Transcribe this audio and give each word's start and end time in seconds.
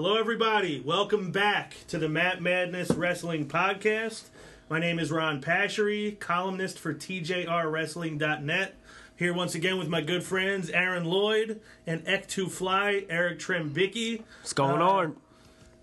Hello, 0.00 0.14
everybody. 0.16 0.78
Welcome 0.78 1.32
back 1.32 1.74
to 1.88 1.98
the 1.98 2.08
Matt 2.08 2.40
Madness 2.40 2.92
Wrestling 2.92 3.48
Podcast. 3.48 4.26
My 4.68 4.78
name 4.78 5.00
is 5.00 5.10
Ron 5.10 5.42
Pashery, 5.42 6.16
columnist 6.20 6.78
for 6.78 6.94
TJRWrestling.net. 6.94 8.76
Here 9.16 9.34
once 9.34 9.56
again 9.56 9.76
with 9.76 9.88
my 9.88 10.00
good 10.00 10.22
friends 10.22 10.70
Aaron 10.70 11.04
Lloyd 11.04 11.60
and 11.84 12.04
Ek2 12.06 12.48
Fly, 12.48 13.06
Eric 13.10 13.40
Trembicki. 13.40 14.22
What's 14.40 14.52
going 14.52 14.80
Uh, 14.80 14.86
on? 14.88 15.16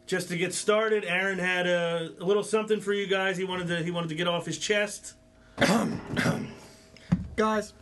Just 0.08 0.30
to 0.30 0.38
get 0.38 0.54
started, 0.54 1.04
Aaron 1.04 1.38
had 1.38 1.68
a, 1.68 2.12
a 2.18 2.24
little 2.24 2.42
something 2.42 2.80
for 2.80 2.94
you 2.94 3.08
guys. 3.08 3.36
He 3.36 3.44
wanted 3.44 3.68
to 3.68 3.84
he 3.84 3.92
wanted 3.92 4.08
to 4.08 4.16
get 4.16 4.30
off 4.30 4.46
his 4.46 4.58
chest. 4.58 5.16
Guys, 7.36 7.74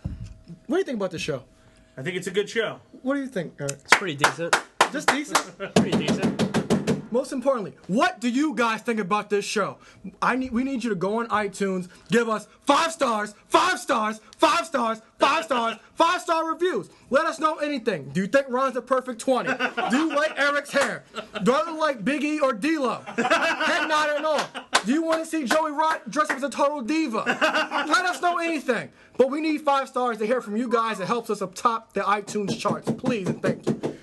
what 0.65 0.77
do 0.77 0.79
you 0.79 0.83
think 0.83 0.95
about 0.95 1.11
the 1.11 1.19
show? 1.19 1.43
I 1.95 2.01
think 2.01 2.17
it's 2.17 2.25
a 2.25 2.31
good 2.31 2.49
show. 2.49 2.79
What 3.03 3.13
do 3.13 3.19
you 3.19 3.27
think, 3.27 3.53
Eric? 3.59 3.73
It's 3.73 3.93
pretty 3.97 4.15
decent. 4.15 4.55
Just 4.93 5.07
decent? 5.07 5.57
Pretty 5.75 6.05
decent. 6.05 7.11
Most 7.11 7.31
importantly, 7.31 7.73
what 7.87 8.19
do 8.19 8.29
you 8.29 8.53
guys 8.53 8.81
think 8.81 8.99
about 8.99 9.27
this 9.31 9.43
show? 9.43 9.77
I 10.21 10.35
need 10.35 10.51
we 10.51 10.63
need 10.63 10.83
you 10.83 10.91
to 10.91 10.95
go 10.95 11.17
on 11.17 11.27
iTunes, 11.29 11.87
give 12.11 12.29
us 12.29 12.47
five 12.61 12.91
stars, 12.91 13.33
five 13.47 13.79
stars, 13.79 14.21
five 14.37 14.67
stars, 14.67 15.01
five 15.17 15.45
stars, 15.45 15.77
five 15.95 16.21
star 16.21 16.47
reviews. 16.47 16.91
Let 17.09 17.25
us 17.25 17.39
know 17.39 17.55
anything. 17.55 18.09
Do 18.09 18.21
you 18.21 18.27
think 18.27 18.45
Ron's 18.49 18.75
a 18.75 18.83
perfect 18.83 19.19
20? 19.19 19.49
Do 19.89 19.97
you 19.97 20.15
like 20.15 20.39
Eric's 20.39 20.71
hair? 20.71 21.05
Do 21.41 21.53
I 21.53 21.71
look 21.71 21.79
like 21.79 22.05
Biggie 22.05 22.39
or 22.39 22.53
D-Lo? 22.53 23.01
Head 23.17 23.87
nod 23.87 24.09
and 24.15 24.25
all. 24.27 24.47
Do 24.85 24.93
you 24.93 25.01
want 25.01 25.23
to 25.23 25.25
see 25.25 25.45
Joey 25.45 25.71
Rott 25.71 26.07
dressed 26.07 26.29
up 26.29 26.37
as 26.37 26.43
a 26.43 26.49
total 26.49 26.81
diva? 26.81 27.23
Let 27.25 28.05
us 28.05 28.21
know 28.21 28.37
anything. 28.37 28.89
But 29.17 29.31
we 29.31 29.41
need 29.41 29.61
five 29.61 29.87
stars 29.87 30.19
to 30.19 30.27
hear 30.27 30.39
from 30.39 30.55
you 30.55 30.69
guys. 30.69 30.99
It 30.99 31.07
helps 31.07 31.31
us 31.31 31.41
up 31.41 31.55
top 31.55 31.93
the 31.93 32.01
iTunes 32.01 32.59
charts. 32.59 32.91
Please 32.91 33.27
and 33.27 33.41
thank 33.41 33.65
you. 33.67 33.97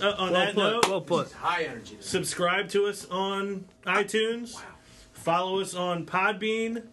Uh, 0.00 0.14
on 0.18 0.32
Well 0.32 0.46
that 0.46 0.56
note. 0.56 0.88
Well 0.88 1.00
put. 1.00 1.32
High 1.32 1.64
energy. 1.64 1.96
subscribe 2.00 2.68
to 2.70 2.86
us 2.86 3.06
on 3.10 3.64
iTunes. 3.84 4.60
Follow 5.12 5.60
us 5.60 5.74
on 5.74 6.06
Podbean. 6.06 6.84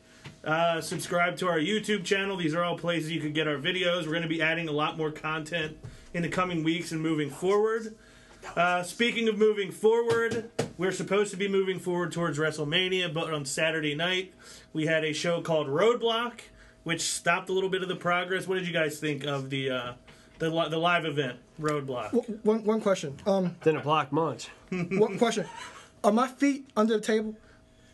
Uh, 0.44 0.80
subscribe 0.82 1.36
to 1.38 1.48
our 1.48 1.60
YouTube 1.60 2.06
channel. 2.06 2.38
These 2.38 2.54
are 2.56 2.64
all 2.64 2.78
places 2.78 3.12
you 3.12 3.20
can 3.20 3.34
get 3.34 3.48
our 3.48 3.58
videos. 3.58 4.06
We're 4.06 4.12
going 4.12 4.22
to 4.22 4.28
be 4.30 4.42
adding 4.42 4.68
a 4.70 4.72
lot 4.72 4.98
more 4.98 5.12
content 5.12 5.78
in 6.14 6.22
the 6.22 6.30
coming 6.30 6.64
weeks 6.64 6.92
and 6.92 7.02
moving 7.02 7.30
forward. 7.30 7.96
Uh, 8.56 8.82
speaking 8.84 9.28
of 9.28 9.38
moving 9.38 9.72
forward, 9.72 10.50
we're 10.78 10.92
supposed 10.92 11.32
to 11.32 11.38
be 11.38 11.48
moving 11.50 11.80
forward 11.80 12.12
towards 12.14 12.38
WrestleMania, 12.38 13.14
but 13.14 13.34
on 13.34 13.44
Saturday 13.44 13.94
night 13.94 14.34
we 14.72 14.86
had 14.86 15.04
a 15.04 15.12
show 15.12 15.42
called 15.42 15.68
Roadblock, 15.68 16.40
which 16.84 17.02
stopped 17.02 17.50
a 17.50 17.54
little 17.54 17.70
bit 17.70 17.82
of 17.82 17.90
the 17.90 17.96
progress. 17.96 18.48
What 18.48 18.56
did 18.56 18.68
you 18.68 18.74
guys 18.74 19.00
think 19.00 19.26
of 19.26 19.50
the 19.50 19.70
uh, 19.70 19.94
the, 20.40 20.50
li- 20.50 20.70
the 20.70 20.78
live 20.78 21.06
event 21.06 21.38
Roadblock? 21.62 22.44
One, 22.46 22.64
one 22.64 22.82
question. 22.82 23.16
Um, 23.26 23.56
Didn't 23.64 23.84
block 23.84 24.12
much. 24.12 24.50
one 24.70 25.18
question. 25.18 25.46
Are 26.04 26.12
my 26.12 26.28
feet 26.28 26.70
under 26.76 26.96
the 26.96 27.02
table? 27.02 27.36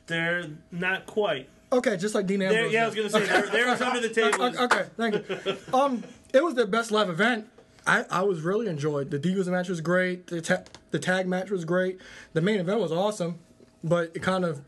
They're 0.07 0.45
not 0.71 1.05
quite. 1.05 1.47
Okay, 1.71 1.97
just 1.97 2.13
like 2.13 2.27
Dean 2.27 2.39
There, 2.39 2.49
Ambrose. 2.51 2.73
yeah, 2.73 2.83
I 2.83 2.85
was 2.87 2.95
gonna 2.95 3.09
say 3.09 3.25
there, 3.25 3.47
there 3.47 3.67
was 3.67 3.81
under 3.81 3.99
the 3.99 4.09
table. 4.13 4.43
Okay, 4.43 4.63
okay, 4.63 4.85
thank 4.97 5.15
you. 5.15 5.57
Um, 5.73 6.03
it 6.33 6.43
was 6.43 6.53
the 6.55 6.65
best 6.67 6.91
live 6.91 7.09
event. 7.09 7.47
I, 7.87 8.05
I 8.09 8.21
was 8.23 8.41
really 8.41 8.67
enjoyed. 8.67 9.09
The 9.11 9.19
Divas 9.19 9.47
match 9.47 9.69
was 9.69 9.81
great. 9.81 10.27
The 10.27 10.41
ta- 10.41 10.63
the 10.91 10.99
tag 10.99 11.27
match 11.27 11.49
was 11.49 11.65
great. 11.65 11.99
The 12.33 12.41
main 12.41 12.59
event 12.59 12.79
was 12.79 12.91
awesome, 12.91 13.39
but 13.83 14.11
it 14.15 14.21
kind 14.21 14.45
of 14.45 14.61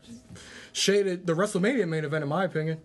shaded 0.72 1.26
the 1.26 1.34
WrestleMania 1.34 1.88
main 1.88 2.04
event, 2.04 2.22
in 2.24 2.28
my 2.28 2.44
opinion. 2.44 2.78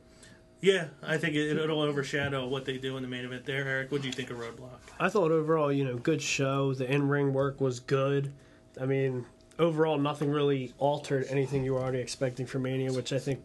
Yeah, 0.61 0.85
I 1.01 1.17
think 1.17 1.35
it, 1.35 1.57
it'll 1.57 1.81
overshadow 1.81 2.47
what 2.47 2.65
they 2.65 2.77
do 2.77 2.95
in 2.97 3.01
the 3.03 3.09
main 3.09 3.25
event 3.25 3.45
there. 3.45 3.67
Eric, 3.67 3.91
what 3.91 4.01
do 4.01 4.07
you 4.07 4.13
think 4.13 4.29
of 4.29 4.37
Roadblock? 4.37 4.79
I 4.99 5.09
thought 5.09 5.31
overall, 5.31 5.71
you 5.71 5.83
know, 5.83 5.97
good 5.97 6.21
show. 6.21 6.73
The 6.75 6.89
in 6.91 7.07
ring 7.09 7.33
work 7.33 7.59
was 7.59 7.79
good. 7.79 8.31
I 8.79 8.85
mean, 8.85 9.25
overall, 9.57 9.97
nothing 9.97 10.29
really 10.29 10.73
altered 10.77 11.25
anything 11.29 11.63
you 11.65 11.73
were 11.73 11.81
already 11.81 11.99
expecting 11.99 12.45
for 12.45 12.59
Mania, 12.59 12.93
which 12.93 13.11
I 13.11 13.17
think, 13.19 13.43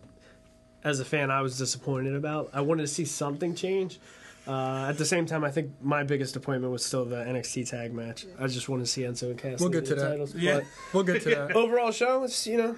as 0.85 1.01
a 1.01 1.05
fan, 1.07 1.31
I 1.31 1.41
was 1.41 1.57
disappointed 1.57 2.15
about. 2.15 2.51
I 2.53 2.61
wanted 2.61 2.83
to 2.83 2.89
see 2.89 3.07
something 3.07 3.55
change. 3.55 3.99
Uh, 4.47 4.87
at 4.89 4.97
the 4.99 5.05
same 5.05 5.27
time, 5.27 5.43
I 5.43 5.51
think 5.51 5.73
my 5.83 6.05
biggest 6.05 6.37
appointment 6.37 6.71
was 6.73 6.85
still 6.85 7.05
the 7.05 7.17
NXT 7.17 7.69
tag 7.69 7.93
match. 7.93 8.27
I 8.39 8.47
just 8.47 8.69
wanted 8.69 8.85
to 8.85 8.91
see 8.91 9.03
Enzo 9.03 9.31
and 9.31 9.39
Cass. 9.39 9.59
We'll 9.59 9.71
get 9.71 9.87
to 9.87 9.95
the 9.97 10.03
that. 10.03 10.11
Titles, 10.11 10.35
Yeah. 10.37 10.57
but- 10.59 10.65
We'll 10.93 11.03
get 11.03 11.23
to 11.23 11.31
that. 11.31 11.53
overall 11.57 11.91
show 11.91 12.23
it's 12.25 12.47
you 12.47 12.57
know 12.59 12.77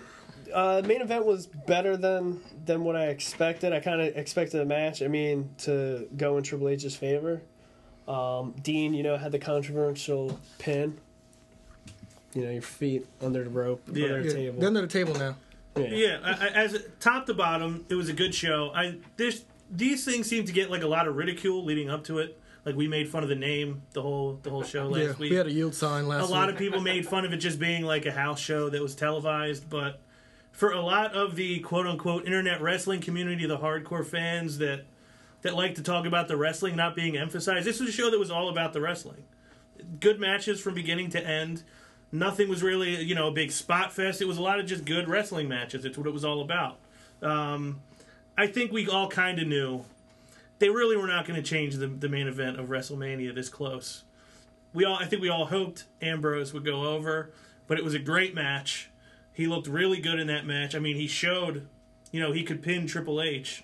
uh 0.54 0.82
main 0.84 1.00
event 1.00 1.25
was 1.26 1.47
better 1.47 1.97
than 1.97 2.41
than 2.64 2.84
what 2.84 2.97
i 2.97 3.06
expected 3.06 3.72
i 3.72 3.81
kind 3.81 4.00
of 4.00 4.16
expected 4.16 4.60
a 4.60 4.64
match 4.64 5.03
i 5.03 5.09
mean 5.09 5.48
to 5.59 6.09
go 6.16 6.36
in 6.38 6.42
triple 6.44 6.69
h's 6.69 6.97
favor 6.97 7.41
um 8.06 8.54
dean 8.62 8.94
you 8.94 9.03
know 9.03 9.16
had 9.16 9.32
the 9.32 9.38
controversial 9.38 10.38
pin 10.58 10.97
you 12.34 12.44
know 12.44 12.50
your 12.50 12.62
feet 12.62 13.06
under 13.22 13.44
the 13.44 13.50
rope 13.50 13.82
Yeah. 13.92 14.06
under 14.06 14.22
the 14.22 14.28
Yeah, 14.28 14.34
table 14.34 14.60
they're 14.60 14.69
under 14.69 14.81
the 14.82 14.87
table 14.87 15.14
now. 15.14 15.37
Yeah, 15.76 16.19
I, 16.25 16.31
I- 16.48 16.50
as 16.64 16.76
top 16.98 17.26
to 17.26 17.34
bottom, 17.34 17.84
it 17.88 17.94
was 17.94 18.08
a 18.08 18.12
good 18.12 18.34
show. 18.34 18.72
I 18.75 18.97
this 19.16 19.44
these 19.70 20.04
things 20.04 20.26
seem 20.28 20.44
to 20.44 20.53
get 20.53 20.70
like 20.70 20.82
a 20.82 20.88
lot 20.88 21.06
of 21.06 21.14
ridicule 21.16 21.64
leading 21.64 21.88
up 21.88 22.03
to 22.04 22.19
it. 22.19 22.37
Like 22.64 22.75
we 22.75 22.88
made 22.88 23.08
fun 23.08 23.22
of 23.22 23.28
the 23.28 23.37
name 23.37 23.82
the 23.92 24.03
whole 24.03 24.41
the 24.42 24.50
whole 24.50 24.64
show 24.64 24.88
last 24.88 25.00
Yeah, 25.03 25.12
week. 25.19 25.31
we 25.31 25.37
had 25.37 25.47
a 25.47 25.53
yield 25.53 25.75
sign 25.76 26.08
last. 26.08 26.19
a 26.19 26.22
last 26.22 26.31
lot 26.32 26.48
of 26.48 26.56
people 26.56 26.81
made 26.81 27.06
fun 27.06 27.25
of 27.25 27.32
it 27.32 27.37
just 27.37 27.60
being 27.60 27.84
like 27.84 28.06
a 28.06 28.10
house 28.12 28.41
show 28.41 28.69
that 28.70 28.82
was 28.82 28.97
televised, 28.97 29.70
but 29.70 30.00
for 30.58 30.72
a 30.72 30.80
lot 30.80 31.14
of 31.14 31.36
the 31.36 31.60
quote 31.60 31.86
unquote 31.86 32.24
internet 32.26 32.60
wrestling 32.60 33.00
community, 33.00 33.46
the 33.46 33.58
hardcore 33.58 34.04
fans 34.04 34.58
that 34.58 34.84
that 35.42 35.54
like 35.54 35.76
to 35.76 35.82
talk 35.82 36.04
about 36.04 36.26
the 36.26 36.36
wrestling 36.36 36.74
not 36.74 36.96
being 36.96 37.16
emphasized, 37.16 37.64
this 37.64 37.78
was 37.78 37.88
a 37.88 37.92
show 37.92 38.10
that 38.10 38.19
was 38.19 38.30
all 38.30 38.48
about 38.48 38.72
the 38.72 38.80
wrestling. 38.80 39.22
Good 40.00 40.19
matches 40.19 40.60
from 40.60 40.74
beginning 40.74 41.10
to 41.10 41.24
end. 41.24 41.62
Nothing 42.10 42.48
was 42.48 42.62
really, 42.62 43.00
you 43.02 43.14
know, 43.14 43.28
a 43.28 43.30
big 43.30 43.52
spot 43.52 43.92
fest. 43.92 44.20
It 44.20 44.26
was 44.26 44.36
a 44.36 44.42
lot 44.42 44.58
of 44.58 44.66
just 44.66 44.84
good 44.84 45.08
wrestling 45.08 45.48
matches. 45.48 45.84
It's 45.84 45.96
what 45.96 46.08
it 46.08 46.12
was 46.12 46.24
all 46.24 46.41
about. 46.41 46.78
Um, 47.22 47.80
I 48.36 48.48
think 48.48 48.72
we 48.72 48.88
all 48.88 49.08
kind 49.08 49.38
of 49.38 49.46
knew 49.46 49.84
they 50.58 50.70
really 50.70 50.96
were 50.96 51.06
not 51.06 51.25
going 51.25 51.40
to 51.40 51.48
change 51.48 51.76
the, 51.76 51.86
the 51.86 52.08
main 52.08 52.26
event 52.26 52.58
of 52.58 52.66
WrestleMania 52.66 53.32
this 53.32 53.48
close 53.48 54.02
we 54.72 54.84
all 54.84 54.96
I 54.96 55.06
think 55.06 55.22
we 55.22 55.28
all 55.28 55.46
hoped 55.46 55.84
Ambrose 56.00 56.52
would 56.52 56.64
go 56.64 56.84
over, 56.84 57.30
but 57.66 57.78
it 57.78 57.84
was 57.84 57.94
a 57.94 57.98
great 57.98 58.34
match. 58.34 58.90
He 59.38 59.47
looked 59.47 59.69
really 59.69 60.00
good 60.00 60.19
in 60.19 60.26
that 60.26 60.47
match. 60.47 60.75
I 60.75 60.81
mean, 60.81 60.97
he 60.97 61.06
showed, 61.06 61.69
you 62.10 62.21
know, 62.21 62.32
he 62.32 62.43
could 62.43 62.60
pin 62.60 62.88
Triple 62.88 63.22
H, 63.22 63.62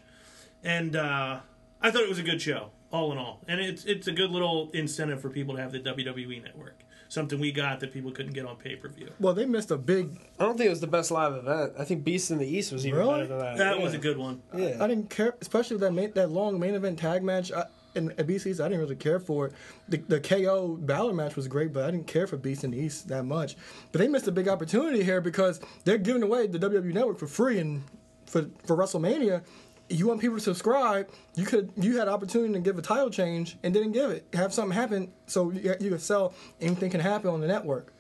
and 0.62 0.95
uh, 0.95 1.41
I 1.83 1.91
thought 1.91 2.03
it 2.03 2.09
was 2.09 2.21
a 2.21 2.23
good 2.23 2.41
show 2.41 2.71
all 2.93 3.11
in 3.11 3.19
all. 3.19 3.41
And 3.49 3.61
it's 3.61 3.85
it's 3.85 4.07
a 4.07 4.12
good 4.12 4.31
little 4.31 4.71
incentive 4.73 5.21
for 5.21 5.31
people 5.31 5.57
to 5.57 5.61
have 5.61 5.73
the 5.73 5.81
WWE 5.81 6.41
network, 6.45 6.79
something 7.09 7.41
we 7.41 7.51
got 7.51 7.81
that 7.81 7.93
people 7.93 8.12
couldn't 8.12 8.35
get 8.35 8.47
on 8.47 8.55
pay 8.55 8.77
per 8.77 8.89
view. 8.89 9.11
Well, 9.19 9.35
they 9.35 9.47
missed 9.47 9.73
a 9.73 9.77
big. 9.77 10.17
i 10.39 10.45
don't 10.45 10.57
think 10.57 10.69
it 10.69 10.71
was 10.71 10.81
the 10.81 10.87
best 10.87 11.11
live 11.11 11.33
event 11.35 11.73
i 11.77 11.85
think 11.85 12.05
beast 12.05 12.31
in 12.31 12.39
the 12.39 12.47
east 12.47 12.71
was 12.73 12.87
even 12.87 13.01
Really? 13.01 13.12
better 13.23 13.27
than 13.27 13.39
that 13.41 13.56
That 13.59 13.77
yeah. 13.79 13.85
was 13.85 13.95
a 13.95 13.99
good 13.99 14.17
one. 14.17 14.43
yeah 14.56 14.77
I 14.81 14.87
didn't 14.87 15.11
care, 15.11 15.35
especially 15.41 15.75
with 15.75 15.83
that 15.83 15.93
main, 15.93 16.12
that 16.12 16.31
long 16.31 16.61
main 16.61 16.75
event 16.77 17.01
tag 17.01 17.25
match. 17.25 17.51
I, 17.51 17.65
in 17.94 18.10
at 18.12 18.27
BC's, 18.27 18.60
I 18.60 18.65
didn't 18.69 18.81
really 18.81 18.97
care 18.97 19.19
for 19.21 19.47
it. 19.47 19.53
The, 19.88 19.99
the 19.99 20.21
KO 20.21 20.77
Balor 20.81 21.12
match 21.15 21.37
was 21.37 21.49
great, 21.49 21.72
but 21.72 21.84
I 21.84 21.91
didn't 21.91 22.06
care 22.06 22.27
for 22.27 22.37
Beast 22.37 22.65
in 22.65 22.71
the 22.72 22.78
East 22.78 23.09
that 23.09 23.25
much. 23.25 23.56
But 23.93 24.00
they 24.00 24.09
missed 24.09 24.27
a 24.28 24.32
big 24.32 24.49
opportunity 24.49 25.03
here 25.03 25.21
because 25.21 25.60
they're 25.84 25.99
giving 25.99 26.22
away 26.22 26.47
the 26.47 26.59
WWE 26.59 26.93
Network 26.93 27.19
for 27.19 27.27
free 27.27 27.59
and 27.59 27.82
for 28.27 28.47
for 28.65 28.77
WrestleMania. 28.77 29.43
You 29.91 30.09
want 30.09 30.21
people 30.21 30.37
to 30.38 30.43
subscribe? 30.43 31.10
You 31.34 31.44
could 31.44 31.71
you 31.77 31.99
had 31.99 32.09
opportunity 32.09 32.55
to 32.55 32.60
give 32.60 32.78
a 32.78 32.82
title 32.82 33.10
change 33.10 33.59
and 33.62 33.75
didn't 33.75 33.93
give 33.93 34.11
it. 34.11 34.26
Have 34.32 34.53
something 34.55 34.75
happen 34.75 35.12
so 35.26 35.50
you, 35.50 35.75
you 35.81 35.91
could 35.91 36.00
sell 36.00 36.32
anything 36.61 36.91
can 36.91 37.00
happen 37.00 37.28
on 37.31 37.41
the 37.41 37.47
network. 37.47 37.93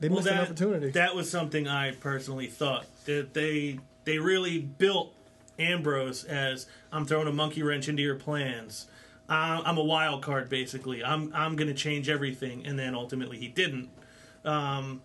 They 0.00 0.08
Well, 0.08 0.16
missed 0.18 0.28
an 0.28 0.36
that, 0.38 0.44
opportunity. 0.44 0.90
that 0.92 1.14
was 1.14 1.30
something 1.30 1.68
I 1.68 1.92
personally 1.92 2.46
thought 2.46 2.86
that 3.04 3.34
they 3.34 3.80
they 4.04 4.18
really 4.18 4.58
built 4.60 5.14
Ambrose 5.58 6.24
as 6.24 6.66
I'm 6.90 7.04
throwing 7.04 7.28
a 7.28 7.32
monkey 7.32 7.62
wrench 7.62 7.86
into 7.86 8.02
your 8.02 8.16
plans. 8.16 8.86
Uh, 9.30 9.62
I'm 9.64 9.78
a 9.78 9.84
wild 9.84 10.22
card, 10.22 10.48
basically. 10.48 11.04
I'm 11.04 11.32
I'm 11.32 11.54
going 11.54 11.68
to 11.68 11.74
change 11.74 12.08
everything, 12.08 12.66
and 12.66 12.76
then 12.76 12.94
ultimately 12.96 13.38
he 13.38 13.48
didn't. 13.48 13.88
Um, 14.44 15.02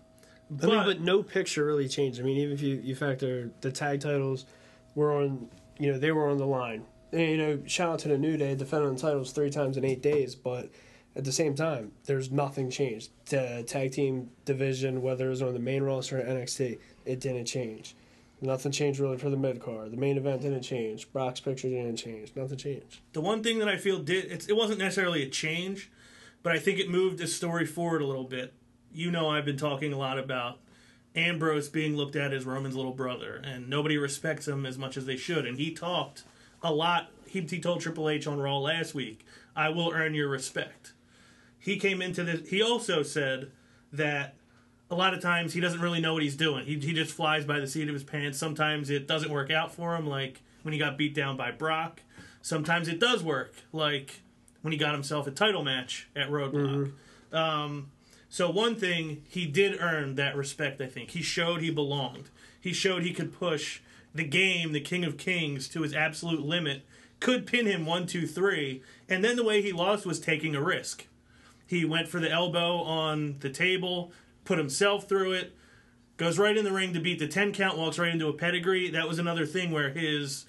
I 0.62 0.66
mean, 0.66 0.84
but 0.84 1.00
no 1.00 1.22
picture 1.22 1.64
really 1.64 1.88
changed. 1.88 2.20
I 2.20 2.22
mean, 2.24 2.36
even 2.38 2.54
if 2.54 2.62
you, 2.62 2.76
you 2.76 2.94
factor 2.94 3.50
the 3.60 3.70
tag 3.70 4.00
titles 4.00 4.46
were 4.94 5.12
on, 5.12 5.48
you 5.78 5.92
know, 5.92 5.98
they 5.98 6.12
were 6.12 6.28
on 6.28 6.38
the 6.38 6.46
line. 6.46 6.84
And, 7.12 7.20
you 7.22 7.36
know, 7.36 7.62
shout 7.66 7.90
out 7.90 7.98
to 8.00 8.08
the 8.08 8.18
New 8.18 8.36
Day 8.36 8.54
defending 8.54 8.94
the 8.94 9.00
titles 9.00 9.32
three 9.32 9.50
times 9.50 9.76
in 9.76 9.84
eight 9.84 10.02
days, 10.02 10.34
but 10.34 10.70
at 11.14 11.24
the 11.24 11.32
same 11.32 11.54
time, 11.54 11.92
there's 12.04 12.30
nothing 12.30 12.70
changed. 12.70 13.10
The 13.28 13.64
tag 13.66 13.92
team 13.92 14.30
division, 14.44 15.02
whether 15.02 15.26
it 15.26 15.30
was 15.30 15.42
on 15.42 15.54
the 15.54 15.60
main 15.60 15.82
roster 15.82 16.20
or 16.20 16.22
NXT, 16.22 16.78
it 17.04 17.20
didn't 17.20 17.46
change. 17.46 17.96
Nothing 18.40 18.72
changed 18.72 19.00
really 19.00 19.16
for 19.16 19.30
the 19.30 19.36
mid 19.36 19.60
card. 19.60 19.92
The 19.92 19.96
main 19.96 20.18
event 20.18 20.42
didn't 20.42 20.62
change. 20.62 21.10
Brock's 21.12 21.40
picture 21.40 21.68
didn't 21.68 21.96
change. 21.96 22.32
Nothing 22.36 22.58
changed. 22.58 23.00
The 23.12 23.20
one 23.20 23.42
thing 23.42 23.58
that 23.60 23.68
I 23.68 23.76
feel 23.76 23.98
did 23.98 24.26
it's, 24.26 24.46
it 24.46 24.56
wasn't 24.56 24.78
necessarily 24.78 25.22
a 25.22 25.28
change, 25.28 25.90
but 26.42 26.52
I 26.52 26.58
think 26.58 26.78
it 26.78 26.90
moved 26.90 27.18
the 27.18 27.26
story 27.26 27.64
forward 27.64 28.02
a 28.02 28.06
little 28.06 28.24
bit. 28.24 28.52
You 28.92 29.10
know, 29.10 29.30
I've 29.30 29.44
been 29.46 29.56
talking 29.56 29.92
a 29.92 29.98
lot 29.98 30.18
about 30.18 30.58
Ambrose 31.14 31.68
being 31.70 31.96
looked 31.96 32.14
at 32.14 32.34
as 32.34 32.44
Roman's 32.44 32.76
little 32.76 32.92
brother, 32.92 33.40
and 33.42 33.70
nobody 33.70 33.96
respects 33.96 34.46
him 34.46 34.66
as 34.66 34.76
much 34.76 34.96
as 34.96 35.06
they 35.06 35.16
should. 35.16 35.46
And 35.46 35.58
he 35.58 35.72
talked 35.72 36.24
a 36.62 36.72
lot. 36.72 37.10
He, 37.26 37.40
he 37.40 37.58
told 37.58 37.80
Triple 37.80 38.08
H 38.08 38.26
on 38.26 38.38
Raw 38.38 38.58
last 38.58 38.94
week, 38.94 39.24
"I 39.56 39.70
will 39.70 39.92
earn 39.92 40.14
your 40.14 40.28
respect." 40.28 40.92
He 41.58 41.78
came 41.78 42.00
into 42.00 42.22
this. 42.22 42.48
He 42.48 42.62
also 42.62 43.02
said 43.02 43.50
that 43.92 44.35
a 44.90 44.94
lot 44.94 45.14
of 45.14 45.20
times 45.20 45.52
he 45.52 45.60
doesn't 45.60 45.80
really 45.80 46.00
know 46.00 46.14
what 46.14 46.22
he's 46.22 46.36
doing. 46.36 46.64
He 46.64 46.78
he 46.78 46.92
just 46.92 47.12
flies 47.12 47.44
by 47.44 47.60
the 47.60 47.66
seat 47.66 47.88
of 47.88 47.94
his 47.94 48.04
pants. 48.04 48.38
Sometimes 48.38 48.90
it 48.90 49.06
doesn't 49.06 49.30
work 49.30 49.50
out 49.50 49.74
for 49.74 49.96
him, 49.96 50.06
like 50.06 50.42
when 50.62 50.72
he 50.72 50.78
got 50.78 50.96
beat 50.96 51.14
down 51.14 51.36
by 51.36 51.50
Brock. 51.50 52.00
Sometimes 52.42 52.86
it 52.86 53.00
does 53.00 53.22
work, 53.22 53.54
like 53.72 54.20
when 54.62 54.72
he 54.72 54.78
got 54.78 54.92
himself 54.92 55.26
a 55.26 55.30
title 55.30 55.64
match 55.64 56.08
at 56.14 56.30
Roadblock. 56.30 56.92
Um, 57.32 57.90
so 58.28 58.50
one 58.50 58.76
thing 58.76 59.22
he 59.28 59.46
did 59.46 59.80
earn 59.80 60.14
that 60.16 60.36
respect. 60.36 60.80
I 60.80 60.86
think 60.86 61.10
he 61.10 61.22
showed 61.22 61.60
he 61.60 61.70
belonged. 61.70 62.30
He 62.60 62.72
showed 62.72 63.02
he 63.02 63.12
could 63.12 63.32
push 63.32 63.80
the 64.14 64.24
game, 64.24 64.72
the 64.72 64.80
King 64.80 65.04
of 65.04 65.16
Kings, 65.18 65.68
to 65.68 65.82
his 65.82 65.94
absolute 65.94 66.42
limit. 66.42 66.84
Could 67.20 67.46
pin 67.46 67.66
him 67.66 67.86
one, 67.86 68.06
two, 68.06 68.26
three, 68.26 68.82
and 69.08 69.24
then 69.24 69.36
the 69.36 69.44
way 69.44 69.62
he 69.62 69.72
lost 69.72 70.04
was 70.04 70.20
taking 70.20 70.54
a 70.54 70.62
risk. 70.62 71.06
He 71.66 71.84
went 71.84 72.08
for 72.08 72.20
the 72.20 72.30
elbow 72.30 72.78
on 72.78 73.36
the 73.40 73.50
table, 73.50 74.12
put 74.46 74.58
himself 74.58 75.08
through 75.08 75.32
it, 75.32 75.54
goes 76.16 76.38
right 76.38 76.56
in 76.56 76.64
the 76.64 76.72
ring 76.72 76.94
to 76.94 77.00
beat 77.00 77.18
the 77.18 77.28
10 77.28 77.52
count, 77.52 77.76
walks 77.76 77.98
right 77.98 78.12
into 78.12 78.28
a 78.28 78.32
pedigree. 78.32 78.90
That 78.90 79.08
was 79.08 79.18
another 79.18 79.44
thing 79.44 79.70
where 79.70 79.90
his 79.90 80.46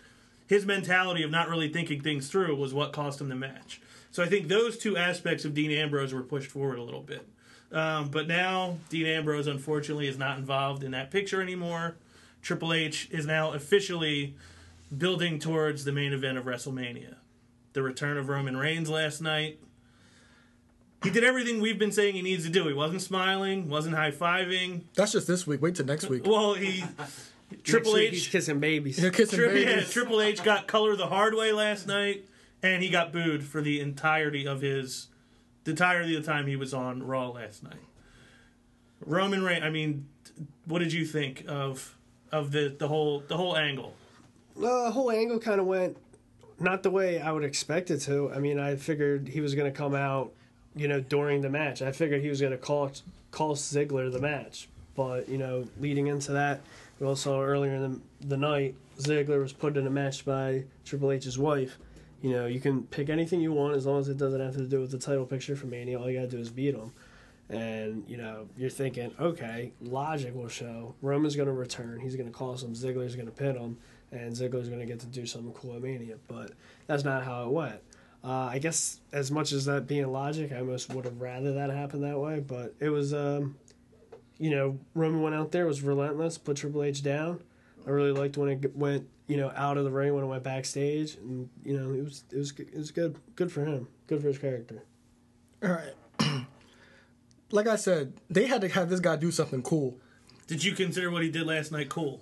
his 0.48 0.66
mentality 0.66 1.24
of 1.24 1.32
not 1.32 1.50
really 1.50 1.68
thinking 1.68 2.02
things 2.02 2.30
through 2.30 2.56
was 2.56 2.74
what 2.74 2.94
cost 2.94 3.20
him 3.20 3.28
the 3.28 3.36
match. 3.36 3.82
So 4.12 4.24
I 4.24 4.28
think 4.28 4.48
those 4.48 4.78
two 4.78 4.96
aspects 4.96 5.44
of 5.44 5.54
Dean 5.54 5.72
Ambrose 5.72 6.14
were 6.14 6.24
pushed 6.24 6.50
forward 6.50 6.80
a 6.80 6.84
little 6.84 7.02
bit. 7.02 7.28
Um, 7.70 8.08
but 8.10 8.28
now 8.30 8.78
Dean 8.90 9.06
Ambrose 9.06 9.48
unfortunately 9.48 10.08
is 10.08 10.18
not 10.18 10.38
involved 10.38 10.86
in 10.86 10.92
that 10.92 11.12
picture 11.12 11.42
anymore. 11.42 11.98
Triple 12.42 12.72
H 12.72 13.10
is 13.12 13.26
now 13.26 13.52
officially 13.52 14.36
building 14.96 15.38
towards 15.38 15.84
the 15.84 15.92
main 15.92 16.14
event 16.14 16.38
of 16.38 16.46
WrestleMania. 16.46 17.16
The 17.74 17.84
return 17.84 18.18
of 18.18 18.30
Roman 18.30 18.56
Reigns 18.56 18.90
last 18.90 19.22
night. 19.22 19.60
He 21.04 21.10
did 21.12 21.24
everything 21.24 21.62
we've 21.62 21.78
been 21.78 21.92
saying 21.92 22.16
he 22.16 22.22
needs 22.22 22.44
to 22.46 22.50
do. 22.50 22.68
He 22.68 22.74
wasn't 22.74 23.02
smiling, 23.02 23.70
wasn't 23.70 23.96
high 23.96 24.12
fiving. 24.12 24.82
That's 24.96 25.12
just 25.12 25.28
this 25.28 25.46
week. 25.46 25.62
Wait 25.62 25.76
till 25.76 25.86
next 25.86 26.10
week. 26.10 26.26
Well, 26.26 26.56
he 26.56 26.84
Triple 27.64 27.94
Next 27.94 28.02
week 28.02 28.14
he's 28.14 28.24
H 28.26 28.32
kissing 28.32 28.60
babies. 28.60 29.00
You're 29.00 29.12
kissing 29.12 29.40
Tri- 29.40 29.48
babies. 29.50 29.66
yeah, 29.66 29.84
Triple 29.84 30.22
H 30.22 30.44
got 30.44 30.68
color 30.68 30.96
the 30.96 31.08
hard 31.08 31.34
way 31.36 31.52
last 31.52 31.88
night, 31.88 32.26
and 32.62 32.84
he 32.84 32.90
got 32.90 33.14
booed 33.14 33.44
for 33.44 33.62
the 33.62 33.80
entirety 33.80 34.46
of 34.48 34.62
his, 34.62 35.08
the 35.64 35.72
entirety 35.72 36.16
of 36.16 36.26
the 36.26 36.32
time 36.32 36.48
he 36.48 36.56
was 36.56 36.74
on 36.74 37.04
Raw 37.04 37.30
last 37.30 37.64
night. 37.64 37.76
Roman 39.06 39.44
Reigns. 39.44 39.64
I 39.64 39.70
mean, 39.70 40.08
what 40.66 40.80
did 40.80 40.92
you 40.92 41.06
think 41.06 41.46
of 41.48 41.96
of 42.32 42.52
the 42.52 42.76
the 42.78 42.88
whole 42.88 43.22
the 43.28 43.38
whole 43.38 43.56
angle? 43.56 43.94
the 44.60 44.90
whole 44.92 45.12
angle 45.12 45.38
kind 45.40 45.62
of 45.62 45.68
went 45.68 45.96
not 46.60 46.82
the 46.82 46.90
way 46.90 47.22
I 47.22 47.32
would 47.32 47.44
expect 47.44 47.92
it 47.92 48.00
to. 48.02 48.32
I 48.34 48.40
mean, 48.40 48.60
I 48.60 48.76
figured 48.76 49.28
he 49.28 49.40
was 49.40 49.54
going 49.54 49.72
to 49.72 49.78
come 49.78 49.94
out, 49.94 50.34
you 50.78 50.88
know, 50.88 51.00
during 51.00 51.42
the 51.42 51.50
match. 51.50 51.82
I 51.82 51.92
figured 51.92 52.22
he 52.22 52.30
was 52.30 52.42
going 52.42 52.52
to 52.52 52.58
call 52.58 52.92
call 53.32 53.56
Ziggler 53.56 54.12
the 54.12 54.20
match, 54.20 54.68
but 54.96 55.30
you 55.30 55.38
know, 55.38 55.68
leading 55.80 56.08
into 56.08 56.32
that, 56.34 56.62
we 57.00 57.08
all 57.08 57.16
saw 57.16 57.42
earlier 57.42 57.76
in 57.76 57.82
the, 57.82 58.28
the 58.28 58.38
night 58.38 58.76
Ziggler 59.00 59.42
was 59.42 59.54
put 59.54 59.78
in 59.78 59.86
a 59.86 59.90
match 59.90 60.26
by 60.26 60.64
Triple 60.86 61.12
H's 61.12 61.38
wife. 61.38 61.78
You 62.22 62.32
know, 62.32 62.46
you 62.48 62.60
can 62.60 62.84
pick 62.84 63.10
anything 63.10 63.42
you 63.42 63.54
want 63.54 63.76
as 63.76 63.86
long 63.86 64.00
as 64.00 64.10
it 64.10 64.18
doesn't 64.18 64.42
have 64.42 64.56
to 64.56 64.66
do 64.66 64.82
with 64.82 64.92
the 64.92 64.98
title 64.98 65.26
picture 65.26 65.56
for 65.56 65.68
Mania. 65.68 66.00
All 66.00 66.10
you 66.10 66.20
got 66.20 66.30
to 66.30 66.36
do 66.36 66.42
is 66.42 66.50
beat 66.50 66.74
him. 66.74 66.92
And 67.50 68.04
you 68.08 68.18
know, 68.18 68.48
you're 68.58 68.70
thinking, 68.70 69.14
okay, 69.20 69.72
logic 69.82 70.36
will 70.36 70.50
show 70.50 70.96
Roman's 71.02 71.36
going 71.36 71.48
to 71.48 71.54
return. 71.54 72.00
He's 72.00 72.16
going 72.16 72.28
to 72.28 72.34
call 72.34 72.58
some. 72.58 72.74
Ziggler's 72.74 73.16
going 73.16 73.28
to 73.28 73.32
pin 73.32 73.56
him, 73.56 73.78
and 74.12 74.34
Ziggler's 74.34 74.68
going 74.68 74.80
to 74.80 74.86
get 74.86 75.00
to 75.02 75.06
do 75.06 75.26
something 75.26 75.54
cool 75.54 75.76
at 75.76 75.82
Mania. 75.82 76.16
But 76.28 76.52
that's 76.88 77.04
not 77.04 77.24
how 77.24 77.44
it 77.44 77.52
went. 77.52 77.80
Uh, 78.28 78.50
I 78.52 78.60
guess 78.60 79.00
as 79.14 79.32
much 79.32 79.54
as 79.54 79.64
that 79.66 79.88
being 79.88 80.12
logic, 80.12 80.52
I 80.52 80.58
almost 80.58 80.94
would 80.94 81.06
have 81.06 81.22
rather 81.22 81.54
that 81.54 81.70
happen 81.70 82.02
that 82.02 82.20
way. 82.20 82.42
But 82.42 82.76
it 82.82 82.90
was, 82.90 83.14
um, 83.14 83.56
you 84.38 84.50
know, 84.50 84.78
Roman 84.94 85.22
went 85.22 85.34
out 85.34 85.54
there 85.54 85.66
was 85.66 85.82
relentless, 85.82 86.38
put 86.38 86.58
Triple 86.58 86.84
H 86.84 87.02
down. 87.02 87.40
I 87.86 87.90
really 87.90 88.12
liked 88.12 88.36
when 88.36 88.50
it 88.50 88.76
went, 88.76 89.08
you 89.28 89.38
know, 89.38 89.54
out 89.56 89.78
of 89.78 89.86
the 89.86 89.92
ring 89.92 90.14
when 90.14 90.26
it 90.26 90.28
went 90.28 90.44
backstage, 90.44 91.16
and 91.16 91.48
you 91.64 91.80
know, 91.80 91.94
it 91.94 92.04
was 92.04 92.26
it 92.30 92.38
was 92.38 92.52
it 92.60 92.76
was 92.76 92.92
good, 92.92 93.16
good 93.38 93.50
for 93.50 93.64
him, 93.64 93.88
good 94.08 94.20
for 94.20 94.28
his 94.28 94.38
character. 94.38 94.84
All 95.64 95.70
right. 95.70 95.94
like 97.52 97.68
I 97.68 97.78
said, 97.78 98.12
they 98.30 98.48
had 98.48 98.60
to 98.60 98.68
have 98.68 98.90
this 98.90 99.00
guy 99.00 99.16
do 99.16 99.32
something 99.32 99.62
cool. 99.62 99.98
Did 100.48 100.66
you 100.66 100.74
consider 100.74 101.10
what 101.10 101.24
he 101.24 101.30
did 101.30 101.48
last 101.48 101.72
night 101.72 101.88
cool? 101.88 102.20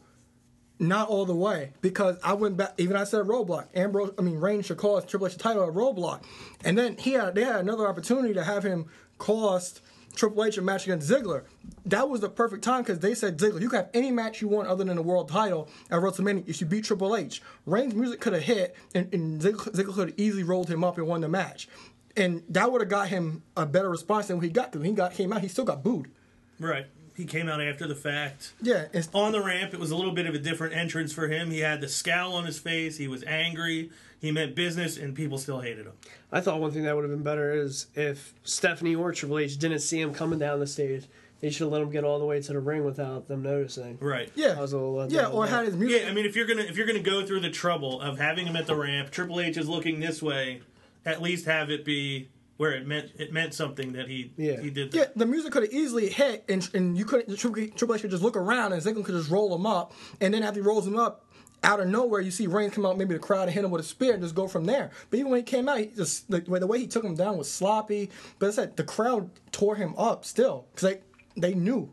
Not 0.77 1.07
all 1.07 1.25
the 1.25 1.35
way 1.35 1.71
because 1.81 2.17
I 2.21 2.33
went 2.33 2.57
back. 2.57 2.73
Even 2.77 2.97
I 2.97 3.05
said 3.05 3.25
Roadblock. 3.25 3.67
Ambrose, 3.75 4.11
I 4.17 4.21
mean 4.21 4.39
Reigns 4.39 4.65
should 4.65 4.77
cost 4.77 5.07
Triple 5.07 5.27
H 5.27 5.37
title 5.37 5.63
at 5.63 5.73
Roadblock, 5.73 6.23
and 6.65 6.77
then 6.77 6.97
he 6.97 7.13
had 7.13 7.35
they 7.35 7.45
had 7.45 7.61
another 7.61 7.87
opportunity 7.87 8.33
to 8.33 8.43
have 8.43 8.63
him 8.63 8.87
cost 9.17 9.81
Triple 10.15 10.43
H 10.43 10.57
a 10.57 10.61
match 10.61 10.83
against 10.83 11.09
Ziggler. 11.09 11.43
That 11.85 12.09
was 12.09 12.21
the 12.21 12.29
perfect 12.29 12.63
time 12.63 12.81
because 12.81 12.99
they 12.99 13.15
said 13.15 13.37
Ziggler, 13.37 13.61
you 13.61 13.69
can 13.69 13.79
have 13.79 13.89
any 13.93 14.11
match 14.11 14.41
you 14.41 14.47
want 14.47 14.67
other 14.67 14.83
than 14.83 14.95
the 14.95 15.01
world 15.01 15.29
title 15.29 15.69
at 15.89 16.01
WrestleMania 16.01 16.41
if 16.41 16.47
you 16.47 16.53
should 16.53 16.69
beat 16.69 16.83
Triple 16.83 17.15
H. 17.15 17.41
Reigns' 17.65 17.93
music 17.93 18.19
could 18.19 18.33
have 18.33 18.43
hit, 18.43 18.75
and, 18.93 19.13
and 19.13 19.41
Ziggler, 19.41 19.71
Ziggler 19.71 19.93
could 19.95 20.09
have 20.09 20.19
easily 20.19 20.43
rolled 20.43 20.69
him 20.69 20.83
up 20.83 20.97
and 20.97 21.07
won 21.07 21.21
the 21.21 21.29
match, 21.29 21.69
and 22.17 22.43
that 22.49 22.71
would 22.71 22.81
have 22.81 22.89
got 22.89 23.07
him 23.07 23.43
a 23.55 23.65
better 23.65 23.89
response 23.89 24.27
than 24.27 24.37
what 24.37 24.43
he 24.43 24.51
got 24.51 24.71
because 24.71 24.81
when 24.81 24.89
he 24.89 24.95
got 24.95 25.13
came 25.13 25.31
out, 25.31 25.41
he 25.41 25.47
still 25.47 25.65
got 25.65 25.83
booed. 25.83 26.09
Right. 26.59 26.87
He 27.15 27.25
came 27.25 27.47
out 27.47 27.61
after 27.61 27.87
the 27.87 27.95
fact. 27.95 28.53
Yeah, 28.61 28.87
it's, 28.91 29.09
On 29.13 29.31
the 29.31 29.41
ramp, 29.41 29.73
it 29.73 29.79
was 29.79 29.91
a 29.91 29.95
little 29.95 30.11
bit 30.11 30.25
of 30.25 30.35
a 30.35 30.39
different 30.39 30.75
entrance 30.75 31.13
for 31.13 31.27
him. 31.27 31.49
He 31.49 31.59
had 31.59 31.79
the 31.79 31.87
scowl 31.87 32.33
on 32.33 32.45
his 32.45 32.59
face. 32.59 32.97
He 32.97 33.07
was 33.07 33.23
angry. 33.23 33.89
He 34.19 34.31
meant 34.31 34.55
business, 34.55 34.97
and 34.97 35.15
people 35.15 35.37
still 35.37 35.61
hated 35.61 35.85
him. 35.85 35.93
I 36.31 36.41
thought 36.41 36.59
one 36.59 36.71
thing 36.71 36.83
that 36.83 36.95
would 36.95 37.03
have 37.03 37.11
been 37.11 37.23
better 37.23 37.53
is 37.53 37.87
if 37.95 38.33
Stephanie 38.43 38.95
or 38.95 39.13
Triple 39.13 39.39
H 39.39 39.57
didn't 39.57 39.79
see 39.79 40.01
him 40.01 40.13
coming 40.13 40.39
down 40.39 40.59
the 40.59 40.67
stage. 40.67 41.05
They 41.41 41.49
should 41.49 41.65
have 41.65 41.73
let 41.73 41.81
him 41.81 41.91
get 41.91 42.03
all 42.03 42.17
the 42.17 42.25
way 42.25 42.41
to 42.41 42.53
the 42.53 42.59
ring 42.59 42.85
without 42.85 43.27
them 43.27 43.43
noticing. 43.43 43.97
Right. 43.99 44.31
yeah, 44.35 44.55
I 44.57 44.61
was 44.61 44.73
a 44.73 44.77
little 44.77 44.95
let 44.95 45.11
yeah, 45.11 45.27
or 45.27 45.45
had 45.45 45.65
his 45.65 45.75
music. 45.75 46.01
Yeah, 46.01 46.09
I 46.09 46.13
mean, 46.13 46.25
if 46.25 46.35
you're 46.35 46.47
gonna 46.47 46.63
if 46.63 46.77
you're 46.77 46.87
gonna 46.87 46.99
go 47.01 47.25
through 47.25 47.41
the 47.41 47.51
trouble 47.51 48.01
of 48.01 48.17
having 48.17 48.47
him 48.47 48.55
at 48.55 48.65
the 48.67 48.75
ramp, 48.75 49.11
Triple 49.11 49.39
H 49.41 49.57
is 49.57 49.67
looking 49.69 49.99
this 49.99 50.23
way. 50.23 50.61
At 51.05 51.21
least 51.21 51.45
have 51.45 51.69
it 51.69 51.85
be 51.85 52.29
where 52.57 52.71
it 52.71 52.87
meant 52.87 53.11
it 53.17 53.33
meant 53.33 53.53
something 53.53 53.93
that 53.93 54.07
he 54.07 54.31
Yeah. 54.37 54.59
he 54.61 54.69
did. 54.69 54.93
Yeah, 54.93 55.05
the 55.15 55.25
music 55.25 55.51
could 55.51 55.63
have 55.63 55.73
easily 55.73 56.09
hit, 56.09 56.45
and, 56.49 56.67
and 56.73 56.97
you 56.97 57.05
couldn't. 57.05 57.35
Triple 57.37 57.67
Triple 57.75 57.95
H 57.95 58.01
could 58.01 58.11
just 58.11 58.23
look 58.23 58.37
around, 58.37 58.73
and 58.73 58.81
Ziggler 58.81 59.03
could 59.03 59.15
just 59.15 59.29
roll 59.29 59.53
him 59.55 59.65
up, 59.65 59.93
and 60.21 60.33
then 60.33 60.43
after 60.43 60.59
he 60.61 60.65
rolls 60.65 60.87
him 60.87 60.97
up, 60.97 61.21
out 61.63 61.79
of 61.79 61.87
nowhere, 61.87 62.21
you 62.21 62.29
see 62.31 62.45
Reigns 62.47 62.73
come 62.73 62.85
out, 62.85 62.97
maybe 62.97 63.13
the 63.13 63.19
crowd 63.19 63.43
and 63.43 63.51
hit 63.51 63.63
him 63.65 63.71
with 63.71 63.81
a 63.81 63.85
spear, 63.87 64.13
and 64.13 64.21
just 64.21 64.35
go 64.35 64.47
from 64.47 64.65
there. 64.65 64.91
But 65.09 65.17
even 65.19 65.31
when 65.31 65.39
he 65.39 65.43
came 65.43 65.67
out, 65.67 65.79
he 65.79 65.87
just 65.87 66.29
the, 66.29 66.43
way- 66.47 66.59
the 66.59 66.67
way 66.67 66.79
he 66.79 66.87
took 66.87 67.03
him 67.03 67.15
down 67.15 67.37
was 67.37 67.51
sloppy. 67.51 68.09
But 68.39 68.47
I 68.47 68.51
said 68.51 68.77
the 68.77 68.83
crowd 68.83 69.29
tore 69.51 69.75
him 69.75 69.93
up 69.97 70.25
still 70.25 70.67
because 70.73 70.89
they 70.91 71.01
they 71.49 71.53
knew 71.55 71.91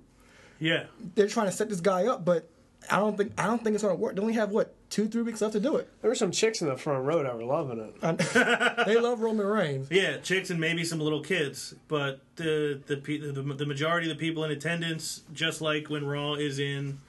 Yeah. 0.60 0.84
they're 1.14 1.26
trying 1.26 1.46
to 1.46 1.52
set 1.52 1.68
this 1.68 1.80
guy 1.80 2.06
up, 2.06 2.24
but 2.24 2.48
I 2.90 2.98
don't 2.98 3.16
think 3.16 3.32
I 3.38 3.46
don't 3.46 3.62
think 3.64 3.74
it's 3.74 3.82
gonna 3.82 3.94
work. 3.96 4.14
They 4.14 4.20
only 4.22 4.34
have 4.34 4.50
what 4.50 4.74
two 4.92 5.08
three 5.08 5.22
weeks 5.22 5.40
left 5.40 5.54
to 5.54 5.60
do 5.60 5.76
it. 5.76 5.88
There 6.02 6.10
were 6.10 6.14
some 6.14 6.30
chicks 6.30 6.60
in 6.60 6.68
the 6.68 6.76
front 6.76 7.04
row 7.06 7.22
that 7.22 7.34
were 7.34 7.44
loving 7.44 7.78
it. 7.78 8.18
they 8.86 8.98
love 8.98 9.20
Roman 9.22 9.46
Reigns. 9.46 9.88
Yeah, 9.90 10.18
chicks 10.18 10.50
and 10.50 10.60
maybe 10.60 10.84
some 10.84 11.00
little 11.00 11.22
kids, 11.22 11.74
but 11.88 12.20
the 12.36 12.78
the 12.86 12.96
the, 12.96 13.42
the 13.54 13.66
majority 13.66 14.10
of 14.10 14.16
the 14.16 14.20
people 14.20 14.44
in 14.44 14.50
attendance, 14.50 15.22
just 15.32 15.62
like 15.62 15.88
when 15.88 16.04
Raw 16.06 16.34
is 16.34 16.58
in 16.58 17.00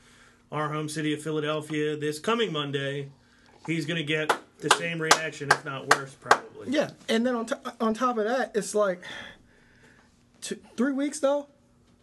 our 0.49 0.71
home 0.71 0.87
city 0.87 1.13
of 1.13 1.21
Philadelphia 1.21 1.97
this 1.97 2.19
coming 2.19 2.53
Monday, 2.53 3.09
he's 3.67 3.85
gonna 3.85 4.01
get 4.01 4.31
the 4.59 4.69
same 4.77 5.01
reaction, 5.01 5.51
if 5.51 5.65
not 5.65 5.93
worse, 5.93 6.15
probably. 6.15 6.69
Yeah, 6.71 6.91
and 7.09 7.27
then 7.27 7.35
on 7.35 7.45
to- 7.47 7.73
on 7.81 7.93
top 7.93 8.17
of 8.17 8.23
that, 8.23 8.53
it's 8.55 8.73
like 8.73 9.01
two, 10.39 10.57
three 10.77 10.93
weeks 10.93 11.19
though, 11.19 11.47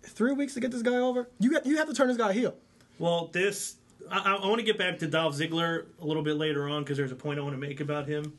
three 0.02 0.32
weeks 0.32 0.52
to 0.54 0.60
get 0.60 0.72
this 0.72 0.82
guy 0.82 0.96
over. 0.96 1.30
You 1.38 1.50
got 1.52 1.64
you 1.64 1.78
have 1.78 1.88
to 1.88 1.94
turn 1.94 2.08
this 2.08 2.18
guy 2.18 2.34
heel. 2.34 2.54
Well, 2.99 3.30
this 3.32 3.76
I, 4.11 4.37
I 4.37 4.47
want 4.47 4.59
to 4.59 4.64
get 4.64 4.78
back 4.78 4.99
to 5.00 5.07
Dolph 5.07 5.37
Ziggler 5.37 5.87
a 6.00 6.07
little 6.07 6.23
bit 6.23 6.37
later 6.37 6.69
on 6.69 6.83
because 6.83 6.97
there's 6.97 7.12
a 7.12 7.16
point 7.16 7.38
I 7.38 7.42
want 7.42 7.54
to 7.54 7.61
make 7.61 7.80
about 7.80 8.07
him. 8.07 8.35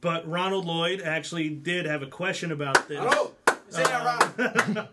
But 0.00 0.28
Ronald 0.28 0.64
Lloyd 0.64 1.00
actually 1.00 1.48
did 1.48 1.86
have 1.86 2.02
a 2.02 2.06
question 2.06 2.50
about 2.50 2.88
this. 2.88 2.98
Hello. 2.98 3.32
Say 3.68 3.84
that 3.84 4.36
right. 4.36 4.76
Uh, 4.76 4.86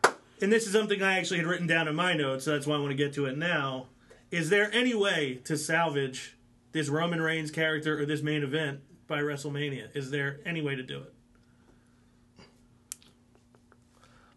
and 0.42 0.52
this 0.52 0.66
is 0.66 0.72
something 0.72 1.02
I 1.02 1.18
actually 1.18 1.38
had 1.38 1.46
written 1.46 1.66
down 1.66 1.88
in 1.88 1.94
my 1.94 2.12
notes, 2.12 2.44
so 2.44 2.52
that's 2.52 2.66
why 2.66 2.76
I 2.76 2.78
want 2.78 2.90
to 2.90 2.96
get 2.96 3.14
to 3.14 3.24
it 3.26 3.38
now. 3.38 3.86
Is 4.30 4.50
there 4.50 4.70
any 4.72 4.94
way 4.94 5.40
to 5.44 5.56
salvage 5.56 6.36
this 6.72 6.88
Roman 6.88 7.22
Reigns 7.22 7.50
character 7.50 7.98
or 7.98 8.04
this 8.04 8.22
main 8.22 8.42
event 8.42 8.80
by 9.06 9.20
WrestleMania? 9.20 9.96
Is 9.96 10.10
there 10.10 10.40
any 10.44 10.60
way 10.60 10.74
to 10.74 10.82
do 10.82 10.98
it? 10.98 11.14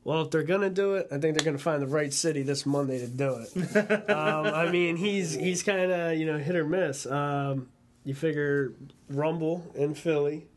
Well, 0.10 0.24
if 0.24 0.32
they're 0.32 0.42
gonna 0.42 0.72
do 0.72 0.96
it, 0.96 1.08
I 1.12 1.20
think 1.20 1.38
they're 1.38 1.46
gonna 1.46 1.60
find 1.60 1.84
the 1.84 1.88
right 1.88 2.12
city 2.12 2.42
this 2.42 2.66
Monday 2.66 2.98
to 2.98 3.06
do 3.06 3.46
it. 3.46 4.10
um, 4.10 4.48
I 4.48 4.72
mean, 4.72 4.98
he's 4.98 5.36
he's 5.36 5.62
kind 5.62 5.92
of 5.92 6.18
you 6.18 6.26
know 6.26 6.40
hit 6.40 6.56
or 6.56 6.66
miss. 6.66 7.06
Um, 7.06 7.68
you 8.04 8.16
figure 8.16 8.74
Rumble 9.08 9.72
in 9.76 9.94
Philly, 9.94 10.48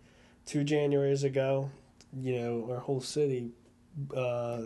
two 0.46 0.64
Januaries 0.64 1.22
ago, 1.22 1.70
you 2.18 2.40
know 2.40 2.68
our 2.72 2.78
whole 2.78 3.02
city. 3.02 3.50
Uh, 4.16 4.62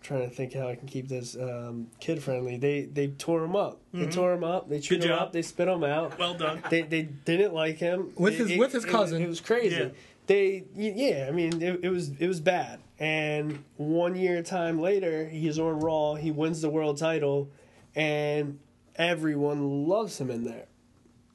trying 0.00 0.28
to 0.28 0.34
think 0.34 0.52
how 0.52 0.66
I 0.66 0.74
can 0.74 0.88
keep 0.88 1.06
this 1.06 1.36
um, 1.36 1.86
kid 2.00 2.20
friendly. 2.20 2.56
They 2.56 2.86
they 2.86 3.06
tore 3.06 3.44
him 3.44 3.54
up. 3.54 3.80
They 3.94 4.06
tore 4.08 4.32
him 4.32 4.42
up. 4.42 4.68
They 4.68 4.80
chewed 4.80 5.04
him 5.04 5.12
up. 5.12 5.32
They 5.32 5.42
spit 5.42 5.68
him 5.68 5.84
out. 5.84 6.18
Well 6.18 6.34
done. 6.34 6.60
They 6.70 6.82
they 6.82 7.02
didn't 7.02 7.54
like 7.54 7.76
him 7.76 8.10
With 8.16 8.34
It- 8.34 8.38
his- 8.38 8.50
it- 8.50 8.58
with 8.58 8.72
his 8.72 8.84
cousin. 8.84 9.22
It, 9.22 9.28
was 9.28 9.40
crazy. 9.40 9.76
Yeah. 9.76 9.88
they 10.26 10.64
yeah 10.74 11.26
i 11.28 11.30
mean 11.30 11.62
it, 11.62 11.80
it 11.84 11.88
was 11.88 12.10
it 12.18 12.26
was 12.26 12.40
bad 12.40 12.80
and 12.98 13.62
one 13.76 14.16
year 14.16 14.42
time 14.42 14.80
later 14.80 15.28
he's 15.28 15.58
on 15.58 15.78
raw 15.80 16.14
he 16.14 16.30
wins 16.30 16.60
the 16.60 16.68
world 16.70 16.98
title 16.98 17.50
and 17.94 18.58
everyone 18.96 19.86
loves 19.86 20.20
him 20.20 20.30
in 20.30 20.44
there 20.44 20.66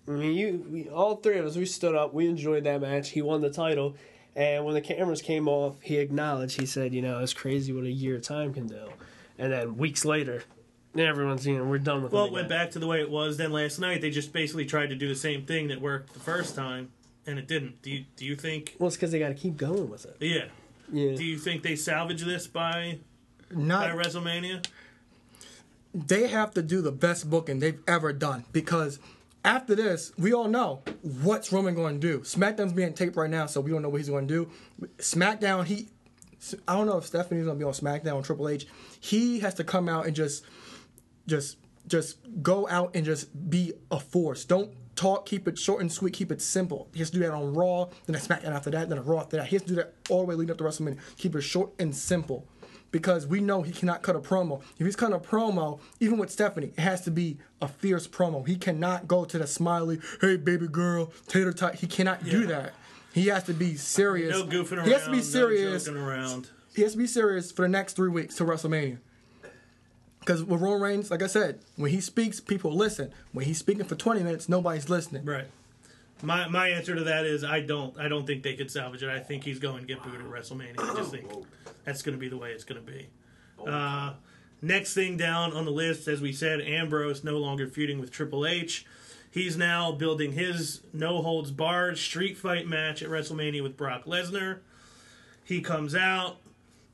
i 0.08 0.12
mean 0.12 0.34
you 0.34 0.66
we, 0.70 0.90
all 0.90 1.16
three 1.16 1.38
of 1.38 1.46
us 1.46 1.56
we 1.56 1.66
stood 1.66 1.96
up 1.96 2.14
we 2.14 2.28
enjoyed 2.28 2.64
that 2.64 2.82
match 2.82 3.10
he 3.12 3.22
won 3.22 3.42
the 3.42 3.50
title 3.50 3.96
and 4.36 4.66
when 4.66 4.74
the 4.74 4.82
cameras 4.82 5.22
came 5.22 5.48
off 5.48 5.80
he 5.82 5.98
acknowledged 5.98 6.60
he 6.60 6.66
said 6.66 6.94
you 6.94 7.02
know 7.02 7.20
it's 7.20 7.34
crazy 7.34 7.72
what 7.72 7.86
a 7.86 7.92
year 7.92 8.20
time 8.20 8.54
can 8.54 8.68
do 8.68 8.90
and 9.38 9.54
then 9.54 9.78
weeks 9.78 10.04
later 10.04 10.44
everyone's 10.98 11.48
you 11.48 11.58
know 11.58 11.64
we're 11.64 11.80
done 11.80 12.04
with 12.04 12.12
Well, 12.12 12.26
it 12.26 12.32
went 12.32 12.50
back 12.50 12.72
to 12.72 12.80
the 12.80 12.88
way 12.88 13.00
it 13.00 13.10
was 13.10 13.38
then 13.38 13.52
last 13.52 13.80
night. 13.80 14.02
They 14.02 14.12
just 14.12 14.32
basically 14.32 14.66
tried 14.66 14.90
to 14.90 14.96
do 14.96 15.08
the 15.08 15.16
same 15.16 15.44
thing 15.44 15.70
that 15.70 15.82
worked 15.82 16.14
the 16.14 16.20
first 16.20 16.56
time, 16.56 16.92
and 17.26 17.40
it 17.40 17.48
didn't. 17.48 17.82
Do 17.82 17.90
you 17.90 18.06
do 18.16 18.26
you 18.26 18.36
think? 18.36 18.76
well 18.78 18.90
it's 18.90 18.96
because 18.96 19.12
they 19.12 19.18
got 19.18 19.30
to 19.30 19.34
keep 19.34 19.58
going 19.58 19.90
with 19.90 20.06
it 20.06 20.18
Yeah. 20.20 20.46
Yeah 20.92 21.16
Do 21.16 21.24
you 21.24 21.38
think 21.38 21.64
they 21.64 21.76
salvage 21.76 22.22
this 22.24 22.48
by 22.48 23.00
by 23.52 23.90
WrestleMania? 23.90 24.66
they 25.94 26.28
have 26.28 26.54
to 26.56 26.62
do 26.64 26.82
the 26.82 26.92
best 26.92 27.30
booking 27.30 27.60
they've 27.60 27.82
ever 27.88 28.12
done 28.12 28.46
because 28.52 29.00
after 29.46 29.76
this, 29.76 30.12
we 30.18 30.34
all 30.34 30.48
know 30.48 30.82
what's 31.02 31.52
Roman 31.52 31.76
going 31.76 32.00
to 32.00 32.08
do. 32.08 32.20
SmackDown's 32.22 32.74
being 32.74 32.94
taped 32.94 33.16
right 33.18 33.30
now, 33.30 33.46
so 33.46 33.60
we 33.62 33.72
don't 33.72 33.82
know 33.82 33.90
what 33.90 33.98
he's 34.00 34.10
going 34.10 34.28
to 34.28 34.34
do. 34.34 34.88
SmackDown, 35.00 35.66
he, 35.66 35.90
I 36.68 36.76
don't 36.76 36.88
know 36.88 36.98
if 36.98 37.06
Stephanie's 37.06 37.46
going 37.46 37.58
to 37.58 37.60
be 37.60 37.68
on 37.68 37.74
SmackDown 37.74 38.16
or 38.16 38.22
Triple 38.24 38.48
H. 38.48 38.66
He 39.02 39.40
has 39.42 39.54
to 39.56 39.64
come 39.64 39.90
out 39.90 40.06
and 40.06 40.16
just, 40.16 40.46
just, 41.28 41.58
just 41.88 42.18
go 42.42 42.68
out 42.70 42.96
and 42.96 43.06
just 43.06 43.50
be 43.50 43.74
a 43.92 44.00
force. 44.00 44.46
Don't 44.46 44.74
talk. 44.96 45.26
Keep 45.26 45.48
it 45.48 45.58
short 45.58 45.82
and 45.82 45.92
sweet. 45.92 46.14
Keep 46.14 46.32
it 46.32 46.42
simple. 46.42 46.88
He 46.94 47.00
has 47.00 47.10
to 47.10 47.18
do 47.18 47.24
that 47.24 47.32
on 47.32 47.54
Raw, 47.54 47.88
then 48.06 48.16
a 48.16 48.20
SmackDown 48.20 48.52
after 48.52 48.70
that, 48.72 48.90
then 48.90 48.98
a 48.98 49.02
Raw 49.02 49.22
after 49.22 49.38
that. 49.38 49.48
He 49.48 49.56
has 49.56 49.64
to 49.64 49.70
do 49.70 49.76
that 49.76 49.94
all 50.10 50.22
the 50.22 50.26
way 50.28 50.36
leading 50.36 50.52
up 50.52 50.58
to 50.58 50.64
WrestleMania. 50.64 51.00
Keep 51.18 51.36
it 51.36 51.42
short 51.42 51.72
and 51.80 51.96
simple 51.96 52.48
because 52.94 53.26
we 53.28 53.42
know 53.42 53.64
he 53.64 53.72
cannot 53.74 54.04
cut 54.04 54.16
a 54.16 54.20
promo. 54.20 54.62
If 54.78 54.86
he's 54.86 54.96
cutting 54.96 55.16
a 55.16 55.20
promo, 55.20 55.80
even 56.00 56.18
with 56.18 56.32
Stephanie, 56.32 56.72
it 56.78 56.82
has 56.82 57.02
to 57.02 57.12
be 57.12 57.38
a 57.62 57.68
fierce 57.68 58.08
promo. 58.08 58.48
He 58.48 58.56
cannot 58.56 59.08
go 59.08 59.26
to 59.26 59.38
the 59.38 59.48
smiley, 59.48 60.00
hey 60.22 60.38
baby 60.38 60.68
girl, 60.68 61.12
tater 61.28 61.52
tot. 61.52 61.76
He 61.76 61.88
cannot 61.88 62.24
do 62.24 62.46
that. 62.48 62.74
He 63.14 63.28
has 63.28 63.44
to 63.44 63.54
be 63.54 63.76
serious. 63.76 64.38
No 64.38 64.46
goofing 64.46 64.78
around. 64.78 64.88
He 64.88 64.94
has 64.94 65.04
to 65.04 65.12
be 65.12 65.18
no 65.18 65.24
serious. 65.24 65.86
joking 65.86 66.02
around. 66.02 66.50
he 66.76 66.84
has 66.84 66.94
to 66.94 66.98
be 66.98 67.08
serious 67.08 67.52
for 67.52 67.64
the 67.64 67.68
next 67.68 67.94
three 67.94 68.10
weeks 68.10 68.36
to 68.36 68.46
WrestleMania. 68.46 69.00
Because 70.26 70.44
with 70.44 70.62
Roman 70.62 70.82
Reigns, 70.82 71.12
like 71.12 71.22
I 71.22 71.28
said, 71.28 71.60
when 71.76 71.92
he 71.92 72.00
speaks, 72.00 72.40
people 72.40 72.74
listen. 72.74 73.12
When 73.32 73.46
he's 73.46 73.58
speaking 73.58 73.86
for 73.86 73.96
20 73.96 74.24
minutes, 74.24 74.48
nobody's 74.48 74.90
listening. 74.90 75.26
Right. 75.26 75.48
My 76.22 76.48
my 76.48 76.70
answer 76.70 76.96
to 76.96 77.04
that 77.04 77.26
is 77.26 77.44
I 77.44 77.60
don't 77.60 78.00
I 78.00 78.08
don't 78.08 78.26
think 78.26 78.44
they 78.44 78.56
could 78.56 78.72
salvage 78.72 79.04
it. 79.04 79.10
I 79.10 79.20
think 79.20 79.44
he's 79.44 79.60
going 79.60 79.82
to 79.82 79.86
get 79.86 80.02
booed 80.02 80.16
at 80.16 80.22
WrestleMania. 80.22 80.80
I 80.80 80.96
just 80.96 81.12
think 81.12 81.26
that's 81.84 82.02
going 82.02 82.16
to 82.16 82.20
be 82.20 82.30
the 82.30 82.38
way 82.38 82.52
it's 82.52 82.64
going 82.64 82.84
to 82.84 82.92
be. 82.92 83.08
Uh, 83.68 84.14
next 84.62 84.94
thing 84.94 85.18
down 85.18 85.52
on 85.52 85.66
the 85.66 85.72
list, 85.72 86.08
as 86.08 86.22
we 86.22 86.32
said, 86.32 86.62
Ambrose 86.62 87.24
no 87.26 87.38
longer 87.38 87.68
feuding 87.68 88.00
with 88.00 88.10
Triple 88.12 88.46
H. 88.46 88.86
He's 89.30 89.58
now 89.58 89.92
building 89.92 90.34
his 90.34 90.82
no 90.94 91.22
holds 91.22 91.52
barred 91.52 91.98
street 91.98 92.38
fight 92.38 92.68
match 92.68 93.02
at 93.02 93.10
WrestleMania 93.10 93.64
with 93.64 93.76
Brock 93.76 94.06
Lesnar. 94.06 94.60
He 95.44 95.60
comes 95.60 95.94
out, 95.94 96.38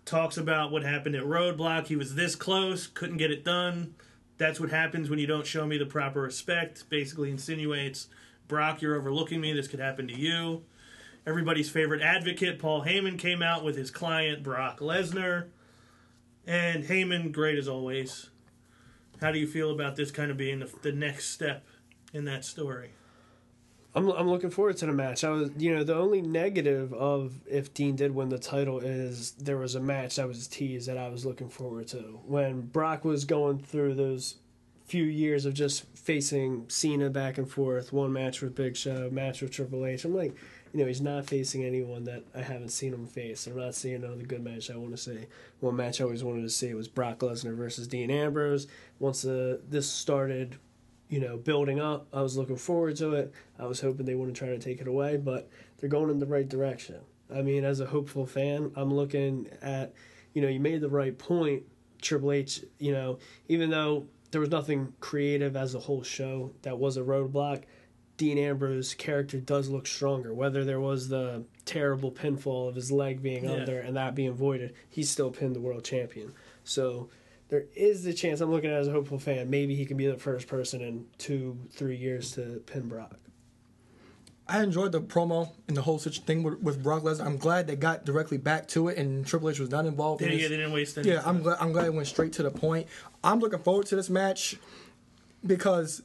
talks 0.10 0.38
about 0.38 0.72
what 0.72 0.84
happened 0.84 1.16
at 1.16 1.24
Roadblock. 1.24 1.88
He 1.88 1.96
was 1.96 2.16
this 2.16 2.36
close, 2.36 2.88
couldn't 2.88 3.18
get 3.18 3.32
it 3.32 3.46
done. 3.46 3.94
That's 4.40 4.60
what 4.60 4.72
happens 4.72 5.10
when 5.10 5.20
you 5.20 5.28
don't 5.28 5.46
show 5.46 5.68
me 5.68 5.78
the 5.78 5.86
proper 5.86 6.22
respect. 6.22 6.90
Basically 6.90 7.30
insinuates, 7.30 8.08
Brock, 8.48 8.82
you're 8.82 8.96
overlooking 8.96 9.40
me. 9.40 9.54
This 9.54 9.68
could 9.68 9.80
happen 9.80 10.08
to 10.08 10.16
you. 10.16 10.64
Everybody's 11.28 11.70
favorite 11.70 12.02
advocate, 12.02 12.58
Paul 12.58 12.86
Heyman, 12.86 13.20
came 13.20 13.44
out 13.44 13.64
with 13.64 13.76
his 13.76 13.92
client, 13.92 14.42
Brock 14.42 14.80
Lesnar. 14.80 15.50
And 16.48 16.86
Heyman, 16.86 17.32
great 17.32 17.60
as 17.60 17.68
always. 17.68 18.32
How 19.22 19.32
do 19.32 19.38
you 19.38 19.46
feel 19.46 19.70
about 19.70 19.96
this 19.96 20.10
kind 20.10 20.32
of 20.32 20.38
being 20.38 20.60
the, 20.60 20.72
the 20.82 20.92
next 20.92 21.30
step 21.30 21.66
in 22.14 22.26
that 22.26 22.46
story? 22.46 22.94
I'm 23.96 24.10
I'm 24.12 24.30
looking 24.30 24.52
forward 24.52 24.78
to 24.78 24.86
the 24.86 24.94
match. 24.94 25.24
I 25.24 25.30
was, 25.30 25.50
you 25.58 25.76
know, 25.76 25.84
the 25.84 25.96
only 25.96 26.22
negative 26.22 26.94
of 26.94 27.34
if 27.48 27.74
Dean 27.74 27.96
did 27.96 28.14
win 28.14 28.30
the 28.30 28.38
title 28.38 28.80
is 28.80 29.32
there 29.32 29.58
was 29.58 29.76
a 29.76 29.80
match 29.80 30.18
that 30.18 30.28
was 30.28 30.48
teased 30.48 30.88
that 30.88 30.98
I 30.98 31.10
was 31.10 31.26
looking 31.26 31.50
forward 31.50 31.88
to 31.90 32.20
when 32.26 32.62
Brock 32.62 33.04
was 33.04 33.26
going 33.26 33.60
through 33.60 33.96
those 33.96 34.36
few 34.86 35.04
years 35.04 35.46
of 35.46 35.54
just 35.54 35.86
facing 35.96 36.68
Cena 36.68 37.10
back 37.10 37.38
and 37.38 37.50
forth, 37.50 37.94
one 37.94 38.12
match 38.12 38.42
with 38.42 38.56
Big 38.56 38.76
Show, 38.76 39.10
match 39.12 39.42
with 39.42 39.52
Triple 39.52 39.86
H. 39.86 40.04
I'm 40.04 40.16
like, 40.16 40.36
you 40.74 40.80
know, 40.80 40.88
he's 40.88 41.02
not 41.02 41.26
facing 41.26 41.64
anyone 41.64 42.04
that 42.06 42.24
I 42.36 42.42
haven't 42.42 42.70
seen 42.70 42.94
him 42.94 43.06
face. 43.06 43.46
I'm 43.46 43.56
not 43.56 43.76
seeing 43.76 44.04
another 44.04 44.24
good 44.24 44.44
match 44.44 44.70
I 44.70 44.78
want 44.78 44.92
to 44.92 44.98
see. 44.98 45.26
One 45.60 45.76
match 45.76 46.02
I 46.02 46.06
always 46.06 46.24
wanted 46.24 46.42
to 46.42 46.50
see 46.50 46.74
was 46.74 46.88
Brock 46.88 47.20
Lesnar 47.20 47.56
versus 47.56 47.88
Dean 47.88 48.10
Ambrose. 48.10 48.68
Once 49.00 49.26
uh, 49.26 49.58
this 49.68 49.90
started, 49.90 50.58
you 51.10 51.20
know, 51.20 51.38
building 51.38 51.80
up, 51.80 52.08
I 52.14 52.22
was 52.22 52.38
looking 52.38 52.56
forward 52.56 52.96
to 52.98 53.14
it. 53.14 53.34
I 53.58 53.66
was 53.66 53.82
hoping 53.82 54.06
they 54.06 54.16
wouldn't 54.16 54.38
try 54.38 54.50
to 54.50 54.60
take 54.60 54.80
it 54.80 54.88
away, 54.88 55.18
but 55.18 55.50
they're 55.78 55.90
going 55.90 56.10
in 56.10 56.20
the 56.20 56.26
right 56.28 56.48
direction. 56.48 56.98
I 57.34 57.42
mean, 57.42 57.64
as 57.66 57.80
a 57.80 57.86
hopeful 57.88 58.26
fan, 58.26 58.72
I'm 58.76 58.94
looking 58.94 59.48
at, 59.62 59.94
you 60.34 60.42
know, 60.42 60.48
you 60.48 60.60
made 60.60 60.82
the 60.82 60.90
right 60.90 61.18
point, 61.18 61.64
Triple 62.02 62.32
H, 62.32 62.64
you 62.78 62.92
know, 62.92 63.18
even 63.48 63.70
though 63.72 64.06
there 64.32 64.42
was 64.42 64.52
nothing 64.52 64.94
creative 65.00 65.56
as 65.56 65.74
a 65.76 65.80
whole 65.80 66.04
show 66.04 66.52
that 66.62 66.78
was 66.78 66.96
a 66.98 67.02
roadblock, 67.02 67.64
Dean 68.18 68.38
Ambrose's 68.38 68.94
character 68.94 69.40
does 69.40 69.70
look 69.70 69.88
stronger. 69.88 70.34
Whether 70.34 70.64
there 70.66 70.80
was 70.80 71.08
the 71.10 71.46
terrible 71.66 72.12
pinfall 72.12 72.68
of 72.68 72.76
his 72.76 72.92
leg 72.92 73.22
being 73.24 73.46
Yeah. 73.46 73.52
under 73.54 73.80
and 73.80 73.96
that 73.96 74.14
being 74.14 74.34
voided, 74.34 74.74
he 74.90 75.04
still 75.04 75.32
pinned 75.32 75.56
the 75.56 75.62
world 75.62 75.84
champion. 75.86 76.34
So 76.64 77.10
there 77.50 77.66
is 77.76 78.04
the 78.04 78.14
chance 78.14 78.42
I'm 78.42 78.52
looking 78.52 78.70
at 78.70 78.78
it 78.78 78.80
as 78.80 78.88
a 78.88 78.92
hopeful 78.92 79.20
fan. 79.20 79.50
Maybe 79.50 79.76
he 79.76 79.86
can 79.86 79.98
be 79.98 80.08
the 80.08 80.18
first 80.18 80.48
person 80.48 80.82
in 80.82 81.06
two, 81.18 81.58
three 81.72 81.96
years 81.98 82.32
to 82.34 82.62
pin 82.66 82.88
Brock. 82.88 83.16
I 84.48 84.64
enjoyed 84.64 84.92
the 84.92 85.02
promo 85.02 85.52
and 85.68 85.78
the 85.78 85.82
whole 85.84 86.00
such 86.00 86.22
thing 86.22 86.42
with, 86.42 86.60
with 86.62 86.82
Brock 86.82 87.04
Lesnar. 87.04 87.26
I'm 87.26 87.38
glad 87.38 87.68
they 87.68 87.76
got 87.76 88.04
directly 88.04 88.38
back 88.38 88.68
to 88.70 88.88
it 88.88 88.98
and 88.98 89.26
Triple 89.26 89.50
H 89.50 89.60
was 89.60 89.70
not 89.70 89.86
involved 89.86 90.22
Yeah, 90.22 90.30
in 90.30 90.40
yeah, 90.40 90.48
they 90.48 90.58
didn't 90.58 90.72
waste 90.72 90.98
any 90.98 91.10
Yeah, 91.10 91.22
I'm 91.24 91.44
glad. 91.44 91.58
I'm 91.60 91.72
glad 91.72 91.86
it 91.86 91.94
went 91.94 92.08
straight 92.08 92.34
to 92.34 92.44
the 92.44 92.50
point. 92.50 92.88
I'm 93.24 93.40
looking 93.40 93.60
forward 93.60 93.86
to 93.88 93.96
this 93.96 94.10
match 94.10 94.58
because 95.46 96.02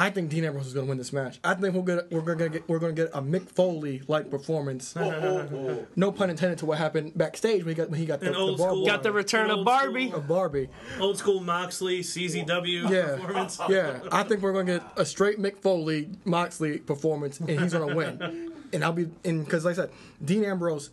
I 0.00 0.08
think 0.08 0.30
Dean 0.30 0.44
Ambrose 0.44 0.66
is 0.66 0.72
going 0.72 0.86
to 0.86 0.88
win 0.88 0.96
this 0.96 1.12
match. 1.12 1.38
I 1.44 1.52
think 1.52 1.74
we're 1.74 1.82
gonna 1.82 2.04
we're 2.10 2.22
gonna 2.22 2.48
get 2.48 2.66
we're 2.66 2.78
gonna 2.78 2.94
get 2.94 3.10
a 3.12 3.20
Mick 3.20 3.50
Foley 3.50 4.00
like 4.08 4.30
performance. 4.30 4.94
Oh, 4.96 5.02
oh, 5.02 5.48
oh. 5.54 5.86
no 5.94 6.10
pun 6.10 6.30
intended 6.30 6.56
to 6.60 6.66
what 6.66 6.78
happened 6.78 7.12
backstage 7.18 7.64
when 7.64 7.68
he 7.68 7.74
got 7.74 7.90
when 7.90 7.98
he 8.00 8.06
got 8.06 8.20
the, 8.20 8.28
An 8.28 8.32
the 8.32 8.56
school- 8.56 8.86
Got 8.86 9.02
the 9.02 9.12
return 9.12 9.50
of 9.50 9.62
Barbie. 9.64 10.08
school- 10.08 10.18
of 10.20 10.26
Barbie. 10.26 10.68
Old 10.98 11.18
school 11.18 11.40
Moxley, 11.40 12.00
CZW 12.00 12.88
Yeah, 12.88 13.16
performance. 13.16 13.60
yeah. 13.68 14.00
I 14.10 14.22
think 14.22 14.40
we're 14.40 14.54
gonna 14.54 14.78
get 14.78 14.82
a 14.96 15.04
straight 15.04 15.38
Mick 15.38 15.58
Foley 15.58 16.08
Moxley 16.24 16.78
performance, 16.78 17.38
and 17.38 17.50
he's 17.60 17.72
gonna 17.74 17.94
win. 17.94 18.52
And 18.72 18.84
I'll 18.84 18.92
be 18.92 19.08
in 19.24 19.42
because 19.42 19.64
like 19.64 19.72
I 19.72 19.82
said, 19.82 19.90
Dean 20.24 20.44
Ambrose, 20.44 20.90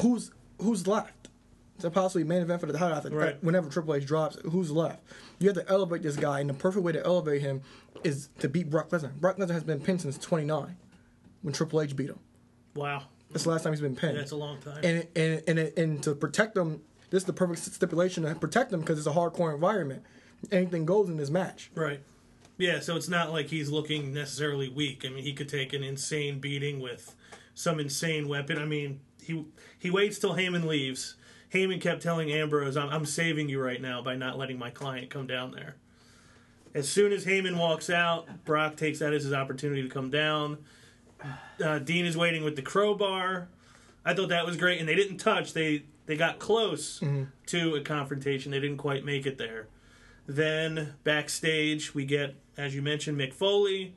who's 0.00 0.30
who's 0.60 0.86
left? 0.86 1.28
It's 1.76 1.84
a 1.84 1.90
possibly 1.90 2.24
main 2.24 2.40
event 2.40 2.58
for 2.60 2.66
the 2.66 2.72
title. 2.72 2.96
after- 2.96 3.10
Right. 3.10 3.36
Whenever 3.44 3.68
Triple 3.68 3.94
H 3.94 4.06
drops, 4.06 4.38
who's 4.50 4.70
left? 4.70 5.02
You 5.38 5.48
have 5.48 5.56
to 5.56 5.68
elevate 5.70 6.02
this 6.02 6.16
guy, 6.16 6.40
and 6.40 6.48
the 6.48 6.54
perfect 6.54 6.84
way 6.84 6.92
to 6.92 7.04
elevate 7.04 7.42
him 7.42 7.62
is 8.04 8.28
to 8.38 8.48
beat 8.48 8.70
Brock 8.70 8.90
Lesnar. 8.90 9.14
Brock 9.14 9.36
Lesnar 9.36 9.50
has 9.50 9.64
been 9.64 9.80
pinned 9.80 10.00
since 10.00 10.16
'29, 10.18 10.76
when 11.42 11.54
Triple 11.54 11.82
H 11.82 11.94
beat 11.94 12.10
him. 12.10 12.18
Wow. 12.74 13.04
That's 13.30 13.44
the 13.44 13.50
last 13.50 13.64
time 13.64 13.72
he's 13.72 13.80
been 13.80 13.96
pinned. 13.96 14.16
That's 14.16 14.30
a 14.30 14.36
long 14.36 14.60
time. 14.60 14.80
and 14.82 15.06
and 15.16 15.42
and 15.46 15.58
and 15.76 16.02
to 16.04 16.14
protect 16.14 16.56
him, 16.56 16.82
this 17.10 17.22
is 17.22 17.26
the 17.26 17.32
perfect 17.32 17.60
stipulation 17.60 18.22
to 18.24 18.34
protect 18.34 18.72
him 18.72 18.80
because 18.80 18.98
it's 18.98 19.06
a 19.06 19.12
hardcore 19.12 19.52
environment. 19.54 20.02
Anything 20.52 20.86
goes 20.86 21.08
in 21.08 21.16
this 21.16 21.30
match. 21.30 21.70
Right. 21.74 22.00
Yeah, 22.58 22.80
so 22.80 22.96
it's 22.96 23.08
not 23.08 23.32
like 23.32 23.48
he's 23.48 23.70
looking 23.70 24.14
necessarily 24.14 24.68
weak. 24.70 25.04
I 25.04 25.10
mean, 25.10 25.24
he 25.24 25.34
could 25.34 25.48
take 25.48 25.72
an 25.72 25.82
insane 25.82 26.38
beating 26.38 26.80
with 26.80 27.14
some 27.54 27.80
insane 27.80 28.28
weapon. 28.28 28.58
I 28.58 28.64
mean, 28.64 29.00
he 29.22 29.44
he 29.78 29.90
waits 29.90 30.18
till 30.18 30.34
Heyman 30.34 30.64
leaves. 30.64 31.16
Heyman 31.52 31.80
kept 31.80 32.02
telling 32.02 32.30
Ambrose, 32.30 32.76
I'm, 32.76 32.88
I'm 32.90 33.06
saving 33.06 33.48
you 33.48 33.62
right 33.62 33.80
now 33.80 34.02
by 34.02 34.16
not 34.16 34.38
letting 34.38 34.58
my 34.58 34.70
client 34.70 35.10
come 35.10 35.26
down 35.26 35.52
there. 35.52 35.76
As 36.74 36.88
soon 36.88 37.12
as 37.12 37.24
Heyman 37.24 37.56
walks 37.56 37.88
out, 37.88 38.44
Brock 38.44 38.76
takes 38.76 38.98
that 38.98 39.14
as 39.14 39.24
his 39.24 39.32
opportunity 39.32 39.82
to 39.82 39.88
come 39.88 40.10
down. 40.10 40.58
Uh, 41.64 41.78
Dean 41.78 42.04
is 42.04 42.16
waiting 42.16 42.44
with 42.44 42.56
the 42.56 42.62
crowbar. 42.62 43.48
I 44.04 44.12
thought 44.14 44.28
that 44.28 44.44
was 44.44 44.56
great, 44.56 44.78
and 44.78 44.88
they 44.88 44.94
didn't 44.94 45.16
touch. 45.18 45.52
They 45.54 45.84
they 46.04 46.16
got 46.16 46.38
close 46.38 47.00
to 47.46 47.74
a 47.74 47.80
confrontation. 47.80 48.52
They 48.52 48.60
didn't 48.60 48.76
quite 48.76 49.04
make 49.04 49.26
it 49.26 49.38
there. 49.38 49.66
Then 50.28 50.94
backstage, 51.02 51.94
we 51.94 52.04
get, 52.04 52.34
as 52.56 52.74
you 52.74 52.82
mentioned, 52.82 53.18
Mick 53.18 53.32
Foley, 53.32 53.94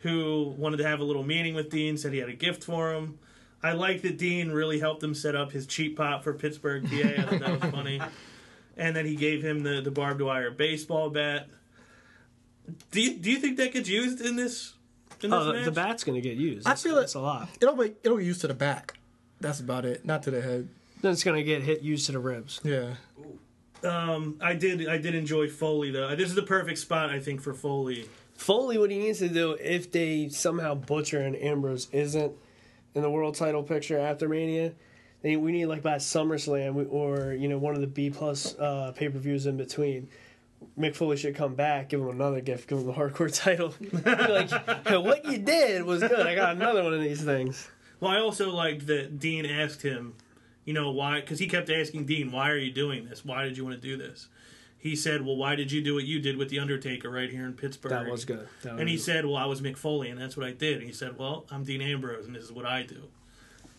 who 0.00 0.54
wanted 0.56 0.78
to 0.78 0.86
have 0.86 1.00
a 1.00 1.04
little 1.04 1.24
meeting 1.24 1.54
with 1.54 1.70
Dean, 1.70 1.96
said 1.98 2.12
he 2.12 2.18
had 2.20 2.28
a 2.30 2.34
gift 2.34 2.64
for 2.64 2.94
him. 2.94 3.18
I 3.62 3.72
like 3.72 4.02
that 4.02 4.18
Dean 4.18 4.50
really 4.50 4.80
helped 4.80 5.02
him 5.02 5.14
set 5.14 5.36
up 5.36 5.52
his 5.52 5.66
cheap 5.66 5.96
pop 5.96 6.24
for 6.24 6.32
Pittsburgh, 6.34 6.84
PA. 6.84 6.96
I 6.96 7.22
thought 7.22 7.40
that 7.40 7.60
was 7.62 7.70
funny. 7.72 8.00
And 8.76 8.96
then 8.96 9.06
he 9.06 9.14
gave 9.16 9.42
him 9.44 9.62
the, 9.62 9.80
the 9.80 9.90
barbed 9.90 10.20
wire 10.20 10.50
baseball 10.50 11.10
bat. 11.10 11.48
Do 12.90 13.00
you, 13.00 13.14
do 13.18 13.30
you 13.30 13.38
think 13.38 13.56
that 13.58 13.72
gets 13.72 13.88
used 13.88 14.20
in 14.20 14.36
this? 14.36 14.74
In 15.22 15.30
this 15.30 15.38
Oh, 15.38 15.44
the, 15.44 15.52
match? 15.52 15.64
the 15.66 15.70
bat's 15.72 16.04
going 16.04 16.20
to 16.20 16.26
get 16.28 16.36
used. 16.36 16.66
I 16.66 16.70
That's, 16.70 16.82
feel 16.82 16.96
that's 16.96 17.14
a 17.14 17.20
lot. 17.20 17.48
It'll 17.60 17.76
be 17.76 17.92
it'll 18.02 18.16
be 18.16 18.24
used 18.24 18.40
to 18.40 18.48
the 18.48 18.54
back. 18.54 18.98
That's 19.40 19.60
about 19.60 19.84
it. 19.84 20.04
Not 20.04 20.22
to 20.24 20.30
the 20.30 20.40
head. 20.40 20.68
Then 21.00 21.12
it's 21.12 21.24
gonna 21.24 21.42
get 21.42 21.62
hit 21.62 21.82
used 21.82 22.06
to 22.06 22.12
the 22.12 22.20
ribs. 22.20 22.60
Yeah. 22.62 22.94
Um, 23.84 24.38
I 24.40 24.54
did 24.54 24.88
I 24.88 24.98
did 24.98 25.14
enjoy 25.16 25.48
Foley 25.48 25.90
though. 25.90 26.14
This 26.14 26.28
is 26.28 26.34
the 26.36 26.42
perfect 26.42 26.78
spot 26.78 27.10
I 27.10 27.18
think 27.18 27.40
for 27.40 27.52
Foley. 27.52 28.08
Foley, 28.36 28.78
what 28.78 28.90
he 28.90 28.98
needs 28.98 29.18
to 29.18 29.28
do 29.28 29.52
if 29.60 29.90
they 29.90 30.28
somehow 30.28 30.74
butcher 30.74 31.20
and 31.20 31.34
Ambrose 31.36 31.88
isn't 31.92 32.32
in 32.94 33.02
the 33.02 33.10
world 33.10 33.34
title 33.34 33.62
picture 33.62 33.98
after 33.98 34.28
Mania, 34.28 34.72
we 35.22 35.36
need 35.36 35.66
like 35.66 35.82
by 35.82 35.96
SummerSlam 35.96 36.90
or 36.90 37.32
you 37.32 37.48
know 37.48 37.58
one 37.58 37.74
of 37.74 37.80
the 37.80 37.86
B 37.86 38.10
plus 38.10 38.56
uh, 38.58 38.92
pay 38.94 39.08
per 39.08 39.18
views 39.18 39.46
in 39.46 39.56
between. 39.56 40.08
Mick 40.78 40.94
Foley 40.94 41.16
should 41.16 41.34
come 41.34 41.56
back, 41.56 41.88
give 41.88 42.00
him 42.00 42.08
another 42.08 42.40
gift, 42.40 42.68
give 42.68 42.78
him 42.78 42.86
the 42.86 42.92
hardcore 42.92 43.34
title. 43.42 43.74
like, 44.04 45.04
what 45.04 45.24
you 45.24 45.38
did 45.38 45.82
was 45.82 46.00
good. 46.00 46.24
I 46.26 46.36
got 46.36 46.54
another 46.54 46.84
one 46.84 46.94
of 46.94 47.00
these 47.00 47.22
things. 47.22 47.68
Well, 47.98 48.12
I 48.12 48.20
also 48.20 48.50
liked 48.52 48.86
that 48.86 49.18
Dean 49.18 49.44
asked 49.44 49.82
him, 49.82 50.14
you 50.64 50.72
know, 50.72 50.90
why? 50.90 51.20
Because 51.20 51.40
he 51.40 51.48
kept 51.48 51.70
asking 51.70 52.06
Dean, 52.06 52.30
"Why 52.30 52.50
are 52.50 52.56
you 52.56 52.70
doing 52.72 53.04
this? 53.08 53.24
Why 53.24 53.44
did 53.44 53.56
you 53.56 53.64
want 53.64 53.80
to 53.80 53.88
do 53.88 53.96
this?" 53.96 54.28
He 54.82 54.96
said, 54.96 55.24
"Well, 55.24 55.36
why 55.36 55.54
did 55.54 55.70
you 55.70 55.80
do 55.80 55.94
what 55.94 56.02
you 56.04 56.18
did 56.18 56.36
with 56.36 56.48
the 56.48 56.58
Undertaker 56.58 57.08
right 57.08 57.30
here 57.30 57.46
in 57.46 57.52
Pittsburgh?" 57.52 57.90
That 57.90 58.10
was 58.10 58.24
good. 58.24 58.48
That 58.62 58.80
And 58.80 58.88
he 58.88 58.96
was- 58.96 59.04
said, 59.04 59.24
"Well, 59.24 59.36
I 59.36 59.44
was 59.46 59.60
Mick 59.60 59.76
Foley, 59.76 60.08
and 60.08 60.20
that's 60.20 60.36
what 60.36 60.44
I 60.44 60.50
did." 60.50 60.78
And 60.78 60.86
he 60.86 60.92
said, 60.92 61.16
"Well, 61.16 61.46
I'm 61.52 61.62
Dean 61.62 61.80
Ambrose, 61.80 62.26
and 62.26 62.34
this 62.34 62.42
is 62.42 62.50
what 62.50 62.66
I 62.66 62.82
do." 62.82 63.04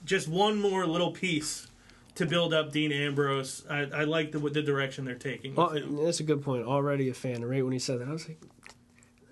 Just 0.05 0.29
one 0.29 0.62
more 0.62 0.88
little 0.88 1.12
piece 1.12 1.67
to 2.15 2.25
build 2.25 2.53
up 2.53 2.72
Dean 2.72 2.93
Ambrose. 2.93 3.65
I, 3.69 3.81
I 3.81 4.03
like 4.05 4.31
the 4.31 4.39
the 4.39 4.62
direction 4.62 5.03
they're 5.03 5.15
taking. 5.15 5.55
Oh, 5.57 5.77
that's 6.05 6.22
a 6.22 6.24
good 6.24 6.41
point. 6.41 6.63
Already 6.65 7.10
a 7.10 7.13
fan. 7.13 7.43
Right 7.43 7.63
when 7.63 7.74
he 7.74 7.79
said 7.79 8.00
that, 8.00 8.07
I 8.07 8.12
was 8.13 8.27
like, 8.29 8.41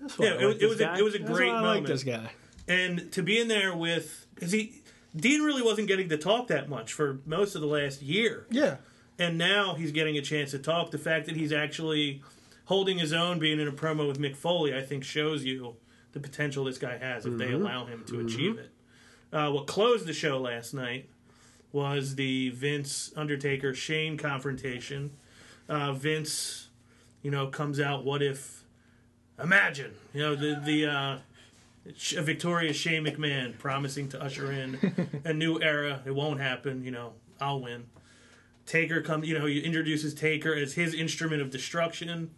"That's 0.00 0.18
why 0.18 0.26
Yeah, 0.26 0.32
I 0.32 0.34
it 0.34 0.36
like 0.38 0.46
was- 0.46 0.56
it 0.56 0.60
this 0.60 0.68
was 0.68 0.80
a- 0.80 0.84
guy. 0.84 0.98
it 0.98 1.02
was 1.04 1.14
a 1.14 1.18
That's 1.20 1.30
great 1.30 1.48
why 1.52 1.56
I 1.56 1.60
like 1.62 1.86
this 1.86 2.04
guy." 2.04 2.32
and 2.68 3.10
to 3.12 3.22
be 3.22 3.40
in 3.40 3.48
there 3.48 3.74
with 3.74 4.26
because 4.34 4.52
he 4.52 4.82
Dean 5.16 5.40
really 5.42 5.62
wasn't 5.62 5.88
getting 5.88 6.08
to 6.10 6.16
talk 6.18 6.48
that 6.48 6.68
much 6.68 6.92
for 6.92 7.20
most 7.26 7.54
of 7.54 7.60
the 7.62 7.66
last 7.66 8.02
year. 8.02 8.46
Yeah. 8.50 8.76
And 9.18 9.38
now 9.38 9.74
he's 9.74 9.92
getting 9.92 10.16
a 10.16 10.22
chance 10.22 10.50
to 10.52 10.58
talk. 10.58 10.90
The 10.90 10.98
fact 10.98 11.26
that 11.26 11.36
he's 11.36 11.52
actually 11.52 12.22
holding 12.66 12.98
his 12.98 13.12
own, 13.12 13.38
being 13.38 13.60
in 13.60 13.68
a 13.68 13.72
promo 13.72 14.06
with 14.06 14.18
Mick 14.18 14.36
Foley, 14.36 14.74
I 14.74 14.82
think 14.82 15.04
shows 15.04 15.44
you 15.44 15.76
the 16.12 16.20
potential 16.20 16.64
this 16.64 16.78
guy 16.78 16.98
has 16.98 17.26
if 17.26 17.36
they 17.38 17.52
allow 17.52 17.86
him 17.86 18.04
to 18.08 18.20
achieve 18.20 18.58
it. 18.58 18.70
Uh, 19.32 19.50
what 19.50 19.66
closed 19.66 20.06
the 20.06 20.12
show 20.12 20.38
last 20.38 20.74
night 20.74 21.08
was 21.72 22.16
the 22.16 22.50
Vince 22.50 23.12
Undertaker 23.16 23.72
Shane 23.72 24.18
confrontation. 24.18 25.10
Uh, 25.68 25.92
Vince, 25.92 26.68
you 27.22 27.30
know, 27.30 27.46
comes 27.46 27.80
out. 27.80 28.04
What 28.04 28.22
if? 28.22 28.64
Imagine, 29.42 29.92
you 30.12 30.20
know, 30.20 30.34
the 30.34 30.60
the 30.62 30.86
uh, 30.86 31.18
victorious 32.22 32.76
Shane 32.76 33.04
McMahon 33.04 33.58
promising 33.58 34.08
to 34.10 34.22
usher 34.22 34.52
in 34.52 35.20
a 35.24 35.32
new 35.32 35.60
era. 35.60 36.02
It 36.04 36.14
won't 36.14 36.40
happen. 36.40 36.84
You 36.84 36.90
know, 36.90 37.12
I'll 37.40 37.60
win. 37.60 37.86
Taker 38.66 39.00
comes, 39.00 39.26
you 39.26 39.38
know, 39.38 39.46
he 39.46 39.60
introduces 39.60 40.14
Taker 40.14 40.54
as 40.54 40.74
his 40.74 40.94
instrument 40.94 41.42
of 41.42 41.50
destruction. 41.50 42.30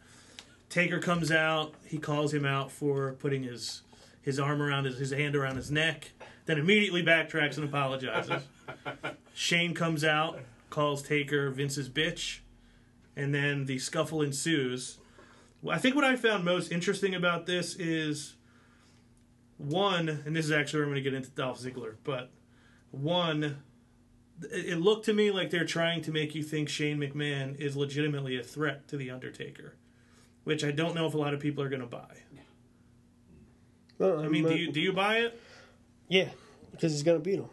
Taker 0.69 0.99
comes 0.99 1.31
out, 1.31 1.75
he 1.85 1.99
calls 1.99 2.33
him 2.33 2.45
out 2.45 2.71
for 2.71 3.13
putting 3.13 3.43
his 3.43 3.83
his 4.23 4.41
arm 4.41 4.63
around 4.63 4.87
his, 4.87 4.99
his 4.99 5.11
hand 5.11 5.37
around 5.37 5.57
his 5.57 5.71
neck, 5.71 6.13
then 6.47 6.59
immediately 6.59 7.03
backtracks 7.03 7.57
and 7.57 7.65
apologizes. 7.65 8.43
Shane 9.35 9.75
comes 9.75 10.03
out, 10.03 10.41
calls 10.71 11.03
Taker 11.03 11.51
Vince's 11.51 11.91
bitch, 11.91 12.39
and 13.15 13.35
then 13.35 13.67
the 13.67 13.79
scuffle 13.79 14.23
ensues. 14.23 14.97
I 15.69 15.77
think 15.79 15.95
what 15.95 16.05
I 16.05 16.17
found 16.17 16.45
most 16.45 16.73
interesting 16.73 17.15
about 17.15 17.45
this 17.45 17.77
is 17.77 18.37
one, 19.59 20.09
and 20.09 20.35
this 20.35 20.47
is 20.47 20.53
actually 20.53 20.81
where 20.81 20.87
I'm 20.87 20.93
going 20.93 21.05
to 21.05 21.11
get 21.11 21.17
into 21.17 21.31
Dolph 21.31 21.61
Ziggler, 21.61 21.97
but 22.03 22.31
one, 22.91 23.63
it 24.43 24.81
looked 24.81 25.05
to 25.07 25.13
me 25.13 25.31
like 25.31 25.51
they're 25.51 25.65
trying 25.65 26.03
to 26.03 26.11
make 26.11 26.35
you 26.35 26.43
think 26.43 26.69
Shane 26.69 26.99
McMahon 26.99 27.59
is 27.59 27.77
legitimately 27.77 28.37
a 28.39 28.43
threat 28.43 28.89
to 28.89 28.97
the 28.97 29.11
Undertaker, 29.11 29.75
which 30.45 30.65
I 30.65 30.71
don't 30.71 30.95
know 30.95 31.07
if 31.07 31.15
a 31.15 31.19
lot 31.19 31.35
of 31.35 31.41
people 31.41 31.63
are 31.63 31.69
going 31.69 31.83
to 31.83 31.87
buy. 31.87 32.17
Well, 33.99 34.21
I 34.21 34.29
mean, 34.29 34.47
do 34.47 34.55
you 34.55 34.73
do 34.73 34.81
you 34.81 34.93
buy 34.93 35.19
it? 35.19 35.41
Yeah, 36.09 36.29
because 36.73 36.93
he's 36.93 37.03
gonna 37.03 37.21
beat 37.21 37.39
him. 37.39 37.49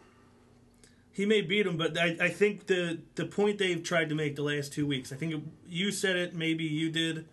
He 1.12 1.26
may 1.26 1.40
beat 1.40 1.66
him, 1.66 1.76
but 1.76 1.96
I, 1.96 2.16
I 2.20 2.28
think 2.30 2.66
the 2.66 2.98
the 3.14 3.26
point 3.26 3.58
they've 3.58 3.82
tried 3.82 4.08
to 4.08 4.14
make 4.14 4.34
the 4.36 4.42
last 4.42 4.72
two 4.72 4.86
weeks. 4.86 5.12
I 5.12 5.16
think 5.16 5.44
you 5.68 5.92
said 5.92 6.16
it, 6.16 6.34
maybe 6.34 6.64
you 6.64 6.90
did, 6.90 7.28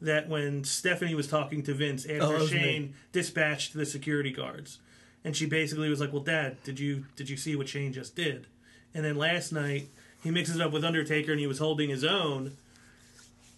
that 0.00 0.28
when 0.28 0.64
Stephanie 0.64 1.14
was 1.14 1.26
talking 1.26 1.62
to 1.64 1.74
Vince 1.74 2.06
Oh, 2.08 2.14
after 2.14 2.36
it 2.36 2.40
was 2.40 2.52
me. 2.52 2.58
Shane 2.58 2.94
dispatched 3.10 3.74
the 3.74 3.84
security 3.84 4.30
guards, 4.30 4.78
and 5.24 5.36
she 5.36 5.46
basically 5.46 5.88
was 5.88 6.00
like, 6.00 6.12
"Well, 6.12 6.22
Dad, 6.22 6.62
did 6.62 6.78
you 6.78 7.06
did 7.16 7.28
you 7.28 7.36
see 7.36 7.56
what 7.56 7.68
Shane 7.68 7.92
just 7.92 8.14
did?" 8.14 8.46
And 8.94 9.04
then 9.04 9.16
last 9.16 9.52
night 9.52 9.88
he 10.22 10.30
mixes 10.30 10.56
it 10.56 10.62
up 10.62 10.72
with 10.72 10.84
Undertaker, 10.84 11.32
and 11.32 11.40
he 11.40 11.46
was 11.46 11.58
holding 11.58 11.90
his 11.90 12.04
own. 12.04 12.56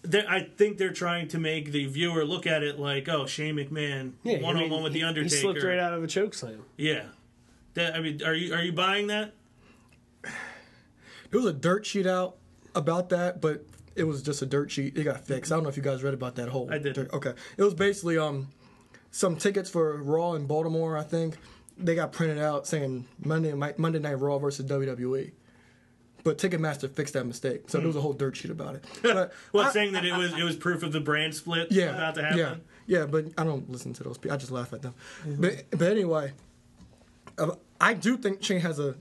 They're- 0.01 0.25
I 0.29 0.41
think 0.43 0.77
they're 0.77 0.93
trying 0.93 1.27
to 1.29 1.39
make 1.39 1.71
the 1.71 1.85
viewer 1.87 2.23
look 2.25 2.45
at 2.45 2.61
it 2.63 2.79
like, 2.79 3.09
"Oh, 3.09 3.25
Shane 3.25 3.55
McMahon 3.55 4.13
Yeah, 4.23 4.39
one 4.39 4.55
I 4.55 4.59
on 4.59 4.63
mean, 4.65 4.71
one 4.71 4.83
with 4.83 4.93
he- 4.93 4.99
the 5.01 5.07
Undertaker." 5.07 5.35
He 5.35 5.41
slipped 5.41 5.63
right 5.63 5.79
out 5.79 5.93
of 5.93 6.03
a 6.03 6.07
choke 6.07 6.33
slam. 6.35 6.63
Yeah, 6.77 7.05
that, 7.73 7.95
I 7.95 8.01
mean, 8.01 8.21
are 8.23 8.33
you 8.35 8.53
are 8.53 8.61
you 8.63 8.71
buying 8.71 9.07
that? 9.07 9.33
There 10.23 11.39
was 11.41 11.45
a 11.45 11.53
dirt 11.53 11.85
sheet 11.85 12.05
out 12.07 12.37
about 12.75 13.09
that, 13.09 13.41
but 13.41 13.65
it 13.95 14.03
was 14.03 14.21
just 14.21 14.41
a 14.41 14.45
dirt 14.45 14.71
sheet. 14.71 14.97
It 14.97 15.03
got 15.03 15.25
fixed. 15.25 15.51
I 15.51 15.55
don't 15.55 15.63
know 15.63 15.69
if 15.69 15.77
you 15.77 15.83
guys 15.83 16.03
read 16.03 16.13
about 16.13 16.35
that 16.35 16.49
whole. 16.49 16.69
I 16.71 16.77
didn't. 16.77 16.93
dirt- 16.95 17.13
Okay, 17.13 17.33
it 17.57 17.63
was 17.63 17.73
basically 17.73 18.17
um, 18.17 18.49
some 19.11 19.35
tickets 19.35 19.69
for 19.69 19.97
Raw 20.01 20.33
in 20.33 20.45
Baltimore. 20.45 20.97
I 20.97 21.03
think 21.03 21.37
they 21.77 21.95
got 21.95 22.11
printed 22.11 22.39
out 22.39 22.67
saying 22.67 23.05
Monday 23.23 23.53
Night 23.53 23.77
Monday 23.79 23.99
Night 23.99 24.13
Raw 24.19 24.37
versus 24.37 24.65
WWE. 24.65 25.31
But 26.23 26.39
Ticketmaster 26.39 26.89
fixed 26.89 27.13
that 27.13 27.25
mistake, 27.25 27.69
so 27.69 27.77
there 27.77 27.85
was 27.85 27.95
a 27.95 28.01
whole 28.01 28.13
dirt 28.13 28.35
sheet 28.35 28.49
about 28.49 28.73
it. 28.75 28.85
But 29.03 29.31
Well, 29.53 29.67
I- 29.67 29.71
saying 29.71 29.91
that 29.93 30.03
it 30.05 30.13
was 30.17 30.33
it 30.33 30.43
was 30.43 30.55
proof 30.55 30.81
of 30.81 30.91
the 30.91 30.99
brand 30.99 31.35
split 31.35 31.71
yeah, 31.71 31.93
about 31.95 32.15
to 32.15 32.23
happen. 32.23 32.37
yeah, 32.39 32.55
yeah. 32.87 33.05
But 33.05 33.25
I 33.37 33.43
don't 33.43 33.69
listen 33.69 33.93
to 33.93 34.03
those 34.03 34.17
people. 34.17 34.33
I 34.33 34.37
just 34.37 34.51
laugh 34.51 34.73
at 34.73 34.81
them. 34.81 34.95
But 35.25 35.65
but 35.71 35.83
anyway, 35.91 36.33
uh, 37.37 37.51
I 37.79 37.93
do 37.93 38.17
think 38.17 38.43
Shane 38.43 38.61
has 38.61 38.79
a 38.79 38.95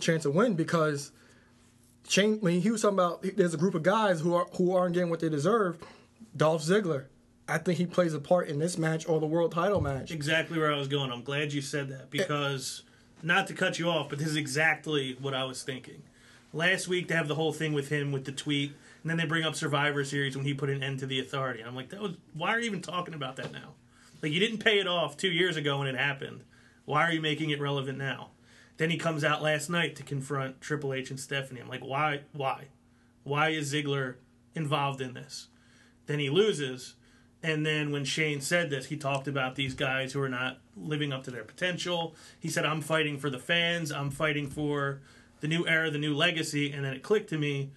chance 0.00 0.24
to 0.24 0.30
win 0.30 0.54
because 0.54 1.12
Shane, 2.08 2.40
when 2.40 2.60
he 2.60 2.70
was 2.72 2.82
talking 2.82 2.98
about, 2.98 3.22
there's 3.36 3.54
a 3.54 3.58
group 3.58 3.74
of 3.76 3.84
guys 3.84 4.20
who 4.20 4.34
are 4.34 4.46
who 4.56 4.74
aren't 4.74 4.94
getting 4.94 5.10
what 5.10 5.20
they 5.20 5.28
deserve. 5.28 5.78
Dolph 6.36 6.62
Ziggler, 6.62 7.04
I 7.48 7.58
think 7.58 7.78
he 7.78 7.86
plays 7.86 8.12
a 8.12 8.18
part 8.18 8.48
in 8.48 8.58
this 8.58 8.76
match 8.76 9.08
or 9.08 9.20
the 9.20 9.26
world 9.26 9.52
title 9.52 9.80
match. 9.80 10.10
Exactly 10.10 10.58
where 10.58 10.72
I 10.72 10.76
was 10.76 10.88
going. 10.88 11.12
I'm 11.12 11.22
glad 11.22 11.52
you 11.52 11.62
said 11.62 11.88
that 11.90 12.10
because, 12.10 12.82
not 13.22 13.46
to 13.46 13.54
cut 13.54 13.78
you 13.78 13.88
off, 13.88 14.08
but 14.08 14.18
this 14.18 14.28
is 14.28 14.36
exactly 14.36 15.16
what 15.20 15.32
I 15.32 15.44
was 15.44 15.62
thinking. 15.62 16.02
Last 16.52 16.88
week 16.88 17.08
they 17.08 17.14
have 17.14 17.28
the 17.28 17.36
whole 17.36 17.52
thing 17.52 17.72
with 17.72 17.88
him 17.88 18.10
with 18.10 18.24
the 18.24 18.32
tweet, 18.32 18.72
and 19.02 19.10
then 19.10 19.16
they 19.16 19.26
bring 19.26 19.44
up 19.44 19.54
Survivor 19.54 20.04
Series 20.04 20.36
when 20.36 20.44
he 20.44 20.54
put 20.54 20.70
an 20.70 20.82
end 20.82 20.98
to 21.00 21.06
the 21.06 21.20
Authority. 21.20 21.62
I'm 21.62 21.76
like, 21.76 21.90
that 21.90 22.00
was 22.00 22.12
why 22.34 22.50
are 22.50 22.58
you 22.58 22.66
even 22.66 22.82
talking 22.82 23.14
about 23.14 23.36
that 23.36 23.52
now? 23.52 23.74
Like 24.22 24.32
you 24.32 24.40
didn't 24.40 24.58
pay 24.58 24.80
it 24.80 24.88
off 24.88 25.16
two 25.16 25.30
years 25.30 25.56
ago 25.56 25.78
when 25.78 25.86
it 25.86 25.96
happened. 25.96 26.42
Why 26.84 27.02
are 27.02 27.12
you 27.12 27.20
making 27.20 27.50
it 27.50 27.60
relevant 27.60 27.98
now? 27.98 28.30
Then 28.76 28.90
he 28.90 28.96
comes 28.96 29.22
out 29.22 29.42
last 29.42 29.70
night 29.70 29.94
to 29.96 30.02
confront 30.02 30.60
Triple 30.60 30.92
H 30.92 31.10
and 31.10 31.20
Stephanie. 31.20 31.60
I'm 31.60 31.68
like, 31.68 31.84
why? 31.84 32.22
Why? 32.32 32.64
Why 33.22 33.50
is 33.50 33.72
Ziggler 33.72 34.16
involved 34.54 35.00
in 35.00 35.14
this? 35.14 35.46
Then 36.06 36.18
he 36.18 36.28
loses. 36.28 36.95
And 37.46 37.64
then 37.64 37.92
when 37.92 38.04
Shane 38.04 38.40
said 38.40 38.70
this, 38.70 38.86
he 38.86 38.96
talked 38.96 39.28
about 39.28 39.54
these 39.54 39.74
guys 39.74 40.12
who 40.12 40.20
are 40.20 40.28
not 40.28 40.58
living 40.76 41.12
up 41.12 41.22
to 41.24 41.30
their 41.30 41.44
potential. 41.44 42.16
He 42.40 42.48
said, 42.48 42.66
I'm 42.66 42.80
fighting 42.80 43.18
for 43.18 43.30
the 43.30 43.38
fans. 43.38 43.92
I'm 43.92 44.10
fighting 44.10 44.50
for 44.50 45.00
the 45.38 45.46
new 45.46 45.64
era, 45.64 45.88
the 45.92 45.98
new 45.98 46.12
legacy. 46.12 46.72
And 46.72 46.84
then 46.84 46.92
it 46.92 47.04
clicked 47.04 47.30
to 47.30 47.38
me 47.38 47.70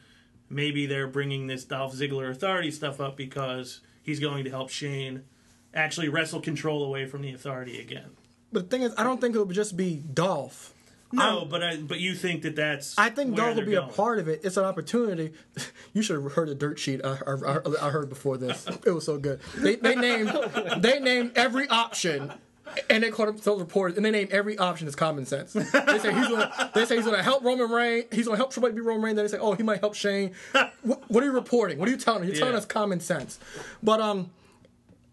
maybe 0.50 0.88
they're 0.88 1.08
bringing 1.08 1.46
this 1.46 1.66
Dolph 1.66 1.94
Ziggler 1.94 2.32
authority 2.32 2.72
stuff 2.72 3.00
up 3.00 3.16
because 3.16 3.82
he's 4.02 4.20
going 4.20 4.44
to 4.46 4.50
help 4.50 4.72
Shane 4.72 5.22
actually 5.72 6.10
wrestle 6.10 6.42
control 6.42 6.84
away 6.84 7.06
from 7.06 7.22
the 7.22 7.32
authority 7.32 7.80
again. 7.80 8.10
But 8.52 8.72
the 8.72 8.76
thing 8.76 8.82
is, 8.82 8.92
I 8.98 9.04
don't 9.04 9.22
think 9.22 9.36
it 9.36 9.46
would 9.46 9.56
just 9.56 9.78
be 9.78 9.98
Dolph. 9.98 10.74
No, 11.12 11.44
but 11.46 11.64
I, 11.64 11.78
but 11.78 12.00
you 12.00 12.14
think 12.14 12.44
that 12.44 12.56
that's 12.56 12.98
I 12.98 13.10
think 13.10 13.36
Dolph 13.36 13.56
will 13.56 13.66
be 13.66 13.74
a 13.76 13.82
part 13.84 14.20
of 14.20 14.28
it. 14.28 14.42
It's 14.44 14.58
an 14.58 14.66
opportunity. 14.66 15.34
You 15.94 16.04
should 16.04 16.22
have 16.22 16.34
heard 16.34 16.50
the 16.50 16.56
dirt 16.56 16.78
sheet 16.78 17.02
I, 17.04 17.18
I, 17.26 17.58
I 17.82 17.90
heard 17.90 18.10
before 18.10 18.38
this. 18.38 18.68
It 18.86 18.92
was 18.92 19.06
so 19.06 19.18
good. 19.18 19.40
They, 19.58 19.76
they 19.76 19.96
named 19.96 20.30
they 20.78 21.00
named 21.00 21.32
every 21.36 21.68
option, 21.68 22.32
and 22.92 23.02
they 23.04 23.10
called 23.10 23.30
themselves 23.30 23.60
reporters, 23.60 23.98
and 23.98 24.06
they 24.06 24.12
named 24.12 24.30
every 24.32 24.56
option 24.60 24.88
as 24.88 24.96
common 24.96 25.26
sense. 25.26 25.54
They 25.54 25.64
say 25.64 26.14
he's 26.14 26.28
gonna 26.28 26.72
they 26.76 26.86
say 26.86 26.96
he's 26.98 27.06
gonna 27.06 27.24
help 27.24 27.44
Roman 27.44 27.72
Reigns. 27.72 28.06
He's 28.12 28.26
gonna 28.28 28.38
help 28.38 28.54
somebody 28.54 28.76
be 28.76 28.82
Roman 28.82 29.02
Reigns. 29.02 29.16
Then 29.16 29.26
they 29.26 29.32
say, 29.32 29.40
oh, 29.40 29.54
he 29.54 29.64
might 29.64 29.80
help 29.80 29.96
Shane. 29.96 30.34
What, 30.84 31.04
what 31.10 31.24
are 31.24 31.26
you 31.26 31.32
reporting? 31.34 31.80
What 31.80 31.88
are 31.88 31.92
you 31.92 31.98
telling? 31.98 32.22
Me? 32.22 32.28
You're 32.28 32.36
telling 32.38 32.54
Yeah. 32.54 32.60
us 32.60 32.66
common 32.68 33.00
sense. 33.00 33.40
But 33.82 34.00
um, 34.00 34.30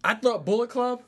I 0.05 0.15
thought 0.15 0.45
Bullet 0.45 0.69
Club. 0.69 1.01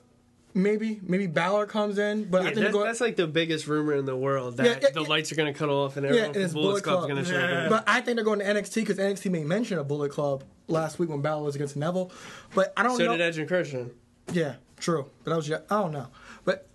Maybe 0.59 0.99
maybe 1.05 1.29
Balor 1.29 1.67
comes 1.67 1.99
in, 1.99 2.25
but 2.25 2.41
I 2.41 2.45
think 2.47 2.57
that, 2.57 2.73
they're 2.73 2.83
that's 2.83 3.01
like 3.01 3.15
the 3.15 3.29
biggest 3.29 3.69
rumor 3.69 3.95
in 3.95 4.07
the 4.07 4.17
world 4.17 4.57
that 4.57 4.67
Yeah, 4.67 4.79
yeah, 4.83 4.91
the 4.93 5.03
yeah. 5.03 5.09
lights 5.09 5.31
are 5.31 5.37
going 5.37 5.53
to 5.53 5.57
cut 5.57 5.69
off 5.69 5.97
and 5.97 6.05
Yeah, 6.05 6.11
everyone 6.11 6.37
and 6.37 6.45
from 6.51 6.53
Bullet 6.55 6.69
Bullet 6.71 6.83
Club's 6.85 6.99
Club. 7.07 7.09
going 7.11 7.25
to 7.25 7.31
show 7.31 7.39
Yeah. 7.39 7.63
up. 7.65 7.71
But 7.71 7.85
I 7.87 8.01
think 8.01 8.17
they're 8.17 8.25
going 8.25 8.41
to 8.41 8.45
NXT 8.45 8.75
because 8.75 8.99
NXT 8.99 9.31
made 9.31 9.47
mention 9.47 9.79
of 9.79 9.87
Bullet 9.87 10.11
Club 10.11 10.43
last 10.67 10.99
week 10.99 11.11
when 11.11 11.21
Balor 11.21 11.45
was 11.45 11.55
against 11.55 11.77
Neville. 11.77 12.11
But 12.57 12.73
I 12.77 12.83
don't 12.83 12.97
So 12.97 13.05
know. 13.05 13.13
did 13.13 13.21
Edge 13.21 13.39
and 13.39 13.47
Christian. 13.47 13.93
Yeah, 14.33 14.57
true. 14.81 15.09
But 15.23 15.31
that 15.31 15.37
was 15.37 15.49
I 15.53 15.61
don't 15.81 15.93
know. 15.93 16.09
But 16.45 16.67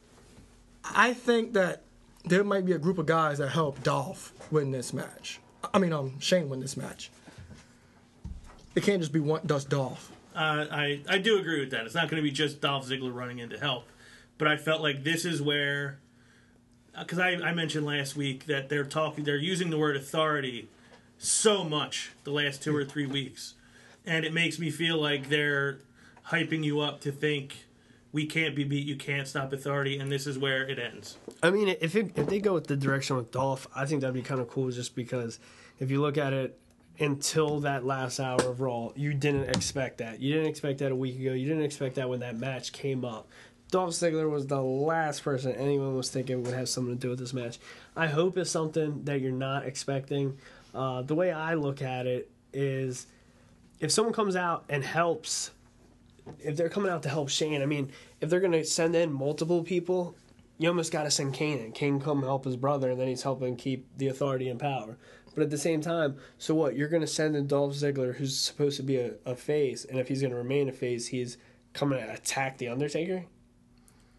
I 0.86 1.13
think 1.13 1.52
that 1.54 1.82
there 2.24 2.46
might 2.46 2.65
be 2.65 2.72
a 2.72 2.80
group 2.80 2.98
of 3.00 3.06
guys 3.06 3.39
that 3.39 3.50
help 3.50 3.84
Dolph 3.84 4.32
win 4.50 4.72
this 4.72 4.93
match. 4.93 5.41
I 5.74 5.80
mean, 5.80 5.91
um, 5.91 6.17
Shane 6.22 6.48
win 6.48 6.62
this 6.62 6.78
match. 6.78 7.12
It 8.76 8.84
can't 8.84 9.02
just 9.02 9.12
be 9.12 9.19
one 9.19 9.46
just 9.46 9.67
Dolph. 9.69 10.10
Uh, 10.36 10.65
I 10.72 11.02
I 11.08 11.17
do 11.19 11.38
agree 11.39 11.60
with 11.60 11.72
that. 11.72 11.86
It's 11.86 11.96
not 11.96 12.10
going 12.10 12.22
to 12.22 12.24
be 12.24 12.32
just 12.32 12.60
Dolph 12.62 12.88
Ziggler 12.88 13.13
running 13.13 13.39
in 13.39 13.50
to 13.50 13.60
help, 13.60 13.86
but 14.38 14.48
I 14.48 14.58
felt 14.58 14.82
like 14.82 15.04
this 15.04 15.26
is 15.26 15.41
where, 15.41 16.00
because 16.98 17.19
I, 17.19 17.34
I 17.34 17.54
mentioned 17.54 17.86
last 17.86 18.15
week 18.15 18.48
that 18.48 18.69
they're 18.69 18.84
talking, 18.84 19.24
they're 19.24 19.38
using 19.38 19.69
the 19.69 19.78
word 19.78 19.96
authority 19.96 20.69
so 21.17 21.63
much 21.63 22.12
the 22.24 22.32
last 22.32 22.63
two 22.63 22.76
or 22.76 22.84
three 22.84 23.06
weeks, 23.06 23.54
and 24.06 24.26
it 24.26 24.34
makes 24.34 24.58
me 24.58 24.72
feel 24.72 25.00
like 25.00 25.30
they're 25.30 25.80
hyping 26.30 26.63
you 26.63 26.80
up 26.80 27.00
to 27.02 27.12
think 27.12 27.65
we 28.12 28.26
can't 28.26 28.56
be 28.56 28.63
beat, 28.63 28.86
you 28.86 28.96
can't 28.96 29.28
stop 29.28 29.52
authority, 29.54 29.98
and 29.98 30.12
this 30.12 30.28
is 30.28 30.38
where 30.38 30.67
it 30.67 30.78
ends. 30.80 31.17
I 31.41 31.50
mean, 31.50 31.76
if 31.82 31.96
it, 31.96 32.17
if 32.17 32.28
they 32.28 32.39
go 32.39 32.54
with 32.54 32.67
the 32.67 32.76
direction 32.76 33.17
with 33.17 33.32
Dolph, 33.32 33.67
I 33.76 33.86
think 33.86 34.02
that'd 34.02 34.13
be 34.13 34.22
kind 34.22 34.39
of 34.39 34.48
cool. 34.48 34.69
Just 34.72 34.96
because 34.96 35.39
if 35.80 35.89
you 35.89 36.00
look 36.00 36.17
at 36.17 36.32
it, 36.34 36.60
until 36.99 37.60
that 37.62 37.86
last 37.86 38.19
hour 38.19 38.41
of 38.41 38.62
Raw, 38.62 38.91
you 38.95 39.13
didn't 39.13 39.49
expect 39.49 39.97
that. 39.97 40.19
You 40.19 40.34
didn't 40.34 40.49
expect 40.49 40.79
that 40.79 40.91
a 40.91 40.95
week 40.95 41.19
ago. 41.19 41.34
You 41.34 41.47
didn't 41.47 41.63
expect 41.63 41.95
that 41.95 42.10
when 42.10 42.19
that 42.19 42.38
match 42.38 42.71
came 42.71 43.03
up. 43.03 43.27
Dolph 43.71 43.91
Ziggler 43.91 44.29
was 44.29 44.45
the 44.45 44.62
last 44.62 45.23
person 45.23 45.51
anyone 45.53 45.95
was 45.95 46.12
thinking 46.12 46.43
would 46.43 46.53
have 46.53 46.69
something 46.69 46.93
to 46.93 46.99
do 46.99 47.10
with 47.10 47.17
this 47.17 47.34
match. 47.34 47.58
I 47.95 48.06
hope 48.06 48.38
it's 48.38 48.51
something 48.51 49.03
that 49.06 49.19
you're 49.19 49.32
not 49.32 49.65
expecting. 49.65 50.38
Uh, 50.75 51.01
the 51.01 51.15
way 51.15 51.32
I 51.32 51.56
look 51.56 51.82
at 51.82 52.06
it 52.06 52.29
is, 52.53 53.08
if 53.79 53.91
someone 53.91 54.13
comes 54.13 54.36
out 54.36 54.63
and 54.69 54.84
helps, 54.84 55.49
if 56.39 56.56
they're 56.56 56.69
coming 56.69 56.91
out 56.91 57.01
to 57.03 57.10
help 57.10 57.29
Shane, 57.29 57.63
I 57.63 57.65
mean, 57.65 57.91
if 58.21 58.29
they're 58.29 58.39
going 58.39 58.51
to 58.51 58.63
send 58.63 58.95
in 58.95 59.12
multiple 59.12 59.63
people, 59.63 60.15
you 60.60 60.69
almost 60.69 60.91
got 60.91 61.03
to 61.03 61.12
send 61.12 61.34
Kane 61.34 61.58
in. 61.58 61.71
Kane 61.71 61.99
come 61.99 62.21
help 62.21 62.45
his 62.45 62.56
brother, 62.56 62.91
and 62.91 62.99
then 62.99 63.08
he's 63.08 63.23
helping 63.23 63.56
keep 63.56 63.88
the 63.97 64.08
authority 64.08 64.49
in 64.49 64.60
power. 64.60 64.97
But 65.36 65.43
at 65.43 65.50
the 65.50 65.58
same 65.58 65.82
time, 65.82 66.17
so 66.38 66.54
what? 66.54 66.76
You're 66.76 66.88
going 66.89 67.02
to 67.02 67.08
send 67.08 67.36
in 67.36 67.48
Dolph 67.48 67.74
Ziggler, 67.74 68.15
who's 68.15 68.38
supposed 68.38 68.78
to 68.78 68.84
be 68.84 68.98
a, 68.98 69.13
a 69.26 69.36
face, 69.36 69.84
and 69.86 70.00
if 70.00 70.08
he's 70.08 70.22
going 70.22 70.32
to 70.32 70.38
remain 70.38 70.69
a 70.69 70.72
face, 70.72 71.08
he's 71.08 71.38
coming 71.74 72.00
to 72.00 72.13
attack 72.13 72.58
the 72.60 72.67
Undertaker. 72.67 73.26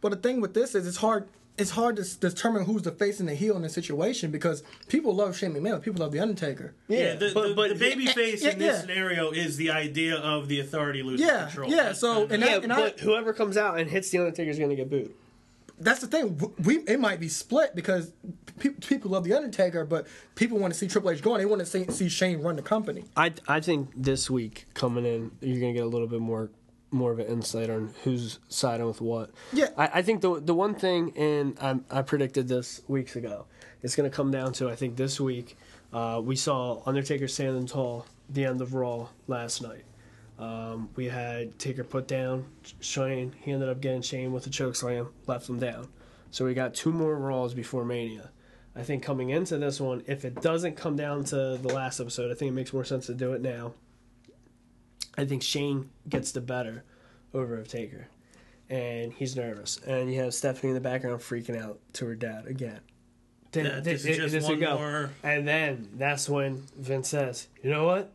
But 0.00 0.10
the 0.10 0.16
thing 0.16 0.40
with 0.40 0.54
this 0.54 0.74
is, 0.74 0.86
it's 0.86 0.96
hard. 0.98 1.28
It's 1.56 1.70
hard 1.70 1.94
to 1.96 2.02
s- 2.02 2.16
determine 2.16 2.64
who's 2.64 2.82
the 2.82 2.90
face 2.90 3.20
and 3.20 3.28
the 3.28 3.34
heel 3.36 3.54
in 3.54 3.62
this 3.62 3.74
situation 3.74 4.32
because 4.32 4.64
people 4.88 5.14
love 5.14 5.36
Shane 5.36 5.52
McMahon, 5.54 5.80
people 5.80 6.02
love 6.02 6.10
the 6.10 6.18
Undertaker. 6.18 6.74
Yeah, 6.88 7.14
the, 7.14 7.30
but- 7.32 7.48
the, 7.50 7.54
but- 7.54 7.68
the 7.68 7.74
baby 7.76 8.06
face 8.06 8.42
yeah, 8.42 8.50
in 8.50 8.58
this 8.58 8.74
yeah. 8.74 8.80
scenario 8.80 9.30
is 9.30 9.56
the 9.56 9.70
idea 9.70 10.16
of 10.16 10.48
the 10.48 10.58
authority 10.58 11.04
losing 11.04 11.28
Yeah, 11.28 11.44
control. 11.44 11.70
yeah, 11.70 11.84
That's 11.84 12.00
so- 12.00 12.12
kind 12.12 12.24
of- 12.24 12.32
and 12.32 12.42
Yeah, 12.42 12.56
and 12.60 12.72
I- 12.72 12.80
but 12.80 12.98
whoever 13.00 13.32
comes 13.32 13.56
out 13.56 13.78
and 13.78 13.88
hits 13.88 14.10
the 14.10 14.18
Undertaker 14.18 14.50
is 14.50 14.58
going 14.58 14.70
to 14.70 14.76
get 14.76 14.90
booed. 14.90 15.14
That's 15.78 16.00
the 16.00 16.06
thing. 16.06 16.40
We 16.62 16.78
it 16.80 17.00
might 17.00 17.20
be 17.20 17.28
split 17.28 17.74
because 17.74 18.12
pe- 18.58 18.70
people 18.70 19.10
love 19.10 19.24
the 19.24 19.34
Undertaker, 19.34 19.84
but 19.84 20.06
people 20.34 20.58
want 20.58 20.72
to 20.72 20.78
see 20.78 20.86
Triple 20.86 21.10
H 21.10 21.22
going. 21.22 21.38
They 21.38 21.46
want 21.46 21.60
to 21.60 21.66
see, 21.66 21.90
see 21.90 22.08
Shane 22.08 22.40
run 22.40 22.56
the 22.56 22.62
company. 22.62 23.04
I 23.16 23.32
I 23.48 23.60
think 23.60 23.90
this 23.96 24.30
week 24.30 24.66
coming 24.74 25.04
in, 25.04 25.32
you're 25.40 25.60
gonna 25.60 25.72
get 25.72 25.82
a 25.82 25.88
little 25.88 26.06
bit 26.06 26.20
more 26.20 26.50
more 26.90 27.10
of 27.10 27.18
an 27.18 27.26
insight 27.26 27.70
on 27.70 27.92
who's 28.04 28.38
siding 28.48 28.86
with 28.86 29.00
what. 29.00 29.30
Yeah. 29.52 29.70
I, 29.76 29.90
I 29.94 30.02
think 30.02 30.20
the 30.20 30.40
the 30.40 30.54
one 30.54 30.74
thing, 30.74 31.12
and 31.16 31.58
I, 31.60 31.98
I 31.98 32.02
predicted 32.02 32.46
this 32.46 32.82
weeks 32.86 33.16
ago, 33.16 33.46
it's 33.82 33.96
gonna 33.96 34.10
come 34.10 34.30
down 34.30 34.52
to 34.54 34.70
I 34.70 34.76
think 34.76 34.96
this 34.96 35.20
week, 35.20 35.56
uh, 35.92 36.20
we 36.24 36.36
saw 36.36 36.82
Undertaker 36.86 37.26
standing 37.26 37.66
tall 37.66 38.06
the 38.28 38.44
end 38.44 38.60
of 38.62 38.74
Raw 38.74 39.08
last 39.26 39.60
night. 39.60 39.84
Um, 40.44 40.90
we 40.96 41.06
had 41.06 41.58
Taker 41.58 41.84
put 41.84 42.06
down 42.06 42.44
Shane. 42.80 43.32
He 43.40 43.52
ended 43.52 43.68
up 43.68 43.80
getting 43.80 44.02
Shane 44.02 44.32
with 44.32 44.46
a 44.46 44.50
choke 44.50 44.76
slam, 44.76 45.08
left 45.26 45.48
him 45.48 45.58
down. 45.58 45.88
So 46.30 46.44
we 46.44 46.52
got 46.54 46.74
two 46.74 46.92
more 46.92 47.16
Raws 47.16 47.54
before 47.54 47.84
Mania. 47.84 48.30
I 48.76 48.82
think 48.82 49.02
coming 49.02 49.30
into 49.30 49.56
this 49.56 49.80
one, 49.80 50.02
if 50.06 50.24
it 50.24 50.42
doesn't 50.42 50.76
come 50.76 50.96
down 50.96 51.24
to 51.26 51.56
the 51.56 51.68
last 51.72 52.00
episode, 52.00 52.30
I 52.30 52.34
think 52.34 52.50
it 52.50 52.54
makes 52.54 52.72
more 52.72 52.84
sense 52.84 53.06
to 53.06 53.14
do 53.14 53.32
it 53.32 53.40
now. 53.40 53.74
I 55.16 55.24
think 55.24 55.42
Shane 55.42 55.90
gets 56.08 56.32
the 56.32 56.40
better 56.40 56.82
over 57.32 57.56
of 57.56 57.68
Taker, 57.68 58.08
and 58.68 59.12
he's 59.12 59.36
nervous. 59.36 59.78
And 59.86 60.12
you 60.12 60.20
have 60.20 60.34
Stephanie 60.34 60.70
in 60.70 60.74
the 60.74 60.80
background 60.80 61.20
freaking 61.20 61.60
out 61.60 61.78
to 61.94 62.06
her 62.06 62.16
dad 62.16 62.46
again. 62.46 62.80
Then- 63.52 63.66
Yeah, 63.66 63.80
this 63.80 64.04
is 64.04 64.16
just 64.16 64.32
this 64.32 64.44
one 64.44 64.58
go. 64.58 64.76
more- 64.76 65.10
And 65.22 65.46
then 65.46 65.90
that's 65.94 66.28
when 66.28 66.64
Vince 66.76 67.08
says, 67.10 67.46
"You 67.62 67.70
know 67.70 67.84
what, 67.84 68.12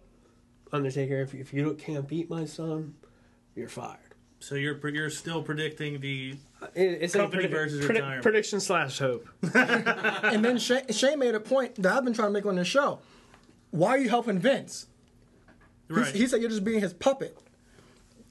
Undertaker? 0.71 1.21
If, 1.21 1.33
if 1.33 1.53
you 1.53 1.73
can't 1.75 2.07
beat 2.07 2.29
my 2.29 2.45
son, 2.45 2.95
you're 3.55 3.69
fired." 3.69 3.97
So 4.41 4.55
you're 4.55 4.79
you're 4.89 5.09
still 5.09 5.43
predicting 5.43 5.99
the 5.99 6.35
uh, 6.61 6.67
It- 6.73 6.99
It's 7.01 7.13
Company 7.15 7.43
like 7.43 7.51
versus 7.51 7.85
retirement. 7.85 8.23
prediction 8.23 8.59
slash 8.61 8.97
hope. 8.99 9.27
And 9.53 10.45
then 10.45 10.57
Shane, 10.57 10.87
Shane 10.91 11.19
made 11.19 11.35
a 11.35 11.39
point 11.41 11.75
that 11.75 11.91
I've 11.97 12.05
been 12.05 12.13
trying 12.13 12.29
to 12.29 12.33
make 12.33 12.45
on 12.45 12.55
this 12.55 12.67
show. 12.67 12.99
Why 13.71 13.89
are 13.89 13.97
you 13.97 14.07
helping 14.09 14.39
Vince? 14.39 14.87
He- 15.89 15.93
right. 15.93 16.15
He, 16.15 16.25
said 16.27 16.39
you're 16.41 16.49
just 16.49 16.63
being 16.63 16.79
his 16.79 16.93
puppet. 16.93 17.37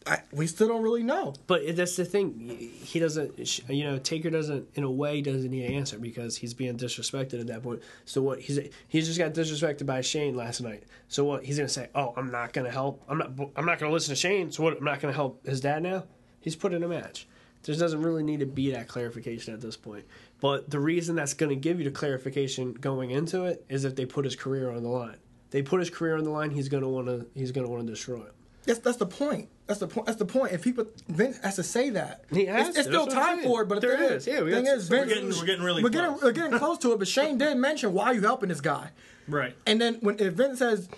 I, 0.08 0.22
we 0.32 0.46
still 0.46 0.68
don't 0.68 0.82
really 0.82 1.02
know. 1.02 1.34
But 1.46 1.76
that's 1.76 1.96
the 1.96 2.04
thing. 2.04 2.70
He 2.82 2.98
doesn't, 2.98 3.68
you 3.68 3.84
know, 3.84 3.98
Taker 3.98 4.30
doesn't, 4.30 4.68
in 4.74 4.84
a 4.84 4.90
way, 4.90 5.20
doesn't 5.20 5.50
need 5.50 5.66
an 5.66 5.74
answer 5.74 5.98
because 5.98 6.36
he's 6.36 6.54
being 6.54 6.78
disrespected 6.78 7.40
at 7.40 7.46
that 7.48 7.62
point. 7.62 7.82
So 8.04 8.22
what? 8.22 8.40
He's 8.40 8.58
he 8.88 9.00
just 9.00 9.18
got 9.18 9.34
disrespected 9.34 9.86
by 9.86 10.00
Shane 10.00 10.34
last 10.34 10.60
night. 10.60 10.84
So 11.08 11.24
what? 11.24 11.44
He's 11.44 11.58
gonna 11.58 11.68
say, 11.68 11.88
"Oh, 11.94 12.14
I'm 12.16 12.30
not 12.30 12.52
gonna 12.52 12.70
help. 12.70 13.02
I'm 13.08 13.18
not. 13.18 13.32
I'm 13.54 13.66
not 13.66 13.78
gonna 13.78 13.92
listen 13.92 14.12
to 14.12 14.16
Shane. 14.16 14.50
So 14.50 14.62
what? 14.62 14.78
I'm 14.78 14.84
not 14.84 15.00
gonna 15.00 15.14
help 15.14 15.46
his 15.46 15.60
dad 15.60 15.82
now." 15.82 16.04
He's 16.40 16.56
put 16.56 16.72
in 16.72 16.82
a 16.82 16.88
match. 16.88 17.26
There 17.64 17.74
doesn't 17.74 18.00
really 18.02 18.22
need 18.22 18.40
to 18.40 18.46
be 18.46 18.70
that 18.70 18.88
clarification 18.88 19.52
at 19.52 19.60
this 19.60 19.76
point. 19.76 20.04
But 20.40 20.70
the 20.70 20.80
reason 20.80 21.16
that's 21.16 21.34
going 21.34 21.50
to 21.50 21.56
give 21.56 21.78
you 21.78 21.84
the 21.84 21.90
clarification 21.90 22.72
going 22.72 23.10
into 23.10 23.44
it 23.44 23.64
is 23.68 23.84
if 23.84 23.96
they 23.96 24.06
put 24.06 24.24
his 24.24 24.36
career 24.36 24.70
on 24.70 24.82
the 24.82 24.88
line. 24.88 25.18
They 25.50 25.62
put 25.62 25.80
his 25.80 25.90
career 25.90 26.16
on 26.16 26.24
the 26.24 26.30
line. 26.30 26.50
He's 26.50 26.68
going 26.68 26.82
to 26.82 26.88
want 26.88 27.06
to. 27.08 27.26
He's 27.34 27.52
going 27.52 27.66
to 27.66 27.70
want 27.70 27.86
to 27.86 27.92
destroy 27.92 28.18
him. 28.18 28.32
That's 28.64 28.78
that's 28.80 28.98
the 28.98 29.06
point. 29.06 29.48
That's 29.68 29.78
the 29.80 29.86
point. 29.86 30.06
That's 30.06 30.18
the 30.18 30.24
point. 30.24 30.52
If 30.52 30.62
people 30.64 30.86
Vince 31.08 31.38
has 31.44 31.56
to 31.56 31.62
say 31.62 31.90
that, 31.90 32.24
He 32.32 32.46
has 32.46 32.68
it's, 32.70 32.78
it's 32.78 32.86
to. 32.88 32.92
still 32.92 33.04
That's 33.04 33.14
what 33.14 33.24
I'm 33.24 33.36
time 33.36 33.44
for 33.44 33.62
it. 33.62 33.68
But 33.68 33.80
the 33.82 33.86
There 33.86 33.96
thing 33.98 34.06
is. 34.16 34.26
is, 34.26 34.26
Yeah, 34.26 34.40
we 34.42 34.50
thing 34.52 34.64
got- 34.64 34.76
is, 34.78 34.90
we're 34.90 34.96
Vince, 35.04 35.12
getting- 35.12 35.28
we're 35.28 35.44
getting 35.44 35.64
really 35.64 35.82
we're 35.82 35.88
getting, 35.90 36.10
close. 36.10 36.22
we're 36.22 36.32
getting 36.32 36.58
close 36.58 36.78
to 36.78 36.92
it. 36.92 36.98
But 36.98 37.06
Shane 37.06 37.38
did 37.38 37.54
mention 37.58 37.92
why 37.92 38.06
are 38.06 38.14
you 38.14 38.22
helping 38.22 38.48
this 38.48 38.60
guy, 38.62 38.90
right. 39.28 39.54
and 39.66 39.80
then 39.80 39.94
when 40.00 40.18
if 40.18 40.34
Vince 40.34 40.58
says. 40.58 40.88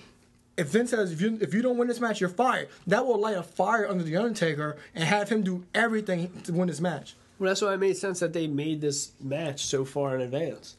If 0.57 0.67
Vince 0.69 0.91
says 0.91 1.11
if 1.11 1.23
you 1.23 1.39
if 1.41 1.55
you 1.55 1.63
don't 1.63 1.79
win 1.79 1.89
this 1.89 2.01
match, 2.01 2.21
you're 2.21 2.29
fired. 2.29 2.69
That 2.87 3.07
will 3.07 3.19
light 3.19 3.37
a 3.37 3.43
fire 3.43 3.89
under 3.89 4.05
the 4.05 4.17
Undertaker 4.17 4.77
and 4.95 5.03
have 5.05 5.31
him 5.31 5.43
do 5.43 5.65
everything 5.75 6.43
to 6.43 6.53
win 6.53 6.69
this 6.69 6.81
match. 6.83 7.15
Well, 7.39 7.49
that's 7.49 7.63
why 7.63 7.73
it 7.73 7.79
made 7.79 7.97
sense 7.97 8.21
that 8.21 8.35
they 8.35 8.47
made 8.47 8.83
this 8.83 9.13
match 9.23 9.65
so 9.65 9.87
far 9.87 10.15
in 10.17 10.21
advance. 10.21 10.77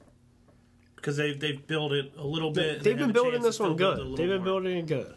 Because 0.97 1.17
they've 1.17 1.39
they've 1.39 1.65
built 1.65 1.93
it 1.93 2.11
a 2.15 2.23
little 2.23 2.51
bit. 2.51 2.75
and 2.75 2.83
They've 2.83 2.95
they 2.95 3.03
been 3.05 3.11
building 3.11 3.41
this 3.41 3.59
one 3.59 3.69
still 3.69 3.75
build 3.75 3.97
it 3.97 4.01
a 4.01 4.05
good. 4.09 4.17
They've 4.17 4.27
been 4.27 4.37
more. 4.37 4.45
building 4.45 4.77
it 4.77 4.85
good. 4.85 5.15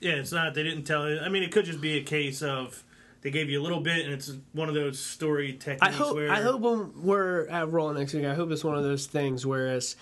Yeah, 0.00 0.12
it's 0.12 0.32
not. 0.32 0.54
They 0.54 0.62
didn't 0.62 0.84
tell 0.84 1.04
it. 1.06 1.20
I 1.22 1.28
mean, 1.28 1.42
it 1.42 1.52
could 1.52 1.64
just 1.64 1.80
be 1.80 1.96
a 1.96 2.02
case 2.02 2.42
of 2.42 2.82
they 3.22 3.30
gave 3.30 3.50
you 3.50 3.60
a 3.60 3.64
little 3.64 3.80
bit, 3.80 4.04
and 4.04 4.14
it's 4.14 4.32
one 4.52 4.68
of 4.68 4.74
those 4.74 4.98
story 4.98 5.54
techniques 5.54 5.82
I 5.82 5.90
hope. 5.90 6.14
where 6.14 6.30
I 6.30 6.42
hope 6.42 6.60
when 6.60 7.02
we're 7.02 7.48
at 7.48 7.70
Raw 7.72 7.90
next 7.92 8.14
week, 8.14 8.24
I 8.24 8.34
hope 8.34 8.50
it's 8.50 8.64
one 8.64 8.76
of 8.76 8.84
those 8.84 9.06
things 9.06 9.44
where 9.44 9.68
it's 9.68 9.96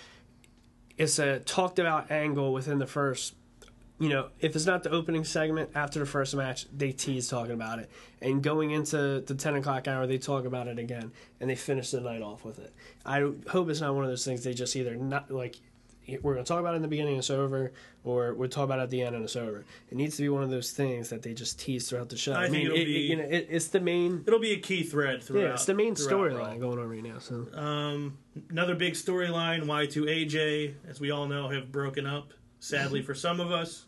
it's 0.98 1.18
a 1.18 1.38
talked 1.40 1.78
about 1.78 2.10
angle 2.10 2.52
within 2.52 2.78
the 2.78 2.86
first. 2.86 3.34
You 4.00 4.08
know, 4.08 4.28
if 4.40 4.56
it's 4.56 4.66
not 4.66 4.82
the 4.82 4.90
opening 4.90 5.24
segment 5.24 5.70
after 5.76 6.00
the 6.00 6.06
first 6.06 6.34
match, 6.34 6.66
they 6.76 6.90
tease 6.90 7.28
talking 7.28 7.54
about 7.54 7.78
it, 7.78 7.88
and 8.20 8.42
going 8.42 8.72
into 8.72 9.20
the 9.20 9.34
ten 9.34 9.54
o'clock 9.54 9.86
hour, 9.86 10.06
they 10.06 10.18
talk 10.18 10.44
about 10.44 10.66
it 10.66 10.78
again, 10.78 11.12
and 11.40 11.48
they 11.48 11.54
finish 11.54 11.92
the 11.92 12.00
night 12.00 12.20
off 12.20 12.44
with 12.44 12.58
it. 12.58 12.74
I 13.06 13.20
hope 13.48 13.70
it's 13.70 13.80
not 13.80 13.94
one 13.94 14.02
of 14.04 14.10
those 14.10 14.24
things 14.24 14.42
they 14.42 14.52
just 14.52 14.74
either 14.74 14.96
not 14.96 15.30
like 15.30 15.56
we're 16.22 16.34
going 16.34 16.44
to 16.44 16.48
talk 16.48 16.60
about 16.60 16.74
it 16.74 16.76
in 16.76 16.82
the 16.82 16.88
beginning 16.88 17.12
and 17.14 17.18
it's 17.20 17.30
over, 17.30 17.72
or 18.04 18.34
we'll 18.34 18.48
talk 18.48 18.64
about 18.64 18.78
it 18.78 18.82
at 18.82 18.90
the 18.90 19.02
end 19.02 19.14
and 19.14 19.24
it's 19.24 19.36
over. 19.36 19.64
It 19.90 19.96
needs 19.96 20.16
to 20.16 20.22
be 20.22 20.28
one 20.28 20.42
of 20.42 20.50
those 20.50 20.70
things 20.72 21.08
that 21.10 21.22
they 21.22 21.32
just 21.34 21.58
tease 21.58 21.88
throughout 21.88 22.08
the 22.08 22.16
show. 22.16 22.32
I 22.34 22.44
I, 22.44 22.48
mean, 22.48 22.66
it'll 22.66 22.76
it, 22.78 22.84
be- 22.84 22.96
it- 23.06 23.10
you 23.10 23.16
know, 23.16 23.24
it, 23.24 23.46
it's 23.50 23.68
the 23.68 23.80
main. 23.80 24.22
it'll 24.26 24.38
be 24.40 24.52
a 24.52 24.58
key 24.58 24.82
thread 24.82 25.22
throughout. 25.22 25.42
Yeah, 25.42 25.52
it's 25.54 25.64
the 25.66 25.74
main 25.74 25.94
storyline 25.94 26.60
going 26.60 26.78
on 26.78 26.88
right 26.88 27.02
now. 27.02 27.18
So 27.18 27.46
Um, 27.54 28.18
another 28.50 28.74
big 28.74 28.94
storyline: 28.94 29.64
Y2 29.64 30.04
AJ, 30.30 30.74
as 30.88 31.00
we 31.00 31.10
all 31.10 31.26
know, 31.26 31.48
have 31.48 31.70
broken 31.72 32.06
up. 32.06 32.32
Sadly 32.60 33.02
for 33.02 33.14
some 33.14 33.40
of 33.40 33.50
us. 33.52 33.84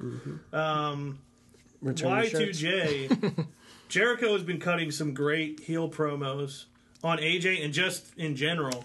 Um, 0.52 1.18
return 1.80 2.22
to 2.24 2.28
shirts. 2.52 2.60
Y2J, 2.62 3.46
Jericho 3.88 4.32
has 4.32 4.42
been 4.42 4.58
cutting 4.60 4.90
some 4.90 5.14
great 5.14 5.60
heel 5.60 5.88
promos 5.88 6.64
on 7.02 7.18
AJ 7.18 7.64
and 7.64 7.72
just 7.72 8.06
in 8.16 8.36
general. 8.36 8.84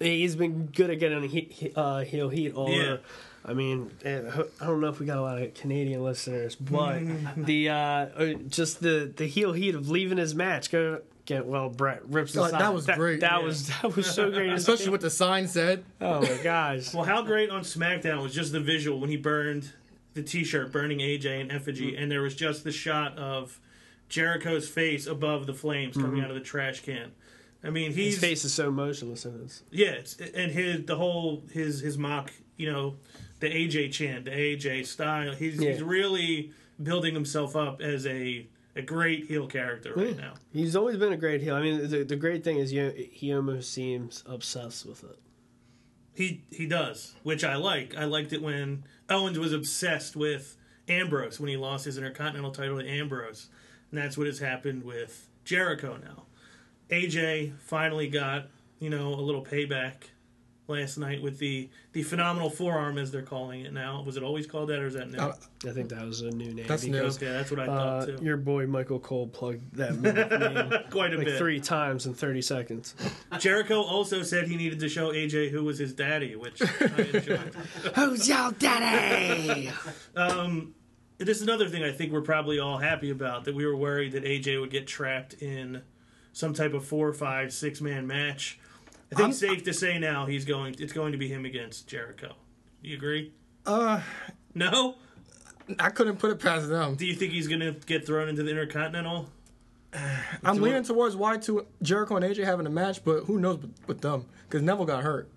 He's 0.00 0.36
been 0.36 0.66
good 0.66 0.90
at 0.90 0.98
getting 0.98 1.22
he, 1.28 1.40
he, 1.50 1.72
uh, 1.74 2.00
heel 2.00 2.28
heat 2.28 2.54
all 2.54 2.70
Yeah. 2.70 2.82
over. 2.84 3.00
I 3.46 3.52
mean, 3.52 3.90
I 4.04 4.06
don't 4.64 4.80
know 4.80 4.88
if 4.88 4.98
we 4.98 5.04
got 5.06 5.18
a 5.18 5.22
lot 5.22 5.40
of 5.40 5.52
Canadian 5.54 6.02
listeners, 6.02 6.54
but 6.60 7.00
the 7.36 7.68
uh, 7.68 7.74
uh, 7.76 8.32
just 8.48 8.80
the 8.80 9.12
the 9.14 9.26
heel 9.26 9.52
heat 9.52 9.74
of 9.74 9.88
leaving 9.90 10.18
his 10.18 10.34
match. 10.34 10.70
Go 10.70 11.00
get 11.26 11.44
well, 11.46 11.68
Brett 11.68 12.06
rips 12.08 12.36
Oh, 12.36 12.44
aside. 12.44 12.60
that 12.60 12.72
was 12.74 12.86
great, 12.86 13.20
That 13.20 13.40
yeah. 13.40 13.46
was 13.46 13.68
that 13.68 13.94
was 13.96 14.06
so 14.10 14.30
great. 14.30 14.50
Especially 14.54 14.88
what 14.90 15.00
the 15.02 15.10
sign 15.10 15.46
said. 15.46 15.84
oh 16.00 16.22
my 16.22 16.38
gosh. 16.42 16.92
Well, 16.94 17.04
how 17.04 17.22
great 17.22 17.50
on 17.50 17.62
SmackDown 17.62 18.22
was 18.22 18.34
just 18.34 18.52
the 18.52 18.60
visual 18.60 18.98
when 18.98 19.10
he 19.10 19.16
burned 19.18 19.70
the 20.14 20.22
T-shirt, 20.22 20.70
burning 20.72 20.98
AJ 21.00 21.40
in 21.40 21.50
effigy, 21.50 21.96
and 21.96 22.10
there 22.10 22.22
was 22.22 22.34
just 22.34 22.62
the 22.64 22.72
shot 22.72 23.18
of 23.18 23.58
Jericho's 24.08 24.68
face 24.68 25.06
above 25.06 25.46
the 25.46 25.54
flames 25.54 25.96
coming 25.96 26.22
out 26.22 26.30
of 26.30 26.34
the 26.36 26.42
trash 26.42 26.80
can. 26.80 27.12
I 27.64 27.70
mean, 27.70 27.92
His 27.92 28.18
face 28.18 28.44
is 28.44 28.52
so 28.52 28.70
motionless 28.70 29.24
in 29.24 29.40
this. 29.42 29.62
yeah, 29.70 29.92
it's, 29.92 30.16
and 30.18 30.52
his 30.52 30.84
the 30.84 30.96
whole 30.96 31.42
his 31.52 31.80
his 31.80 31.96
mock, 31.96 32.32
you 32.56 32.70
know, 32.70 32.96
the 33.40 33.48
AJ 33.48 33.92
chant, 33.92 34.26
the 34.26 34.30
AJ 34.32 34.86
style. 34.86 35.32
He's 35.34 35.58
he's 35.58 35.82
really 35.82 36.52
building 36.82 37.14
himself 37.14 37.56
up 37.56 37.80
as 37.80 38.06
a 38.06 38.46
a 38.76 38.82
great 38.82 39.26
heel 39.26 39.46
character 39.46 39.92
right 39.94 40.16
now. 40.16 40.34
He's 40.52 40.74
always 40.76 40.96
been 40.96 41.12
a 41.12 41.16
great 41.16 41.40
heel. 41.40 41.54
I 41.54 41.62
mean, 41.62 41.88
the, 41.88 42.02
the 42.02 42.16
great 42.16 42.42
thing 42.44 42.58
is 42.58 42.72
you, 42.72 42.92
he 43.12 43.32
almost 43.32 43.72
seems 43.72 44.22
obsessed 44.26 44.84
with 44.84 45.04
it. 45.04 45.18
He 46.14 46.44
he 46.50 46.66
does, 46.66 47.14
which 47.22 47.44
I 47.44 47.56
like. 47.56 47.96
I 47.96 48.04
liked 48.04 48.32
it 48.32 48.42
when 48.42 48.84
Owens 49.08 49.38
was 49.38 49.52
obsessed 49.52 50.16
with 50.16 50.56
Ambrose 50.88 51.40
when 51.40 51.48
he 51.48 51.56
lost 51.56 51.84
his 51.86 51.96
Intercontinental 51.96 52.50
title 52.52 52.78
to 52.78 52.86
Ambrose, 52.88 53.48
and 53.90 53.98
that's 54.00 54.18
what 54.18 54.26
has 54.26 54.38
happened 54.38 54.82
with 54.84 55.28
Jericho 55.44 55.96
now. 56.02 56.24
AJ 56.90 57.58
finally 57.60 58.08
got 58.08 58.46
you 58.80 58.90
know 58.90 59.14
a 59.14 59.20
little 59.22 59.44
payback 59.44 59.94
last 60.66 60.96
night 60.96 61.20
with 61.22 61.38
the 61.38 61.68
the 61.92 62.02
phenomenal 62.02 62.48
forearm 62.48 62.96
as 62.96 63.10
they're 63.10 63.20
calling 63.22 63.60
it 63.62 63.72
now. 63.72 64.02
Was 64.02 64.16
it 64.16 64.22
always 64.22 64.46
called 64.46 64.70
that 64.70 64.78
or 64.80 64.86
is 64.86 64.94
that 64.94 65.10
new? 65.10 65.18
Uh, 65.18 65.34
I 65.66 65.70
think 65.72 65.90
that 65.90 66.04
was 66.06 66.22
a 66.22 66.30
new 66.30 66.54
name. 66.54 66.66
That's 66.66 66.84
new. 66.84 66.92
because, 66.92 67.16
okay, 67.18 67.26
that's 67.32 67.50
what 67.50 67.60
I 67.60 67.66
Uh, 67.66 67.66
thought 68.06 68.18
too. 68.18 68.24
your 68.24 68.36
boy 68.38 68.66
Michael 68.66 68.98
Cole 68.98 69.26
plugged 69.28 69.74
that 69.76 69.94
name 70.00 70.84
Quite 70.90 71.12
a 71.12 71.16
like 71.18 71.26
bit. 71.26 71.38
three 71.38 71.60
times 71.60 72.06
in 72.06 72.14
30 72.14 72.40
seconds. 72.42 72.94
Jericho 73.38 73.82
also 73.82 74.22
said 74.22 74.48
he 74.48 74.56
needed 74.56 74.80
to 74.80 74.88
show 74.88 75.12
AJ 75.12 75.50
who 75.50 75.64
was 75.64 75.78
his 75.78 75.92
daddy, 75.92 76.34
which 76.34 76.62
I 76.62 77.02
enjoyed. 77.12 77.54
Who's 77.94 78.26
your 78.28 78.52
daddy? 78.52 79.70
this 81.18 81.36
is 81.38 81.42
another 81.42 81.68
thing 81.68 81.84
I 81.84 81.92
think 81.92 82.12
we're 82.12 82.20
probably 82.22 82.58
all 82.58 82.78
happy 82.78 83.10
about 83.10 83.44
that 83.44 83.54
we 83.54 83.64
were 83.66 83.76
worried 83.76 84.12
that 84.12 84.24
AJ 84.24 84.60
would 84.60 84.70
get 84.70 84.86
trapped 84.86 85.34
in 85.34 85.82
some 86.34 86.52
type 86.52 86.74
of 86.74 86.84
four, 86.84 87.10
five, 87.14 87.50
six 87.54 87.80
man 87.80 88.06
match. 88.06 88.58
I 89.10 89.14
think 89.14 89.20
I'm- 89.20 89.30
it's 89.30 89.38
safe 89.38 89.64
to 89.64 89.72
say 89.72 89.98
now 89.98 90.26
he's 90.26 90.44
going. 90.44 90.76
It's 90.78 90.92
going 90.92 91.12
to 91.12 91.18
be 91.18 91.28
him 91.28 91.46
against 91.46 91.86
Jericho. 91.88 92.34
You 92.82 92.96
agree? 92.96 93.32
Uh, 93.64 94.02
No. 94.54 94.96
I 95.78 95.88
couldn't 95.88 96.18
put 96.18 96.30
it 96.30 96.38
past 96.40 96.68
them. 96.68 96.96
Do 96.96 97.06
you 97.06 97.14
think 97.14 97.32
he's 97.32 97.48
going 97.48 97.60
to 97.60 97.72
get 97.72 98.04
thrown 98.06 98.28
into 98.28 98.42
the 98.42 98.50
Intercontinental? 98.50 99.30
I'm 100.44 100.60
leaning 100.60 100.80
it. 100.82 100.86
towards 100.86 101.16
Y2 101.16 101.64
Jericho 101.80 102.16
and 102.16 102.24
AJ 102.24 102.44
having 102.44 102.66
a 102.66 102.70
match, 102.70 103.02
but 103.04 103.20
who 103.24 103.38
knows 103.38 103.58
with, 103.62 103.74
with 103.86 104.00
them? 104.02 104.26
Because 104.46 104.60
Neville 104.62 104.84
got 104.84 105.02
hurt. 105.02 105.30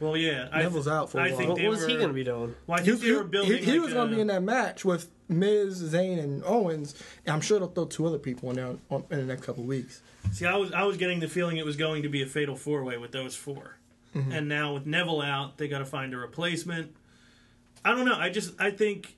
Well, 0.00 0.16
yeah. 0.18 0.48
I 0.52 0.62
Neville's 0.62 0.88
out 0.88 1.10
for 1.10 1.18
a 1.18 1.22
I 1.22 1.28
while. 1.28 1.36
think 1.38 1.48
What 1.50 1.58
they 1.58 1.68
was 1.68 1.86
he 1.86 1.94
going 1.94 2.08
to 2.08 2.12
be 2.12 2.24
doing? 2.24 2.54
Well, 2.66 2.80
I 2.80 2.82
He, 2.82 2.90
they 2.90 3.12
were 3.12 3.24
building. 3.24 3.56
he, 3.58 3.64
he 3.64 3.72
like 3.72 3.80
was 3.82 3.94
going 3.94 4.10
to 4.10 4.14
be 4.16 4.20
in 4.20 4.26
that 4.26 4.42
match 4.42 4.84
with 4.84 5.10
Miz, 5.28 5.82
Zayn, 5.82 6.18
and 6.18 6.42
Owens. 6.44 6.94
And 7.24 7.34
I'm 7.34 7.40
sure 7.40 7.58
they'll 7.58 7.68
throw 7.68 7.86
two 7.86 8.06
other 8.06 8.18
people 8.18 8.50
in 8.50 8.56
there 8.56 8.76
on, 8.90 9.04
in 9.10 9.18
the 9.18 9.24
next 9.24 9.44
couple 9.44 9.62
of 9.62 9.68
weeks. 9.68 10.00
See, 10.32 10.46
I 10.46 10.56
was 10.56 10.72
I 10.72 10.84
was 10.84 10.96
getting 10.96 11.20
the 11.20 11.28
feeling 11.28 11.56
it 11.56 11.64
was 11.64 11.76
going 11.76 12.02
to 12.02 12.08
be 12.08 12.22
a 12.22 12.26
fatal 12.26 12.56
four 12.56 12.84
way 12.84 12.96
with 12.96 13.12
those 13.12 13.34
4 13.36 13.78
Mm-hmm. 14.14 14.30
and 14.30 14.48
now 14.48 14.74
with 14.74 14.86
Neville 14.86 15.22
out, 15.22 15.58
they 15.58 15.66
got 15.66 15.80
to 15.80 15.84
find 15.84 16.14
a 16.14 16.16
replacement. 16.16 16.94
I 17.84 17.90
don't 17.90 18.04
know. 18.04 18.14
I 18.16 18.30
just 18.30 18.54
I 18.60 18.70
think 18.70 19.16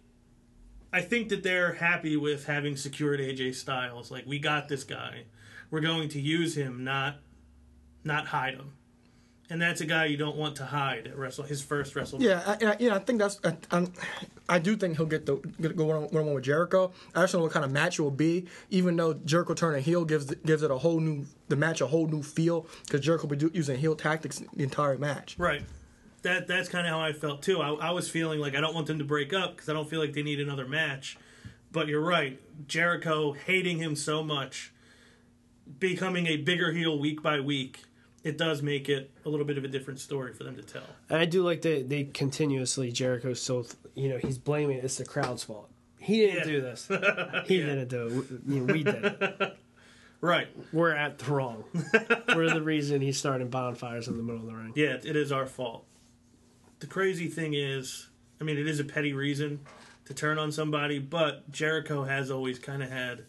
I 0.91 1.03
think 1.03 1.29
that 1.29 1.43
they're 1.43 1.75
happy 1.75 2.17
with 2.17 2.47
having 2.47 2.77
secured 2.79 3.21
AJ 3.21 3.57
Styles. 3.57 4.11
Like 4.11 4.25
we 4.27 4.39
got 4.39 4.69
this 4.69 4.85
guy, 4.85 5.25
we're 5.71 5.83
going 5.83 6.09
to 6.11 6.21
use 6.21 6.57
him, 6.57 6.83
not 6.83 7.17
not 8.05 8.29
hide 8.29 8.55
him. 8.55 8.73
And 9.49 9.63
that's 9.63 9.81
a 9.81 9.87
guy 9.87 10.07
you 10.07 10.17
don't 10.17 10.37
want 10.37 10.57
to 10.57 10.65
hide 10.65 11.07
at 11.07 11.17
Wrestle 11.17 11.45
his 11.45 11.63
first 11.63 11.95
Wrestle. 11.95 12.21
Yeah, 12.21 12.43
I, 12.45 12.67
I, 12.67 12.77
yeah, 12.81 12.97
I 12.97 12.99
think 12.99 13.21
that's. 13.21 13.41
I, 13.71 13.87
I 14.49 14.59
do 14.59 14.77
think 14.77 14.97
he'll 14.97 15.07
get 15.07 15.27
the 15.27 15.37
get, 15.61 15.77
go 15.77 15.85
one 15.85 15.97
on 15.97 16.09
one 16.09 16.35
with 16.35 16.45
Jericho. 16.45 16.93
I 17.15 17.23
just 17.23 17.33
don't 17.33 17.41
know 17.41 17.45
what 17.45 17.53
kind 17.53 17.65
of 17.65 17.71
match 17.71 17.99
it 17.99 18.03
will 18.03 18.11
be. 18.11 18.47
Even 18.71 18.97
though 18.97 19.15
Jericho 19.15 19.55
turning 19.55 19.83
heel 19.83 20.05
gives 20.05 20.35
gives 20.35 20.63
it 20.63 20.71
a 20.71 20.79
whole 20.79 20.99
new 20.99 21.27
the 21.49 21.57
match 21.57 21.81
a 21.81 21.87
whole 21.87 22.09
new 22.09 22.23
feel 22.23 22.67
because 22.85 23.01
Jericho 23.01 23.29
will 23.29 23.37
be 23.37 23.37
do, 23.37 23.51
using 23.55 23.79
heel 23.79 23.95
tactics 23.95 24.43
the 24.55 24.65
entire 24.65 24.99
match. 24.99 25.37
Right. 25.39 25.63
That 26.23 26.49
that's 26.49 26.69
kind 26.69 26.87
of 26.87 26.93
how 26.93 27.01
I 27.01 27.13
felt 27.13 27.43
too. 27.43 27.61
I, 27.61 27.73
I 27.75 27.91
was 27.93 28.11
feeling 28.11 28.41
like 28.41 28.57
I 28.57 28.61
don't 28.61 28.75
want 28.75 28.89
them 28.89 28.99
to 28.99 29.05
break 29.05 29.33
up 29.33 29.55
because 29.55 29.69
I 29.69 29.73
don't 29.73 29.89
feel 29.89 30.01
like 30.01 30.13
they 30.13 30.25
need 30.25 30.41
another 30.41 30.67
match. 30.67 31.19
But 31.71 31.89
you're 31.89 32.01
right, 32.01 32.41
Jericho 32.67 33.33
hating 33.33 33.79
him 33.79 33.97
so 33.97 34.23
much, 34.23 34.73
becoming 35.79 36.27
a 36.27 36.37
bigger 36.39 36.73
heel 36.73 36.99
week 36.99 37.23
by 37.23 37.39
week, 37.41 37.85
it 38.27 38.37
does 38.37 38.61
make 38.63 38.89
it 38.89 39.11
a 39.25 39.29
little 39.29 39.47
bit 39.47 39.57
of 39.57 39.65
a 39.65 39.69
different 39.69 40.01
story 40.01 40.33
for 40.33 40.45
them 40.45 40.57
to 40.57 40.63
tell. 40.63 40.83
And 41.09 41.19
I 41.19 41.25
do 41.25 41.43
like 41.43 41.63
that 41.63 41.89
they 41.89 42.05
continuously, 42.05 42.91
Jericho 42.91 43.33
still, 43.35 43.67
you 43.95 44.09
know, 44.09 44.19
he's 44.19 44.37
blaming 44.39 44.79
it's 44.79 44.97
the 44.99 45.05
crowd's 45.05 45.45
fault. 45.45 45.71
He 45.99 46.21
didn't 46.21 46.39
Yeah. 46.39 46.45
do 46.45 46.61
this. 46.61 46.89
He 47.47 47.59
didn't 47.59 47.89
do 47.89 48.07
it. 48.07 48.13
We, 48.47 48.55
you 48.55 48.61
know, 48.61 48.73
we 48.73 48.83
did 48.83 49.05
it. 49.05 49.57
Right. 50.23 50.49
We're 50.73 50.95
at 50.95 51.19
the 51.19 51.31
wrong. 51.31 51.65
We're 52.35 52.49
the 52.53 52.63
reason 52.63 53.03
he's 53.03 53.19
starting 53.19 53.49
bonfires 53.49 54.09
in 54.09 54.17
the 54.17 54.23
middle 54.23 54.41
of 54.41 54.47
the 54.47 54.55
ring. 54.55 54.73
Yeah, 54.75 54.97
it 55.05 55.15
is 55.15 55.31
our 55.31 55.47
fault. 55.47 55.85
The 56.81 56.87
crazy 56.87 57.29
thing 57.29 57.53
is, 57.55 58.09
I 58.41 58.45
mean, 58.45 58.57
it 58.57 58.67
is 58.67 58.81
a 58.81 58.85
petty 58.85 59.13
reason 59.13 59.61
to 60.07 60.15
turn 60.15 60.39
on 60.39 60.51
somebody, 60.51 60.99
but 60.99 61.49
Jericho 61.53 62.05
has 62.05 62.31
always 62.31 62.59
kind 62.59 62.83
of 62.83 62.91
had 62.91 63.25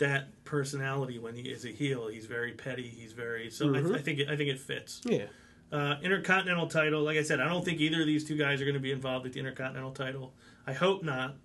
that 0.00 0.44
personality 0.44 1.18
when 1.18 1.34
he 1.34 1.42
is 1.42 1.64
a 1.64 1.68
heel. 1.68 2.08
He's 2.08 2.26
very 2.26 2.52
petty. 2.52 2.88
He's 2.88 3.12
very 3.12 3.50
so. 3.50 3.74
I, 3.74 3.78
I 3.96 4.02
think 4.02 4.18
it, 4.18 4.28
I 4.28 4.36
think 4.36 4.50
it 4.50 4.58
fits. 4.58 5.00
Yeah. 5.04 5.26
Uh, 5.70 5.96
Intercontinental 6.02 6.66
title, 6.66 7.02
like 7.02 7.16
I 7.16 7.22
said, 7.22 7.38
I 7.38 7.48
don't 7.48 7.64
think 7.64 7.78
either 7.78 8.00
of 8.00 8.06
these 8.06 8.24
two 8.24 8.36
guys 8.36 8.60
are 8.60 8.64
going 8.64 8.74
to 8.74 8.80
be 8.80 8.90
involved 8.90 9.22
with 9.22 9.34
the 9.34 9.38
Intercontinental 9.38 9.92
title. 9.92 10.34
I 10.66 10.72
hope 10.72 11.04
not. 11.04 11.36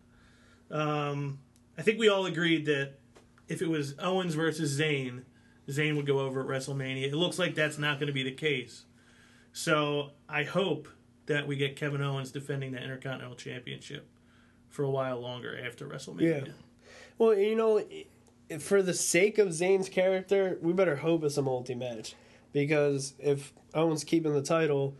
Um, 0.72 1.38
I 1.78 1.84
think 1.84 2.00
we 2.00 2.10
all 2.10 2.26
agreed 2.26 2.66
that 2.66 2.94
if 3.48 3.62
it 3.62 3.70
was 3.70 3.94
Owens 4.00 4.34
versus 4.34 4.80
Zayn, 4.80 5.24
Zayn 5.70 5.96
would 5.96 6.08
go 6.08 6.20
over 6.20 6.42
at 6.42 6.48
WrestleMania. 6.48 7.04
It 7.04 7.14
looks 7.14 7.38
like 7.38 7.54
that's 7.54 7.78
not 7.78 8.00
going 8.00 8.08
to 8.08 8.14
be 8.14 8.24
the 8.24 8.32
case. 8.32 8.86
So 9.54 10.12
I 10.28 10.44
hope 10.44 10.88
that 11.28 11.48
we 11.48 11.56
get 11.56 11.76
Kevin 11.76 12.02
Owens 12.02 12.32
defending 12.32 12.72
the 12.72 12.82
Intercontinental 12.82 13.36
Championship 13.36 14.08
for 14.70 14.84
a 14.84 14.90
while 14.90 15.20
longer 15.20 15.56
after 15.64 15.88
WrestleMania. 15.88 16.48
Yeah. 16.48 16.54
Well, 17.20 17.36
you 17.36 17.56
know, 17.56 17.84
for 18.60 18.82
the 18.82 18.94
sake 18.94 19.38
of 19.38 19.50
Zayn's 19.50 19.90
character, 19.90 20.58
we 20.62 20.74
better 20.74 20.98
hope 20.98 21.24
it's 21.24 21.38
a 21.38 21.42
multi 21.42 21.76
match. 21.76 22.16
Because 22.54 23.14
if 23.20 23.54
Owens 23.74 24.04
keeping 24.04 24.34
the 24.34 24.42
title, 24.42 24.96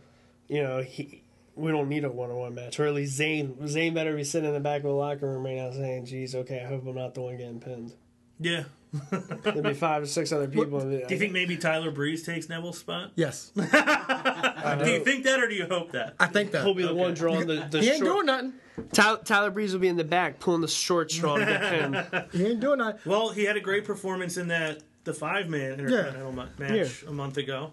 you 0.48 0.62
know, 0.62 0.82
he 0.82 1.22
we 1.54 1.70
don't 1.72 1.88
need 1.88 2.04
a 2.04 2.10
one 2.10 2.30
on 2.30 2.36
one 2.36 2.54
match. 2.54 2.78
Or 2.78 2.86
at 2.86 2.94
least 2.94 3.18
Zayn 3.18 3.56
Zayn 3.62 3.94
better 3.94 4.14
be 4.14 4.24
sitting 4.24 4.48
in 4.48 4.54
the 4.54 4.60
back 4.60 4.78
of 4.78 4.82
the 4.84 4.90
locker 4.90 5.26
room 5.26 5.44
right 5.44 5.56
now 5.56 5.70
saying, 5.70 6.04
geez, 6.06 6.34
okay, 6.34 6.60
I 6.62 6.66
hope 6.68 6.86
I'm 6.86 6.94
not 6.94 7.14
the 7.14 7.22
one 7.22 7.36
getting 7.38 7.60
pinned. 7.60 7.94
Yeah. 8.38 8.64
There'll 9.42 9.62
be 9.62 9.74
five 9.74 10.02
or 10.02 10.06
six 10.06 10.32
other 10.32 10.48
people. 10.48 10.80
Do 10.80 11.02
you 11.08 11.18
think 11.18 11.32
maybe 11.32 11.56
Tyler 11.56 11.90
Breeze 11.90 12.22
takes 12.24 12.48
Neville's 12.48 12.78
spot? 12.78 13.12
Yes, 13.14 13.50
Do 13.54 13.62
you 13.62 15.04
think 15.04 15.24
that 15.24 15.38
or 15.42 15.48
do 15.48 15.54
you 15.54 15.66
hope 15.66 15.92
that? 15.92 16.14
I 16.20 16.26
think 16.26 16.50
that. 16.52 16.62
He'll 16.64 16.74
be 16.74 16.82
the 16.82 16.90
Okay. 16.90 16.98
one 17.00 17.14
drawing 17.14 17.46
the, 17.46 17.66
the 17.70 17.80
he 17.80 17.88
ain't 17.90 17.98
short. 17.98 18.10
doing 18.12 18.26
nothing. 18.26 18.52
Tyler, 18.92 19.18
Tyler 19.24 19.50
Breeze 19.50 19.72
will 19.72 19.80
be 19.80 19.88
in 19.88 19.96
the 19.96 20.04
back 20.04 20.38
pulling 20.40 20.60
the 20.60 20.68
short 20.68 21.10
straw 21.10 21.36
to 21.36 21.44
get 21.44 21.60
pinned. 21.62 22.28
He 22.32 22.46
ain't 22.46 22.60
doing 22.60 22.78
nothing. 22.78 23.00
Well, 23.04 23.30
he 23.30 23.44
had 23.44 23.56
a 23.56 23.60
great 23.60 23.84
performance 23.84 24.36
in 24.36 24.48
that 24.48 24.82
the 25.04 25.14
five 25.14 25.48
man 25.48 25.72
intercontinental 25.80 26.32
ma- 26.32 26.46
match 26.58 27.02
a 27.04 27.12
month 27.12 27.36
ago. 27.36 27.72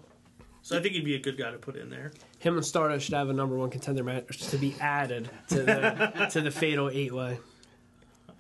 So 0.62 0.78
I 0.78 0.82
think 0.82 0.94
he'd 0.94 1.04
be 1.04 1.16
a 1.16 1.20
good 1.20 1.38
guy 1.38 1.52
to 1.52 1.58
put 1.58 1.76
in 1.76 1.90
there. 1.90 2.14
Him 2.40 2.56
and 2.56 2.66
Stardust 2.66 3.06
should 3.06 3.16
have 3.16 3.30
a 3.30 3.34
number 3.34 3.58
one 3.58 3.70
contender 3.70 4.04
match 4.04 4.38
to 4.50 4.58
be 4.58 4.76
added 4.80 5.30
to 5.50 5.64
the 5.64 6.28
to 6.32 6.42
the 6.42 6.52
fatal 6.52 6.90
eight 6.90 7.14
way. 7.14 7.38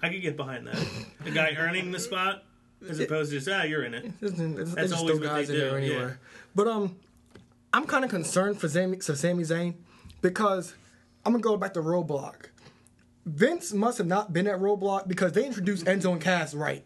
I 0.02 0.10
could 0.10 0.21
get 0.21 0.38
behind 0.38 0.67
that. 0.67 0.78
The 1.23 1.32
guy 1.32 1.54
earning 1.58 1.91
the 1.91 1.99
spot 1.99 2.43
as 2.88 2.99
opposed 2.99 3.32
to 3.32 3.38
just 3.38 3.49
ah, 3.49 3.63
you're 3.63 3.84
in 3.84 3.93
it. 3.93 4.06
It's, 4.21 4.39
it's, 4.39 4.73
That's 4.73 4.91
it's 4.91 4.93
always 4.93 5.15
still 5.15 5.19
what 5.19 5.36
guys 5.36 5.47
they 5.47 5.56
in 5.56 5.60
there 5.60 5.71
do, 5.71 5.76
anyway. 5.78 5.95
yeah. 5.95 6.12
But 6.56 6.67
um, 6.67 6.95
I'm 7.73 7.86
kind 7.86 8.06
of 8.06 8.10
concerned 8.12 8.60
for 8.60 8.67
Sami, 8.69 8.99
for 8.99 9.15
Sami 9.15 9.43
Zayn 9.43 9.76
because 10.21 10.73
I'm 11.26 11.34
gonna 11.34 11.41
go 11.41 11.58
back 11.58 11.73
to 11.73 11.82
Roadblock. 11.82 12.47
Vince 13.25 13.73
must 13.73 13.97
have 13.97 14.07
not 14.07 14.33
been 14.33 14.47
at 14.47 14.59
Roadblock 14.59 15.07
because 15.07 15.31
they 15.31 15.45
introduced 15.45 15.86
Enzo 15.86 16.12
and 16.12 16.21
Cass 16.21 16.53
right. 16.53 16.83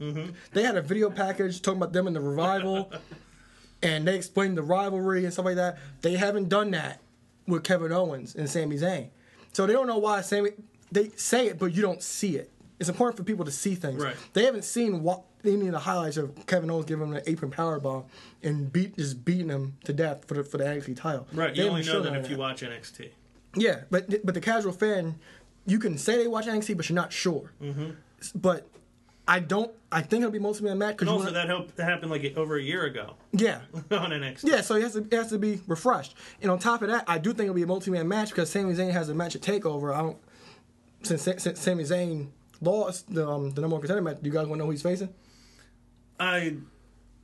Mm-hmm. 0.00 0.30
They 0.52 0.62
had 0.62 0.76
a 0.76 0.82
video 0.82 1.10
package 1.10 1.62
talking 1.62 1.78
about 1.78 1.92
them 1.92 2.06
in 2.06 2.14
the 2.14 2.20
revival, 2.20 2.90
and 3.82 4.06
they 4.06 4.16
explained 4.16 4.56
the 4.56 4.62
rivalry 4.62 5.24
and 5.24 5.32
stuff 5.32 5.44
like 5.44 5.56
that. 5.56 5.78
They 6.00 6.16
haven't 6.16 6.48
done 6.48 6.70
that 6.72 7.00
with 7.46 7.64
Kevin 7.64 7.92
Owens 7.92 8.34
and 8.34 8.48
Sami 8.48 8.76
Zayn, 8.76 9.10
so 9.52 9.66
they 9.66 9.72
don't 9.72 9.86
know 9.86 9.98
why 9.98 10.20
Sami. 10.22 10.50
They 10.90 11.10
say 11.16 11.46
it, 11.46 11.58
but 11.58 11.74
you 11.74 11.82
don't 11.82 12.02
see 12.02 12.36
it. 12.36 12.50
It's 12.80 12.88
important 12.88 13.16
for 13.16 13.24
people 13.24 13.44
to 13.44 13.50
see 13.50 13.74
things. 13.74 14.02
Right. 14.02 14.16
They 14.32 14.44
haven't 14.44 14.64
seen 14.64 15.02
what 15.02 15.22
any 15.44 15.66
of 15.66 15.72
the 15.72 15.78
highlights 15.78 16.16
of 16.16 16.46
Kevin 16.46 16.70
Owens 16.70 16.86
giving 16.86 17.06
him 17.06 17.14
an 17.14 17.22
apron 17.26 17.50
powerbomb 17.50 18.04
and 18.42 18.72
beat 18.72 18.96
just 18.96 19.24
beating 19.24 19.48
him 19.48 19.76
to 19.84 19.92
death 19.92 20.24
for 20.26 20.34
the 20.34 20.44
for 20.44 20.58
the 20.58 20.64
NXT 20.64 20.96
title. 20.96 21.26
Right. 21.32 21.54
They 21.54 21.62
You 21.62 21.68
only 21.68 21.84
know 21.84 22.00
that 22.00 22.14
if 22.14 22.24
of 22.24 22.30
you 22.30 22.36
watch 22.36 22.62
NXT. 22.62 23.10
Yeah, 23.56 23.82
but 23.90 24.24
but 24.24 24.34
the 24.34 24.40
casual 24.40 24.72
fan, 24.72 25.16
you 25.66 25.78
can 25.78 25.98
say 25.98 26.16
they 26.18 26.26
watch 26.28 26.46
NXT, 26.46 26.76
but 26.76 26.88
you're 26.88 26.94
not 26.94 27.12
sure. 27.12 27.52
Mm-hmm. 27.62 27.90
But 28.34 28.66
I 29.26 29.40
don't. 29.40 29.70
I 29.90 30.02
think 30.02 30.20
it'll 30.22 30.32
be 30.32 30.38
mostly 30.38 30.70
a 30.70 30.74
match. 30.74 30.98
Cause 30.98 31.08
also, 31.08 31.24
wanna- 31.24 31.34
that, 31.34 31.46
helped, 31.46 31.76
that 31.76 31.84
happened 31.84 32.10
like 32.10 32.36
over 32.36 32.56
a 32.56 32.62
year 32.62 32.84
ago 32.84 33.14
yeah, 33.32 33.60
on 33.90 34.10
NXT. 34.10 34.44
yeah. 34.44 34.60
So 34.60 34.74
it 34.74 34.82
has 34.82 34.92
to 34.94 34.98
it 35.00 35.12
has 35.12 35.28
to 35.30 35.38
be 35.38 35.60
refreshed. 35.66 36.14
And 36.42 36.50
on 36.50 36.58
top 36.58 36.82
of 36.82 36.88
that, 36.88 37.04
I 37.06 37.18
do 37.18 37.30
think 37.30 37.44
it'll 37.44 37.54
be 37.54 37.62
a 37.62 37.66
multi-man 37.66 38.06
match 38.08 38.30
because 38.30 38.50
Sami 38.50 38.74
Zayn 38.74 38.90
has 38.92 39.08
a 39.08 39.14
match 39.14 39.34
at 39.34 39.42
Takeover. 39.42 39.94
I 39.94 40.00
don't. 40.00 40.18
Since, 41.02 41.22
since 41.42 41.60
Sami 41.60 41.84
Zayn 41.84 42.28
lost 42.60 43.12
the 43.14 43.28
um, 43.28 43.50
the 43.50 43.60
number 43.60 43.74
one 43.74 43.80
contender 43.82 44.02
match, 44.02 44.18
do 44.22 44.28
you 44.28 44.32
guys 44.32 44.46
want 44.46 44.54
to 44.54 44.58
know 44.58 44.64
who 44.66 44.70
he's 44.72 44.82
facing? 44.82 45.12
I 46.18 46.56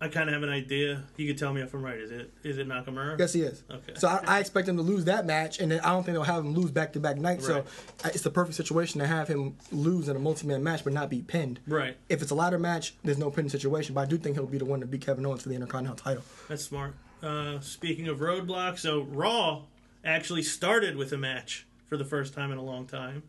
I 0.02 0.08
kind 0.08 0.30
of 0.30 0.34
have 0.34 0.42
an 0.42 0.48
idea. 0.48 1.04
You 1.16 1.26
could 1.26 1.36
tell 1.36 1.52
me 1.52 1.60
if 1.60 1.74
I'm 1.74 1.82
right. 1.82 1.98
Is 1.98 2.10
it 2.10 2.32
is 2.42 2.56
it 2.56 2.66
Nakamura? 2.66 3.18
Yes, 3.18 3.34
he 3.34 3.42
is. 3.42 3.62
Okay. 3.70 3.92
So 3.96 4.08
I, 4.08 4.22
I 4.26 4.40
expect 4.40 4.66
him 4.66 4.76
to 4.78 4.82
lose 4.82 5.04
that 5.04 5.26
match, 5.26 5.60
and 5.60 5.70
then 5.70 5.80
I 5.80 5.90
don't 5.90 6.04
think 6.04 6.14
they'll 6.14 6.22
have 6.22 6.44
him 6.44 6.54
lose 6.54 6.70
back 6.70 6.94
to 6.94 7.00
back 7.00 7.18
nights. 7.18 7.46
Right. 7.46 7.64
So 8.02 8.08
it's 8.08 8.22
the 8.22 8.30
perfect 8.30 8.56
situation 8.56 9.00
to 9.00 9.06
have 9.06 9.28
him 9.28 9.56
lose 9.70 10.08
in 10.08 10.16
a 10.16 10.18
multi 10.18 10.46
man 10.46 10.62
match, 10.64 10.84
but 10.84 10.94
not 10.94 11.10
be 11.10 11.20
pinned. 11.20 11.60
Right. 11.66 11.98
If 12.08 12.22
it's 12.22 12.30
a 12.30 12.34
ladder 12.34 12.58
match, 12.58 12.94
there's 13.04 13.18
no 13.18 13.30
pin 13.30 13.50
situation, 13.50 13.94
but 13.94 14.00
I 14.00 14.06
do 14.06 14.16
think 14.16 14.36
he'll 14.36 14.46
be 14.46 14.58
the 14.58 14.64
one 14.64 14.80
to 14.80 14.86
beat 14.86 15.02
Kevin 15.02 15.26
Owens 15.26 15.42
for 15.42 15.50
the 15.50 15.54
Intercontinental 15.54 16.02
title. 16.02 16.22
That's 16.48 16.64
smart. 16.64 16.94
Uh, 17.22 17.60
speaking 17.60 18.08
of 18.08 18.20
roadblocks, 18.20 18.78
so 18.78 19.02
Raw 19.02 19.64
actually 20.02 20.42
started 20.42 20.96
with 20.96 21.12
a 21.12 21.18
match 21.18 21.66
for 21.86 21.98
the 21.98 22.06
first 22.06 22.32
time 22.32 22.50
in 22.52 22.56
a 22.56 22.62
long 22.62 22.86
time. 22.86 23.22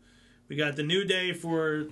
We 0.47 0.55
got 0.55 0.77
the 0.77 0.83
New 0.83 1.03
Day 1.03 1.33
for 1.33 1.87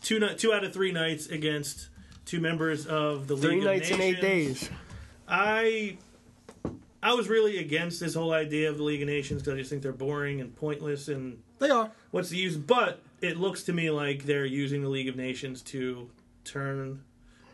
two 0.00 0.20
two 0.36 0.52
out 0.52 0.62
of 0.62 0.72
three 0.72 0.92
nights 0.92 1.26
against 1.26 1.88
two 2.24 2.40
members 2.40 2.86
of 2.86 3.26
the 3.26 3.36
Three 3.36 3.56
League 3.56 3.64
nights 3.64 3.88
of 3.90 3.94
and 3.94 4.02
eight 4.02 4.20
days. 4.20 4.70
I 5.28 5.96
I 7.02 7.14
was 7.14 7.28
really 7.28 7.58
against 7.58 8.00
this 8.00 8.14
whole 8.14 8.32
idea 8.32 8.68
of 8.70 8.76
the 8.78 8.84
League 8.84 9.02
of 9.02 9.08
Nations 9.08 9.42
because 9.42 9.54
I 9.54 9.58
just 9.58 9.70
think 9.70 9.82
they're 9.82 9.92
boring 9.92 10.40
and 10.40 10.54
pointless 10.54 11.08
and 11.08 11.42
They 11.58 11.70
are. 11.70 11.90
what's 12.12 12.28
the 12.28 12.36
use? 12.36 12.56
But 12.56 13.00
it 13.20 13.36
looks 13.36 13.64
to 13.64 13.72
me 13.72 13.90
like 13.90 14.24
they're 14.24 14.46
using 14.46 14.82
the 14.82 14.88
League 14.88 15.08
of 15.08 15.16
Nations 15.16 15.62
to 15.62 16.08
turn 16.44 17.02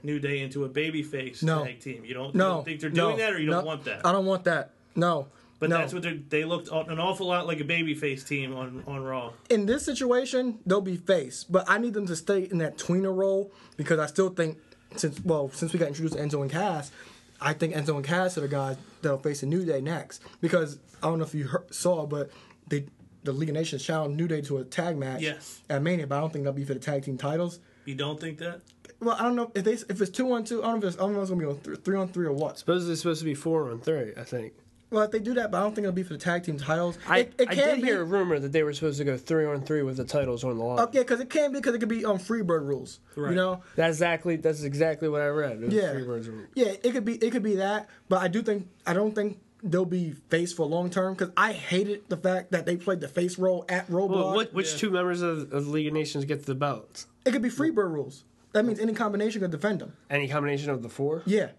New 0.03 0.19
Day 0.19 0.41
into 0.41 0.65
a 0.65 0.69
babyface 0.69 1.43
No. 1.43 1.65
tag 1.65 1.81
team. 1.81 2.05
You 2.05 2.15
don't, 2.15 2.35
you 2.35 2.39
No. 2.39 2.49
don't 2.57 2.65
think 2.65 2.81
they're 2.81 2.91
no, 2.91 3.07
doing 3.09 3.19
that, 3.19 3.33
or 3.33 3.39
you 3.39 3.51
don't 3.51 3.65
want 3.65 3.85
that? 3.85 4.05
I 4.05 4.13
don't 4.13 4.27
want 4.27 4.45
that. 4.45 4.71
No. 4.95 5.29
But 5.61 5.71
no. 5.71 5.79
that's 5.79 5.93
what 5.93 6.03
they 6.03 6.15
they 6.29 6.45
looked 6.45 6.69
an 6.69 7.01
awful 7.01 7.27
lot 7.27 7.47
like 7.47 7.59
a 7.61 7.65
babyface 7.65 8.27
team 8.27 8.55
on 8.55 8.85
on 8.87 9.03
Raw. 9.03 9.33
in 9.51 9.67
this 9.67 9.85
situation, 9.85 10.61
they'll 10.65 10.81
be 10.81 10.97
face, 10.97 11.45
but 11.45 11.65
I 11.69 11.79
need 11.79 11.95
them 11.95 12.07
to 12.07 12.15
stay 12.17 12.43
in 12.45 12.59
that 12.59 12.79
tweener 12.79 13.15
role 13.15 13.51
because 13.77 13.99
I 13.99 14.07
still 14.07 14.29
think 14.31 14.59
since 14.97 15.21
well 15.25 15.51
since 15.53 15.73
we 15.73 15.79
got 15.79 15.89
introduced 15.89 16.15
to 16.15 16.21
Enzo 16.23 16.43
and 16.43 16.51
Cass, 16.51 16.93
I 17.41 17.53
think 17.55 17.75
Enzo 17.75 17.97
and 17.97 18.05
Cass 18.05 18.39
are 18.39 18.43
the 18.43 18.49
guys 18.49 18.77
that'll 19.03 19.19
face 19.19 19.43
a 19.43 19.47
New 19.47 19.65
Day 19.65 19.81
next 19.81 20.23
because 20.41 20.79
I 21.03 21.09
don't 21.09 21.19
know 21.19 21.25
if 21.25 21.35
you 21.35 21.49
heard, 21.49 21.75
saw, 21.75 22.07
but 22.07 22.31
they 22.69 22.87
the 23.25 23.33
League 23.33 23.49
of 23.49 23.57
Nations 23.57 23.83
challenged 23.85 24.17
New 24.17 24.29
Day 24.29 24.41
to 24.43 24.59
a 24.59 24.65
tag 24.65 24.97
match 24.97 25.21
Yes. 25.23 25.61
at 25.69 25.83
Mania, 25.83 26.07
but 26.07 26.19
I 26.19 26.21
don't 26.21 26.33
think 26.33 26.45
that'll 26.45 26.57
be 26.57 26.65
for 26.65 26.75
the 26.75 26.81
tag 26.81 27.03
team 27.03 27.19
titles. 27.19 27.59
You 27.85 27.97
don't 27.97 28.21
think 28.21 28.39
that? 28.39 28.61
Well, 29.01 29.17
I 29.19 29.23
don't 29.25 29.35
know 29.35 29.51
if 29.57 29.65
they 29.65 29.73
if 29.73 30.01
it's 30.01 30.11
two 30.11 30.31
on 30.33 30.45
two. 30.45 30.63
I 30.63 30.69
don't 30.71 30.81
know 30.81 30.87
if 30.87 30.95
it's, 30.95 30.97
I 31.03 31.05
don't 31.07 31.15
know 31.15 31.19
if 31.19 31.23
it's 31.23 31.31
gonna 31.31 31.43
be 31.43 31.49
on 31.49 31.59
th- 31.61 31.79
three 31.85 31.97
on 31.97 32.09
three 32.09 32.27
or 32.27 32.33
what. 32.33 32.59
Supposedly 32.59 32.93
it's 32.93 33.03
supposed 33.03 33.19
to 33.21 33.25
be 33.25 33.35
four 33.35 33.71
on 33.73 33.81
three, 33.81 34.13
I 34.17 34.23
think. 34.23 34.53
Well, 34.91 35.03
if 35.03 35.11
they 35.11 35.19
do 35.19 35.35
that, 35.35 35.51
but 35.51 35.59
I 35.59 35.61
don't 35.63 35.75
think 35.75 35.85
it'll 35.85 35.95
be 35.95 36.03
for 36.03 36.15
the 36.15 36.19
tag 36.19 36.45
team 36.45 36.57
titles. 36.57 36.99
I, 37.07 37.19
it, 37.19 37.35
it 37.39 37.49
I 37.51 37.55
can 37.55 37.69
did 37.69 37.81
be, 37.83 37.89
hear 37.89 38.01
a 38.01 38.05
rumor 38.05 38.39
that 38.39 38.53
they 38.53 38.63
were 38.63 38.73
supposed 38.73 38.97
to 38.99 39.05
go 39.05 39.19
three 39.19 39.45
on 39.45 39.61
three 39.63 39.83
with 39.83 39.99
the 39.99 40.05
titles 40.05 40.45
on 40.45 40.57
the 40.57 40.65
line. 40.65 40.79
Yeah, 40.93 41.01
because 41.03 41.21
it 41.21 41.29
can 41.29 41.53
be 41.53 41.59
because 41.59 41.75
it 41.75 41.79
could 41.81 41.91
be 41.91 42.05
on 42.07 42.19
Freebird 42.19 42.67
rules. 42.67 43.01
Right. 43.15 43.31
You 43.31 43.37
know. 43.37 43.63
That's 43.77 43.97
exactly 43.97 44.37
that's 44.37 44.63
exactly 44.63 45.09
what 45.11 45.21
I 45.21 45.27
read. 45.27 45.63
It 45.63 45.73
Yeah. 45.73 45.93
three 45.93 46.07
words 46.07 46.27
of- 46.29 46.35
Yeah, 46.55 46.73
it 46.83 46.93
could 46.93 47.05
be 47.05 47.17
it 47.17 47.31
could 47.33 47.43
be 47.43 47.57
that, 47.57 47.89
but 48.09 48.23
I 48.23 48.29
do 48.29 48.41
think 48.43 48.67
I 48.87 48.95
don't 48.95 49.15
think 49.15 49.39
they'll 49.63 49.85
be 49.85 50.13
face 50.31 50.53
for 50.55 50.65
long 50.65 50.89
term 50.89 51.15
because 51.15 51.33
I 51.37 51.53
hated 51.53 52.09
the 52.09 52.17
fact 52.17 52.53
that 52.53 52.65
they 52.65 52.77
played 52.77 53.01
the 53.01 53.09
face 53.09 53.39
role 53.39 53.67
at 53.69 53.89
Roadblock. 53.89 54.09
Well, 54.11 54.35
what, 54.35 54.55
which 54.55 54.73
Yeah. 54.73 54.79
two 54.79 54.91
members 54.91 55.21
of, 55.21 55.53
of 55.53 55.67
the 55.67 55.71
League 55.71 55.89
of 55.89 55.93
Nations 55.93 56.25
get 56.25 56.47
the 56.47 56.55
belts? 56.55 57.09
It 57.27 57.33
could 57.33 57.43
be 57.43 57.51
Freebird 57.51 57.91
rules. 57.91 58.25
That 58.53 58.65
means 58.65 58.79
any 58.81 58.95
combination 58.95 59.43
could 59.43 59.51
defend 59.51 59.81
them. 59.81 59.93
Any 60.09 60.29
combination 60.29 60.71
of 60.71 60.83
the 60.83 60.89
four? 60.89 61.23
Yeah, 61.27 61.51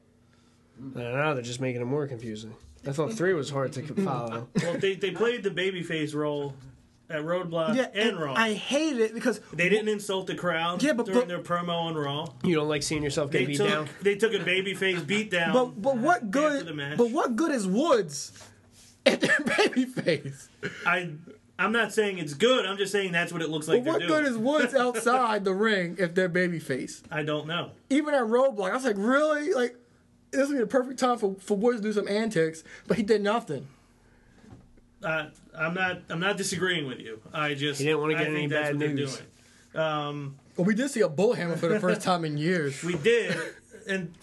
I 0.95 0.99
don't 0.99 1.13
know. 1.13 1.33
They're 1.35 1.43
just 1.43 1.61
making 1.61 1.81
it 1.81 1.85
more 1.85 2.07
confusing. 2.07 2.55
I 2.87 2.91
thought 2.91 3.13
three 3.13 3.33
was 3.33 3.49
hard 3.49 3.73
to 3.73 3.81
follow. 4.03 4.47
Well, 4.61 4.77
they 4.77 4.95
they 4.95 5.11
played 5.11 5.43
the 5.43 5.49
babyface 5.51 6.13
role 6.15 6.53
at 7.09 7.21
Roadblock 7.23 7.75
yeah, 7.75 7.87
and 7.93 8.19
Raw. 8.19 8.33
I 8.35 8.53
hate 8.53 8.97
it 8.99 9.13
because 9.15 9.39
they 9.51 9.67
didn't 9.67 9.87
insult 9.89 10.27
the 10.27 10.35
crowd 10.35 10.83
Yeah, 10.83 10.93
but- 10.93 11.05
during 11.07 11.21
but- 11.21 11.27
their 11.27 11.41
promo 11.41 11.73
on 11.73 11.95
Raw. 11.95 12.27
you 12.43 12.55
don't 12.55 12.69
like 12.69 12.83
seeing 12.83 13.01
yourself 13.03 13.31
They 13.31 13.39
get 13.39 13.47
beat 13.47 13.57
took 13.57 13.69
down. 13.69 13.89
they 14.01 14.15
took 14.15 14.33
a 14.33 14.39
babyface 14.39 15.05
beat 15.05 15.31
down. 15.31 15.53
but 15.53 15.81
but 15.81 15.97
what 15.97 16.17
after 16.17 16.27
good 16.27 16.65
the 16.67 16.73
match. 16.73 16.97
but 16.97 17.09
what 17.11 17.35
good 17.35 17.51
is 17.51 17.65
Woods 17.67 18.31
at 19.05 19.21
their 19.21 19.39
baby 19.57 19.85
face? 19.85 20.49
I 20.85 21.11
I'm 21.57 21.71
not 21.73 21.91
saying 21.93 22.19
it's 22.19 22.35
good. 22.35 22.65
I'm 22.65 22.77
just 22.77 22.91
saying 22.93 23.11
that's 23.11 23.33
what 23.33 23.41
it 23.41 23.49
looks 23.49 23.67
like 23.67 23.83
But 23.83 23.91
what 23.93 23.99
they're 23.99 24.07
good 24.07 24.25
is 24.25 24.37
Woods 24.37 24.73
outside 24.85 25.43
the 25.43 25.53
ring 25.53 25.97
if 25.99 26.13
they're 26.15 26.29
baby 26.29 26.59
face? 26.59 27.01
I 27.11 27.23
don't 27.23 27.47
know. 27.47 27.71
Even 27.89 28.13
at 28.13 28.21
Roadblock, 28.23 28.69
I 28.69 28.73
was 28.75 28.85
like, 28.85 28.95
really? 28.97 29.51
Like 29.53 29.75
this 30.31 30.47
would 30.47 30.55
be 30.55 30.59
the 30.59 30.67
perfect 30.67 30.99
time 30.99 31.17
for, 31.17 31.35
for 31.39 31.57
Woods 31.57 31.81
to 31.81 31.83
do 31.87 31.93
some 31.93 32.07
antics, 32.07 32.63
but 32.87 32.97
he 32.97 33.03
did 33.03 33.21
nothing. 33.21 33.67
Uh, 35.03 35.27
I'm 35.57 35.73
not 35.73 36.01
I'm 36.09 36.19
not 36.19 36.37
disagreeing 36.37 36.85
with 36.87 36.99
you. 36.99 37.21
I 37.33 37.53
just 37.53 37.79
He 37.79 37.85
didn't 37.87 38.01
wanna 38.01 38.13
get 38.15 38.25
think 38.25 38.37
any 38.37 38.47
bad 38.47 38.73
what 38.73 38.79
they're 38.79 38.89
news. 38.93 39.15
doing. 39.73 39.85
Um, 39.85 40.35
Well, 40.57 40.65
we 40.65 40.75
did 40.75 40.89
see 40.89 41.01
a 41.01 41.09
bull 41.09 41.33
hammer 41.33 41.55
for 41.55 41.67
the 41.67 41.79
first 41.87 42.01
time 42.01 42.25
in 42.25 42.37
years. 42.37 42.83
We 42.83 42.95
did, 42.97 43.35
and 43.87 44.13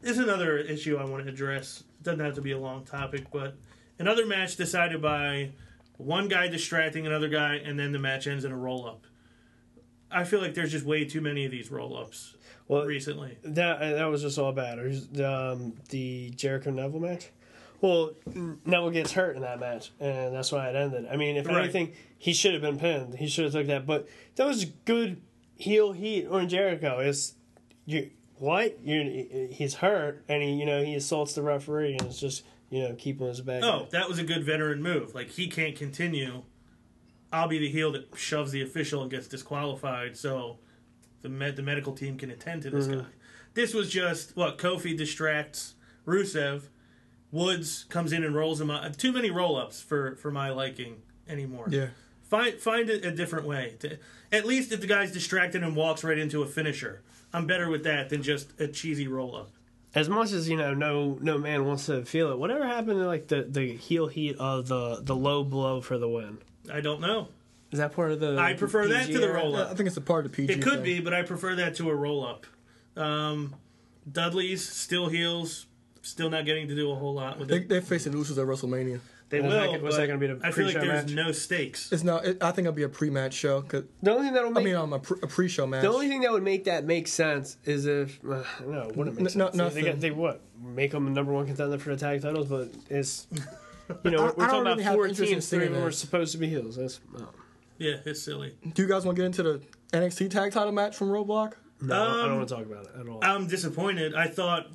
this 0.00 0.12
is 0.12 0.18
another 0.18 0.58
issue 0.58 0.96
I 0.96 1.04
want 1.04 1.24
to 1.24 1.30
address. 1.30 1.84
It 2.00 2.02
doesn't 2.02 2.20
have 2.20 2.34
to 2.34 2.40
be 2.40 2.52
a 2.52 2.58
long 2.58 2.84
topic, 2.84 3.26
but 3.32 3.54
another 3.98 4.26
match 4.26 4.56
decided 4.56 5.00
by 5.00 5.52
one 5.96 6.28
guy 6.28 6.48
distracting 6.48 7.06
another 7.06 7.28
guy, 7.28 7.54
and 7.56 7.78
then 7.78 7.92
the 7.92 7.98
match 7.98 8.26
ends 8.26 8.44
in 8.44 8.52
a 8.52 8.56
roll 8.56 8.86
up. 8.86 9.04
I 10.10 10.24
feel 10.24 10.40
like 10.40 10.54
there's 10.54 10.72
just 10.72 10.84
way 10.84 11.04
too 11.04 11.20
many 11.20 11.44
of 11.44 11.50
these 11.50 11.70
roll 11.70 11.96
ups 11.96 12.35
Well, 12.68 12.84
recently. 12.84 13.38
that 13.44 13.80
uh, 13.80 13.94
that 13.94 14.04
was 14.06 14.22
just 14.22 14.38
all 14.38 14.52
bad. 14.52 14.78
Or 14.78 14.88
um, 15.24 15.74
the 15.90 16.30
Jericho 16.30 16.70
Neville 16.70 17.00
match. 17.00 17.28
Well, 17.80 18.12
Neville 18.64 18.90
gets 18.90 19.12
hurt 19.12 19.36
in 19.36 19.42
that 19.42 19.60
match, 19.60 19.92
and 20.00 20.34
that's 20.34 20.50
why 20.50 20.68
it 20.70 20.74
ended. 20.76 21.06
I 21.10 21.16
mean, 21.16 21.36
if 21.36 21.46
Right. 21.46 21.62
anything, 21.64 21.92
he 22.18 22.32
should 22.32 22.54
have 22.54 22.62
been 22.62 22.78
pinned. 22.78 23.14
He 23.16 23.28
should 23.28 23.44
have 23.44 23.52
took 23.52 23.66
that. 23.66 23.86
But 23.86 24.08
that 24.36 24.46
was 24.46 24.64
good 24.84 25.20
heel 25.56 25.92
heat 25.92 26.26
on 26.26 26.48
Jericho. 26.48 27.00
Is 27.00 27.34
you 27.84 28.10
what 28.38 28.78
you 28.82 29.48
he's 29.52 29.74
hurt, 29.74 30.24
and 30.28 30.42
he 30.42 30.52
you 30.54 30.66
know 30.66 30.82
he 30.82 30.94
assaults 30.94 31.34
the 31.34 31.42
referee, 31.42 31.92
and 31.92 32.02
it's 32.08 32.18
just 32.18 32.44
you 32.70 32.82
know 32.82 32.94
keeping 32.96 33.26
his 33.28 33.40
back. 33.42 33.62
Oh, 33.62 33.86
that 33.90 34.08
was 34.08 34.18
a 34.18 34.24
good 34.24 34.42
veteran 34.44 34.82
move. 34.82 35.14
Like 35.14 35.30
he 35.30 35.46
can't 35.48 35.76
continue. 35.76 36.42
I'll 37.32 37.48
be 37.48 37.58
the 37.58 37.68
heel 37.70 37.92
that 37.92 38.08
shoves 38.16 38.52
the 38.52 38.62
official 38.62 39.02
and 39.02 39.10
gets 39.10 39.28
disqualified, 39.28 40.16
so 40.16 40.58
the 41.22 41.28
med- 41.28 41.56
the 41.56 41.62
medical 41.62 41.92
team 41.92 42.16
can 42.16 42.30
attend 42.30 42.62
to 42.62 42.70
this 42.70 42.86
mm-hmm. 42.86 43.00
guy. 43.00 43.06
This 43.54 43.72
was 43.72 43.90
just 43.90 44.36
what 44.36 44.58
Kofi 44.58 44.96
distracts 44.96 45.74
Rusev. 46.06 46.62
Woods 47.32 47.84
comes 47.88 48.12
in 48.12 48.22
and 48.22 48.34
rolls 48.34 48.60
him 48.60 48.70
up. 48.70 48.84
Uh, 48.84 48.88
too 48.90 49.12
many 49.12 49.30
roll 49.30 49.56
ups 49.56 49.82
for 49.82 50.14
for 50.16 50.30
my 50.30 50.50
liking 50.50 51.02
anymore. 51.28 51.66
Yeah. 51.70 51.88
Find 52.22 52.54
find 52.60 52.88
it 52.88 53.04
a 53.04 53.10
different 53.10 53.46
way. 53.46 53.74
To, 53.80 53.98
at 54.32 54.44
least 54.44 54.72
if 54.72 54.80
the 54.80 54.86
guy's 54.86 55.12
distracted 55.12 55.62
and 55.62 55.74
walks 55.74 56.04
right 56.04 56.18
into 56.18 56.42
a 56.42 56.46
finisher, 56.46 57.02
I'm 57.32 57.46
better 57.46 57.68
with 57.68 57.84
that 57.84 58.08
than 58.10 58.22
just 58.22 58.58
a 58.60 58.68
cheesy 58.68 59.08
roll 59.08 59.34
up. 59.36 59.50
as 59.96 60.10
much 60.10 60.32
as 60.32 60.48
you 60.48 60.56
know, 60.56 60.74
no 60.74 61.18
no 61.20 61.38
man 61.38 61.64
wants 61.64 61.86
to 61.86 62.04
feel 62.04 62.30
it. 62.30 62.38
Whatever 62.38 62.66
happened 62.66 63.00
to 63.00 63.06
like 63.06 63.28
the 63.28 63.42
the 63.48 63.74
heel 63.76 64.06
heat 64.06 64.36
of 64.38 64.68
the 64.68 65.00
the 65.02 65.16
low 65.16 65.42
blow 65.42 65.80
for 65.80 65.98
the 65.98 66.08
win? 66.08 66.38
I 66.70 66.80
don't 66.80 67.00
know. 67.00 67.28
Is 67.72 67.78
that 67.78 67.92
part 67.92 68.12
of 68.12 68.20
the? 68.20 68.38
I 68.38 68.54
prefer 68.54 68.86
that 68.88 69.06
to 69.06 69.18
the 69.18 69.30
roll 69.32 69.56
up. 69.56 69.70
I 69.70 69.74
think 69.74 69.86
it's 69.88 69.96
a 69.96 70.00
part 70.00 70.24
of 70.24 70.32
the 70.32 70.36
PG. 70.36 70.52
It 70.52 70.62
could 70.62 70.74
thing. 70.74 70.82
be, 70.82 71.00
but 71.00 71.12
I 71.12 71.22
prefer 71.22 71.54
that 71.56 71.74
to 71.76 71.90
a 71.90 71.94
roll 71.94 72.24
up. 72.26 72.46
Um, 72.96 73.54
Dudley's 74.10 74.66
still 74.66 75.08
heels, 75.08 75.66
still 76.02 76.30
not 76.30 76.44
getting 76.44 76.68
to 76.68 76.74
do 76.76 76.90
a 76.90 76.94
whole 76.94 77.14
lot 77.14 77.38
with 77.38 77.48
They, 77.48 77.56
it. 77.56 77.68
they're 77.68 77.80
facing 77.82 78.12
losers 78.12 78.38
at 78.38 78.46
WrestleMania. 78.46 79.00
They 79.28 79.40
Was 79.40 79.52
will. 79.52 79.72
that- 79.72 79.82
was 79.82 79.94
but 79.96 80.00
that 80.02 80.06
gonna 80.06 80.18
be 80.20 80.26
the 80.28 80.46
I 80.46 80.52
feel 80.52 80.66
like 80.66 80.74
there's 80.74 81.06
match? 81.06 81.12
no 81.12 81.32
stakes. 81.32 81.90
It's 81.90 82.04
not. 82.04 82.24
It, 82.24 82.40
I 82.40 82.52
think 82.52 82.66
it'll 82.66 82.76
be 82.76 82.84
a 82.84 82.88
pre-match 82.88 83.34
show. 83.34 83.60
'cause- 83.62 83.82
The 84.00 84.12
only 84.12 84.26
thing 84.26 84.34
that'll 84.34 84.50
make, 84.52 84.60
I 84.62 84.64
make 84.64 84.72
mean, 84.74 84.76
um, 84.80 84.92
a, 84.92 85.00
pre, 85.00 85.18
a 85.20 85.26
pre-show 85.26 85.66
match. 85.66 85.82
the 85.82 85.92
only 85.92 86.06
thing 86.08 86.20
that 86.20 86.30
would 86.30 86.44
make 86.44 86.64
that 86.64 86.84
make 86.84 87.08
sense 87.08 87.56
is 87.64 87.86
if 87.86 88.20
uh, 88.24 88.44
no, 88.64 88.82
it 88.82 88.96
wouldn't 88.96 89.16
make 89.20 89.32
N- 89.32 89.38
no- 89.38 89.46
sense. 89.46 89.54
nothing. 89.56 89.84
They, 89.84 89.90
got, 89.90 90.00
they 90.00 90.10
what 90.12 90.40
make 90.62 90.92
them 90.92 91.06
the 91.06 91.10
number 91.10 91.32
one 91.32 91.44
contender 91.46 91.76
for 91.78 91.90
the 91.90 91.96
tag 91.96 92.22
titles, 92.22 92.46
but 92.46 92.68
it's 92.88 93.26
you 94.04 94.12
know 94.12 94.18
we're, 94.22 94.28
I- 94.28 94.30
I 94.30 94.32
we're 94.36 94.36
don't 94.36 94.36
talking 94.36 94.50
really 94.62 94.72
about 94.74 94.80
have 94.84 94.94
four 94.94 95.06
interest 95.08 95.22
in 95.22 95.28
teams. 95.38 95.48
Three 95.48 95.66
of 95.66 95.72
them 95.74 95.82
are 95.82 95.90
supposed 95.90 96.30
to 96.30 96.38
be 96.38 96.48
heels. 96.48 96.76
That's 96.76 97.00
oh. 97.18 97.28
Yeah, 97.78 97.96
it's 98.04 98.22
silly. 98.22 98.54
Do 98.74 98.82
you 98.82 98.88
guys 98.88 99.04
want 99.04 99.16
to 99.16 99.22
get 99.22 99.26
into 99.26 99.42
the 99.42 99.60
NXT 99.92 100.30
tag 100.30 100.52
title 100.52 100.72
match 100.72 100.96
from 100.96 101.08
Roadblock? 101.08 101.54
no, 101.80 101.94
I 101.94 102.06
Um, 102.22 102.28
don't 102.28 102.36
want 102.38 102.48
to 102.48 102.54
talk 102.54 102.64
about 102.66 102.84
it 102.86 102.92
at 103.00 103.06
all. 103.08 103.18
I'm 103.22 103.46
disappointed. 103.46 104.14
I 104.14 104.26
thought 104.28 104.68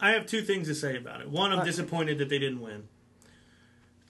I 0.00 0.10
have 0.12 0.26
two 0.26 0.42
things 0.42 0.66
to 0.68 0.74
say 0.74 0.96
about 0.96 1.20
it. 1.20 1.28
One, 1.28 1.52
I'm 1.52 1.64
disappointed 1.64 2.18
that 2.18 2.28
they 2.28 2.38
didn't 2.38 2.60
win. 2.60 2.88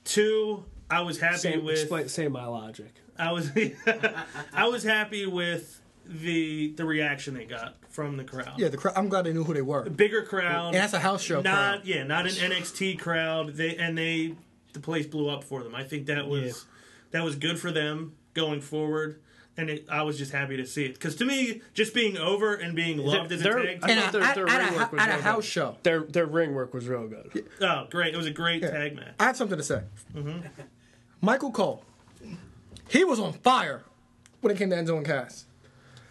Two, 0.05 0.65
I 0.89 1.03
was 1.03 1.21
happy 1.21 1.37
say, 1.39 1.57
with 1.59 1.79
explain, 1.79 2.09
say 2.09 2.29
my 2.29 2.47
logic. 2.47 2.93
I 3.19 3.33
was 3.33 3.51
I 4.55 4.67
was 4.69 4.83
happy 4.83 5.27
with 5.27 5.81
the 6.07 6.73
the 6.73 6.85
reaction 6.85 7.35
they 7.35 7.45
got 7.45 7.77
from 7.91 8.17
the 8.17 8.25
crowd. 8.25 8.55
Yeah, 8.59 8.69
the 8.69 8.77
crowd. 8.77 8.95
I'm 8.97 9.09
glad 9.09 9.27
they 9.27 9.33
knew 9.33 9.45
who 9.45 9.53
they 9.55 9.63
were. 9.63 9.89
Bigger 9.91 10.23
crowd. 10.23 10.69
And 10.69 10.77
that's 10.77 10.95
a 10.95 10.99
house 11.01 11.23
show 11.23 11.43
Not 11.43 11.53
crowd. 11.55 11.81
yeah, 11.85 12.03
not 12.05 12.25
an 12.27 12.33
NXT 12.33 12.99
crowd. 12.99 13.55
They 13.55 13.77
and 13.77 13.97
they 13.97 14.35
the 14.73 14.81
place 14.81 15.07
blew 15.07 15.29
up 15.29 15.45
for 15.45 15.63
them. 15.63 15.75
I 15.75 15.85
think 15.85 16.07
that 16.07 16.27
was 16.27 16.43
Yeah. 16.43 16.53
That 17.11 17.25
was 17.25 17.37
good 17.37 17.59
for 17.59 17.71
them 17.73 18.15
going 18.35 18.61
forward. 18.61 19.21
And 19.57 19.69
it, 19.69 19.85
I 19.91 20.03
was 20.05 20.17
just 20.17 20.33
happy 20.33 20.57
to 20.57 20.65
see 20.67 20.85
it 20.87 20.95
because 20.95 21.17
to 21.17 21.25
me, 21.25 21.61
just 21.75 21.93
being 21.93 22.17
over 22.17 22.55
and 22.55 22.75
being 22.75 22.97
loved 22.99 23.31
as 23.33 23.41
a 23.43 23.45
tag 23.45 23.81
I 23.83 23.89
team. 23.89 23.99
And 23.99 24.09
a, 24.09 24.13
their- 24.13 24.23
at, 24.23 24.35
their 24.35 24.49
at 24.49 24.59
ring 24.71 24.75
a, 24.75 24.79
work 24.79 24.93
was 24.93 25.01
at 25.03 25.09
a 25.09 25.13
real 25.15 25.23
house 25.23 25.37
good. 25.37 25.45
show. 25.45 25.77
Their 25.83 26.01
their 26.05 26.27
ring 26.27 26.55
work 26.55 26.73
was 26.73 26.87
real 26.89 27.09
good. 27.09 27.45
Oh, 27.61 27.87
great! 27.91 28.15
It 28.15 28.17
was 28.17 28.27
a 28.27 28.31
great 28.31 28.63
Yeah. 28.63 28.71
tag 28.71 28.97
match. 28.97 29.15
I 29.19 29.25
have 29.25 29.37
something 29.37 29.59
to 29.59 29.65
say. 29.65 29.83
Mm-hmm. 30.15 30.47
Michael 31.21 31.51
Cole, 31.51 31.85
he 32.89 33.05
was 33.05 33.21
on 33.21 33.35
fire 33.35 33.83
when 34.41 34.55
it 34.55 34.57
came 34.57 34.71
to 34.71 34.77
Enzo 34.77 34.97
and 34.97 35.05
Cass. 35.05 35.45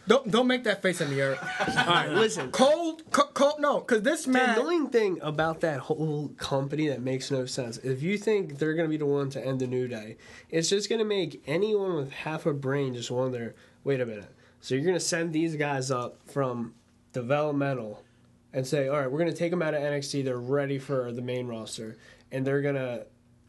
Don't 0.09 0.31
don't 0.31 0.47
make 0.47 0.63
that 0.63 0.81
face 0.81 1.01
at 1.01 1.09
me, 1.09 1.21
Eric. 1.21 1.39
All 1.67 1.85
right, 1.85 2.09
listen. 2.09 2.49
Cold, 2.49 3.03
co- 3.11 3.27
cold. 3.27 3.59
No, 3.59 3.79
because 3.79 4.01
this 4.01 4.25
man. 4.25 4.55
The 4.55 4.61
annoying 4.61 4.89
thing 4.89 5.19
about 5.21 5.61
that 5.61 5.81
whole 5.81 6.29
company 6.29 6.87
that 6.87 7.01
makes 7.01 7.29
no 7.29 7.45
sense. 7.45 7.77
If 7.77 8.01
you 8.01 8.17
think 8.17 8.57
they're 8.57 8.73
going 8.73 8.87
to 8.87 8.89
be 8.89 8.97
the 8.97 9.05
one 9.05 9.29
to 9.29 9.45
end 9.45 9.59
the 9.59 9.67
new 9.67 9.87
day, 9.87 10.17
it's 10.49 10.67
just 10.67 10.89
going 10.89 10.97
to 10.97 11.05
make 11.05 11.43
anyone 11.45 11.95
with 11.95 12.11
half 12.11 12.47
a 12.47 12.53
brain 12.53 12.95
just 12.95 13.11
wonder. 13.11 13.53
Wait 13.83 14.01
a 14.01 14.05
minute. 14.05 14.33
So 14.61 14.73
you're 14.73 14.83
going 14.83 14.95
to 14.95 14.99
send 14.99 15.31
these 15.31 15.55
guys 15.55 15.91
up 15.91 16.17
from 16.25 16.73
developmental 17.13 18.03
and 18.51 18.65
say, 18.65 18.87
all 18.87 18.97
right, 18.97 19.11
we're 19.11 19.19
going 19.19 19.31
to 19.31 19.37
take 19.37 19.51
them 19.51 19.61
out 19.61 19.75
of 19.75 19.81
NXT. 19.81 20.25
They're 20.25 20.39
ready 20.39 20.79
for 20.79 21.11
the 21.11 21.21
main 21.21 21.45
roster, 21.45 21.97
and 22.31 22.47
they're 22.47 22.63
going 22.63 22.75
to 22.75 23.05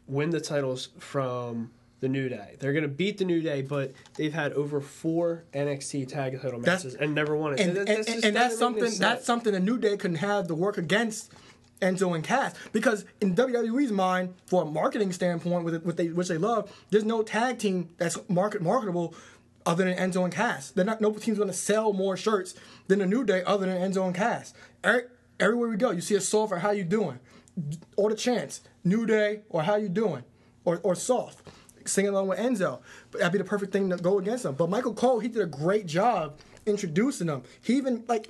win 0.07 0.29
the 0.29 0.39
titles 0.39 0.89
from 0.99 1.71
the 2.01 2.09
New 2.09 2.27
Day. 2.27 2.57
They're 2.59 2.73
going 2.73 2.83
to 2.83 2.89
beat 2.89 3.19
the 3.19 3.25
New 3.25 3.41
Day, 3.41 3.61
but 3.61 3.93
they've 4.15 4.33
had 4.33 4.51
over 4.53 4.81
four 4.81 5.45
NXT 5.53 6.07
tag 6.09 6.41
title 6.41 6.59
That's- 6.59 6.83
matches 6.83 6.95
and 6.95 7.15
never 7.15 7.35
won 7.37 7.53
it. 7.53 7.59
and, 7.61 7.77
and, 7.77 7.87
that's 7.87 8.09
and, 8.09 8.25
and 8.25 8.35
that's 8.35 8.57
something 8.57 8.91
that's 8.97 9.25
something 9.25 9.55
a 9.55 9.59
New 9.59 9.77
Day 9.77 9.95
can 9.95 10.15
have 10.15 10.47
to 10.47 10.55
work 10.55 10.77
against 10.77 11.31
Enzo 11.81 12.13
and 12.13 12.23
Cass 12.23 12.53
because 12.73 13.05
in 13.21 13.35
WWE's 13.35 13.91
mind, 13.91 14.33
for 14.45 14.63
a 14.63 14.65
marketing 14.65 15.11
standpoint, 15.13 15.63
with 15.63 15.83
what 15.83 15.97
they 15.97 16.09
which 16.09 16.27
they 16.27 16.37
love, 16.37 16.71
there's 16.89 17.05
no 17.05 17.21
tag 17.23 17.59
team 17.59 17.89
that's 17.97 18.17
market 18.27 18.61
marketable 18.61 19.13
other 19.65 19.85
than 19.85 19.95
Enzo 19.95 20.23
and 20.23 20.33
Cass. 20.33 20.71
They're 20.71 20.85
not 20.85 21.01
no 21.01 21.11
team's 21.13 21.37
going 21.37 21.49
to 21.49 21.55
sell 21.55 21.93
more 21.93 22.17
shirts 22.17 22.55
than 22.87 22.99
the 22.99 23.05
New 23.05 23.23
Day 23.23 23.43
other 23.45 23.67
than 23.67 23.77
Enzo 23.77 24.05
and 24.05 24.15
Cass. 24.15 24.53
Every, 24.83 25.03
everywhere 25.39 25.69
we 25.69 25.77
go, 25.77 25.91
you 25.91 26.01
see 26.01 26.15
a 26.15 26.21
soft 26.21 26.51
or 26.51 26.59
how 26.59 26.71
you 26.71 26.83
doing, 26.83 27.19
or 27.95 28.09
the 28.09 28.15
chance 28.15 28.61
New 28.83 29.05
Day 29.05 29.41
or 29.49 29.63
how 29.63 29.75
you 29.75 29.89
doing, 29.89 30.23
or 30.65 30.79
or 30.83 30.95
soft. 30.95 31.47
Singing 31.87 32.09
along 32.11 32.27
with 32.27 32.39
Enzo, 32.39 32.79
but 33.11 33.19
that'd 33.19 33.31
be 33.31 33.37
the 33.37 33.43
perfect 33.43 33.71
thing 33.73 33.89
to 33.89 33.97
go 33.97 34.19
against 34.19 34.45
him. 34.45 34.53
But 34.55 34.69
Michael 34.69 34.93
Cole, 34.93 35.19
he 35.19 35.27
did 35.27 35.41
a 35.41 35.45
great 35.47 35.85
job 35.85 36.37
introducing 36.65 37.27
them. 37.27 37.43
He 37.61 37.75
even 37.75 38.03
like 38.07 38.29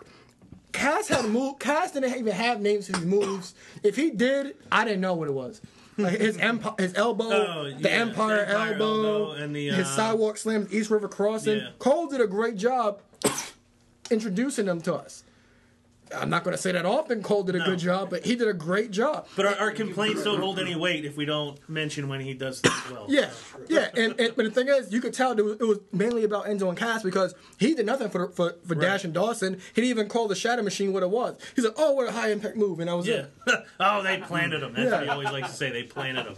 Cass 0.72 1.08
had 1.10 1.26
a 1.26 1.28
move. 1.28 1.60
Cass 1.60 1.92
didn't 1.92 2.16
even 2.18 2.34
have 2.34 2.62
names 2.62 2.88
for 2.88 2.98
his 2.98 3.06
moves. 3.06 3.54
If 3.84 3.96
he 3.96 4.10
did, 4.12 4.56
I 4.72 4.86
didn't 4.86 5.02
know 5.02 5.14
what 5.14 5.28
it 5.28 5.34
was. 5.34 5.62
Like 5.98 6.20
his 6.20 6.38
empire, 6.38 6.74
his 6.78 6.94
elbow, 6.96 7.26
Oh, 7.26 7.64
the 7.66 7.90
yeah, 7.90 7.96
Empire, 7.96 8.38
the 8.38 8.50
Empire 8.52 8.74
elbow, 8.74 8.86
elbow 9.04 9.32
and 9.34 9.56
the, 9.56 9.68
his 9.70 9.88
uh, 9.88 9.96
sidewalk 9.96 10.38
slams, 10.38 10.74
East 10.74 10.90
River 10.90 11.10
Crossing. 11.10 11.58
Yeah. 11.58 11.70
Cole 11.80 12.08
did 12.08 12.22
a 12.22 12.28
great 12.28 12.56
job 12.56 13.02
introducing 14.10 14.66
them 14.66 14.82
to 14.82 14.96
us. 14.96 15.24
I'm 16.16 16.30
not 16.30 16.44
going 16.44 16.56
to 16.56 16.62
say 16.62 16.72
that 16.74 16.86
often 16.86 17.24
Cole 17.24 17.44
did 17.44 17.56
a 17.56 17.60
No. 17.60 17.66
good 17.66 17.80
job, 17.80 18.10
but 18.10 18.26
he 18.26 18.36
did 18.36 18.48
a 18.48 18.54
great 18.54 18.92
job. 18.92 19.28
But 19.36 19.46
our, 19.46 19.56
our 19.56 19.72
complaints 19.72 20.24
don't 20.24 20.40
hold 20.40 20.60
any 20.60 20.76
weight 20.76 21.06
if 21.06 21.16
we 21.18 21.26
don't 21.26 21.58
mention 21.70 22.08
when 22.10 22.20
he 22.22 22.34
does 22.34 22.60
things 22.60 22.76
well. 22.92 23.06
Yeah, 23.10 23.30
yeah, 23.70 23.90
and, 23.96 24.20
and 24.20 24.36
but 24.36 24.46
the 24.46 24.52
thing 24.52 24.68
is, 24.68 24.92
you 24.92 25.00
could 25.02 25.14
tell 25.14 25.32
it 25.32 25.42
was, 25.44 25.54
it 25.60 25.64
was 25.68 25.80
mainly 25.92 26.24
about 26.24 26.46
Enzo 26.46 26.70
and 26.70 26.78
Cass 26.78 27.04
because 27.04 27.34
he 27.60 27.74
did 27.74 27.86
nothing 27.86 28.10
for 28.10 28.30
for, 28.30 28.56
for 28.66 28.76
Dash 28.76 29.04
and 29.04 29.14
Dawson. 29.14 29.54
He 29.74 29.82
didn't 29.82 29.90
even 29.92 30.10
call 30.10 30.28
the 30.28 30.36
Shatter 30.36 30.64
Machine 30.64 30.92
what 30.94 31.04
it 31.04 31.10
was. 31.10 31.38
He 31.56 31.62
said, 31.62 31.72
"Oh, 31.78 31.94
what 31.94 32.08
a 32.08 32.12
high 32.12 32.32
impact 32.32 32.58
move," 32.58 32.80
and 32.80 32.90
that 32.90 32.96
was 32.96 33.08
Yeah. 33.08 33.26
it. 33.48 33.66
oh, 33.80 34.04
they 34.04 34.18
planted 34.18 34.64
him. 34.64 34.74
That's 34.74 34.92
what 34.92 35.04
he 35.04 35.10
always 35.10 35.32
likes 35.32 35.50
to 35.52 35.56
say. 35.56 35.72
They 35.72 35.84
planted 35.84 36.26
him. 36.26 36.36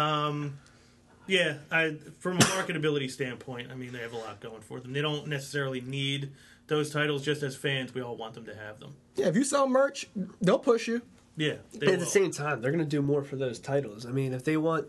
Um, 0.00 0.58
yeah, 1.26 1.58
I 1.70 1.96
from 2.20 2.36
a 2.36 2.40
marketability 2.40 3.10
standpoint, 3.10 3.70
I 3.70 3.74
mean 3.74 3.92
they 3.92 3.98
have 4.00 4.12
a 4.12 4.16
lot 4.18 4.40
going 4.40 4.60
for 4.62 4.80
them. 4.80 4.92
They 4.92 5.02
don't 5.02 5.26
necessarily 5.28 5.80
need 5.80 6.30
those 6.68 6.90
titles. 6.90 7.24
Just 7.24 7.42
as 7.42 7.56
fans, 7.56 7.92
we 7.94 8.00
all 8.02 8.16
want 8.16 8.34
them 8.34 8.44
to 8.46 8.54
have 8.54 8.78
them. 8.80 8.94
Yeah, 9.16 9.26
if 9.26 9.36
you 9.36 9.44
sell 9.44 9.68
merch, 9.68 10.06
they'll 10.40 10.58
push 10.58 10.86
you. 10.88 11.02
Yeah, 11.36 11.54
they 11.72 11.78
But 11.80 11.88
at 11.88 11.92
will. 11.92 12.00
the 12.00 12.06
same 12.06 12.30
time, 12.30 12.60
they're 12.60 12.72
going 12.72 12.84
to 12.84 12.88
do 12.88 13.00
more 13.02 13.22
for 13.22 13.36
those 13.36 13.58
titles. 13.58 14.04
I 14.06 14.10
mean, 14.10 14.32
if 14.32 14.44
they 14.44 14.56
want, 14.56 14.86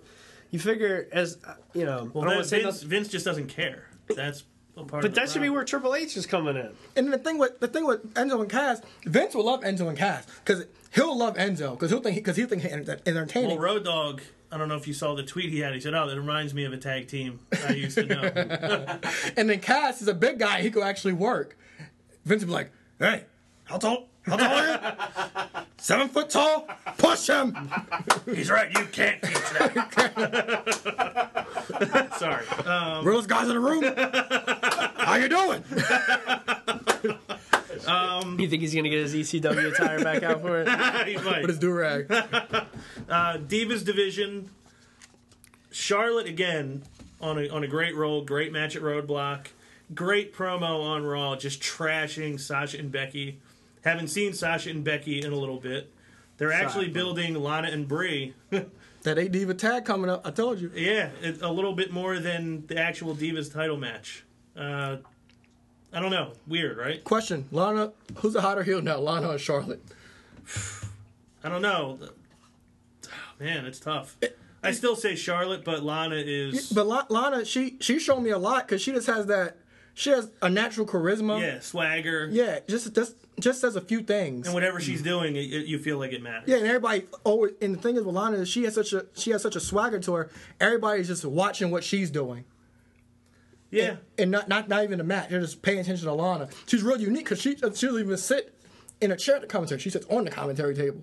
you 0.51 0.59
figure 0.59 1.07
as 1.11 1.37
uh, 1.47 1.53
you 1.73 1.85
know, 1.85 2.09
well, 2.13 2.23
I 2.23 2.27
don't 2.27 2.29
that, 2.29 2.35
wanna 2.35 2.43
say 2.45 2.63
Vince, 2.63 2.81
Vince 2.83 3.07
just 3.07 3.25
doesn't 3.25 3.47
care. 3.47 3.87
That's 4.15 4.43
a 4.75 4.83
part. 4.83 5.03
but 5.03 5.05
of 5.05 5.13
the 5.13 5.21
that 5.21 5.29
should 5.29 5.41
be 5.43 5.49
where 5.49 5.63
Triple 5.63 5.93
H 5.93 6.17
is 6.17 6.25
coming 6.25 6.55
in. 6.55 6.71
And 6.95 7.13
the 7.13 7.17
thing 7.19 7.37
with 7.37 7.59
the 7.59 7.67
thing 7.67 7.85
with 7.85 8.13
Enzo 8.15 8.41
and 8.41 8.49
Cass, 8.49 8.81
Vince 9.05 9.35
will 9.35 9.45
love 9.45 9.61
Enzo 9.61 9.87
and 9.89 9.97
Cass 9.97 10.25
because 10.43 10.65
he'll 10.91 11.15
love 11.17 11.35
Enzo 11.37 11.71
because 11.73 11.91
he'll 11.91 12.01
think 12.01 12.15
because 12.15 12.35
he'll 12.35 12.47
think 12.47 12.63
he's 12.63 12.71
entertaining. 13.05 13.49
Well, 13.51 13.59
Road 13.59 13.83
Dog. 13.85 14.21
I 14.51 14.57
don't 14.57 14.67
know 14.67 14.77
if 14.77 14.87
you 14.87 14.95
saw 14.95 15.13
the 15.13 15.21
tweet 15.21 15.51
he 15.51 15.59
had. 15.59 15.75
He 15.75 15.79
said, 15.79 15.93
"Oh, 15.93 16.07
that 16.09 16.19
reminds 16.19 16.55
me 16.55 16.65
of 16.65 16.73
a 16.73 16.77
tag 16.77 17.07
team 17.07 17.39
I 17.67 17.73
used 17.73 17.95
to 17.95 18.05
know." 18.07 18.21
and 19.37 19.47
then 19.47 19.59
Cass 19.59 20.01
is 20.01 20.07
a 20.07 20.15
big 20.15 20.39
guy; 20.39 20.63
he 20.63 20.71
could 20.71 20.81
actually 20.81 21.13
work. 21.13 21.55
Vince 22.29 22.43
would 22.43 22.47
be 22.47 22.53
like, 22.53 22.71
"Hey, 22.99 23.23
how 23.65 23.77
tall? 23.77 24.07
How 24.21 24.37
tall 24.37 24.47
are 24.47 24.67
you? 24.67 24.77
Seven 25.77 26.09
foot 26.09 26.29
tall? 26.29 26.67
Push 26.99 27.27
him!" 27.27 27.57
He's 28.25 28.51
right. 28.51 28.71
You 28.71 28.85
can't 28.85 29.19
teach 29.23 29.33
that. 29.33 29.75
Sorry. 32.19 32.45
Um, 32.67 33.03
Realest 33.03 33.27
guys 33.27 33.47
in 33.47 33.55
the 33.55 33.59
room. 33.59 33.83
How 34.97 35.15
you 35.15 35.27
doing? 35.27 35.63
You 38.39 38.47
think 38.47 38.61
he's 38.61 38.73
going 38.73 38.83
to 38.83 38.89
get 38.91 38.99
his 38.99 39.15
ECW 39.15 39.73
attire 39.73 40.03
back 40.03 40.21
out 40.21 40.41
for 40.41 40.61
it? 40.61 40.67
he 41.07 41.17
might. 41.17 41.41
With 41.41 41.49
his 41.49 41.57
do 41.59 41.71
rag. 41.71 42.11
Uh, 42.11 43.37
Divas 43.39 43.83
division. 43.83 44.51
Charlotte 45.71 46.27
again 46.27 46.83
on 47.19 47.39
a 47.39 47.49
on 47.49 47.63
a 47.63 47.67
great 47.67 47.95
roll, 47.95 48.23
great 48.23 48.51
match 48.51 48.75
at 48.75 48.83
Roadblock, 48.83 49.47
great 49.93 50.33
promo 50.33 50.83
on 50.83 51.03
Raw, 51.05 51.35
just 51.35 51.61
trashing 51.61 52.39
Sasha 52.39 52.77
and 52.77 52.91
Becky. 52.91 53.39
Haven't 53.83 54.09
seen 54.09 54.33
Sasha 54.33 54.69
and 54.69 54.83
Becky 54.83 55.21
in 55.21 55.31
a 55.31 55.35
little 55.35 55.59
bit. 55.59 55.91
They're 56.37 56.51
actually 56.51 56.85
Sorry. 56.85 56.93
building 56.93 57.33
Lana 57.35 57.69
and 57.69 57.87
Brie. 57.87 58.33
That 59.03 59.17
eight 59.17 59.31
diva 59.31 59.53
tag 59.53 59.85
coming 59.85 60.09
up. 60.09 60.27
I 60.27 60.31
told 60.31 60.59
you. 60.59 60.73
yeah, 60.75 61.07
it, 61.21 61.41
a 61.41 61.49
little 61.49 61.71
bit 61.71 61.89
more 61.89 62.19
than 62.19 62.67
the 62.67 62.77
actual 62.77 63.15
Divas 63.15 63.51
title 63.51 63.77
match. 63.77 64.25
Uh, 64.57 64.97
I 65.93 66.01
don't 66.01 66.11
know. 66.11 66.33
Weird, 66.47 66.77
right? 66.77 67.01
Question: 67.05 67.47
Lana, 67.49 67.93
who's 68.17 68.33
the 68.33 68.41
hotter 68.41 68.61
heel 68.61 68.81
now, 68.81 68.97
Lana 68.97 69.29
or 69.29 69.37
Charlotte? 69.37 69.81
I 71.45 71.47
don't 71.47 71.61
know. 71.61 71.97
Man, 73.39 73.65
it's 73.65 73.79
tough. 73.79 74.17
I 74.61 74.71
still 74.71 74.97
say 74.97 75.15
Charlotte, 75.15 75.63
but 75.63 75.81
Lana 75.81 76.17
is. 76.17 76.69
But 76.69 76.85
La- 76.85 77.05
Lana, 77.09 77.45
she 77.45 77.77
she 77.79 77.99
showed 77.99 78.19
me 78.19 78.31
a 78.31 78.37
lot 78.37 78.67
because 78.67 78.81
she 78.81 78.91
just 78.91 79.07
has 79.07 79.27
that. 79.27 79.55
She 79.99 80.11
has 80.11 80.31
a 80.41 80.49
natural 80.49 80.87
charisma. 80.87 81.41
Yeah, 81.41 81.59
swagger. 81.59 82.29
Yeah, 82.31 82.59
just 82.69 82.95
just 82.95 83.17
just 83.37 83.59
says 83.59 83.75
a 83.75 83.81
few 83.81 84.01
things. 84.01 84.47
And 84.47 84.53
whatever 84.53 84.79
she's 84.79 85.01
mm. 85.01 85.03
doing, 85.03 85.35
it, 85.35 85.39
it- 85.41 85.65
you 85.67 85.77
feel 85.77 85.97
like 85.97 86.13
it 86.13 86.23
matters. 86.23 86.47
Yeah, 86.47 86.55
and 86.55 86.67
everybody 86.67 87.03
always. 87.25 87.51
And 87.61 87.75
the 87.75 87.81
thing 87.81 87.97
is 87.97 88.03
with 88.03 88.15
Lana 88.15 88.37
is 88.37 88.47
she 88.47 88.63
has 88.63 88.75
such 88.75 88.93
a 88.93 89.07
she 89.13 89.31
has 89.31 89.41
such 89.41 89.57
a 89.57 89.59
swagger 89.59 89.99
to 89.99 90.13
her. 90.13 90.29
Everybody's 90.61 91.07
just 91.07 91.25
watching 91.25 91.69
what 91.69 91.83
she's 91.83 92.09
doing, 92.09 92.45
Yeah. 93.71 93.97
and 94.17 94.31
not 94.31 94.47
not 94.47 94.69
not 94.69 94.85
even 94.85 94.99
the 94.99 95.03
match. 95.03 95.31
They're 95.31 95.41
just 95.41 95.61
paying 95.61 95.79
attention 95.79 96.07
to 96.07 96.13
Lana. 96.13 96.47
She's 96.65 96.81
real 96.81 97.01
unique 97.01 97.25
because 97.25 97.41
she 97.41 97.55
she 97.55 97.59
doesn't 97.59 97.99
even 97.99 98.15
sit 98.15 98.55
in 99.01 99.11
a 99.11 99.17
chair 99.17 99.35
at 99.35 99.41
the 99.41 99.47
commentary. 99.47 99.81
She 99.81 99.89
sits 99.89 100.05
on 100.09 100.23
the 100.23 100.31
commentary 100.31 100.75
table. 100.75 101.01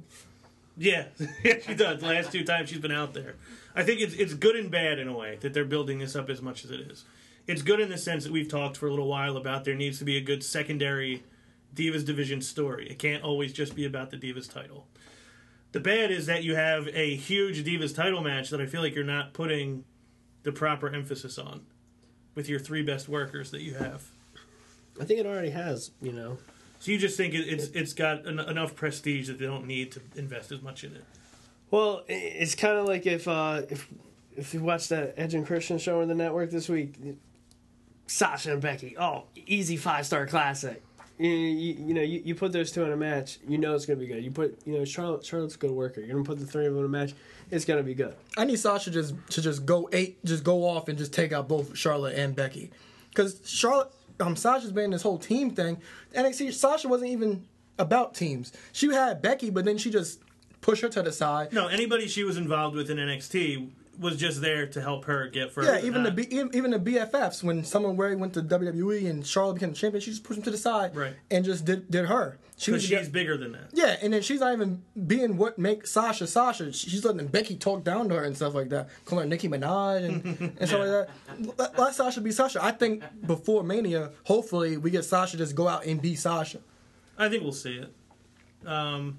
Yeah. 0.79 1.09
yeah, 1.45 1.57
she 1.61 1.75
does. 1.75 2.01
The 2.01 2.07
last 2.07 2.33
two 2.33 2.45
times 2.45 2.71
she's 2.71 2.79
been 2.79 2.93
out 2.93 3.13
there. 3.13 3.35
I 3.75 3.83
think 3.83 4.01
it's 4.01 4.15
it's 4.15 4.33
good 4.33 4.57
and 4.57 4.71
bad 4.71 4.99
in 4.99 5.07
a 5.07 5.15
way 5.15 5.37
that 5.43 5.53
they're 5.53 5.67
building 5.67 5.99
this 5.99 6.17
up 6.17 6.31
as 6.31 6.41
much 6.41 6.65
as 6.65 6.71
it 6.71 6.81
is. 6.81 7.05
It's 7.47 7.63
good 7.63 7.81
in 7.81 7.89
the 7.89 7.99
sense 7.99 8.25
that 8.25 8.33
we've 8.33 8.49
talked 8.49 8.77
for 8.77 8.87
a 8.87 8.91
little 8.91 9.07
while 9.09 9.37
about 9.37 9.65
there 9.65 9.75
needs 9.75 9.99
to 9.99 10.05
be 10.05 10.17
a 10.17 10.21
good 10.21 10.43
secondary 10.43 11.23
Divas 11.75 12.05
division 12.05 12.41
story. 12.41 12.89
It 12.91 12.99
can't 12.99 13.23
always 13.23 13.53
just 13.53 13.77
be 13.77 13.85
about 13.85 14.11
the 14.11 14.17
Divas 14.17 14.51
title. 14.53 14.87
The 15.73 15.81
bad 15.81 16.11
is 16.11 16.27
that 16.27 16.43
you 16.43 16.55
have 16.55 16.89
a 16.89 17.15
huge 17.15 17.65
Divas 17.65 17.95
title 17.95 18.23
match 18.23 18.51
that 18.51 18.61
I 18.61 18.67
feel 18.67 18.81
like 18.81 18.95
you're 18.95 19.05
not 19.05 19.33
putting 19.33 19.85
the 20.43 20.53
proper 20.53 20.89
emphasis 20.89 21.39
on 21.39 21.63
with 22.35 22.49
your 22.49 22.59
three 22.59 22.83
best 22.83 23.09
workers 23.09 23.51
that 23.51 23.63
you 23.63 23.75
have. 23.75 24.05
I 25.01 25.05
think 25.05 25.21
it 25.21 25.27
already 25.27 25.51
has. 25.51 25.91
You 26.01 26.13
know, 26.13 26.39
So 26.81 26.91
you 26.93 26.99
just 26.99 27.17
think 27.17 27.35
it, 27.35 27.47
it's 27.49 27.67
it's 27.69 27.93
got 27.93 28.27
en- 28.27 28.39
enough 28.39 28.75
prestige 28.75 29.27
that 29.29 29.39
they 29.39 29.47
don't 29.47 29.67
need 29.67 29.93
to 29.93 30.01
invest 30.15 30.51
as 30.53 30.63
much 30.63 30.83
in 30.85 30.95
it. 30.97 31.05
Well, 31.71 32.05
it's 32.09 32.55
kind 32.55 32.79
of 32.79 32.87
like 32.87 33.07
if 33.07 33.29
uh, 33.29 33.63
if 33.69 33.87
if 34.37 34.55
you 34.55 34.61
watch 34.61 34.89
that 34.89 35.15
Edge 35.17 35.35
and 35.35 35.47
Christian 35.47 35.79
show 35.79 36.01
on 36.01 36.09
the 36.09 36.15
network 36.15 36.51
this 36.51 36.69
week, 36.69 36.95
Sasha 38.07 38.53
and 38.53 38.63
Becky, 38.63 38.97
oh, 38.99 39.25
easy 39.47 39.77
five 39.77 40.07
star 40.07 40.27
classic. 40.27 40.83
You, 41.19 41.31
you, 41.31 41.75
you 41.87 41.95
know, 41.95 42.03
you, 42.03 42.21
you 42.25 42.35
put 42.35 42.53
those 42.53 42.71
two 42.71 42.85
in 42.85 42.93
a 42.93 42.97
match, 42.97 43.39
you 43.49 43.57
know 43.57 43.75
it's 43.75 43.87
gonna 43.87 43.99
be 43.99 44.07
good. 44.07 44.23
You 44.23 44.31
put, 44.31 44.59
you 44.67 44.79
know, 44.79 44.85
Charlotte 44.85 45.25
Charlotte's 45.25 45.55
a 45.55 45.59
good 45.59 45.71
worker. 45.71 46.01
You're 46.01 46.13
gonna 46.13 46.25
put 46.25 46.39
the 46.39 46.47
three 46.47 46.67
of 46.67 46.75
them 46.75 46.81
in 46.81 46.87
a 46.87 46.89
match, 46.89 47.15
it's 47.51 47.65
gonna 47.65 47.83
be 47.83 47.95
good. 47.95 48.15
I 48.37 48.45
need 48.45 48.59
Sasha 48.59 48.91
just 48.91 49.15
to 49.31 49.41
just 49.41 49.65
go 49.65 49.89
eight, 49.93 50.23
just 50.25 50.45
go 50.45 50.65
off 50.69 50.89
and 50.89 50.99
just 50.99 51.13
take 51.13 51.33
out 51.33 51.49
both 51.49 51.77
Charlotte 51.77 52.19
and 52.19 52.37
Becky, 52.37 52.71
because 53.11 53.41
Charlotte, 53.45 53.91
um, 54.21 54.37
Sasha's 54.37 54.73
been 54.73 54.85
in 54.85 54.91
this 54.91 55.03
whole 55.03 55.19
team 55.19 55.51
thing. 55.51 55.79
NXT 56.15 56.53
Sasha 56.53 56.89
wasn't 56.89 57.11
even 57.11 57.47
about 57.79 58.15
teams. 58.15 58.53
She 58.73 58.93
had 58.93 59.23
Becky, 59.23 59.51
but 59.51 59.65
then 59.65 59.79
she 59.79 59.91
just 59.91 60.21
pushed 60.61 60.83
her 60.83 60.89
to 60.91 61.03
the 61.03 61.13
side. 61.13 61.53
No, 61.53 61.69
anybody 61.69 62.09
she 62.09 62.25
was 62.25 62.37
involved 62.37 62.77
with 62.77 62.91
in 62.91 62.99
NXT 62.99 63.71
was 63.99 64.17
just 64.17 64.41
there 64.41 64.67
to 64.67 64.81
help 64.81 65.05
her 65.07 65.29
get 65.29 65.53
further. 65.53 65.79
Yeah, 65.79 65.85
even 65.87 66.03
the 66.03 66.11
B, 66.11 66.27
even 66.31 66.71
the 66.71 66.79
BFFs 66.79 67.43
when 67.43 67.65
Summer 67.65 67.93
Rae 67.93 68.15
went 68.15 68.35
to 68.35 68.43
WWE 68.43 69.09
and 69.09 69.27
Charlotte 69.27 69.55
became 69.55 69.71
the 69.71 69.77
champion, 69.77 70.01
she 70.01 70.11
just 70.11 70.25
pushed 70.25 70.39
him 70.39 70.45
to 70.45 70.51
the 70.51 70.57
side 70.59 70.95
Right. 70.95 71.15
and 71.31 71.45
just 71.45 71.65
did 71.65 71.91
did 71.91 72.07
her. 72.07 72.39
She 72.59 72.71
because 72.71 72.89
was 72.91 72.99
she's 73.01 73.09
bigger 73.11 73.37
than 73.37 73.53
that. 73.53 73.71
yeah, 73.75 73.97
and 74.03 74.13
then 74.15 74.23
she's 74.23 74.41
not 74.41 74.53
even 74.55 74.83
being 75.07 75.37
what 75.37 75.59
makes 75.59 75.91
Sasha 75.93 76.27
Sasha. 76.27 76.73
She's 76.73 77.05
letting 77.05 77.27
Becky 77.27 77.55
talk 77.57 77.85
down 77.85 78.09
to 78.09 78.15
her 78.15 78.25
and 78.25 78.35
stuff 78.35 78.55
like 78.55 78.71
that, 78.71 78.89
calling 79.05 79.25
her 79.25 79.29
Nicki 79.29 79.49
Minaj 79.49 80.05
and, 80.05 80.25
and 80.59 80.69
stuff 80.69 80.81
like 80.81 80.89
that. 80.89 81.09
Let, 81.59 81.79
let 81.79 81.95
Sasha 81.95 82.21
be 82.23 82.33
Sasha. 82.33 82.65
I 82.65 82.71
think 82.73 83.03
before 83.27 83.63
Mania, 83.63 84.11
hopefully 84.25 84.79
we 84.79 84.91
get 84.91 85.05
Sasha 85.05 85.37
just 85.37 85.55
go 85.55 85.69
out 85.69 85.85
and 85.85 86.01
be 86.01 86.15
Sasha. 86.15 86.59
I 87.19 87.29
think 87.29 87.43
we'll 87.43 87.53
see 87.53 87.75
it. 87.77 87.93
Um, 88.67 89.19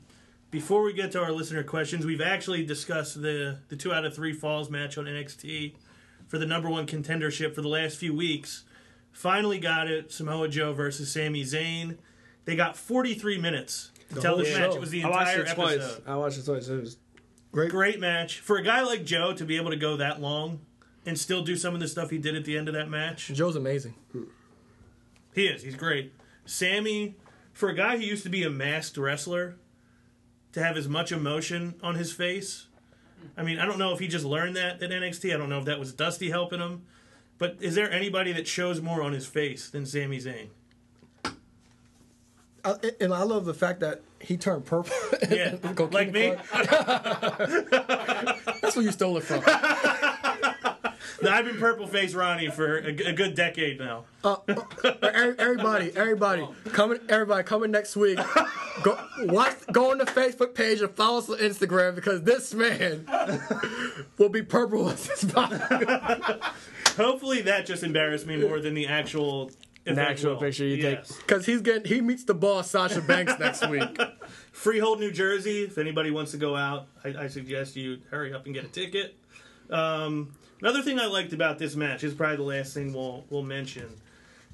before 0.52 0.84
we 0.84 0.94
get 0.94 1.12
to 1.14 1.22
our 1.22 1.32
listener 1.32 1.64
questions, 1.64 2.06
we've 2.06 2.22
actually 2.22 2.66
discussed 2.66 3.22
the 3.22 3.60
the 3.70 3.76
two 3.76 3.94
out 3.94 4.06
of 4.06 4.16
three 4.16 4.34
falls 4.34 4.70
match 4.70 4.98
on 4.98 5.06
NXT 5.06 5.76
for 6.28 6.38
the 6.38 6.46
number 6.46 6.70
one 6.70 6.86
contendership 6.86 7.54
for 7.54 7.62
the 7.62 7.68
last 7.68 7.98
few 7.98 8.14
weeks. 8.14 8.64
Finally 9.12 9.60
got 9.60 9.90
it. 9.90 10.12
Samoa 10.12 10.48
Joe 10.48 10.74
versus 10.74 11.12
Sami 11.12 11.44
Zayn. 11.44 11.98
They 12.46 12.56
got 12.56 12.78
43 12.78 13.40
minutes 13.40 13.92
to 14.14 14.22
tell 14.22 14.36
whole 14.36 14.44
this 14.44 14.58
match. 14.58 14.76
It 14.76 14.80
was 14.80 14.92
the 14.92 15.04
I 15.04 15.10
watched 15.10 15.30
entire 15.38 15.42
it 15.52 15.56
twice. 15.56 15.76
episode. 15.78 16.04
I 16.06 16.16
watched 16.16 16.38
it 16.38 16.46
twice. 16.46 16.68
It 16.68 16.80
was 16.80 16.98
Great. 17.52 17.72
Great 17.72 18.00
match 18.00 18.40
for 18.40 18.58
a 18.58 18.64
guy 18.64 18.82
like 18.84 19.04
Joe 19.06 19.34
to 19.34 19.46
be 19.46 19.58
able 19.58 19.72
to 19.72 19.78
go 19.78 19.98
that 19.98 20.22
long 20.22 20.60
and 21.06 21.18
still 21.18 21.44
do 21.44 21.56
some 21.56 21.74
of 21.74 21.80
the 21.80 21.88
stuff 21.88 22.10
he 22.10 22.18
did 22.18 22.36
at 22.36 22.46
the 22.46 22.58
end 22.58 22.68
of 22.68 22.74
that 22.74 22.90
match. 22.90 23.28
Joe's 23.28 23.56
amazing. 23.56 23.96
He 25.34 25.48
is. 25.48 25.64
He's 25.64 25.76
great. 25.76 26.14
Sami, 26.46 27.16
for 27.54 27.70
a 27.70 27.74
guy 27.76 27.98
who 27.98 28.04
used 28.04 28.24
to 28.24 28.30
be 28.30 28.44
a 28.44 28.50
masked 28.50 28.98
wrestler, 28.98 29.56
to 30.58 30.64
have 30.64 30.76
as 30.76 30.88
much 30.88 31.12
emotion 31.12 31.76
on 31.84 31.94
his 31.94 32.12
face. 32.12 32.66
I 33.38 33.44
mean, 33.44 33.60
I 33.60 33.66
don't 33.66 33.78
know 33.78 33.94
if 33.94 34.00
he 34.00 34.08
just 34.08 34.26
learned 34.26 34.56
that 34.56 34.82
at 34.82 34.90
NXT. 34.90 35.32
I 35.32 35.38
don't 35.38 35.50
know 35.50 35.60
if 35.60 35.66
that 35.66 35.78
was 35.78 35.94
Dusty 35.94 36.32
helping 36.32 36.60
him. 36.60 36.82
But 37.38 37.58
is 37.60 37.76
there 37.76 37.92
anybody 37.92 38.34
that 38.34 38.48
shows 38.48 38.82
more 38.82 39.04
on 39.04 39.14
his 39.14 39.28
face 39.28 39.70
than 39.70 39.86
Sami 39.86 40.18
Zayn? 40.18 40.48
Uh, 42.66 42.78
I, 42.84 42.92
and 43.00 43.14
I 43.14 43.22
love 43.22 43.46
the 43.46 43.54
fact 43.54 43.82
that 43.82 44.02
he 44.20 44.36
turned 44.36 44.66
purple. 44.66 44.96
Yeah, 45.30 45.58
like 45.92 46.12
me. 46.12 46.34
That's 46.52 46.76
where 48.76 48.84
you 48.84 48.92
stole 48.92 49.18
it 49.18 49.26
from. 49.26 49.44
No, 51.22 51.32
I've 51.32 51.46
been 51.46 51.58
purple 51.58 51.88
face 51.88 52.14
Ronnie 52.14 52.50
for 52.50 52.78
a, 52.78 52.88
a 52.90 53.14
good 53.14 53.34
decade 53.36 53.80
now. 53.80 54.06
Every- 54.24 55.38
everybody, 55.40 55.92
everybody, 55.96 56.48
coming, 56.74 57.00
everybody 57.10 57.44
coming 57.44 57.72
next 57.72 57.96
week. 57.96 58.20
Go 58.84 58.98
watch, 59.22 59.56
go 59.72 59.92
on 59.92 59.98
the 59.98 60.06
Facebook 60.06 60.54
page 60.54 60.82
and 60.82 60.92
follow 60.92 61.18
us 61.18 61.30
on 61.30 61.38
Instagram 61.40 61.96
because 61.96 62.22
this 62.24 62.54
man 62.54 63.08
will 64.20 64.30
be 64.30 64.44
purple 64.44 64.86
with 64.86 65.08
his 65.10 65.32
body. 65.32 65.58
Hopefully, 66.96 67.42
that 67.42 67.66
just 67.66 67.84
embarrassed 67.84 68.28
me 68.28 68.38
more 68.38 68.60
than 68.60 68.74
the 68.76 68.86
actual. 68.88 69.50
the 69.86 70.00
actual 70.00 70.34
will. 70.34 70.40
picture 70.42 70.66
you 70.66 70.76
take. 70.82 70.98
Yes. 71.00 71.14
Because 71.18 71.46
he's 71.48 71.62
getting, 71.62 71.86
he 71.86 72.02
meets 72.02 72.24
the 72.26 72.34
boss 72.36 72.70
Sasha 72.70 73.02
Banks 73.02 73.34
next 73.40 73.68
week. 73.70 74.00
Freehold, 74.52 75.00
New 75.00 75.12
Jersey. 75.12 75.64
If 75.64 75.78
anybody 75.80 76.12
wants 76.12 76.32
to 76.32 76.38
go 76.38 76.56
out, 76.56 76.88
I, 77.04 77.24
I 77.24 77.28
suggest 77.28 77.76
you 77.76 78.00
hurry 78.12 78.34
up 78.34 78.46
and 78.46 78.54
get 78.54 78.66
a 78.66 78.68
ticket. 78.68 79.16
Um, 79.70 80.34
another 80.62 80.82
thing 80.82 81.00
I 81.00 81.06
liked 81.08 81.34
about 81.34 81.60
this 81.60 81.76
match 81.76 82.04
is 82.04 82.14
probably 82.14 82.38
the 82.38 82.44
last 82.44 82.74
thing 82.74 82.94
we'll 82.94 83.26
we'll 83.30 83.44
mention. 83.44 83.90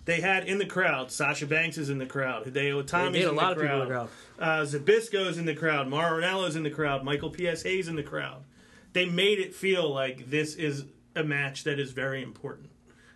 They 0.06 0.20
had 0.20 0.45
in 0.45 0.58
the 0.58 0.66
crowd 0.66 1.12
Sasha 1.12 1.45
Banks 1.47 1.78
is 1.78 1.89
in 1.89 1.97
the 1.97 2.06
crowd. 2.06 2.45
Hideo 2.45 2.84
Itami's 2.84 3.14
They 3.14 3.20
had 3.20 3.28
a 3.28 3.30
in 3.30 3.36
lot 3.36 3.56
the 3.56 3.62
of 3.64 3.68
people 3.68 3.82
in 3.84 3.88
crowd. 3.88 4.08
the 4.38 4.43
crowd. 4.43 4.62
Uh, 4.62 4.66
Zbyszko's 4.66 5.38
in 5.38 5.45
the 5.45 5.56
crowd. 5.56 5.88
Mauro 5.88 6.22
Ranallo's 6.22 6.56
in 6.58 6.64
the 6.64 6.70
crowd. 6.70 7.04
Michael 7.06 7.30
P.S. 7.30 7.64
Hayes 7.64 7.88
in 7.88 7.95
the 7.95 8.04
crowd. 8.04 8.43
They 8.91 9.06
made 9.06 9.39
it 9.39 9.56
feel 9.56 9.89
like 9.91 10.30
this 10.30 10.56
is 10.56 10.86
a 11.16 11.24
match 11.24 11.64
that 11.64 11.80
is 11.80 11.91
very 11.93 12.22
important. 12.22 12.70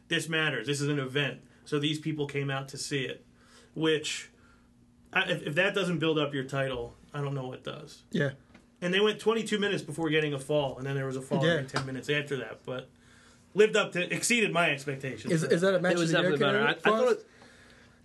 This 0.07 0.29
matters. 0.29 0.65
This 0.67 0.79
is 0.79 0.87
an 0.87 0.99
event. 0.99 1.41
So 1.65 1.77
these 1.79 1.99
people 1.99 2.25
came 2.25 2.49
out 2.49 2.69
to 2.69 2.77
see 2.77 3.01
it. 3.03 3.25
Which, 3.75 4.29
if, 5.13 5.43
if 5.45 5.55
that 5.55 5.75
doesn't 5.75 5.99
build 5.99 6.17
up 6.17 6.33
your 6.33 6.45
title, 6.45 6.95
I 7.13 7.19
don't 7.21 7.35
know 7.35 7.47
what 7.47 7.63
does. 7.65 8.03
Yeah. 8.11 8.31
And 8.81 8.93
they 8.93 8.99
went 8.99 9.19
22 9.19 9.57
minutes 9.57 9.81
before 9.81 10.09
getting 10.09 10.33
a 10.33 10.39
fall, 10.39 10.77
and 10.77 10.85
then 10.85 10.95
there 10.95 11.05
was 11.07 11.15
a 11.17 11.21
fall 11.21 11.43
Yeah. 11.43 11.53
every 11.53 11.65
10 11.65 11.85
minutes 11.85 12.09
after 12.09 12.37
that. 12.37 12.59
But 12.65 12.89
lived 13.55 13.75
up 13.75 13.91
to 13.93 14.13
exceeded 14.13 14.51
my 14.53 14.69
expectations. 14.69 15.33
Is, 15.33 15.43
is 15.43 15.61
that 15.61 15.73
a 15.73 15.79
match 15.79 15.93
It 15.93 15.97
was 15.97 16.13
of 16.13 16.21
the 16.23 16.29
year 16.29 16.37
definitely 16.37 16.59
better. 16.59 16.67
I, 16.67 16.71
I 16.71 16.99
thought 16.99 17.11
it, 17.13 17.27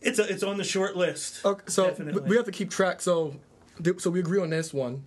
it's 0.00 0.18
a, 0.18 0.32
it's 0.32 0.42
on 0.42 0.56
the 0.56 0.64
short 0.64 0.96
list. 0.96 1.44
Okay, 1.44 1.62
so 1.68 1.86
Definitely. 1.88 2.22
we 2.28 2.36
have 2.36 2.46
to 2.46 2.52
keep 2.52 2.70
track. 2.70 3.00
So, 3.02 3.36
so 3.98 4.10
we 4.10 4.20
agree 4.20 4.40
on 4.40 4.48
this 4.50 4.72
one, 4.72 5.04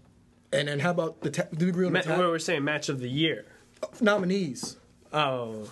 and 0.53 0.67
then 0.67 0.79
how 0.79 0.91
about 0.91 1.21
the? 1.21 1.31
Ta- 1.31 1.47
do 1.53 1.65
we 1.65 1.69
agree 1.71 1.87
on 1.87 1.93
ma- 1.93 2.01
the 2.01 2.09
what 2.11 2.15
ta- 2.17 2.27
we're 2.29 2.39
saying 2.39 2.63
match 2.63 2.87
of 2.89 2.99
the 2.99 3.09
year. 3.09 3.45
Uh, 3.81 3.87
nominees? 4.01 4.77
Oh, 5.11 5.69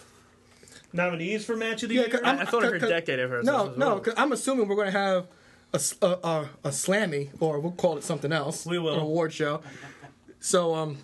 Nominees 0.91 1.43
for 1.45 1.55
match 1.55 1.83
of 1.83 1.89
the 1.89 1.95
Yeah, 1.95 2.01
year. 2.01 2.09
'cause 2.09 2.21
I, 2.23 2.41
I 2.41 2.45
thought 2.45 2.63
I 2.63 2.67
heard 2.67 2.81
Cause- 2.81 2.89
decade 2.89 3.19
at 3.19 3.29
first. 3.29 3.45
No, 3.45 3.73
no, 3.75 3.95
because 3.95 4.13
I'm 4.17 4.31
assuming 4.31 4.67
we're 4.67 4.75
going 4.75 4.91
to 4.91 4.97
have 4.97 5.27
a, 5.73 5.77
s- 5.77 5.95
a, 6.01 6.07
a, 6.23 6.49
a 6.65 6.69
slammy, 6.69 7.29
or 7.39 7.59
we'll 7.59 7.71
call 7.71 7.97
it 7.97 8.03
something 8.03 8.31
else. 8.31 8.65
We 8.65 8.79
will. 8.79 8.93
An 8.93 8.99
award 8.99 9.33
show. 9.33 9.61
So, 10.39 10.75
um, 10.75 10.97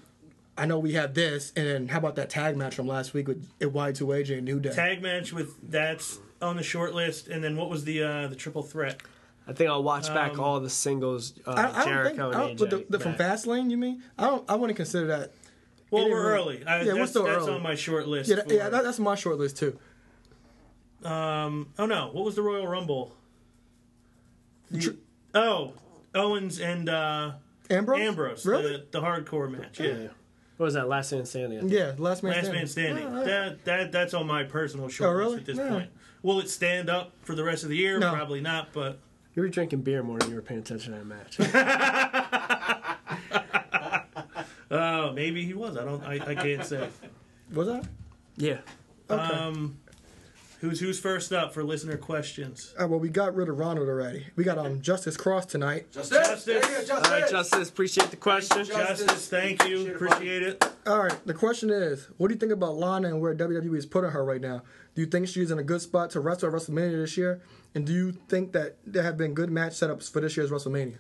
I 0.58 0.66
know 0.66 0.78
we 0.80 0.94
have 0.94 1.14
this, 1.14 1.54
and 1.56 1.66
then 1.66 1.88
how 1.88 1.98
about 2.00 2.16
that 2.16 2.30
tag 2.30 2.58
match 2.58 2.76
from 2.76 2.88
last 2.88 3.14
week 3.14 3.28
with 3.28 3.48
Y2AJ 3.60 4.38
and 4.38 4.46
New 4.46 4.60
Day? 4.60 4.72
Tag 4.74 5.02
match 5.02 5.32
with 5.34 5.56
that's 5.72 6.20
on 6.42 6.56
the 6.58 6.64
short 6.64 6.94
list, 6.94 7.28
and 7.30 7.44
then 7.44 7.56
what 7.56 7.70
was 7.70 7.86
the 7.86 8.04
uh, 8.04 8.28
the 8.28 8.36
triple 8.36 8.64
threat? 8.64 9.02
I 9.48 9.54
think 9.54 9.70
I'll 9.70 9.82
watch 9.82 10.08
back 10.14 10.34
Um, 10.34 10.42
all 10.42 10.60
the 10.60 10.70
singles. 10.70 11.34
Uh, 11.48 11.52
I, 11.52 11.54
I 11.54 11.64
don't 11.64 11.74
think 11.74 11.86
Jericho 11.86 12.30
I 12.30 12.32
don't, 12.34 12.50
and 12.52 12.60
with 12.60 12.70
AJ. 12.70 12.88
the, 12.90 12.98
the, 12.98 13.00
from 13.04 13.16
Fastlane. 13.16 13.72
You 13.72 13.78
mean? 13.78 14.04
I 14.18 14.28
don't. 14.28 14.48
I 14.50 14.56
wouldn't 14.56 14.78
consider 14.78 15.08
that. 15.08 15.32
Well, 15.90 16.06
It 16.06 16.12
we're 16.12 16.22
didn't 16.38 16.40
early. 16.46 16.66
I, 16.68 16.82
Yeah, 16.82 16.94
we're 16.94 17.00
that's, 17.00 17.12
still 17.12 17.24
that's 17.24 17.38
early. 17.46 17.54
on 17.54 17.64
my 17.64 17.74
short 17.76 18.08
list. 18.08 18.30
Yeah, 18.30 18.36
that, 18.36 18.48
for, 18.48 18.54
yeah, 18.54 18.70
that, 18.70 18.84
that's 18.84 19.00
my 19.00 19.16
short 19.16 19.40
list 19.40 19.58
too. 19.58 19.80
um. 21.04 21.70
Oh 21.80 21.86
no, 21.86 22.10
what 22.12 22.26
was 22.26 22.36
the 22.36 22.42
Royal 22.42 22.68
Rumble? 22.68 23.16
The- 24.72 24.98
oh, 25.36 25.74
Owens 26.16 26.60
and 26.60 26.90
uh, 26.90 27.34
Ambrose. 27.70 28.00
Ambrose, 28.02 28.46
Really? 28.46 28.72
the, 28.74 28.86
the 28.92 29.02
hardcore 29.02 29.50
match. 29.52 29.80
Yeah. 29.80 30.08
What 30.58 30.66
was 30.66 30.74
that? 30.74 30.90
Last 30.90 31.14
man 31.14 31.26
standing. 31.26 31.70
yeah, 31.70 31.94
last 31.98 32.22
man 32.22 32.34
Last 32.34 32.46
standing. 32.48 32.60
man 32.62 32.68
standing. 32.68 33.04
Yeah, 33.14 33.20
yeah. 33.20 33.24
That 33.26 33.64
that 33.66 33.92
that's 33.94 34.14
on 34.14 34.28
my 34.28 34.44
personal 34.44 34.90
short 34.90 35.10
Oh, 35.10 35.14
really? 35.14 35.38
list 35.38 35.50
at 35.50 35.56
this 35.56 35.66
Yeah. 35.66 35.70
point. 35.70 35.90
Will 36.22 36.40
it 36.42 36.50
stand 36.50 36.90
up 36.90 37.14
for 37.22 37.34
the 37.34 37.46
rest 37.46 37.64
of 37.64 37.70
the 37.70 37.78
year? 37.78 37.98
No. 37.98 38.14
Probably 38.14 38.42
not. 38.42 38.74
But 38.74 39.00
You 39.36 39.42
were 39.44 39.48
drinking 39.48 39.84
beer 39.84 40.04
more 40.04 40.20
than 40.20 40.30
you 40.32 40.36
were 40.36 40.42
paying 40.42 40.60
attention 40.60 40.92
to 40.94 41.00
that 41.00 41.06
match. 41.06 41.40
oh, 44.72 45.14
maybe 45.14 45.46
he 45.46 45.54
was. 45.54 45.78
I 45.78 45.86
don't. 45.86 46.04
I, 46.04 46.16
I 46.16 46.36
can't 46.36 46.66
say. 46.66 46.90
Was 47.54 47.68
that? 47.68 47.86
yeah. 48.38 48.58
Okay. 49.10 49.22
Um, 49.34 49.78
who's 50.60 50.80
who's 50.80 51.00
first 51.00 51.32
up 51.32 51.54
for 51.54 51.64
listener 51.64 51.98
questions? 51.98 52.74
Uh, 52.80 52.88
well, 52.88 53.00
we 53.00 53.10
got 53.10 53.36
rid 53.36 53.50
of 53.50 53.58
Ronald 53.58 53.88
already. 53.88 54.28
We 54.36 54.44
got 54.44 54.58
um 54.58 54.82
Justice 54.82 55.18
Cross 55.18 55.48
tonight. 55.48 55.92
Justice. 55.92 56.44
There 56.46 56.56
you 56.56 56.62
go, 56.62 56.68
Justice. 56.68 56.92
All 56.92 57.20
right, 57.20 57.30
Justice. 57.30 57.70
Appreciate 57.70 58.12
the 58.12 58.18
question. 58.18 58.66
Justice. 58.66 59.06
Justice, 59.06 59.28
thank 59.28 59.68
you, 59.68 59.94
appreciate 59.94 60.44
it. 60.44 60.66
All 60.86 61.00
right. 61.00 61.26
The 61.26 61.34
question 61.34 61.70
is, 61.70 62.08
what 62.18 62.28
do 62.28 62.34
you 62.34 62.40
think 62.40 62.52
about 62.52 62.76
Lana 62.76 63.10
and 63.10 63.22
where 63.22 63.36
WWE 63.36 63.76
is 63.78 63.86
putting 63.86 64.12
her 64.12 64.24
right 64.24 64.42
now? 64.42 64.64
Do 64.96 65.02
you 65.02 65.08
think 65.08 65.28
she's 65.28 65.52
in 65.52 65.60
a 65.60 65.64
good 65.64 65.82
spot 65.82 66.10
to 66.12 66.20
wrestle 66.20 66.50
at 66.50 66.56
WrestleMania 66.56 67.02
this 67.02 67.16
year? 67.18 67.42
And 67.76 67.86
do 67.86 67.94
you 67.94 68.12
think 68.12 68.54
that 68.54 68.78
there 68.86 69.04
have 69.04 69.18
been 69.18 69.34
good 69.34 69.52
match 69.52 69.74
setups 69.74 70.12
for 70.12 70.20
this 70.20 70.36
year's 70.36 70.52
WrestleMania? 70.52 70.98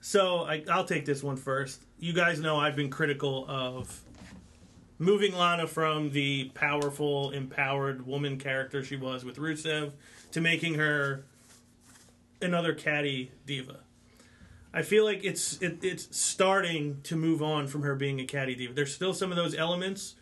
So 0.00 0.40
I, 0.40 0.62
I'll 0.70 0.84
take 0.84 1.06
this 1.06 1.22
one 1.22 1.36
first. 1.36 1.82
You 1.98 2.12
guys 2.12 2.38
know 2.38 2.58
I've 2.58 2.76
been 2.76 2.90
critical 2.90 3.46
of 3.48 4.03
moving 4.98 5.34
Lana 5.36 5.66
from 5.66 6.10
the 6.10 6.50
powerful, 6.54 7.30
empowered 7.30 8.06
woman 8.06 8.38
character 8.38 8.82
she 8.84 8.96
was 8.96 9.24
with 9.24 9.36
Rusev 9.36 9.92
to 10.32 10.40
making 10.40 10.74
her 10.74 11.24
another 12.40 12.74
catty 12.74 13.32
diva. 13.46 13.80
I 14.72 14.82
feel 14.82 15.04
like 15.04 15.22
it's 15.24 15.60
it, 15.62 15.78
it's 15.84 16.14
starting 16.16 17.00
to 17.04 17.16
move 17.16 17.42
on 17.42 17.66
from 17.68 17.82
her 17.82 17.94
being 17.94 18.20
a 18.20 18.24
catty 18.24 18.54
diva. 18.54 18.72
There's 18.74 18.94
still 18.94 19.14
some 19.14 19.30
of 19.30 19.36
those 19.36 19.54
elements, 19.54 20.14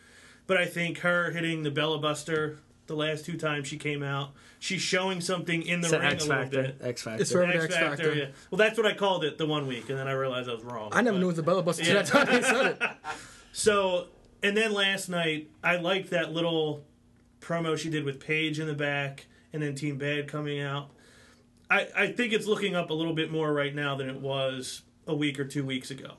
but 0.47 0.57
I 0.59 0.66
think 0.66 0.99
her 0.99 1.31
hitting 1.31 1.62
the 1.62 1.70
Bella 1.70 1.99
Buster 1.99 2.59
the 2.89 2.97
last 2.97 3.25
two 3.25 3.39
times 3.39 3.68
she 3.68 3.79
came 3.79 4.03
out, 4.03 4.33
she's 4.59 4.83
showing 4.83 5.20
something 5.20 5.62
in 5.62 5.81
the 5.81 5.87
It's 5.87 5.93
ring 5.97 6.03
X 6.03 6.25
a 6.25 6.29
little 6.29 6.43
Factor. 6.43 6.62
bit. 6.62 6.77
X 6.83 7.03
Factor. 7.03 7.23
It's 7.23 7.33
for- 7.33 7.45
X 7.45 7.64
X 7.64 7.75
Factor, 7.77 7.89
Factor. 8.05 8.14
yeah. 8.14 8.27
Well, 8.51 8.59
that's 8.59 8.77
what 8.77 8.87
I 8.87 8.93
called 8.93 9.25
it 9.25 9.39
the 9.39 9.47
one 9.47 9.66
week, 9.68 9.89
and 9.89 9.97
then 9.99 10.09
I 10.09 10.12
realized 10.12 10.51
I 10.51 10.55
was 10.55 10.64
wrong. 10.64 10.91
I 10.93 11.01
never 11.01 11.14
But- 11.14 11.20
knew 11.20 11.27
it 11.27 11.29
was 11.29 11.39
a 11.39 11.43
Bella 11.45 11.62
Buster 11.62 11.85
Yeah. 11.85 11.95
that 12.03 12.07
time 12.07 12.27
they 12.27 12.43
said 12.43 12.66
it. 12.66 12.83
So, 13.55 14.09
and 14.43 14.57
then 14.57 14.72
last 14.72 15.09
night, 15.09 15.51
I 15.62 15.76
liked 15.76 16.11
that 16.11 16.32
little 16.32 16.84
promo 17.40 17.76
she 17.76 17.90
did 17.90 18.05
with 18.05 18.20
Paige 18.20 18.61
in 18.61 18.66
the 18.66 18.74
back, 18.74 19.26
and 19.53 19.62
then 19.62 19.74
Team 19.74 19.99
Bad 19.99 20.28
coming 20.28 20.61
out. 20.61 20.90
I, 21.70 21.88
I 21.97 22.07
think 22.12 22.32
it's 22.32 22.47
looking 22.47 22.74
up 22.74 22.90
a 22.90 22.95
little 22.95 23.14
bit 23.14 23.30
more 23.30 23.53
right 23.53 23.74
now 23.74 23.97
than 23.97 24.09
it 24.09 24.20
was 24.20 24.82
a 25.07 25.14
week 25.14 25.38
or 25.40 25.45
two 25.45 25.64
weeks 25.64 25.90
ago. 25.90 26.14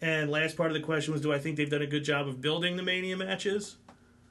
And 0.00 0.30
last 0.30 0.56
part 0.56 0.70
of 0.70 0.74
the 0.74 0.82
question 0.82 1.12
was, 1.12 1.22
do 1.22 1.32
I 1.32 1.38
think 1.38 1.56
they've 1.56 1.70
done 1.70 1.82
a 1.82 1.86
good 1.86 2.04
job 2.04 2.28
of 2.28 2.40
building 2.40 2.76
the 2.76 2.82
Mania 2.82 3.16
matches? 3.16 3.76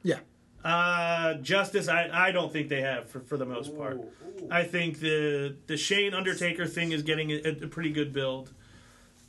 Yeah. 0.03 0.19
Uh, 0.63 1.35
Justice, 1.35 1.87
I, 1.87 2.09
I 2.11 2.31
don't 2.31 2.51
think 2.51 2.69
they 2.69 2.81
have 2.81 3.09
for, 3.09 3.19
for 3.21 3.37
the 3.37 3.45
most 3.45 3.75
part. 3.75 4.01
I 4.49 4.63
think 4.63 4.99
the 4.99 5.55
the 5.67 5.77
Shane 5.77 6.13
Undertaker 6.13 6.65
thing 6.65 6.91
is 6.91 7.03
getting 7.03 7.31
a, 7.31 7.41
a 7.63 7.67
pretty 7.67 7.91
good 7.91 8.13
build. 8.13 8.53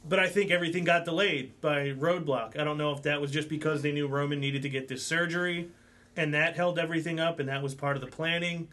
But 0.08 0.18
I 0.18 0.28
think 0.28 0.50
everything 0.50 0.84
got 0.84 1.04
delayed 1.04 1.60
by 1.60 1.90
Roadblock. 1.90 2.58
I 2.58 2.64
don't 2.64 2.78
know 2.78 2.92
if 2.92 3.02
that 3.02 3.20
was 3.20 3.30
just 3.30 3.48
because 3.48 3.82
they 3.82 3.92
knew 3.92 4.06
Roman 4.06 4.40
needed 4.40 4.62
to 4.62 4.68
get 4.68 4.88
this 4.88 5.04
surgery, 5.04 5.68
and 6.16 6.32
that 6.34 6.56
held 6.56 6.78
everything 6.78 7.20
up, 7.20 7.38
and 7.38 7.48
that 7.48 7.62
was 7.62 7.74
part 7.74 7.96
of 7.96 8.00
the 8.02 8.08
planning. 8.08 8.68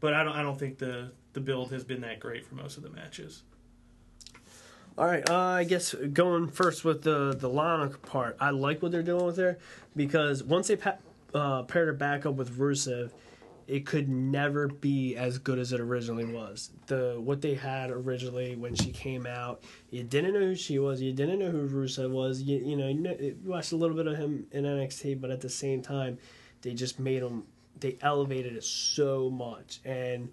But 0.00 0.14
I 0.14 0.22
don't. 0.24 0.34
I 0.34 0.42
don't 0.42 0.58
think 0.58 0.78
the 0.78 1.12
the 1.32 1.40
build 1.40 1.72
has 1.72 1.84
been 1.84 2.02
that 2.02 2.20
great 2.20 2.46
for 2.46 2.54
most 2.54 2.76
of 2.76 2.82
the 2.82 2.90
matches. 2.90 3.42
All 4.96 5.06
right, 5.06 5.28
uh, 5.28 5.34
I 5.34 5.64
guess 5.64 5.92
going 5.94 6.48
first 6.48 6.84
with 6.84 7.02
the 7.02 7.34
the 7.34 7.48
Lana 7.48 7.88
part, 7.88 8.36
I 8.38 8.50
like 8.50 8.82
what 8.82 8.92
they're 8.92 9.02
doing 9.02 9.26
with 9.26 9.38
her 9.38 9.58
because 9.96 10.44
once 10.44 10.68
they 10.68 10.76
pa- 10.76 10.98
uh, 11.34 11.62
paired 11.62 11.88
her 11.88 11.94
back 11.94 12.26
up 12.26 12.34
with 12.34 12.56
Rusev, 12.58 13.10
it 13.66 13.86
could 13.86 14.08
never 14.08 14.68
be 14.68 15.16
as 15.16 15.38
good 15.38 15.58
as 15.58 15.72
it 15.72 15.80
originally 15.80 16.24
was. 16.24 16.70
The 16.86 17.16
what 17.18 17.40
they 17.40 17.54
had 17.54 17.90
originally 17.90 18.56
when 18.56 18.74
she 18.74 18.90
came 18.90 19.26
out, 19.26 19.62
you 19.90 20.02
didn't 20.02 20.34
know 20.34 20.40
who 20.40 20.54
she 20.54 20.78
was, 20.78 21.00
you 21.00 21.12
didn't 21.12 21.38
know 21.38 21.50
who 21.50 21.68
Rusev 21.68 22.10
was. 22.10 22.42
You 22.42 22.58
you 22.58 22.76
know 22.76 22.88
you, 22.88 23.36
watched 23.44 23.72
a 23.72 23.76
little 23.76 23.96
bit 23.96 24.06
of 24.06 24.16
him 24.16 24.46
in 24.52 24.64
NXT, 24.64 25.20
but 25.20 25.30
at 25.30 25.40
the 25.40 25.48
same 25.48 25.82
time, 25.82 26.18
they 26.62 26.74
just 26.74 26.98
made 26.98 27.22
him 27.22 27.44
they 27.80 27.96
elevated 28.00 28.56
it 28.56 28.64
so 28.64 29.30
much, 29.30 29.80
and 29.84 30.30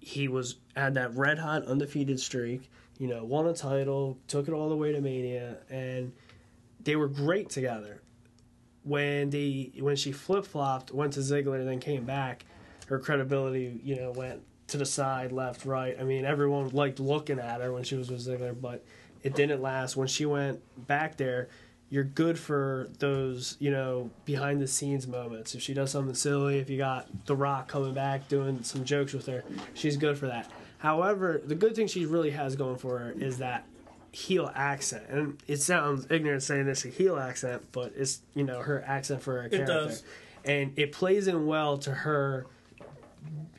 he 0.00 0.28
was 0.28 0.56
had 0.76 0.94
that 0.94 1.14
red 1.14 1.38
hot 1.38 1.64
undefeated 1.64 2.20
streak. 2.20 2.70
You 2.98 3.08
know, 3.08 3.24
won 3.24 3.46
a 3.46 3.54
title, 3.54 4.18
took 4.28 4.46
it 4.46 4.52
all 4.52 4.68
the 4.68 4.76
way 4.76 4.92
to 4.92 5.00
Mania, 5.00 5.58
and 5.70 6.12
they 6.82 6.96
were 6.96 7.08
great 7.08 7.48
together. 7.48 8.02
When 8.82 9.30
they 9.30 9.72
when 9.78 9.96
she 9.96 10.12
flip 10.12 10.46
flopped, 10.46 10.92
went 10.92 11.14
to 11.14 11.20
Ziggler, 11.20 11.64
then 11.64 11.80
came 11.80 12.04
back, 12.04 12.44
her 12.90 12.98
credibility, 12.98 13.80
you 13.84 13.94
know, 13.94 14.10
went 14.10 14.42
to 14.66 14.76
the 14.76 14.84
side, 14.84 15.30
left, 15.30 15.64
right. 15.64 15.96
I 15.98 16.02
mean, 16.02 16.24
everyone 16.24 16.68
liked 16.70 16.98
looking 16.98 17.38
at 17.38 17.60
her 17.60 17.72
when 17.72 17.84
she 17.84 17.94
was 17.94 18.10
with 18.10 18.26
Ziggler, 18.26 18.60
but 18.60 18.84
it 19.22 19.36
didn't 19.36 19.62
last. 19.62 19.96
When 19.96 20.08
she 20.08 20.26
went 20.26 20.60
back 20.88 21.16
there, 21.16 21.48
you're 21.88 22.02
good 22.04 22.36
for 22.36 22.88
those, 22.98 23.56
you 23.60 23.70
know, 23.70 24.10
behind 24.24 24.60
the 24.60 24.66
scenes 24.66 25.06
moments. 25.06 25.54
If 25.54 25.62
she 25.62 25.72
does 25.72 25.92
something 25.92 26.16
silly, 26.16 26.58
if 26.58 26.68
you 26.68 26.78
got 26.78 27.26
The 27.26 27.36
Rock 27.36 27.68
coming 27.68 27.94
back 27.94 28.28
doing 28.28 28.64
some 28.64 28.84
jokes 28.84 29.12
with 29.12 29.26
her, 29.26 29.44
she's 29.74 29.96
good 29.96 30.18
for 30.18 30.26
that. 30.26 30.50
However, 30.78 31.40
the 31.44 31.54
good 31.54 31.76
thing 31.76 31.86
she 31.86 32.06
really 32.06 32.30
has 32.30 32.56
going 32.56 32.78
for 32.78 32.98
her 32.98 33.12
is 33.12 33.38
that 33.38 33.66
heel 34.10 34.50
accent. 34.52 35.04
And 35.08 35.38
it 35.46 35.58
sounds 35.58 36.08
ignorant 36.10 36.42
saying 36.42 36.66
this 36.66 36.84
a 36.84 36.88
heel 36.88 37.16
accent, 37.16 37.62
but 37.70 37.92
it's, 37.96 38.20
you 38.34 38.42
know, 38.42 38.62
her 38.62 38.82
accent 38.84 39.22
for 39.22 39.42
her 39.42 39.48
character. 39.48 39.72
does. 39.72 40.02
And 40.44 40.76
it 40.76 40.90
plays 40.90 41.28
in 41.28 41.46
well 41.46 41.78
to 41.78 41.92
her 41.92 42.46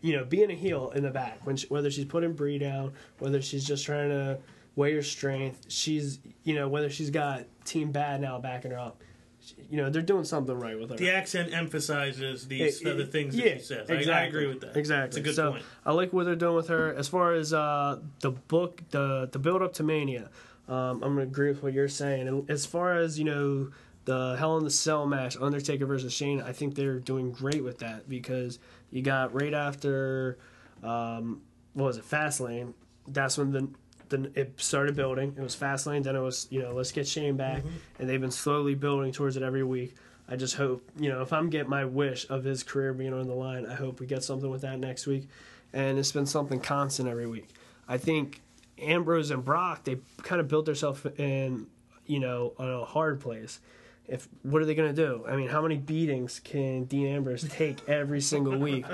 you 0.02 0.16
know, 0.16 0.24
being 0.26 0.50
a 0.52 0.56
heel 0.56 0.92
in 0.96 1.04
the 1.04 1.12
back, 1.12 1.46
when 1.46 1.56
she, 1.58 1.68
whether 1.68 1.92
she's 1.92 2.06
putting 2.06 2.34
Brie 2.34 2.58
down, 2.58 2.94
whether 3.20 3.42
she's 3.42 3.64
just 3.66 3.86
trying 3.86 4.10
to 4.10 4.40
weigh 4.76 4.94
her 4.94 5.02
strength, 5.04 5.66
she's, 5.70 6.20
you 6.44 6.56
know, 6.56 6.68
whether 6.68 6.90
she's 6.90 7.10
got 7.10 7.44
Team 7.66 7.92
Bad 7.92 8.22
now 8.22 8.40
backing 8.40 8.72
her 8.72 8.80
up, 8.80 9.02
she- 9.40 9.56
you 9.70 9.78
know, 9.78 9.90
they're 9.90 10.02
doing 10.02 10.24
something 10.24 10.58
right 10.60 10.80
with 10.80 10.90
her. 10.92 10.96
The 10.98 11.12
accent 11.12 11.54
emphasizes 11.54 12.48
these 12.48 12.82
It- 12.82 12.88
it- 12.88 12.92
other 12.94 13.06
things 13.06 13.36
yeah, 13.36 13.50
that 13.54 13.60
she 13.60 13.66
says. 13.66 13.90
I- 13.90 14.12
I, 14.12 14.24
agree 14.24 14.48
with 14.48 14.62
that. 14.62 14.76
Exactly. 14.78 15.08
It's 15.08 15.18
a 15.18 15.22
good 15.22 15.36
so 15.36 15.52
point. 15.52 15.64
I 15.86 15.92
like 15.94 16.14
what 16.14 16.26
they're 16.26 16.36
doing 16.36 16.56
with 16.56 16.68
her. 16.70 16.94
As 16.96 17.08
far 17.08 17.34
as 17.34 17.54
uh, 17.54 18.00
the 18.22 18.32
book, 18.32 18.82
the 18.92 19.30
the 19.32 19.40
build 19.40 19.62
up 19.62 19.74
to 19.74 19.84
Mania, 19.84 20.30
um, 20.68 21.04
I'm 21.04 21.14
gonna 21.16 21.22
agree 21.22 21.50
with 21.50 21.64
what 21.64 21.74
you're 21.74 21.88
saying. 21.88 22.28
And 22.28 22.50
as 22.50 22.66
far 22.66 22.94
as 22.96 23.20
you 23.20 23.26
know, 23.26 23.70
the 24.06 24.36
Hell 24.38 24.58
in 24.58 24.64
the 24.64 24.70
Cell 24.72 25.06
match, 25.06 25.38
Undertaker 25.40 25.86
versus 25.86 26.12
Shane, 26.14 26.42
I 26.42 26.54
think 26.54 26.76
they're 26.76 27.00
doing 27.00 27.32
great 27.32 27.64
with 27.64 27.80
that 27.80 28.10
because 28.10 28.58
you 28.92 29.02
got 29.02 29.34
right 29.34 29.54
after, 29.54 30.38
um, 30.84 31.42
what 31.74 31.86
was 31.86 31.98
it, 31.98 32.10
Fastlane? 32.10 32.74
That's 33.08 33.38
when 33.38 33.52
the 33.52 33.68
then 34.10 34.32
it 34.36 34.54
started 34.58 34.96
building. 34.96 35.34
It 35.38 35.42
was 35.42 35.56
Fastlane. 35.56 36.04
Then 36.04 36.16
it 36.16 36.20
was 36.20 36.48
you 36.52 36.62
know 36.62 36.74
let's 36.74 36.92
get 36.92 37.08
Shane 37.08 37.38
back, 37.38 37.60
Mm-hmm. 37.60 37.70
and 38.00 38.10
they've 38.10 38.20
been 38.22 38.30
slowly 38.32 38.76
building 38.76 39.12
towards 39.14 39.38
it 39.38 39.44
every 39.44 39.64
week. 39.64 39.96
I 40.28 40.36
just 40.36 40.56
hope 40.56 40.88
you 41.00 41.10
know 41.10 41.22
if 41.22 41.32
I'm 41.34 41.50
getting 41.50 41.70
my 41.70 41.86
wish 41.86 42.30
of 42.30 42.44
his 42.44 42.62
career 42.64 42.94
being 42.94 43.14
on 43.14 43.28
the 43.28 43.34
line, 43.34 43.66
I 43.66 43.74
hope 43.74 44.00
we 44.00 44.06
get 44.08 44.24
something 44.24 44.50
with 44.50 44.62
that 44.62 44.80
next 44.80 45.08
week, 45.08 45.28
and 45.74 45.98
it's 45.98 46.12
been 46.12 46.26
something 46.26 46.60
constant 46.60 47.08
every 47.10 47.28
week. 47.28 47.50
I 47.88 47.98
think 47.98 48.42
Ambrose 48.78 49.32
and 49.32 49.44
Brock 49.46 49.84
they 49.86 49.98
kind 50.24 50.40
of 50.42 50.48
built 50.48 50.66
themselves 50.66 51.06
in 51.18 51.68
you 52.06 52.20
know 52.20 52.54
on 52.58 52.70
a 52.70 52.84
hard 52.86 53.20
place. 53.22 53.60
If 54.08 54.28
what 54.44 54.62
are 54.62 54.66
they 54.66 54.76
going 54.76 54.94
to 54.94 55.06
do? 55.06 55.24
I 55.28 55.36
mean, 55.36 55.48
how 55.48 55.62
many 55.62 55.78
beatings 55.78 56.42
can 56.44 56.84
Dean 56.86 57.08
Ambrose 57.08 57.48
take 57.48 57.88
every 57.88 58.22
single 58.22 58.58
week? 58.58 58.86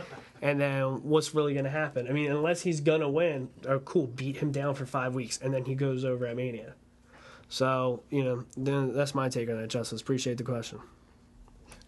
And 0.42 0.62
then 0.62 1.04
what's 1.04 1.34
really 1.34 1.54
going 1.54 1.66
to 1.66 1.72
happen? 1.72 2.08
I 2.08 2.12
mean, 2.12 2.30
unless 2.30 2.62
he's 2.62 2.82
going 2.82 3.02
to 3.02 3.10
win, 3.10 3.50
or 3.68 3.80
cool, 3.80 4.08
beat 4.08 4.38
him 4.38 4.52
down 4.52 4.76
for 4.76 4.86
five 4.86 5.16
weeks, 5.16 5.40
and 5.42 5.54
then 5.54 5.66
he 5.66 5.74
goes 5.74 6.06
over 6.06 6.28
at 6.28 6.36
Mania. 6.36 6.76
So 7.50 8.04
you 8.10 8.24
know, 8.24 8.44
then 8.56 8.94
that's 8.94 9.16
my 9.16 9.30
take 9.30 9.50
on 9.50 9.60
that. 9.60 9.70
Justice, 9.70 10.02
appreciate 10.02 10.38
the 10.38 10.44
question. 10.44 10.80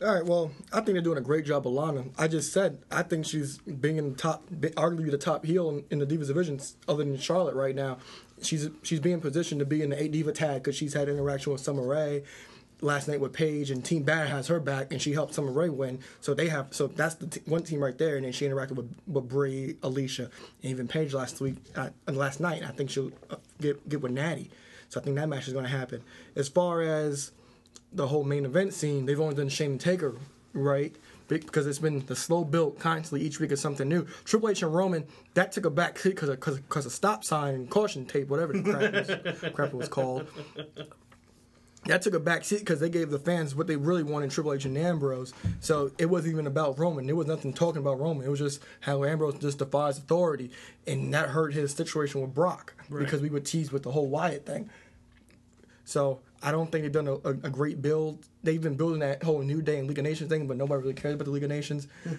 All 0.02 0.14
right, 0.14 0.26
well, 0.26 0.52
I 0.72 0.78
think 0.78 0.96
they're 0.96 1.02
doing 1.02 1.18
a 1.18 1.22
great 1.22 1.46
job 1.46 1.68
of 1.68 1.74
Lana. 1.74 2.06
I 2.18 2.30
just 2.30 2.54
said 2.54 2.80
I 2.90 3.04
think 3.04 3.26
she's 3.26 3.58
being 3.58 3.98
in 3.98 4.12
the 4.12 4.16
top, 4.16 4.50
arguably 4.50 5.12
the 5.12 5.18
top 5.18 5.46
heel 5.46 5.70
in, 5.70 5.84
in 5.90 6.00
the 6.00 6.06
Divas 6.06 6.28
division, 6.28 6.60
other 6.88 7.04
than 7.04 7.18
Charlotte 7.18 7.56
right 7.56 7.76
now. 7.76 7.98
She's 8.42 8.70
she's 8.82 9.02
being 9.02 9.20
positioned 9.20 9.60
to 9.60 9.66
be 9.66 9.82
in 9.82 9.90
the 9.90 10.02
eight 10.02 10.14
Diva 10.14 10.32
tag 10.32 10.64
because 10.64 10.78
she's 10.78 10.94
had 10.94 11.10
interaction 11.10 11.52
with 11.52 11.62
Summer 11.62 11.86
Rae 11.86 12.24
last 12.82 13.08
night 13.08 13.20
with 13.20 13.34
Paige, 13.34 13.72
and 13.72 13.84
Team 13.84 14.04
Bad 14.04 14.30
has 14.30 14.48
her 14.48 14.60
back, 14.60 14.92
and 14.92 15.02
she 15.02 15.14
helped 15.14 15.34
Summer 15.34 15.52
Rae 15.52 15.70
win. 15.70 16.00
So 16.22 16.34
they 16.34 16.48
have 16.50 16.68
so 16.72 16.88
that's 16.88 17.16
the 17.16 17.28
t- 17.28 17.42
one 17.46 17.64
team 17.64 17.80
right 17.80 17.98
there, 17.98 18.16
and 18.16 18.26
then 18.26 18.32
she 18.32 18.46
interacted 18.46 18.76
with 18.76 18.94
with 19.08 19.28
Brie, 19.28 19.76
Alicia, 19.84 20.24
and 20.64 20.72
even 20.72 20.88
Paige 20.88 21.14
last 21.14 21.42
week, 21.42 21.56
uh, 21.76 21.90
last 22.08 22.40
night. 22.40 22.64
I 22.64 22.72
think 22.72 22.90
she'll 22.90 23.12
uh, 23.30 23.36
get 23.60 23.88
get 23.88 24.02
with 24.02 24.12
Natty. 24.12 24.50
So 24.90 25.00
I 25.00 25.04
think 25.04 25.16
that 25.18 25.30
match 25.30 25.48
is 25.48 25.54
going 25.54 25.66
to 25.66 25.72
happen. 25.72 26.02
As 26.36 26.50
far 26.50 26.82
as 26.82 27.32
the 27.94 28.08
whole 28.08 28.24
main 28.24 28.46
event 28.46 28.74
scene, 28.74 29.06
they've 29.06 29.20
only 29.20 29.36
done 29.36 29.50
Shane 29.50 29.72
and 29.72 29.80
Taker, 29.80 30.16
right? 30.54 30.96
Because 31.28 31.68
it's 31.68 31.78
been 31.78 32.04
the 32.08 32.16
slow 32.16 32.44
build 32.44 32.80
constantly. 32.80 33.26
Each 33.26 33.40
week 33.40 33.52
is 33.52 33.62
something 33.62 33.88
new. 33.88 34.08
Triple 34.26 34.50
H 34.50 34.64
and 34.64 34.74
Roman, 34.74 35.06
that 35.36 35.52
took 35.52 35.66
a 35.66 35.70
back 35.70 36.00
seat 36.00 36.16
because 36.16 36.30
of, 36.30 36.40
cause, 36.40 36.60
cause 36.70 36.86
of 36.88 36.92
stop 36.92 37.24
sign 37.24 37.54
and 37.54 37.70
caution 37.70 38.06
tape, 38.08 38.30
whatever 38.30 38.54
the 38.54 38.64
crap, 38.64 38.94
was, 38.94 39.52
crap 39.54 39.70
it 39.70 39.76
was 39.76 39.90
called. 39.90 40.28
That 41.90 42.04
took 42.04 42.14
a 42.14 42.20
back 42.20 42.46
seat 42.46 42.60
because 42.60 42.80
they 42.80 42.90
gave 42.90 43.10
the 43.10 43.18
fans 43.18 43.56
what 43.56 43.66
they 43.66 43.76
really 43.76 44.04
wanted 44.04 44.30
Triple 44.30 44.54
H 44.54 44.66
and 44.66 44.78
Ambrose. 44.78 45.34
So 45.60 45.92
it 45.98 46.06
wasn't 46.06 46.34
even 46.34 46.46
about 46.46 46.78
Roman. 46.78 47.08
There 47.08 47.16
was 47.16 47.26
nothing 47.26 47.52
talking 47.52 47.82
about 47.82 48.00
Roman. 48.00 48.28
It 48.28 48.30
was 48.30 48.38
just 48.38 48.62
how 48.82 49.04
Ambrose 49.04 49.40
just 49.40 49.58
defies 49.58 49.98
authority. 49.98 50.52
And 50.86 51.12
that 51.16 51.30
hurt 51.30 51.52
his 51.52 51.74
situation 51.74 52.22
with 52.22 52.36
Brock 52.36 52.76
because 52.96 53.22
we 53.22 53.32
would 53.32 53.44
tease 53.44 53.72
with 53.72 53.82
the 53.82 53.92
whole 53.92 54.08
Wyatt 54.08 54.46
thing. 54.46 54.70
So 55.84 56.20
I 56.44 56.52
don't 56.52 56.72
think 56.72 56.84
they've 56.84 56.92
done 56.92 57.08
a, 57.08 57.16
a, 57.16 57.30
a 57.30 57.50
great 57.50 57.82
build. 57.82 58.24
They've 58.44 58.62
been 58.62 58.76
building 58.76 59.00
that 59.00 59.24
whole 59.24 59.42
New 59.42 59.64
Day 59.64 59.80
and 59.80 59.88
League 59.88 59.98
of 59.98 60.04
Nations 60.04 60.30
thing, 60.30 60.46
but 60.46 60.58
nobody 60.58 60.82
really 60.82 60.94
cares 60.94 61.16
about 61.16 61.26
the 61.26 61.32
League 61.32 61.44
of 61.44 61.50
Nations. 61.50 61.88
Hmm. 62.04 62.14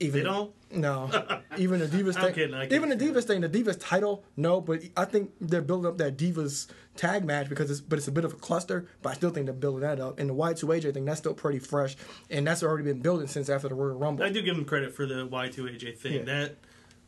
Even 0.00 0.20
They 0.20 0.24
don't? 0.24 0.52
No, 0.72 1.08
even 1.56 1.80
the 1.80 1.86
Divas 1.86 2.16
I'm 2.16 2.24
thing. 2.24 2.34
kidding, 2.34 2.72
even 2.72 2.88
the. 2.88 2.96
Divas 2.96 3.24
thing, 3.24 3.40
the 3.40 3.48
Divas 3.48 3.76
title, 3.80 4.24
no. 4.36 4.60
But 4.60 4.82
I 4.96 5.04
think 5.04 5.30
they're 5.40 5.62
building 5.62 5.88
up 5.88 5.96
that 5.98 6.16
Divas 6.18 6.66
tag 6.96 7.24
match 7.24 7.48
because 7.48 7.70
it's 7.70 7.80
but 7.80 7.98
it's 7.98 8.08
a 8.08 8.12
bit 8.12 8.24
of 8.24 8.32
a 8.32 8.36
cluster. 8.36 8.86
But 9.00 9.10
I 9.10 9.14
still 9.14 9.30
think 9.30 9.46
they're 9.46 9.54
building 9.54 9.80
that 9.82 10.00
up. 10.00 10.18
And 10.18 10.28
the 10.28 10.34
Y2AJ 10.34 10.92
thing, 10.94 11.04
that's 11.04 11.20
still 11.20 11.34
pretty 11.34 11.60
fresh, 11.60 11.96
and 12.30 12.46
that's 12.46 12.62
already 12.62 12.84
been 12.84 13.00
building 13.00 13.26
since 13.28 13.48
after 13.48 13.68
the 13.68 13.74
Royal 13.74 13.96
Rumble. 13.96 14.24
I 14.24 14.30
do 14.30 14.42
give 14.42 14.56
them 14.56 14.64
credit 14.64 14.94
for 14.94 15.06
the 15.06 15.26
Y2AJ 15.26 15.98
thing. 15.98 16.12
Yeah. 16.14 16.22
That 16.24 16.56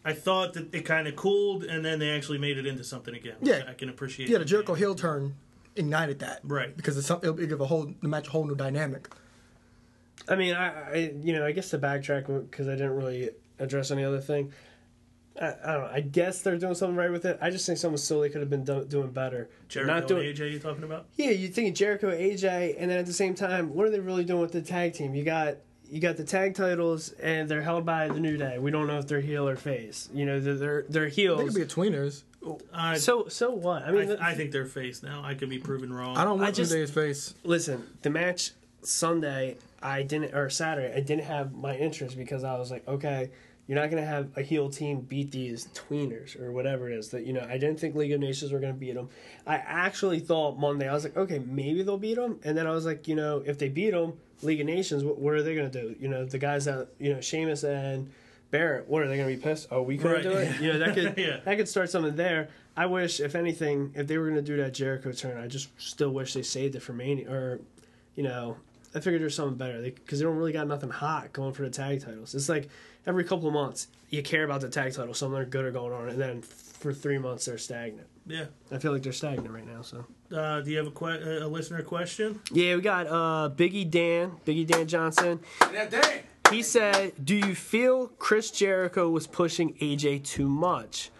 I 0.05 0.13
thought 0.13 0.55
that 0.55 0.73
it 0.75 0.83
kind 0.87 1.09
of 1.09 1.17
cooled, 1.17 1.65
and 1.65 1.85
then 1.85 1.99
they 1.99 2.11
actually 2.11 2.39
made 2.39 2.57
it 2.59 2.67
into 2.67 2.85
something 2.85 3.15
again. 3.15 3.35
which 3.41 3.51
Yeah. 3.51 3.65
I 3.69 3.75
can 3.75 3.89
appreciate. 3.89 4.29
yeah, 4.31 4.39
the 4.39 4.45
Jericho 4.45 4.75
heel 4.75 4.95
turn 4.95 5.35
ignited 5.77 6.21
that, 6.21 6.41
Right. 6.45 6.75
Because 6.77 6.97
it's 6.97 7.07
something 7.09 7.29
it'll 7.29 7.47
give 7.47 7.61
a 7.61 7.67
whole 7.67 7.93
the 8.01 8.09
match 8.09 8.29
a 8.29 8.31
whole 8.31 8.47
new 8.47 8.55
dynamic. 8.55 9.09
I 10.29 10.37
mean, 10.37 10.55
I, 10.55 10.91
I 10.91 11.13
you 11.23 11.33
know, 11.33 11.45
I 11.45 11.53
guess 11.53 11.71
to 11.71 11.79
backtrack 11.79 12.27
because 12.51 12.69
I 12.69 12.73
didn't 12.73 12.97
really 12.97 13.31
address 13.59 13.91
any 13.91 14.05
other 14.05 14.21
thing. 14.21 14.53
I, 15.41 15.47
I 15.65 15.73
don't 15.75 15.85
know. 15.85 15.91
I 15.93 16.01
guess 16.01 16.43
they're 16.43 16.59
doing 16.59 16.75
something 16.75 16.97
right 16.97 17.11
with 17.11 17.25
it. 17.25 17.39
I 17.41 17.51
just 17.51 17.65
think 17.65 17.79
something 17.79 17.97
silly 17.97 18.29
could 18.29 18.41
have 18.41 18.51
been 18.51 18.65
do, 18.65 18.85
doing 18.85 19.11
better. 19.13 19.49
Jericho 19.69 19.93
Not 19.93 20.09
doing. 20.09 20.27
and 20.29 20.37
AJ, 20.37 20.53
you 20.53 20.59
talking 20.59 20.83
about? 20.83 21.07
Yeah, 21.17 21.31
you 21.31 21.49
think 21.49 21.77
Jericho, 21.77 22.11
AJ, 22.11 22.75
and 22.79 22.91
then 22.91 22.99
at 22.99 23.07
the 23.07 23.13
same 23.13 23.35
time, 23.35 23.73
what 23.73 23.87
are 23.87 23.91
they 23.91 24.01
really 24.01 24.25
doing 24.25 24.41
with 24.41 24.53
the 24.53 24.63
tag 24.63 24.95
team? 24.95 25.15
You 25.15 25.25
got 25.25 25.57
you 25.91 26.01
got 26.01 26.17
the 26.17 26.25
tag 26.25 26.55
titles, 26.55 27.13
and 27.13 27.49
they're 27.49 27.63
held 27.63 27.87
by 27.87 28.09
the 28.09 28.21
New 28.21 28.37
Day. 28.37 28.59
We 28.59 28.71
don't 28.71 28.87
know 28.87 28.99
if 28.99 29.07
they're 29.07 29.21
heel 29.21 29.49
or 29.49 29.57
face. 29.57 30.09
You 30.13 30.27
know, 30.27 30.41
they're 30.41 30.55
they're, 30.57 30.85
they're 30.89 31.09
They 31.11 31.27
could 31.27 31.55
be 31.55 31.63
a 31.63 31.67
tweeners. 31.67 32.25
I, 32.73 32.99
so 32.99 33.29
so 33.29 33.51
what? 33.51 33.85
I 33.85 33.89
I, 33.89 33.93
mean, 33.93 34.17
I 34.21 34.35
think 34.35 34.53
they're 34.53 34.67
face 34.67 35.03
now. 35.03 35.23
I 35.25 35.35
could 35.35 35.49
be 35.49 35.59
proven 35.59 35.93
wrong. 35.93 36.17
I 36.17 36.25
don't 36.25 36.41
I 36.41 36.45
want 36.45 36.57
just- 36.57 36.73
New 36.73 36.79
Day's 36.79 36.91
face. 36.91 37.35
listen, 37.43 37.87
the 38.03 38.11
match 38.11 38.53
Sunday, 38.83 39.57
I 39.83 40.03
didn't 40.03 40.35
or 40.35 40.51
Saturday, 40.51 40.93
I 40.95 41.01
didn't 41.01 41.25
have 41.25 41.55
my 41.55 41.77
interest 41.77 42.17
because 42.17 42.45
I 42.45 42.59
was 42.59 42.71
like, 42.71 42.87
okay, 42.89 43.31
you're 43.67 43.79
not 43.79 43.91
gonna 43.91 44.05
have 44.05 44.29
a 44.37 44.43
heel 44.43 44.71
team 44.71 45.01
beat 45.03 45.31
these 45.31 45.67
tweeners 45.69 46.41
or 46.41 46.53
whatever 46.53 46.91
it 46.91 46.99
is 46.99 47.11
that 47.11 47.27
you 47.27 47.33
know. 47.33 47.47
I 47.49 47.59
didn't 47.59 47.79
think 47.79 47.95
League 47.95 48.13
of 48.13 48.21
Nations 48.21 48.51
were 48.51 48.59
gonna 48.61 48.73
beat 48.73 48.95
them. 48.95 49.09
I 49.47 49.57
actually 49.57 50.21
thought 50.21 50.59
Monday, 50.59 50.89
I 50.89 50.95
was 50.95 51.05
like, 51.05 51.17
okay, 51.17 51.39
maybe 51.41 51.83
they'll 51.83 51.99
beat 51.99 52.15
them, 52.17 52.41
and 52.45 52.57
then 52.57 52.67
I 52.67 52.71
was 52.71 52.87
like, 52.87 53.07
you 53.07 53.15
know, 53.15 53.43
if 53.47 53.59
they 53.59 53.69
beat 53.69 53.91
them, 53.91 54.15
League 54.43 54.61
of 54.61 54.67
Nations, 54.67 55.05
what, 55.05 55.19
what 55.19 55.35
are 55.35 55.43
they 55.43 55.55
gonna 55.55 55.69
do? 55.69 55.95
You 56.01 56.09
know, 56.09 56.25
the 56.25 56.39
guys 56.39 56.65
that 56.65 56.89
you 56.99 57.13
know, 57.13 57.21
Sheamus 57.21 57.63
and 57.63 58.11
Barrett, 58.51 58.89
what 58.89 59.03
are 59.03 59.09
they 59.09 59.17
gonna 59.19 59.29
be 59.29 59.37
pissed? 59.37 59.69
Oh, 59.71 59.83
we 59.83 59.99
couldn't 59.99 60.13
Right. 60.13 60.23
do 60.23 60.31
it. 60.33 60.61
You 60.63 60.73
know, 60.73 60.79
that 60.79 60.95
could 60.95 61.15
Yeah. 61.19 61.41
that 61.45 61.57
could 61.59 61.69
start 61.69 61.91
something 61.91 62.17
there. 62.17 62.49
I 62.77 62.87
wish, 62.87 63.21
if 63.21 63.35
anything, 63.35 63.93
if 63.97 64.07
they 64.07 64.17
were 64.19 64.25
going 64.31 64.37
to 64.37 64.43
do 64.43 64.57
that 64.59 64.73
Jericho 64.73 65.11
turn, 65.11 65.37
I 65.37 65.49
just 65.49 65.69
still 65.81 66.11
wish 66.11 66.33
they 66.35 66.43
saved 66.43 66.77
it 66.77 66.81
for 66.81 66.93
Mania. 66.93 67.29
Or, 67.29 67.61
you 68.15 68.23
know, 68.23 68.57
I 68.95 69.01
figured 69.01 69.21
there's 69.21 69.35
something 69.35 69.57
better 69.57 69.83
because 69.83 70.19
they, 70.19 70.25
don't 70.25 70.37
really 70.37 70.53
got 70.53 70.67
nothing 70.67 70.91
hot 70.91 71.33
going 71.33 71.53
for 71.53 71.63
the 71.63 71.71
tag 71.71 72.03
titles. 72.03 72.35
It's 72.35 72.49
like 72.49 72.69
every 73.07 73.25
couple 73.25 73.49
of 73.49 73.55
months 73.55 73.89
you 74.11 74.23
care 74.23 74.45
about 74.45 74.61
the 74.61 74.69
tag 74.69 74.95
title, 74.95 75.15
something 75.15 75.49
good 75.51 75.65
are 75.65 75.71
going 75.71 75.93
on, 75.93 76.09
and 76.09 76.21
then 76.21 76.43
for 76.43 76.93
three 76.93 77.19
months 77.19 77.45
they're 77.45 77.59
stagnant. 77.59 78.07
Yeah. 78.27 78.47
I 78.71 78.79
feel 78.79 78.93
like 78.93 79.03
they're 79.03 79.13
stagnant 79.13 79.51
right 79.51 79.67
now. 79.67 79.83
So. 79.83 80.05
Uh, 80.35 80.61
do 80.61 80.71
you 80.71 80.79
have 80.79 80.87
a, 80.87 80.91
que- 80.91 81.43
a 81.43 81.49
listener 81.49 81.83
question? 81.83 82.41
Yeah, 82.53 82.77
we 82.77 82.83
got 82.83 83.07
uh, 83.07 83.51
Biggie 83.55 83.91
Dan, 83.91 84.33
Biggie 84.47 84.67
Dan 84.67 84.87
Johnson. 84.87 85.41
That 85.61 85.91
day. 85.91 86.23
He 86.51 86.63
said, 86.63 87.13
"Do 87.23 87.35
you 87.35 87.55
feel 87.55 88.09
Chris 88.19 88.51
Jericho 88.51 89.11
was 89.11 89.27
pushing 89.27 89.75
AJ 89.75 90.25
too 90.25 90.49
much, 90.49 91.11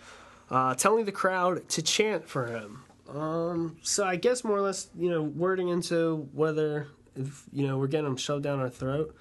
uh, 0.51 0.75
telling 0.75 1.05
the 1.05 1.13
crowd 1.13 1.69
to 1.71 1.83
chant 1.83 2.27
for 2.27 2.47
him?" 2.47 2.83
Um, 3.09 3.77
so 3.83 4.05
I 4.05 4.17
guess 4.17 4.45
more 4.45 4.57
or 4.57 4.61
less, 4.61 4.89
you 4.99 5.11
know, 5.11 5.23
wording 5.23 5.69
into 5.69 6.29
whether 6.33 6.89
if 7.19 7.45
you 7.53 7.67
know 7.67 7.79
we're 7.79 7.87
getting 7.89 8.05
them 8.07 8.17
shoved 8.17 8.45
down 8.45 8.61
our 8.61 8.71
throat. 8.71 9.15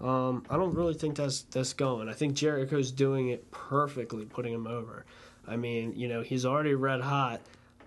Um, 0.00 0.44
I 0.50 0.56
don't 0.56 0.74
really 0.74 0.94
think 0.94 1.16
that's 1.16 1.42
that's 1.42 1.72
going. 1.74 2.08
I 2.08 2.12
think 2.12 2.34
Jericho's 2.34 2.90
doing 2.90 3.28
it 3.28 3.50
perfectly, 3.52 4.24
putting 4.24 4.52
him 4.52 4.66
over. 4.66 5.04
I 5.46 5.56
mean, 5.56 5.92
you 5.96 6.08
know, 6.08 6.22
he's 6.22 6.44
already 6.44 6.74
red 6.74 7.00
hot, 7.00 7.40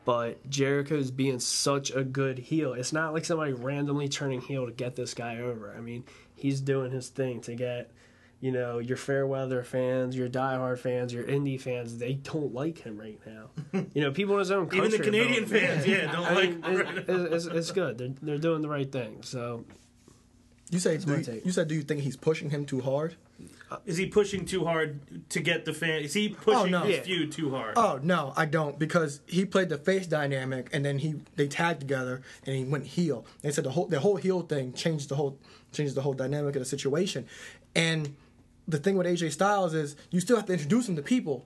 but 0.06 0.50
Jericho's 0.50 1.12
being 1.12 1.40
such 1.40 1.92
a 1.92 2.04
good 2.04 2.38
heel. 2.38 2.74
It's 2.74 2.94
not 2.94 3.14
like 3.14 3.26
somebody 3.26 3.54
randomly 3.54 4.08
turning 4.08 4.42
heel 4.42 4.66
to 4.66 4.72
get 4.72 4.96
this 4.96 5.14
guy 5.14 5.40
over. 5.40 5.74
I 5.76 5.82
mean, 5.82 6.04
he's 6.36 6.62
doing 6.62 6.92
his 6.92 7.10
thing 7.10 7.42
to 7.42 7.56
get, 7.56 7.92
you 8.42 8.52
know, 8.52 8.80
your 8.80 8.98
fair 8.98 9.26
weather 9.26 9.64
fans, 9.64 10.16
your 10.16 10.30
diehard 10.30 10.78
fans, 10.80 11.14
your 11.14 11.24
indie 11.24 11.60
fans. 11.60 11.98
They 11.98 12.14
don't 12.14 12.54
like 12.54 12.80
him 12.80 12.98
right 12.98 13.20
now. 13.26 13.50
you 13.94 14.02
know, 14.02 14.12
people 14.12 14.36
in 14.36 14.40
his 14.40 14.52
own 14.52 14.68
country. 14.68 14.88
Even 14.88 14.92
the 14.92 15.00
Canadian 15.04 15.44
don't- 15.44 15.60
fans, 15.62 15.88
yeah, 15.88 16.12
don't 16.12 16.26
I 16.26 16.34
like. 16.34 16.50
mean, 16.50 16.88
it's, 17.08 17.46
it's, 17.46 17.56
it's 17.56 17.72
good. 17.72 17.98
They're, 17.98 18.14
they're 18.22 18.38
doing 18.38 18.62
the 18.62 18.70
right 18.70 18.92
thing. 18.92 19.24
So 19.24 19.66
You 20.70 20.80
say 20.80 20.98
do 20.98 21.12
you, 21.12 21.42
you 21.46 21.52
said 21.52 21.68
do 21.68 21.76
you 21.76 21.82
think 21.82 22.02
he's 22.02 22.18
pushing 22.18 22.50
him 22.50 22.66
too 22.66 22.82
hard? 22.82 23.16
Uh, 23.72 23.78
is 23.86 23.98
he 23.98 24.06
pushing 24.06 24.46
too 24.46 24.64
hard 24.64 25.00
to 25.30 25.40
get 25.40 25.66
the 25.66 25.74
fan? 25.74 26.04
Is 26.04 26.14
he 26.14 26.36
oh, 26.40 26.44
pushing 26.44 26.72
no. 26.72 26.82
his 26.82 26.98
Yeah. 26.98 27.02
feud 27.04 27.32
too 27.32 27.50
hard? 27.50 27.74
Oh 27.78 28.00
no, 28.04 28.32
I 28.36 28.46
don't 28.46 28.78
because 28.78 29.22
he 29.26 29.44
played 29.46 29.70
the 29.70 29.78
face 29.78 30.06
dynamic 30.08 30.70
and 30.72 30.86
then 30.86 31.00
he 31.00 31.16
they 31.36 31.48
tagged 31.48 31.80
together 31.80 32.22
and 32.46 32.56
he 32.56 32.64
went 32.64 32.86
heel. 32.86 33.26
They 33.42 33.52
said 33.52 33.64
the 33.64 33.72
whole 33.72 33.88
the 33.88 34.00
whole 34.02 34.18
heel 34.18 34.42
thing 34.42 34.74
changed 34.74 35.10
the 35.10 35.16
whole 35.16 35.40
changed 35.72 35.96
the 35.96 36.02
whole 36.02 36.14
dynamic 36.14 36.56
of 36.56 36.60
the 36.62 36.66
situation. 36.66 37.26
And 37.76 38.16
the 38.68 38.78
thing 38.78 38.98
with 38.98 39.08
AJ 39.08 39.32
Styles 39.32 39.74
is 39.74 39.96
you 40.12 40.20
still 40.20 40.38
have 40.38 40.46
to 40.48 40.54
introduce 40.54 40.88
him 40.90 40.96
to 40.96 41.02
people 41.02 41.46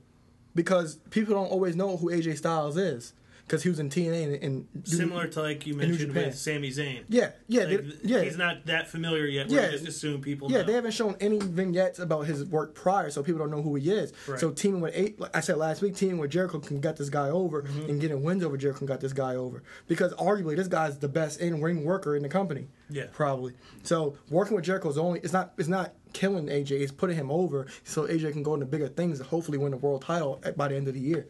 because 0.56 0.96
people 1.10 1.34
don't 1.36 1.48
always 1.52 1.76
know 1.76 1.98
who 1.98 2.10
AJ 2.12 2.38
Styles 2.38 2.78
is 2.78 3.14
because 3.46 3.64
he 3.64 3.70
was 3.70 3.80
in 3.80 3.90
TNA 3.90 4.26
and, 4.44 4.44
and 4.76 4.88
Similar 4.88 5.26
to 5.30 5.42
like 5.42 5.66
you 5.66 5.74
mentioned 5.74 6.14
with 6.14 6.38
Sami 6.38 6.70
Zayn. 6.70 7.04
Yeah, 7.10 7.32
yeah, 7.48 7.64
Like, 7.64 7.78
they- 7.84 7.94
yeah. 8.04 8.22
He's 8.22 8.38
not 8.38 8.68
that 8.68 8.88
familiar 8.88 9.26
yet. 9.26 9.50
Yeah. 9.50 9.72
just 9.72 9.88
assume 9.88 10.22
people. 10.22 10.52
Yeah, 10.52 10.60
know. 10.60 10.64
they 10.66 10.74
haven't 10.74 10.92
shown 10.92 11.16
any 11.20 11.40
vignettes 11.40 11.98
about 11.98 12.28
his 12.28 12.46
work 12.46 12.76
prior, 12.76 13.10
so 13.10 13.24
people 13.24 13.40
don't 13.40 13.50
know 13.50 13.64
who 13.64 13.74
he 13.74 13.90
is. 13.90 14.14
Right. 14.28 14.40
So 14.40 14.52
teaming 14.52 14.82
with 14.82 14.94
eight, 14.96 15.20
like 15.20 15.36
I 15.36 15.40
said 15.40 15.58
last 15.58 15.82
week, 15.82 15.96
teaming 15.96 16.20
with 16.20 16.30
Jericho 16.30 16.60
can 16.60 16.80
get 16.80 16.98
this 16.98 17.10
guy 17.10 17.30
over, 17.30 17.64
Mm-hmm. 17.64 17.90
and 17.90 18.00
getting 18.00 18.22
wins 18.24 18.44
over 18.44 18.56
Jericho 18.56 18.80
can 18.80 18.88
get 18.88 19.02
this 19.02 19.14
guy 19.14 19.36
over 19.36 19.64
because 19.88 20.14
arguably 20.14 20.56
this 20.56 20.68
guy's 20.68 21.00
the 21.00 21.10
best 21.10 21.40
in 21.40 21.60
ring 21.60 21.84
worker 21.86 22.16
in 22.16 22.22
the 22.22 22.30
company. 22.30 22.68
Yeah. 22.92 23.06
probably. 23.12 23.54
So 23.84 24.16
working 24.30 24.56
with 24.56 24.66
Jericho 24.66 24.90
is 24.90 24.98
only 25.00 25.22
it's 25.22 25.34
not 25.34 25.54
it's 25.58 25.68
not 25.70 25.94
killing 26.14 26.48
AJ, 26.48 26.72
it's 26.72 26.92
putting 26.92 27.16
him 27.16 27.32
over 27.32 27.68
so 27.84 28.08
AJ 28.08 28.34
can 28.34 28.44
go 28.44 28.54
into 28.54 28.66
bigger 28.66 28.88
things 28.88 29.20
and 29.20 29.30
hopefully 29.30 29.58
win 29.58 29.72
the 29.72 29.78
world 29.78 30.02
title 30.02 30.40
at, 30.44 30.58
by 30.58 30.68
the 30.68 30.76
end 30.76 30.88
of 30.88 30.94
the 30.94 31.00
year. 31.00 31.28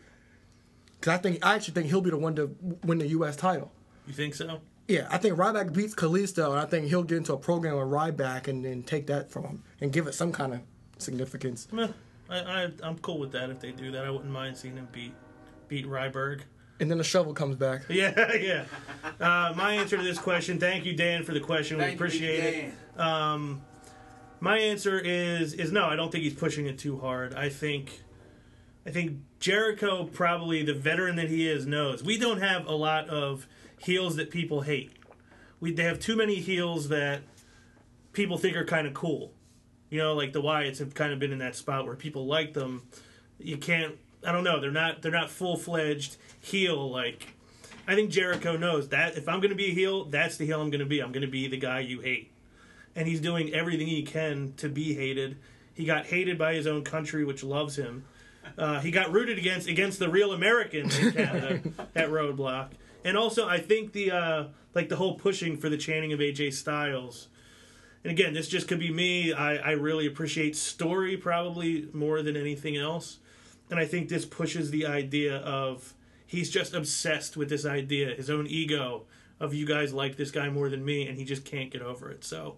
Because 0.99 1.13
I 1.13 1.17
think 1.17 1.45
I 1.45 1.55
actually 1.55 1.75
think 1.75 1.87
he'll 1.87 2.01
be 2.01 2.09
the 2.09 2.17
one 2.17 2.35
to 2.35 2.55
win 2.83 2.97
the 2.99 3.07
U.S. 3.07 3.35
title. 3.35 3.71
You 4.07 4.13
think 4.13 4.35
so? 4.35 4.59
Yeah, 4.87 5.07
I 5.11 5.17
think 5.17 5.37
Ryback 5.37 5.71
beats 5.71 5.93
Kalisto, 5.93 6.49
and 6.49 6.59
I 6.59 6.65
think 6.65 6.87
he'll 6.87 7.03
get 7.03 7.19
into 7.19 7.33
a 7.33 7.37
program 7.37 7.75
with 7.75 7.87
Ryback 7.87 8.47
and 8.47 8.65
then 8.65 8.81
take 8.83 9.07
that 9.07 9.29
from 9.29 9.43
him 9.43 9.63
and 9.79 9.93
give 9.93 10.07
it 10.07 10.13
some 10.13 10.31
kind 10.31 10.53
of 10.53 10.61
significance. 10.97 11.67
Meh. 11.71 11.89
I, 12.29 12.37
I 12.39 12.71
I'm 12.83 12.97
cool 12.99 13.19
with 13.19 13.31
that 13.31 13.49
if 13.49 13.59
they 13.59 13.71
do 13.71 13.91
that. 13.91 14.05
I 14.05 14.09
wouldn't 14.09 14.31
mind 14.31 14.57
seeing 14.57 14.75
him 14.75 14.87
beat 14.91 15.13
beat 15.67 15.85
Ryberg. 15.85 16.41
And 16.79 16.89
then 16.89 16.97
the 16.97 17.03
shovel 17.03 17.33
comes 17.33 17.55
back. 17.55 17.81
Yeah, 17.89 18.33
yeah. 18.35 18.65
Uh, 19.19 19.53
my 19.55 19.73
answer 19.73 19.97
to 19.97 20.03
this 20.03 20.17
question. 20.17 20.59
Thank 20.59 20.85
you, 20.85 20.95
Dan, 20.95 21.23
for 21.23 21.33
the 21.33 21.39
question. 21.39 21.77
we 21.77 21.83
Thank 21.83 21.99
you, 21.99 22.05
appreciate 22.05 22.73
it. 22.95 22.99
Um, 22.99 23.61
my 24.39 24.57
answer 24.57 24.99
is 24.99 25.53
is 25.53 25.71
no. 25.71 25.85
I 25.85 25.95
don't 25.95 26.11
think 26.11 26.23
he's 26.23 26.33
pushing 26.33 26.65
it 26.65 26.77
too 26.77 26.99
hard. 26.99 27.33
I 27.33 27.49
think, 27.49 28.01
I 28.85 28.91
think 28.91 29.19
Jericho 29.39 30.05
probably 30.05 30.63
the 30.63 30.73
veteran 30.73 31.15
that 31.17 31.29
he 31.29 31.49
is 31.49 31.65
knows 31.65 32.03
we 32.03 32.17
don't 32.17 32.41
have 32.41 32.65
a 32.65 32.73
lot 32.73 33.09
of 33.09 33.47
heels 33.77 34.15
that 34.15 34.29
people 34.29 34.61
hate. 34.61 34.91
We 35.59 35.73
they 35.73 35.83
have 35.83 35.99
too 35.99 36.15
many 36.15 36.35
heels 36.35 36.89
that 36.89 37.21
people 38.13 38.37
think 38.37 38.55
are 38.55 38.65
kind 38.65 38.87
of 38.87 38.93
cool. 38.93 39.33
You 39.89 39.99
know, 39.99 40.13
like 40.13 40.33
the 40.33 40.41
Wyatts 40.41 40.79
have 40.79 40.93
kind 40.93 41.11
of 41.11 41.19
been 41.19 41.31
in 41.31 41.39
that 41.39 41.55
spot 41.55 41.85
where 41.85 41.95
people 41.95 42.25
like 42.25 42.53
them. 42.53 42.83
You 43.39 43.57
can't. 43.57 43.95
I 44.25 44.31
don't 44.31 44.43
know. 44.43 44.59
They're 44.59 44.71
not. 44.71 45.01
They're 45.01 45.11
not 45.11 45.29
full 45.29 45.57
fledged 45.57 46.17
heel 46.39 46.89
like. 46.89 47.35
I 47.87 47.95
think 47.95 48.11
Jericho 48.11 48.55
knows 48.55 48.89
that 48.89 49.17
if 49.17 49.27
I'm 49.27 49.39
going 49.39 49.49
to 49.49 49.55
be 49.55 49.71
a 49.71 49.73
heel, 49.73 50.05
that's 50.05 50.37
the 50.37 50.45
heel 50.45 50.61
I'm 50.61 50.69
going 50.69 50.79
to 50.79 50.85
be. 50.85 50.99
I'm 51.01 51.11
going 51.11 51.25
to 51.25 51.27
be 51.27 51.47
the 51.47 51.57
guy 51.57 51.79
you 51.79 52.01
hate 52.01 52.31
and 52.99 53.07
he's 53.07 53.21
doing 53.21 53.53
everything 53.53 53.87
he 53.87 54.03
can 54.03 54.53
to 54.57 54.67
be 54.67 54.93
hated. 54.93 55.37
He 55.73 55.85
got 55.85 56.07
hated 56.07 56.37
by 56.37 56.53
his 56.53 56.67
own 56.67 56.83
country, 56.83 57.23
which 57.23 57.43
loves 57.45 57.77
him. 57.77 58.03
Uh, 58.57 58.81
he 58.81 58.91
got 58.91 59.13
rooted 59.13 59.37
against 59.37 59.69
against 59.69 59.99
the 59.99 60.09
real 60.09 60.33
Americans 60.33 60.99
in 60.99 61.13
Canada 61.13 61.61
at 61.95 62.09
Roadblock, 62.09 62.71
and 63.05 63.15
also 63.17 63.47
I 63.47 63.57
think 63.57 63.93
the 63.93 64.11
uh, 64.11 64.43
like 64.75 64.89
the 64.89 64.97
whole 64.97 65.15
pushing 65.15 65.55
for 65.55 65.69
the 65.69 65.77
chanting 65.77 66.11
of 66.11 66.19
AJ 66.19 66.53
Styles. 66.53 67.29
And 68.03 68.11
again, 68.11 68.33
this 68.33 68.49
just 68.49 68.67
could 68.67 68.79
be 68.79 68.91
me. 68.91 69.31
I, 69.31 69.55
I 69.55 69.71
really 69.71 70.05
appreciate 70.05 70.57
story 70.57 71.15
probably 71.15 71.87
more 71.93 72.21
than 72.21 72.35
anything 72.35 72.75
else, 72.75 73.19
and 73.69 73.79
I 73.79 73.85
think 73.85 74.09
this 74.09 74.25
pushes 74.25 74.71
the 74.71 74.85
idea 74.85 75.37
of 75.37 75.93
he's 76.27 76.49
just 76.49 76.73
obsessed 76.73 77.37
with 77.37 77.47
this 77.47 77.65
idea, 77.65 78.13
his 78.13 78.29
own 78.29 78.45
ego 78.45 79.05
of 79.39 79.53
you 79.53 79.65
guys 79.65 79.93
like 79.93 80.17
this 80.17 80.31
guy 80.31 80.49
more 80.49 80.67
than 80.67 80.83
me, 80.83 81.07
and 81.07 81.17
he 81.17 81.23
just 81.23 81.45
can't 81.45 81.71
get 81.71 81.81
over 81.81 82.11
it. 82.11 82.25
So, 82.25 82.57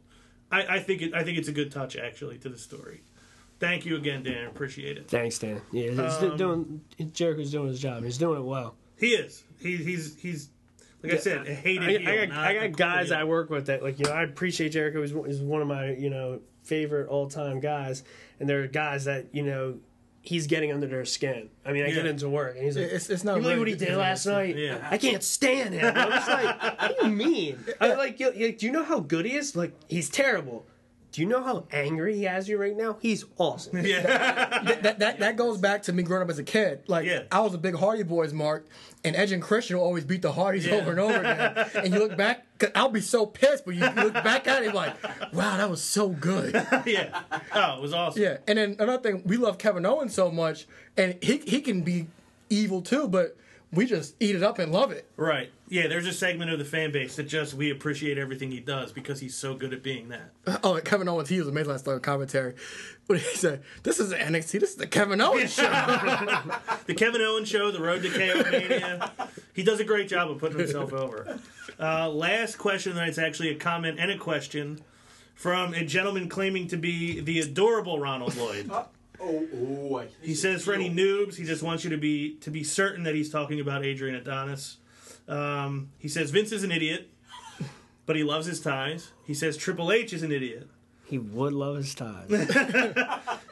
I, 0.51 0.75
I 0.75 0.79
think 0.79 1.01
it, 1.01 1.13
I 1.13 1.23
think 1.23 1.37
it's 1.37 1.47
a 1.47 1.51
good 1.53 1.71
touch 1.71 1.95
actually 1.95 2.37
to 2.39 2.49
the 2.49 2.57
story. 2.57 3.01
Thank 3.59 3.85
you 3.85 3.95
again, 3.95 4.23
Dan. 4.23 4.47
Appreciate 4.47 4.97
it. 4.97 5.07
thanks, 5.07 5.37
Dan. 5.39 5.61
Yeah, 5.71 5.91
he's 5.91 5.99
Um, 6.23 6.37
doing 6.37 6.81
Jericho's 7.13 7.51
doing 7.51 7.67
his 7.67 7.79
job. 7.79 8.03
He's 8.03 8.17
doing 8.17 8.39
it 8.39 8.43
well. 8.45 8.75
He 8.97 9.09
is. 9.09 9.43
He, 9.59 9.77
he's 9.77 10.19
he's 10.19 10.49
like 11.03 11.13
I 11.13 11.17
said, 11.17 11.47
hated 11.47 11.83
I, 11.83 11.97
heel. 11.97 12.09
I 12.09 12.25
got, 12.25 12.37
I 12.37 12.67
got 12.67 12.77
guys 12.77 13.07
heel. 13.09 13.17
I 13.17 13.23
work 13.23 13.49
with 13.49 13.67
that 13.67 13.81
like 13.83 13.99
you 13.99 14.05
know 14.05 14.11
I 14.11 14.23
appreciate 14.23 14.69
Jericho. 14.69 15.01
He's, 15.01 15.13
one- 15.13 15.29
he's 15.29 15.39
one 15.41 15.61
of 15.61 15.67
my 15.67 15.91
you 15.91 16.09
know 16.09 16.41
favorite 16.63 17.07
all 17.07 17.27
time 17.29 17.59
guys, 17.59 18.03
and 18.39 18.47
there 18.49 18.61
are 18.63 18.67
guys 18.67 19.05
that 19.05 19.27
you 19.33 19.43
know 19.43 19.77
he's 20.21 20.47
getting 20.47 20.71
under 20.71 20.87
their 20.87 21.05
skin. 21.05 21.49
I 21.65 21.71
mean, 21.73 21.83
I 21.85 21.91
get 21.91 22.05
into 22.05 22.29
work 22.29 22.55
and 22.55 22.65
he's 22.65 22.77
like, 22.77 22.87
It's, 22.91 23.09
it's 23.09 23.23
not 23.23 23.37
"You 23.37 23.41
like 23.41 23.49
really- 23.49 23.59
what 23.59 23.67
he 23.69 23.75
did 23.75 23.97
last 23.97 24.25
night? 24.25 24.55
Yeah. 24.55 24.77
I 24.89 24.97
can't 24.97 25.23
stand 25.23 25.73
him." 25.73 25.85
I'm 25.95 26.09
just 26.11 26.27
like, 26.27 26.61
"What 26.81 26.99
do 26.99 27.07
you 27.07 27.11
mean?" 27.13 27.59
I'm 27.79 27.91
uh, 27.93 27.95
like, 27.97 28.19
you, 28.19 28.31
you- 28.33 28.51
"Do 28.53 28.65
you 28.65 28.71
know 28.71 28.83
how 28.83 28.99
good 28.99 29.25
he 29.25 29.35
is? 29.35 29.55
Like, 29.55 29.73
he's 29.87 30.09
terrible." 30.09 30.65
Do 31.11 31.21
you 31.21 31.27
know 31.27 31.43
how 31.43 31.65
angry 31.73 32.15
he 32.15 32.23
has 32.23 32.47
you 32.47 32.57
right 32.57 32.75
now? 32.75 32.95
He's 33.01 33.25
awesome. 33.37 33.85
Yeah, 33.85 34.01
that, 34.01 34.83
that, 34.83 34.99
that, 34.99 35.19
that 35.19 35.35
goes 35.35 35.57
back 35.57 35.83
to 35.83 35.93
me 35.93 36.03
growing 36.03 36.23
up 36.23 36.29
as 36.29 36.39
a 36.39 36.43
kid. 36.43 36.83
Like 36.87 37.05
Yeah. 37.05 37.23
I 37.31 37.41
was 37.41 37.53
a 37.53 37.57
big 37.57 37.75
Hardy 37.75 38.03
Boys 38.03 38.31
mark, 38.31 38.65
and 39.03 39.13
Edge 39.15 39.33
and 39.33 39.41
Christian 39.43 39.77
will 39.77 39.83
always 39.83 40.05
beat 40.05 40.21
the 40.21 40.31
Hardys 40.31 40.65
Yeah. 40.65 40.75
over 40.75 40.91
and 40.91 40.99
over 41.01 41.19
again. 41.19 41.69
and 41.75 41.93
you 41.93 41.99
look 41.99 42.15
back, 42.15 42.45
cause 42.59 42.69
I'll 42.75 42.87
be 42.89 43.01
so 43.01 43.25
pissed, 43.25 43.65
but 43.65 43.75
you, 43.75 43.83
you 43.83 43.91
look 44.03 44.13
back 44.13 44.47
at 44.47 44.63
it 44.63 44.73
like, 44.73 44.95
wow, 45.33 45.57
that 45.57 45.69
was 45.69 45.81
so 45.83 46.07
good. 46.09 46.53
yeah. 46.85 47.21
Oh, 47.53 47.75
it 47.77 47.81
was 47.81 47.91
awesome. 47.93 48.21
Yeah, 48.21 48.37
and 48.47 48.57
then 48.57 48.75
another 48.79 49.01
thing, 49.03 49.23
we 49.25 49.35
love 49.35 49.57
Kevin 49.57 49.85
Owens 49.85 50.13
so 50.13 50.31
much, 50.31 50.65
and 50.95 51.17
he 51.21 51.39
he 51.39 51.59
can 51.59 51.81
be 51.81 52.07
evil 52.49 52.81
too, 52.81 53.07
but 53.09 53.35
we 53.73 53.85
just 53.85 54.15
eat 54.19 54.35
it 54.35 54.43
up 54.43 54.59
and 54.59 54.71
love 54.71 54.91
it. 54.91 55.09
Right. 55.15 55.51
Yeah. 55.69 55.87
There's 55.87 56.07
a 56.07 56.13
segment 56.13 56.51
of 56.51 56.59
the 56.59 56.65
fan 56.65 56.91
base 56.91 57.15
that 57.15 57.23
just 57.23 57.53
we 57.53 57.71
appreciate 57.71 58.17
everything 58.17 58.51
he 58.51 58.59
does 58.59 58.91
because 58.91 59.19
he's 59.19 59.35
so 59.35 59.55
good 59.55 59.73
at 59.73 59.81
being 59.83 60.09
that. 60.09 60.31
Oh, 60.63 60.75
and 60.75 60.85
Kevin 60.85 61.07
Owens, 61.07 61.29
he 61.29 61.39
was 61.39 61.47
amazing 61.47 61.71
last 61.71 61.87
night 61.87 62.01
commentary. 62.03 62.55
But 63.07 63.19
he 63.19 63.35
said, 63.35 63.63
"This 63.83 63.99
is 63.99 64.09
the 64.09 64.15
NXT. 64.17 64.59
This 64.59 64.71
is 64.71 64.75
the 64.75 64.87
Kevin 64.87 65.21
Owens 65.21 65.53
show." 65.53 65.63
The 66.85 66.93
Kevin 66.95 67.21
Owens 67.21 67.47
Show, 67.47 67.71
the 67.71 67.81
Road 67.81 68.01
to 68.03 68.09
KO 68.09 68.49
Mania. 68.51 69.11
he 69.53 69.63
does 69.63 69.79
a 69.79 69.83
great 69.83 70.07
job 70.09 70.29
of 70.29 70.39
putting 70.39 70.57
himself 70.59 70.91
over. 70.93 71.39
Uh, 71.79 72.09
last 72.09 72.57
question 72.57 72.93
tonight 72.93 73.09
is 73.09 73.19
actually 73.19 73.49
a 73.49 73.55
comment 73.55 73.97
and 73.99 74.11
a 74.11 74.17
question 74.17 74.81
from 75.35 75.73
a 75.73 75.83
gentleman 75.85 76.27
claiming 76.29 76.67
to 76.67 76.77
be 76.77 77.19
the 77.19 77.39
adorable 77.39 77.99
Ronald 77.99 78.35
Lloyd. 78.35 78.69
Oh, 79.21 79.45
oh. 79.53 79.97
I- 79.99 80.07
He 80.21 80.33
says 80.35 80.63
for 80.63 80.73
any 80.73 80.89
noobs, 80.89 81.35
he 81.35 81.43
just 81.45 81.61
wants 81.63 81.83
you 81.83 81.89
to 81.91 81.97
be 81.97 82.35
to 82.41 82.49
be 82.49 82.63
certain 82.63 83.03
that 83.03 83.15
he's 83.15 83.29
talking 83.29 83.59
about 83.59 83.85
Adrian 83.85 84.15
Adonis. 84.15 84.77
Um, 85.27 85.91
he 85.99 86.07
says 86.07 86.31
Vince 86.31 86.51
is 86.51 86.63
an 86.63 86.71
idiot, 86.71 87.09
but 88.05 88.15
he 88.15 88.23
loves 88.23 88.47
his 88.47 88.59
ties. 88.59 89.11
He 89.25 89.33
says 89.33 89.55
Triple 89.57 89.91
H 89.91 90.13
is 90.13 90.23
an 90.23 90.31
idiot. 90.31 90.67
He 91.05 91.17
would 91.17 91.53
love 91.53 91.75
his 91.75 91.93
ties. 91.93 92.25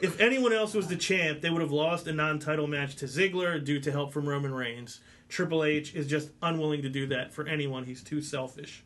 if 0.00 0.18
anyone 0.18 0.52
else 0.52 0.72
was 0.72 0.88
the 0.88 0.96
champ, 0.96 1.42
they 1.42 1.50
would 1.50 1.60
have 1.60 1.70
lost 1.70 2.06
a 2.06 2.12
non-title 2.12 2.66
match 2.66 2.96
to 2.96 3.04
Ziggler 3.04 3.62
due 3.62 3.78
to 3.80 3.92
help 3.92 4.12
from 4.14 4.26
Roman 4.26 4.54
Reigns. 4.54 5.00
Triple 5.28 5.62
H 5.62 5.94
is 5.94 6.06
just 6.06 6.30
unwilling 6.42 6.80
to 6.82 6.88
do 6.88 7.06
that 7.08 7.32
for 7.34 7.46
anyone. 7.46 7.84
He's 7.84 8.02
too 8.02 8.22
selfish. 8.22 8.82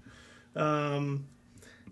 Um, 0.56 1.26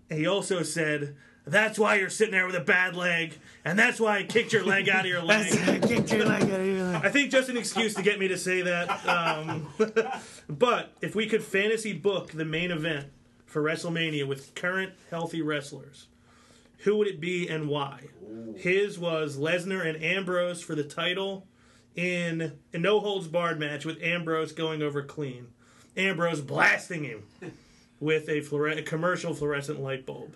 he 0.09 0.27
also 0.27 0.61
said, 0.61 1.15
"That's 1.45 1.77
why 1.77 1.95
you're 1.95 2.09
sitting 2.09 2.31
there 2.31 2.45
with 2.45 2.55
a 2.55 2.59
bad 2.61 2.95
leg, 2.95 3.37
and 3.65 3.77
that's 3.77 3.99
why 3.99 4.19
I 4.19 4.23
kicked 4.23 4.53
your 4.53 4.63
leg 4.63 4.89
out 4.89 5.01
of 5.01 5.11
your 5.11 5.21
leg." 5.23 5.53
I 5.67 5.79
Kicked 5.79 6.11
your 6.11 6.25
leg 6.25 6.43
out 6.43 6.59
of 6.59 6.65
your 6.65 6.83
leg. 6.83 7.05
I 7.05 7.09
think 7.09 7.31
just 7.31 7.49
an 7.49 7.57
excuse 7.57 7.93
to 7.95 8.01
get 8.03 8.19
me 8.19 8.27
to 8.29 8.37
say 8.37 8.61
that. 8.61 9.07
Um, 9.07 9.67
but 10.49 10.93
if 11.01 11.15
we 11.15 11.27
could 11.27 11.43
fantasy 11.43 11.93
book 11.93 12.31
the 12.31 12.45
main 12.45 12.71
event 12.71 13.07
for 13.45 13.61
WrestleMania 13.61 14.27
with 14.27 14.55
current 14.55 14.93
healthy 15.09 15.41
wrestlers, 15.41 16.07
who 16.79 16.95
would 16.97 17.07
it 17.07 17.19
be 17.19 17.47
and 17.47 17.67
why? 17.67 18.07
His 18.57 18.97
was 18.99 19.37
Lesnar 19.37 19.85
and 19.85 20.01
Ambrose 20.03 20.61
for 20.61 20.75
the 20.75 20.83
title 20.83 21.47
in 21.95 22.53
a 22.73 22.77
no 22.77 22.99
holds 22.99 23.27
barred 23.27 23.59
match 23.59 23.85
with 23.85 24.01
Ambrose 24.01 24.51
going 24.51 24.81
over 24.81 25.03
clean. 25.03 25.47
Ambrose 25.95 26.41
blasting 26.41 27.03
him 27.03 27.23
with 27.99 28.27
a, 28.27 28.41
fluore- 28.41 28.77
a 28.77 28.81
commercial 28.81 29.33
fluorescent 29.33 29.79
light 29.79 30.05
bulb. 30.05 30.35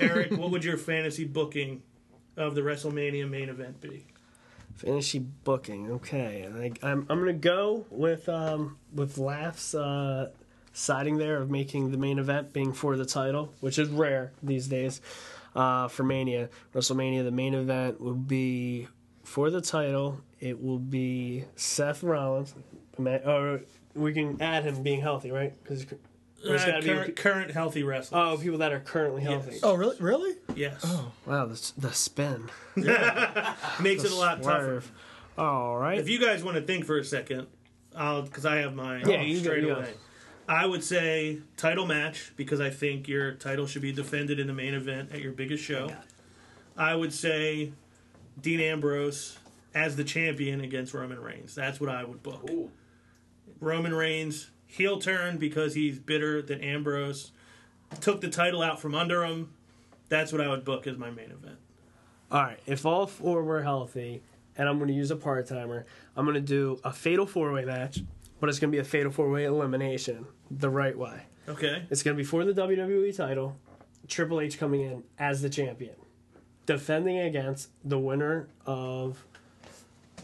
Eric, 0.00 0.32
what 0.32 0.50
would 0.50 0.64
your 0.64 0.76
fantasy 0.76 1.24
booking 1.24 1.82
of 2.36 2.54
the 2.54 2.60
WrestleMania 2.60 3.28
main 3.28 3.48
event 3.48 3.80
be? 3.80 4.06
Fantasy 4.76 5.20
booking. 5.20 5.90
Okay, 5.90 6.48
I, 6.82 6.86
I'm 6.86 7.06
I'm 7.08 7.18
gonna 7.18 7.32
go 7.32 7.86
with 7.90 8.28
um 8.28 8.76
with 8.92 9.16
laughs 9.16 9.74
uh, 9.74 10.30
siding 10.72 11.16
there 11.16 11.38
of 11.38 11.50
making 11.50 11.90
the 11.90 11.96
main 11.96 12.18
event 12.18 12.52
being 12.52 12.72
for 12.72 12.96
the 12.96 13.06
title, 13.06 13.52
which 13.60 13.78
is 13.78 13.88
rare 13.88 14.32
these 14.42 14.68
days. 14.68 15.00
Uh, 15.54 15.88
for 15.88 16.02
Mania, 16.04 16.50
WrestleMania, 16.74 17.24
the 17.24 17.30
main 17.30 17.54
event 17.54 17.98
will 17.98 18.12
be 18.12 18.86
for 19.24 19.48
the 19.48 19.62
title. 19.62 20.20
It 20.38 20.62
will 20.62 20.78
be 20.78 21.44
Seth 21.56 22.02
Rollins, 22.02 22.54
or 22.98 23.62
we 23.94 24.12
can 24.12 24.40
add 24.42 24.64
him 24.64 24.82
being 24.82 25.00
healthy, 25.00 25.30
right? 25.30 25.54
Because 25.62 25.86
Uh, 26.44 26.80
current, 26.82 27.16
current 27.16 27.50
healthy 27.50 27.82
wrestler. 27.82 28.18
oh, 28.18 28.36
people 28.38 28.58
that 28.58 28.72
are 28.72 28.80
currently 28.80 29.22
healthy. 29.22 29.52
Yes. 29.52 29.60
Oh, 29.62 29.74
really? 29.74 29.96
Really? 29.98 30.36
yes. 30.54 30.80
Oh, 30.84 31.10
wow, 31.24 31.46
the, 31.46 31.72
the 31.78 31.92
spin. 31.92 32.50
Makes 32.76 34.04
it 34.04 34.12
a 34.12 34.14
lot 34.14 34.42
tougher. 34.42 34.82
All 35.38 35.76
right. 35.78 35.98
If 35.98 36.08
you 36.08 36.18
guys 36.20 36.44
want 36.44 36.56
to 36.56 36.62
think 36.62 36.84
for 36.84 36.98
a 36.98 37.04
second, 37.04 37.46
I'll 37.96 38.22
because 38.22 38.46
I 38.46 38.56
have 38.56 38.74
mine 38.74 39.08
Yeah, 39.08 39.22
you 39.22 39.36
go, 39.38 39.42
straight 39.44 39.62
you 39.62 39.68
go. 39.70 39.76
away. 39.76 39.92
I 40.48 40.64
would 40.66 40.84
say 40.84 41.40
title 41.56 41.86
match 41.86 42.32
because 42.36 42.60
I 42.60 42.70
think 42.70 43.08
your 43.08 43.32
title 43.32 43.66
should 43.66 43.82
be 43.82 43.90
defended 43.92 44.38
in 44.38 44.46
the 44.46 44.52
main 44.52 44.74
event 44.74 45.10
at 45.12 45.20
your 45.20 45.32
biggest 45.32 45.64
show. 45.64 45.90
I 46.76 46.94
would 46.94 47.12
say 47.12 47.72
Dean 48.40 48.60
Ambrose 48.60 49.38
as 49.74 49.96
the 49.96 50.04
champion 50.04 50.60
against 50.60 50.94
Roman 50.94 51.20
Reigns. 51.20 51.54
That's 51.54 51.80
what 51.80 51.90
I 51.90 52.04
would 52.04 52.22
book. 52.22 52.48
Ooh. 52.50 52.70
Roman 53.60 53.94
Reigns 53.94 54.50
heel 54.66 54.98
turn 54.98 55.38
because 55.38 55.74
he's 55.74 55.98
bitter 55.98 56.42
that 56.42 56.62
Ambrose 56.62 57.32
took 58.00 58.20
the 58.20 58.28
title 58.28 58.62
out 58.62 58.80
from 58.80 58.94
under 58.94 59.24
him. 59.24 59.52
That's 60.08 60.32
what 60.32 60.40
I 60.40 60.48
would 60.48 60.64
book 60.64 60.86
as 60.86 60.96
my 60.96 61.10
main 61.10 61.30
event. 61.30 61.58
All 62.30 62.42
right, 62.42 62.58
if 62.66 62.84
all 62.84 63.06
four 63.06 63.42
were 63.42 63.62
healthy, 63.62 64.22
and 64.56 64.68
I'm 64.68 64.78
going 64.78 64.88
to 64.88 64.94
use 64.94 65.10
a 65.10 65.16
part 65.16 65.46
timer, 65.46 65.86
I'm 66.16 66.24
going 66.24 66.34
to 66.34 66.40
do 66.40 66.80
a 66.84 66.92
fatal 66.92 67.26
four 67.26 67.52
way 67.52 67.64
match, 67.64 68.00
but 68.40 68.48
it's 68.48 68.58
going 68.58 68.70
to 68.70 68.76
be 68.76 68.80
a 68.80 68.84
fatal 68.84 69.12
four 69.12 69.30
way 69.30 69.44
elimination 69.44 70.26
the 70.50 70.70
right 70.70 70.96
way. 70.96 71.22
Okay. 71.48 71.84
It's 71.90 72.02
going 72.02 72.16
to 72.16 72.20
be 72.20 72.24
for 72.26 72.44
the 72.44 72.52
WWE 72.52 73.16
title, 73.16 73.56
Triple 74.08 74.40
H 74.40 74.58
coming 74.58 74.80
in 74.80 75.04
as 75.18 75.42
the 75.42 75.48
champion, 75.48 75.94
defending 76.66 77.18
against 77.18 77.70
the 77.84 77.98
winner 77.98 78.48
of. 78.64 79.24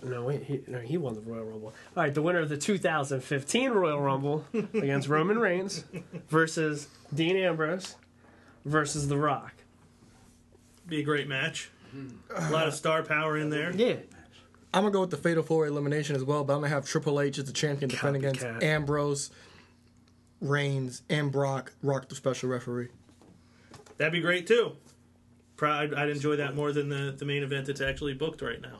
No, 0.04 0.24
wait, 0.24 0.42
he, 0.44 0.62
no, 0.66 0.78
he 0.80 0.98
won 0.98 1.14
the 1.14 1.20
Royal 1.20 1.44
Rumble. 1.44 1.72
All 1.96 2.02
right, 2.02 2.12
the 2.12 2.22
winner 2.22 2.40
of 2.40 2.48
the 2.48 2.56
2015 2.56 3.70
Royal 3.70 4.00
Rumble 4.00 4.44
against 4.52 5.08
Roman 5.08 5.38
Reigns 5.38 5.84
versus 6.28 6.88
Dean 7.14 7.36
Ambrose 7.36 7.94
versus 8.64 9.06
The 9.08 9.16
Rock. 9.16 9.54
Be 10.88 11.00
a 11.00 11.02
great 11.04 11.28
match. 11.28 11.70
Mm-hmm. 11.94 12.46
A 12.46 12.50
lot 12.50 12.66
of 12.66 12.74
star 12.74 13.02
power 13.02 13.36
in 13.36 13.50
there. 13.50 13.70
Yeah, 13.76 13.96
I'm 14.74 14.82
gonna 14.82 14.90
go 14.90 15.02
with 15.02 15.10
the 15.10 15.16
Fatal 15.18 15.42
Four 15.42 15.66
elimination 15.66 16.16
as 16.16 16.24
well, 16.24 16.42
but 16.42 16.54
I'm 16.54 16.60
gonna 16.60 16.70
have 16.70 16.86
Triple 16.86 17.20
H 17.20 17.38
as 17.38 17.44
the 17.44 17.52
champion 17.52 17.90
defending 17.90 18.24
against 18.24 18.40
Copycat. 18.44 18.62
Ambrose, 18.62 19.30
Reigns, 20.40 21.02
and 21.10 21.30
Brock. 21.30 21.72
Rock 21.82 22.08
the 22.08 22.14
special 22.14 22.48
referee. 22.48 22.88
That'd 23.98 24.12
be 24.12 24.20
great 24.20 24.46
too. 24.46 24.72
Pro- 25.56 25.70
I'd, 25.70 25.94
I'd 25.94 26.08
enjoy 26.08 26.36
that 26.36 26.56
more 26.56 26.72
than 26.72 26.88
the, 26.88 27.14
the 27.16 27.24
main 27.24 27.42
event 27.42 27.66
that's 27.66 27.80
actually 27.80 28.14
booked 28.14 28.42
right 28.42 28.60
now. 28.60 28.78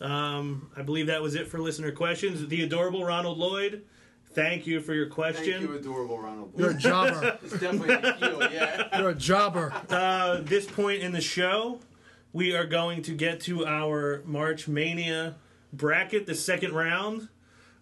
Um, 0.00 0.70
I 0.76 0.82
believe 0.82 1.06
that 1.06 1.22
was 1.22 1.34
it 1.34 1.46
for 1.48 1.58
listener 1.58 1.90
questions. 1.92 2.46
The 2.48 2.62
adorable 2.62 3.04
Ronald 3.04 3.38
Lloyd, 3.38 3.84
thank 4.32 4.66
you 4.66 4.80
for 4.80 4.92
your 4.94 5.06
Thank 5.06 5.14
question. 5.14 5.62
you, 5.62 5.74
adorable 5.74 6.18
Ronald. 6.18 6.52
Lloyd. 6.54 6.60
You're 6.60 6.70
a 6.70 6.74
jobber. 6.74 7.38
It's 7.44 7.58
definitely 7.58 7.96
the 7.96 8.12
heel, 8.14 8.48
yeah. 8.52 8.98
You're 9.00 9.10
a 9.10 9.14
jobber. 9.14 9.72
Uh, 9.88 10.40
this 10.42 10.66
point 10.66 11.00
in 11.02 11.12
the 11.12 11.20
show, 11.22 11.80
we 12.32 12.54
are 12.54 12.66
going 12.66 13.02
to 13.02 13.12
get 13.12 13.40
to 13.42 13.64
our 13.66 14.22
March 14.26 14.68
Mania 14.68 15.36
bracket, 15.72 16.26
the 16.26 16.34
second 16.34 16.72
round. 16.74 17.28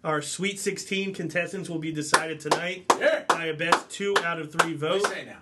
Our 0.03 0.21
Sweet 0.21 0.59
16 0.59 1.13
contestants 1.15 1.67
will 1.69 1.79
be 1.79 1.91
decided 1.91 2.39
tonight 2.39 2.85
Yeah. 2.99 3.23
by 3.27 3.45
a 3.45 3.53
best 3.53 3.89
two 3.89 4.15
out 4.23 4.39
of 4.39 4.51
three 4.53 4.73
What 4.75 4.79
do 4.79 4.99
votes. 4.99 5.09
you 5.09 5.13
say 5.15 5.25
now? 5.25 5.41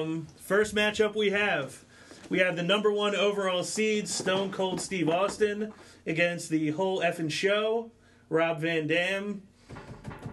Um, 0.00 0.26
first 0.42 0.74
matchup 0.74 1.14
we 1.14 1.30
have, 1.30 1.84
we 2.32 2.38
have 2.38 2.56
the 2.56 2.62
number 2.62 2.90
one 2.90 3.14
overall 3.14 3.62
seed 3.62 4.08
Stone 4.08 4.52
Cold 4.52 4.80
Steve 4.80 5.06
Austin 5.10 5.70
against 6.06 6.48
the 6.48 6.70
whole 6.70 7.00
effing 7.00 7.30
show 7.30 7.90
Rob 8.30 8.58
Van 8.60 8.86
Dam. 8.86 9.42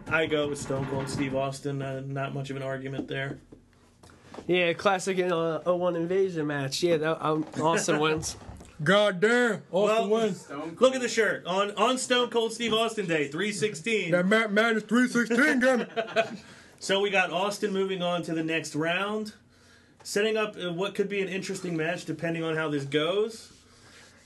I 0.07 0.25
go 0.25 0.47
with 0.47 0.59
Stone 0.59 0.85
Cold 0.85 1.09
Steve 1.09 1.35
Austin. 1.35 1.81
Uh, 1.81 2.01
not 2.05 2.33
much 2.33 2.49
of 2.51 2.55
an 2.55 2.63
argument 2.63 3.09
there. 3.09 3.39
Yeah, 4.47 4.71
classic 4.71 5.19
uh, 5.19 5.59
01 5.59 5.97
invasion 5.97 6.47
match. 6.47 6.81
Yeah, 6.81 6.95
that, 6.95 7.21
um, 7.25 7.45
Austin 7.61 7.99
wins. 7.99 8.37
God 8.81 9.19
damn. 9.19 9.61
Austin 9.69 10.09
Well- 10.09 10.09
wins. 10.09 10.47
Look 10.79 10.95
at 10.95 11.01
the 11.01 11.09
shirt 11.09 11.45
on 11.45 11.71
on 11.71 11.97
Stone 11.97 12.29
Cold 12.29 12.53
Steve 12.53 12.73
Austin 12.73 13.07
Day, 13.07 13.27
three 13.27 13.51
sixteen. 13.51 14.11
That 14.11 14.25
Matt 14.25 14.53
Madness 14.53 14.83
316, 14.83 15.59
damn 15.59 15.81
it. 15.81 16.29
So 16.81 17.01
we 17.01 17.09
got 17.09 17.29
Austin 17.33 17.73
moving 17.73 18.01
on 18.01 18.21
to 18.21 18.33
the 18.33 18.41
next 18.41 18.73
round, 18.73 19.33
setting 20.03 20.37
up 20.37 20.55
uh, 20.61 20.71
what 20.73 20.95
could 20.95 21.09
be 21.09 21.21
an 21.21 21.27
interesting 21.27 21.75
match 21.77 22.05
depending 22.05 22.43
on 22.43 22.55
how 22.55 22.69
this 22.69 22.85
goes. 22.85 23.51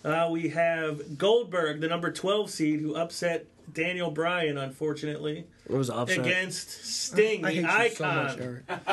Uh, 0.03 0.27
we 0.29 0.49
have 0.49 1.17
Goldberg, 1.17 1.79
the 1.79 1.87
number 1.87 2.11
12 2.11 2.49
seed, 2.49 2.81
who 2.81 2.93
upset 2.95 3.45
Daniel 3.73 4.11
Bryan, 4.11 4.57
unfortunately, 4.57 5.45
It 5.65 5.71
was 5.71 5.89
upset. 5.89 6.19
against 6.19 6.85
Sting, 6.85 7.45
I 7.45 7.53
the 7.55 7.61
hate 7.67 7.89
you 7.91 7.95
so 7.95 8.03
icon. 8.05 8.63
much, 8.67 8.87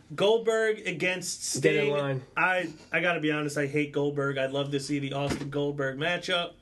Goldberg 0.16 0.80
against 0.86 1.62
Get 1.62 1.76
in 1.76 1.82
Sting. 1.82 1.92
line. 1.92 2.22
I 2.36 2.68
I 2.90 2.98
got 3.00 3.12
to 3.12 3.20
be 3.20 3.30
honest, 3.30 3.56
I 3.56 3.66
hate 3.68 3.92
Goldberg. 3.92 4.36
I'd 4.38 4.50
love 4.50 4.72
to 4.72 4.80
see 4.80 4.98
the 4.98 5.12
Austin 5.12 5.50
Goldberg 5.50 5.98
matchup, 5.98 6.54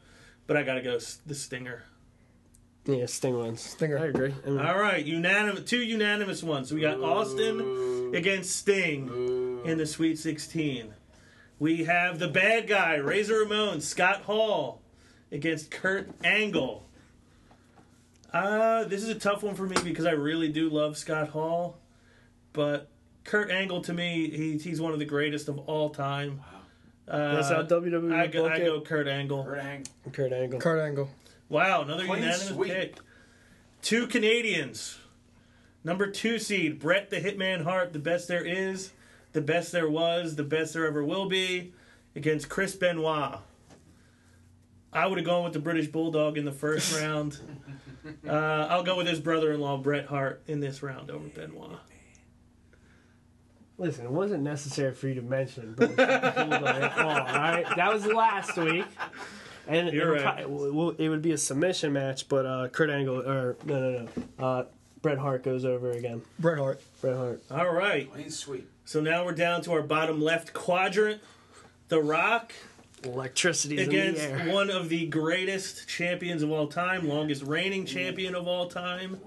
but 0.47 0.59
I 0.59 0.63
got 0.63 0.75
to 0.75 0.83
go 0.83 0.99
the 1.25 1.35
Stinger. 1.35 1.85
Yeah, 2.87 3.07
Sting 3.07 3.39
wins. 3.39 3.63
Stinger. 3.63 3.99
I 3.99 4.07
agree. 4.07 4.35
I 4.47 4.51
mean, 4.51 4.59
All 4.61 4.79
right, 4.79 5.05
unanimous, 5.05 5.65
two 5.65 5.79
unanimous 5.83 6.43
ones. 6.43 6.69
So 6.69 6.75
we 6.75 6.83
got 6.83 7.01
Austin 7.01 8.15
against 8.15 8.55
Sting 8.57 9.63
in 9.65 9.79
the 9.79 9.87
Sweet 9.87 10.19
16. 10.19 10.93
We 11.59 11.85
have 11.85 12.19
the 12.19 12.29
bad 12.29 12.67
guy, 12.67 12.97
Razor 12.97 13.39
Ramon, 13.41 13.81
Scott 13.81 14.23
Hall, 14.23 14.83
against 15.33 15.71
Kurt 15.71 16.11
Angle. 16.23 16.85
Uh, 18.33 18.85
this 18.85 19.03
is 19.03 19.09
a 19.09 19.15
tough 19.15 19.43
one 19.43 19.55
for 19.55 19.63
me 19.67 19.77
because 19.83 20.05
I 20.07 20.11
really 20.11 20.49
do 20.49 20.69
love 20.69 20.99
Scott 20.99 21.29
Hall, 21.29 21.79
but 22.53 22.89
Kurt 23.23 23.51
Angle 23.51 23.81
to 23.83 23.95
me, 23.95 24.29
he, 24.29 24.59
he's 24.59 24.81
one 24.81 24.93
of 24.93 24.99
the 24.99 25.05
greatest 25.05 25.49
of 25.49 25.59
all 25.61 25.89
time. 25.91 26.41
Uh, 27.07 27.37
That's 27.37 27.49
how 27.51 27.63
WWE 27.63 28.13
I 28.15 28.27
go, 28.27 28.47
I 28.49 28.59
go. 28.59 28.81
Kurt 28.81 29.07
Angle. 29.07 29.45
Kurt 29.45 29.59
Ang- 29.59 29.87
Kurt 30.13 30.33
Angle. 30.33 30.59
Kurt 30.59 30.81
Angle. 30.81 31.09
Wow, 31.49 31.83
another 31.83 32.05
Clean 32.07 32.23
unanimous 32.23 32.49
sweep. 32.49 32.73
pick. 32.73 32.97
Two 33.83 34.07
Canadians. 34.07 34.99
Number 35.83 36.07
two 36.07 36.39
seed, 36.39 36.79
Bret 36.79 37.11
the 37.11 37.21
Hitman 37.21 37.63
Hart, 37.65 37.93
the 37.93 37.99
best 37.99 38.27
there 38.27 38.45
is, 38.45 38.93
the 39.33 39.43
best 39.43 39.71
there 39.71 39.89
was, 39.89 40.37
the 40.37 40.43
best 40.43 40.73
there 40.73 40.87
ever 40.87 41.05
will 41.05 41.29
be, 41.29 41.75
against 42.17 42.49
Chris 42.49 42.75
Benoit. 42.75 43.39
I 44.93 45.07
would 45.07 45.19
have 45.19 45.27
gone 45.27 45.45
with 45.45 45.53
the 45.53 45.59
British 45.59 45.89
Bulldog 45.89 46.39
in 46.39 46.45
the 46.47 46.53
first 46.53 46.99
round. 47.01 47.39
Uh, 48.27 48.33
I'll 48.71 48.83
go 48.83 48.97
with 48.97 49.07
his 49.07 49.21
brother 49.21 49.53
in 49.53 49.61
law, 49.61 49.77
Bret 49.77 50.07
Hart, 50.07 50.43
in 50.47 50.61
this 50.61 50.83
round 50.83 51.11
over 51.11 51.29
Benoit. 51.29 51.79
Listen, 53.77 54.05
it 54.07 54.11
wasn't 54.13 54.43
necessary 54.45 54.95
for 54.95 55.09
you 55.09 55.17
to 55.17 55.23
mention 55.23 55.75
British 55.75 55.97
Bulldog 55.97 56.37
at 56.37 56.99
all. 56.99 57.09
All 57.11 57.17
right, 57.17 57.67
that 57.77 57.93
was 57.93 58.07
last 58.07 58.57
week, 58.57 58.87
and 59.67 59.89
it 59.89 59.95
You're 59.95 60.13
would, 60.13 60.23
right. 60.23 60.37
probably- 60.45 60.71
well, 60.71 60.91
it 60.99 61.09
would 61.09 61.23
be 61.23 61.33
a 61.33 61.39
submission 61.39 61.93
match. 61.93 62.29
But 62.29 62.47
uh, 62.47 62.69
Kurt 62.69 62.91
Angle 62.91 63.21
or 63.29 63.57
no, 63.65 63.81
no, 63.81 64.09
no, 64.39 64.45
uh, 64.45 64.65
Bret 65.03 65.19
Hart 65.19 65.43
goes 65.43 65.65
over 65.65 65.91
again. 65.91 66.23
Bret 66.39 66.59
Hart. 66.59 66.81
Bret 67.01 67.17
Hart. 67.17 67.43
All 67.51 67.73
right. 67.73 68.11
Clean 68.13 68.31
sweep. 68.31 68.71
So 68.85 69.01
now 69.01 69.25
we're 69.25 69.33
down 69.33 69.63
to 69.63 69.73
our 69.73 69.83
bottom 69.83 70.21
left 70.21 70.53
quadrant. 70.53 71.23
The 71.89 72.01
Rock 72.03 72.53
Electricity 73.03 73.83
against 73.83 74.23
in 74.23 74.37
the 74.37 74.43
air. 74.45 74.55
one 74.55 74.71
of 74.71 74.89
the 74.89 75.07
greatest 75.07 75.87
champions 75.87 76.43
of 76.43 76.51
all 76.51 76.67
time, 76.69 77.07
longest 77.07 77.43
reigning 77.43 77.85
champion 77.85 78.35
of 78.35 78.49
all 78.49 78.67
time, 78.69 79.19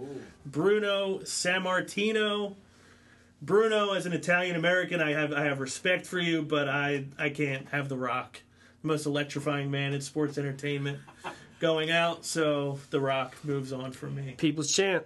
Bruno 0.45 1.19
Sammartino. 1.19 2.55
Bruno, 3.39 3.93
as 3.93 4.07
an 4.07 4.13
Italian 4.13 4.55
American, 4.55 4.99
I 4.99 5.11
have 5.11 5.31
I 5.31 5.43
have 5.43 5.59
respect 5.59 6.07
for 6.07 6.17
you, 6.19 6.41
but 6.41 6.67
I 6.67 7.05
I 7.19 7.29
can't 7.29 7.69
have 7.69 7.87
the 7.87 7.97
Rock, 7.97 8.41
the 8.81 8.87
most 8.87 9.05
electrifying 9.05 9.69
man 9.71 9.93
in 9.93 10.01
sports 10.01 10.37
entertainment, 10.37 10.99
going 11.59 11.91
out. 11.91 12.25
So 12.25 12.79
the 12.89 12.99
Rock 12.99 13.35
moves 13.43 13.73
on 13.73 13.91
for 13.91 14.07
me. 14.07 14.35
People's 14.37 14.71
champ. 14.71 15.05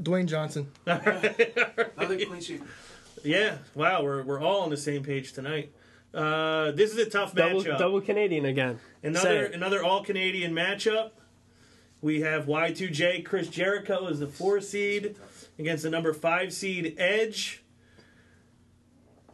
Dwayne 0.00 0.26
Johnson. 0.26 0.70
Another 0.86 1.34
clean 1.96 2.40
sheet. 2.40 2.62
Yeah, 3.24 3.58
wow, 3.74 4.02
we're 4.02 4.22
we're 4.22 4.40
all 4.40 4.62
on 4.62 4.70
the 4.70 4.76
same 4.76 5.02
page 5.02 5.32
tonight. 5.32 5.72
Uh, 6.14 6.70
this 6.72 6.92
is 6.92 6.98
a 6.98 7.08
tough 7.10 7.34
Double, 7.34 7.62
matchup. 7.62 7.78
double 7.78 8.00
Canadian 8.00 8.44
again. 8.46 8.78
Another 9.02 9.44
another 9.46 9.84
all 9.84 10.02
Canadian 10.02 10.52
matchup. 10.52 11.10
We 12.02 12.22
have 12.22 12.46
Y2J 12.46 13.24
Chris 13.26 13.48
Jericho 13.48 14.08
as 14.08 14.20
the 14.20 14.26
four 14.26 14.60
seed 14.62 15.16
against 15.58 15.82
the 15.82 15.90
number 15.90 16.14
five 16.14 16.52
seed 16.52 16.94
Edge. 16.98 17.62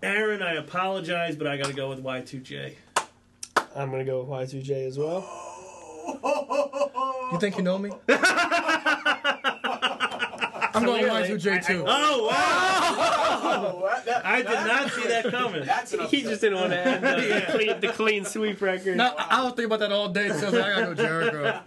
Aaron, 0.02 0.42
I 0.42 0.54
apologize, 0.54 1.36
but 1.36 1.46
I 1.46 1.56
got 1.56 1.68
to 1.68 1.72
go 1.72 1.88
with 1.88 2.02
Y2J. 2.02 2.74
I'm 3.76 3.90
gonna 3.90 4.04
go 4.04 4.22
with 4.22 4.50
Y2J 4.50 4.86
as 4.86 4.98
well. 4.98 5.24
You 7.32 7.38
think 7.38 7.56
you 7.56 7.62
know 7.62 7.78
me? 7.78 7.90
I'm 10.76 10.84
going 10.84 11.06
Clearly. 11.06 11.28
Y2J 11.30 11.66
too. 11.66 11.84
Oh 11.86 12.26
wow! 12.26 13.46
Oh, 13.58 14.02
that, 14.04 14.26
I 14.26 14.42
did 14.42 14.50
not 14.50 14.90
see 14.92 15.06
that 15.08 15.24
coming. 15.30 15.64
That's 15.64 15.92
He 16.10 16.22
just 16.22 16.40
didn't 16.40 16.58
want 16.58 16.72
to 16.72 16.78
add 16.78 17.00
the, 17.02 17.22
the, 17.22 17.40
clean, 17.52 17.80
the 17.80 17.88
clean 17.88 18.24
sweep 18.24 18.60
record. 18.60 18.96
No, 18.96 19.14
I 19.16 19.40
I 19.40 19.42
was 19.42 19.50
thinking 19.52 19.66
about 19.66 19.80
that 19.80 19.92
all 19.92 20.08
day. 20.08 20.28
So 20.28 20.48
I 20.48 20.50
like, 20.50 20.64
I 20.64 20.80
gotta 20.80 20.94
go 20.94 21.02
Jericho. 21.02 21.60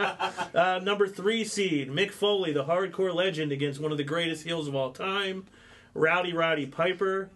Uh, 0.54 0.80
number 0.84 1.08
three 1.08 1.44
seed 1.44 1.90
Mick 1.90 2.12
Foley, 2.12 2.54
the 2.54 2.66
hardcore 2.66 3.14
legend, 3.14 3.52
against 3.52 3.80
one 3.80 3.92
of 3.92 3.98
the 3.98 4.04
greatest 4.04 4.44
heels 4.44 4.68
of 4.68 4.76
all 4.76 4.92
time, 4.92 5.46
Rowdy 5.94 6.34
Roddy 6.34 6.66
Piper. 6.66 7.30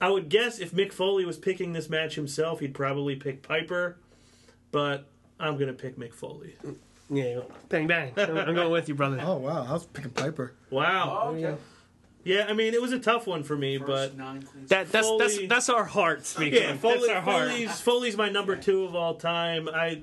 I 0.00 0.08
would 0.08 0.30
guess 0.30 0.58
if 0.58 0.72
Mick 0.72 0.92
Foley 0.92 1.26
was 1.26 1.36
picking 1.36 1.74
this 1.74 1.90
match 1.90 2.14
himself, 2.14 2.60
he'd 2.60 2.72
probably 2.74 3.16
pick 3.16 3.42
Piper, 3.42 3.98
but 4.72 5.06
I'm 5.38 5.56
gonna 5.56 5.72
pick 5.72 5.98
Mick 5.98 6.12
Foley. 6.14 6.54
Yeah, 7.08 7.40
bang 7.68 7.86
bang. 7.86 8.12
I'm, 8.16 8.36
I'm 8.36 8.54
going 8.54 8.70
with 8.70 8.88
you, 8.88 8.94
brother. 8.94 9.18
Oh 9.22 9.36
wow, 9.36 9.66
I 9.68 9.72
was 9.72 9.86
picking 9.86 10.10
Piper. 10.12 10.52
Wow. 10.70 11.22
Oh, 11.24 11.28
okay. 11.34 11.56
Yeah, 12.22 12.46
I 12.48 12.52
mean 12.52 12.74
it 12.74 12.82
was 12.82 12.92
a 12.92 12.98
tough 12.98 13.26
one 13.26 13.42
for 13.42 13.56
me, 13.56 13.78
First 13.78 13.88
but 13.88 14.16
nine 14.18 14.40
That 14.68 14.90
that's 14.92 15.08
that's 15.18 15.34
Foley- 15.36 15.46
that's 15.46 15.68
our 15.70 15.84
heart 15.84 16.26
speaking. 16.26 16.62
yeah, 16.62 16.76
Foley, 16.76 16.98
that's 16.98 17.08
our 17.10 17.20
heart. 17.22 17.48
Foley's 17.50 17.80
Foley's 17.80 18.16
my 18.16 18.28
number 18.28 18.56
two 18.56 18.84
of 18.84 18.94
all 18.94 19.14
time. 19.14 19.68
I. 19.68 20.02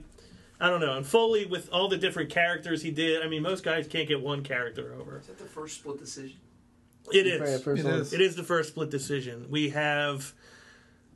I 0.60 0.72
don't 0.72 0.80
know. 0.82 0.98
And 0.98 1.06
Foley, 1.06 1.46
with 1.46 1.70
all 1.72 1.88
the 1.88 1.98
different 1.98 2.32
characters 2.32 2.82
he 2.82 2.90
did, 2.90 3.22
I 3.24 3.28
mean, 3.28 3.44
most 3.44 3.64
guys 3.64 3.88
can't 3.88 4.08
get 4.08 4.22
one 4.22 4.42
character 4.42 4.96
over. 5.00 5.20
Is 5.20 5.28
that 5.28 5.38
the 5.38 5.44
first 5.46 5.76
split 5.82 6.00
decision? 6.00 6.38
It 7.14 7.40
Right, 7.40 7.50
is. 7.50 7.62
first 7.62 7.80
It 7.82 7.86
one. 7.86 7.94
is. 7.94 8.12
It 8.12 8.22
is 8.22 8.36
the 8.36 8.42
first 8.44 8.70
split 8.70 8.90
decision. 8.90 9.46
We 9.52 9.70
have, 9.70 10.34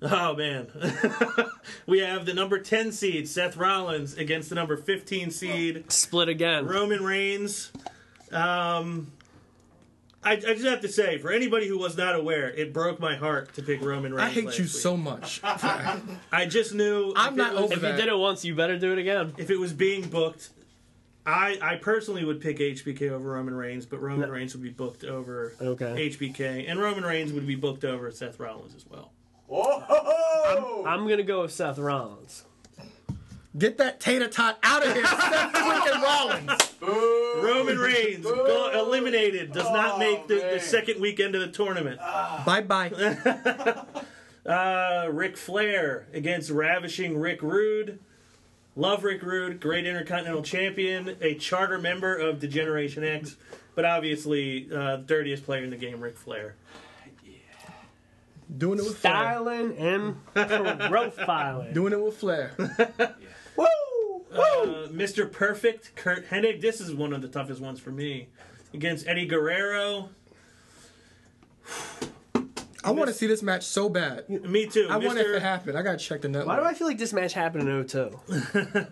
oh 0.01 0.35
man, 0.35 0.67
we 1.87 1.99
have 1.99 2.25
the 2.25 2.33
number 2.33 2.59
ten 2.59 2.91
seed 2.91 3.27
Seth 3.27 3.57
Rollins 3.57 4.15
against 4.17 4.49
the 4.49 4.55
number 4.55 4.77
fifteen 4.77 5.31
seed 5.31 5.91
Split 5.91 6.29
again. 6.29 6.65
Roman 6.65 7.03
Reigns. 7.03 7.71
Um, 8.31 9.11
I, 10.23 10.33
I 10.33 10.35
just 10.37 10.65
have 10.65 10.81
to 10.81 10.87
say, 10.87 11.17
for 11.17 11.31
anybody 11.31 11.67
who 11.67 11.79
was 11.79 11.97
not 11.97 12.15
aware, 12.15 12.47
it 12.51 12.73
broke 12.73 12.99
my 12.99 13.15
heart 13.15 13.55
to 13.55 13.63
pick 13.63 13.81
Roman 13.81 14.13
Reigns. 14.13 14.29
I 14.29 14.33
hate 14.33 14.45
last 14.45 14.57
you 14.59 14.65
week. 14.65 14.71
so 14.71 14.95
much. 14.95 15.41
I 15.43 16.45
just 16.47 16.73
knew. 16.75 17.11
I'm 17.15 17.33
if 17.33 17.37
not 17.37 17.53
it 17.53 17.55
was, 17.55 17.63
over 17.63 17.73
If 17.73 17.81
you 17.81 17.87
that. 17.89 17.97
did 17.97 18.07
it 18.07 18.17
once, 18.17 18.45
you 18.45 18.53
better 18.55 18.77
do 18.77 18.91
it 18.93 18.99
again. 18.99 19.33
If 19.37 19.49
it 19.49 19.57
was 19.59 19.73
being 19.73 20.07
booked. 20.07 20.49
I, 21.23 21.59
I 21.61 21.75
personally 21.75 22.25
would 22.25 22.41
pick 22.41 22.57
HBK 22.57 23.11
over 23.11 23.29
Roman 23.33 23.53
Reigns, 23.53 23.85
but 23.85 24.01
Roman 24.01 24.21
No. 24.27 24.33
Reigns 24.33 24.55
would 24.55 24.63
be 24.63 24.69
booked 24.71 25.03
over 25.03 25.53
Okay. 25.61 26.09
HBK, 26.09 26.65
and 26.67 26.79
Roman 26.79 27.03
Reigns 27.03 27.31
would 27.31 27.45
be 27.45 27.53
booked 27.55 27.83
over 27.85 28.09
Seth 28.11 28.39
Rollins 28.39 28.73
as 28.75 28.87
well. 28.87 29.11
Oh! 29.51 30.83
I'm 30.87 31.07
gonna 31.07 31.23
go 31.23 31.41
with 31.41 31.51
Seth 31.51 31.77
Rollins. 31.77 32.45
Get 33.57 33.77
that 33.79 33.99
tater 33.99 34.29
tot 34.29 34.57
out 34.63 34.85
of 34.85 34.93
here, 34.93 35.05
Seth 35.05 35.53
freaking 35.53 36.01
Rollins. 36.01 36.73
Roman 37.43 37.77
Reigns 37.77 38.23
go, 38.23 38.71
eliminated 38.73 39.51
does 39.51 39.69
not 39.71 39.95
Oh, 39.95 39.99
make 39.99 40.27
the, 40.27 40.35
the 40.53 40.59
second 40.59 41.01
weekend 41.01 41.35
of 41.35 41.41
the 41.41 41.49
tournament. 41.49 41.99
Bye 41.99 42.61
bye. 42.65 43.75
Uh, 44.43 45.07
Ric 45.11 45.37
Flair 45.37 46.07
against 46.13 46.49
ravishing 46.49 47.15
Rick 47.19 47.43
Rude. 47.43 47.99
Love 48.75 49.03
Rick 49.03 49.21
Rude, 49.21 49.59
great 49.59 49.85
Intercontinental 49.85 50.41
Champion, 50.41 51.15
a 51.21 51.35
charter 51.35 51.77
member 51.77 52.15
of 52.15 52.39
D-Generation 52.39 53.03
X, 53.03 53.35
but 53.75 53.85
obviously 53.85 54.67
uh, 54.75 54.95
dirtiest 54.97 55.43
player 55.45 55.63
in 55.63 55.69
the 55.69 55.77
game, 55.77 56.01
Ric 56.01 56.17
Flair. 56.17 56.55
Doing 58.57 58.79
it 58.79 58.83
with 58.83 58.97
flair. 58.97 59.13
Styling 59.13 59.77
and 59.77 60.15
profiling. 60.35 61.73
Doing 61.73 61.93
it 61.93 62.01
with 62.03 62.17
flair. 62.17 62.51
Woo! 63.55 63.65
Uh, 64.33 64.87
Mr. 64.89 65.31
Perfect, 65.31 65.95
Curt 65.95 66.29
Hennig. 66.29 66.61
This 66.61 66.81
is 66.81 66.93
one 66.93 67.13
of 67.13 67.21
the 67.21 67.27
toughest 67.27 67.61
ones 67.61 67.79
for 67.79 67.91
me. 67.91 68.27
Against 68.73 69.07
Eddie 69.07 69.25
Guerrero. 69.25 70.09
I 72.83 72.89
want 72.91 73.09
to 73.09 73.13
see 73.13 73.27
this 73.27 73.43
match 73.43 73.63
so 73.63 73.89
bad. 73.89 74.27
Me 74.27 74.65
too. 74.65 74.87
I 74.89 74.97
want 74.97 75.17
it 75.19 75.27
Mr. 75.27 75.33
to 75.35 75.39
happen. 75.39 75.75
I 75.75 75.83
gotta 75.83 75.97
check 75.99 76.21
the 76.21 76.29
network. 76.29 76.47
Why 76.47 76.55
do 76.59 76.63
I 76.65 76.73
feel 76.73 76.87
like 76.87 76.97
this 76.97 77.13
match 77.13 77.33
happened 77.33 77.69
in 77.69 77.87
02? 77.87 78.19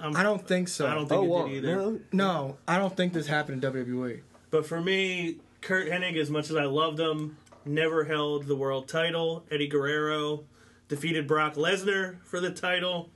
I 0.00 0.22
don't 0.24 0.46
think 0.46 0.66
so. 0.68 0.86
I 0.86 0.94
don't 0.94 1.08
think 1.08 1.20
Oh, 1.20 1.24
it 1.24 1.28
wow. 1.28 1.46
did 1.46 1.64
either. 1.64 1.76
No. 1.76 2.00
No, 2.12 2.56
I 2.66 2.78
don't 2.78 2.96
think 2.96 3.12
this 3.12 3.26
happened 3.28 3.62
in 3.64 3.72
WWE. 3.72 4.22
But 4.50 4.66
for 4.66 4.80
me, 4.80 5.36
Curt 5.60 5.88
Hennig, 5.88 6.16
as 6.16 6.30
much 6.30 6.50
as 6.50 6.56
I 6.56 6.64
loved 6.64 6.98
him, 6.98 7.36
never 7.66 8.04
held 8.04 8.46
the 8.46 8.56
world 8.56 8.88
title. 8.88 9.44
Eddie 9.50 9.68
Guerrero 9.68 10.44
defeated 10.88 11.26
Brock 11.26 11.54
Lesnar 11.54 12.22
for 12.22 12.40
the 12.40 12.50
title. 12.50 13.10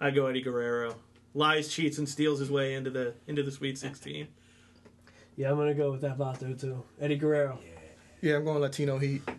I 0.00 0.10
go 0.10 0.26
Eddie 0.26 0.42
Guerrero. 0.42 0.96
Lies, 1.34 1.68
cheats, 1.72 1.98
and 1.98 2.08
steals 2.08 2.40
his 2.40 2.50
way 2.50 2.74
into 2.74 2.90
the 2.90 3.14
into 3.26 3.42
the 3.42 3.52
Sweet 3.52 3.78
16. 3.78 4.28
Yeah, 5.34 5.50
I'm 5.50 5.56
gonna 5.56 5.72
go 5.72 5.90
with 5.90 6.02
that 6.02 6.18
Vato 6.18 6.60
too. 6.60 6.82
Eddie 7.00 7.16
Guerrero. 7.16 7.58
Yeah, 8.20 8.36
I'm 8.36 8.44
going 8.44 8.60
Latino 8.60 8.98
Heat. 8.98 9.22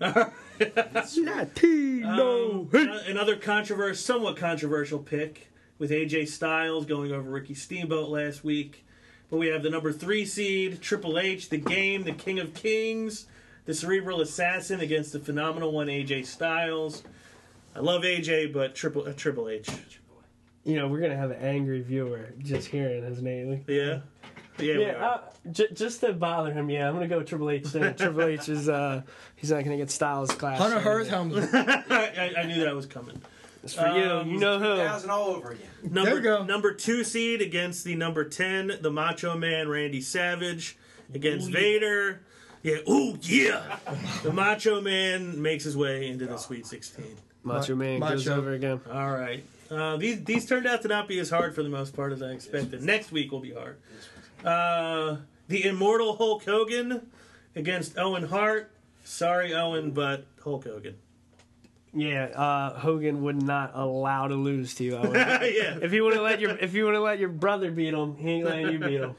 Latino. 1.18 2.68
Um, 2.74 2.90
another 3.08 3.36
controversial, 3.36 3.96
somewhat 3.96 4.36
controversial 4.36 4.98
pick 4.98 5.50
with 5.78 5.92
AJ 5.92 6.30
Styles 6.30 6.86
going 6.88 7.12
over 7.12 7.30
Ricky 7.30 7.54
Steamboat 7.54 8.10
last 8.10 8.44
week. 8.44 8.86
But 9.30 9.38
we 9.38 9.48
have 9.48 9.64
the 9.64 9.70
number 9.70 9.92
three 9.92 10.26
seed 10.26 10.82
Triple 10.82 11.20
H, 11.20 11.50
the 11.50 11.58
game, 11.58 12.04
the 12.04 12.12
King 12.12 12.40
of 12.40 12.54
Kings, 12.54 13.28
the 13.66 13.74
cerebral 13.74 14.22
assassin 14.22 14.80
against 14.82 15.14
the 15.14 15.20
phenomenal 15.20 15.72
one 15.72 15.88
AJ 15.88 16.26
Styles. 16.26 17.04
I 17.76 17.80
love 17.80 18.04
AJ, 18.04 18.54
but 18.54 18.76
Triple 18.76 19.08
uh, 19.08 19.14
Triple 19.14 19.50
H. 19.50 19.70
You 20.64 20.76
know, 20.78 20.88
we're 20.88 21.02
gonna 21.02 21.18
have 21.18 21.32
an 21.32 21.40
angry 21.42 21.82
viewer 21.82 22.34
just 22.40 22.68
hearing 22.68 23.04
his 23.04 23.22
name. 23.22 23.64
Yeah, 23.68 24.00
yeah. 24.60 24.78
we 24.78 24.82
Yeah, 24.86 24.92
are. 24.94 25.04
uh, 25.04 25.20
j- 25.52 25.68
just 25.74 26.00
to 26.02 26.14
bother 26.14 26.54
him, 26.54 26.70
yeah, 26.70 26.88
I'm 26.88 26.94
gonna 26.94 27.08
go 27.08 27.22
Triple 27.24 27.50
H. 27.50 27.64
Then. 27.72 27.94
Triple 27.98 28.24
H 28.24 28.48
is 28.50 28.70
uh, 28.70 29.02
he's 29.36 29.52
not 29.52 29.64
gonna 29.64 29.78
get 29.78 29.92
Styles 29.92 30.32
class. 30.32 30.60
Hunter 30.60 30.80
Hearst 30.80 31.10
Helmsley. 31.10 31.48
I, 31.54 32.34
I 32.38 32.44
knew 32.46 32.64
that 32.64 32.76
was 32.76 32.86
coming. 32.86 33.22
It's 33.64 33.74
for 33.74 33.88
you. 33.88 34.04
Um, 34.04 34.30
You 34.30 34.40
know 34.40 34.60
who? 34.60 34.76
Thousand 34.78 35.10
all 35.10 35.30
over 35.30 35.52
again. 35.52 35.68
Number 35.84 36.04
There 36.06 36.16
we 36.16 36.22
go. 36.22 36.44
number 36.44 36.74
two 36.74 37.04
seed 37.06 37.42
against 37.42 37.86
the 37.86 37.96
number 37.96 38.24
ten, 38.28 38.74
the 38.82 38.92
Macho 38.92 39.38
Man 39.38 39.68
Randy 39.70 40.02
Savage 40.02 40.78
against 41.14 41.50
Vader. 41.50 42.22
Yeah, 42.64 42.78
ooh 42.90 43.18
yeah. 43.22 43.78
the 44.24 44.32
Macho 44.32 44.80
Man 44.82 45.42
makes 45.42 45.66
his 45.66 45.76
way 45.76 46.08
into 46.08 46.26
the 46.26 46.38
Sweet 46.38 46.66
Sixteen. 46.66 47.18
Macho 47.44 47.76
Man 47.76 48.00
goes 48.00 48.26
Macho. 48.26 48.40
over 48.40 48.54
again. 48.54 48.80
All 48.92 49.12
right. 49.12 49.44
Uh, 49.70 49.98
these 49.98 50.24
these 50.24 50.46
turned 50.46 50.66
out 50.66 50.82
to 50.84 50.88
not 50.88 51.08
be 51.08 51.20
as 51.20 51.30
hard 51.30 51.54
for 51.54 51.62
the 51.62 51.70
most 51.70 51.96
part 51.96 52.14
as 52.14 52.22
I 52.22 52.30
expected. 52.30 52.82
Next 52.82 53.12
week 53.12 53.32
will 53.32 53.42
be 53.42 53.54
hard. 53.54 53.78
Uh, 54.46 55.18
the 55.50 55.66
Immortal 55.66 56.16
Hulk 56.16 56.46
Hogan 56.46 57.08
against 57.56 57.98
Owen 57.98 58.24
Hart. 58.24 58.72
Sorry, 59.04 59.54
Owen, 59.54 59.92
but 59.92 60.26
Hulk 60.42 60.64
Hogan. 60.64 60.96
Yeah, 61.94 62.26
uh, 62.26 62.80
Hogan 62.80 63.24
would 63.24 63.42
not 63.42 63.72
allow 63.76 64.28
to 64.28 64.36
lose 64.36 64.74
to 64.76 64.84
you. 64.86 64.96
Owen. 64.98 65.14
yeah, 65.14 65.78
if 65.82 65.92
you 65.92 66.04
want 66.04 66.16
to 66.16 66.22
let 66.22 66.40
your 66.40 66.52
if 66.52 66.74
you 66.74 66.86
want 66.86 66.96
to 66.96 67.02
let 67.02 67.20
your 67.20 67.30
brother 67.30 67.72
beat 67.72 67.94
him, 67.94 68.16
he 68.16 68.32
ain't 68.32 68.46
letting 68.46 68.72
you 68.72 68.80
beat 68.80 69.02
him. 69.02 69.16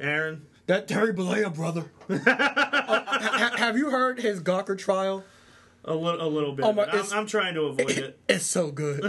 Aaron. 0.00 0.44
That 0.68 0.86
Terry 0.86 1.12
Bollea 1.12 1.52
brother. 1.54 1.90
Oh, 2.90 2.94
ha- 3.04 3.18
ha- 3.20 3.56
have 3.58 3.76
you 3.76 3.90
heard 3.90 4.18
his 4.20 4.40
Gawker 4.40 4.78
trial? 4.78 5.22
A 5.84 5.94
little, 5.94 6.26
a 6.26 6.28
little 6.28 6.52
bit. 6.52 6.64
Oh 6.64 6.72
my- 6.72 6.86
I'm, 6.86 7.04
I'm 7.12 7.26
trying 7.26 7.52
to 7.54 7.62
avoid 7.64 7.90
it. 7.90 8.18
It's 8.28 8.46
so 8.46 8.70
good. 8.70 9.04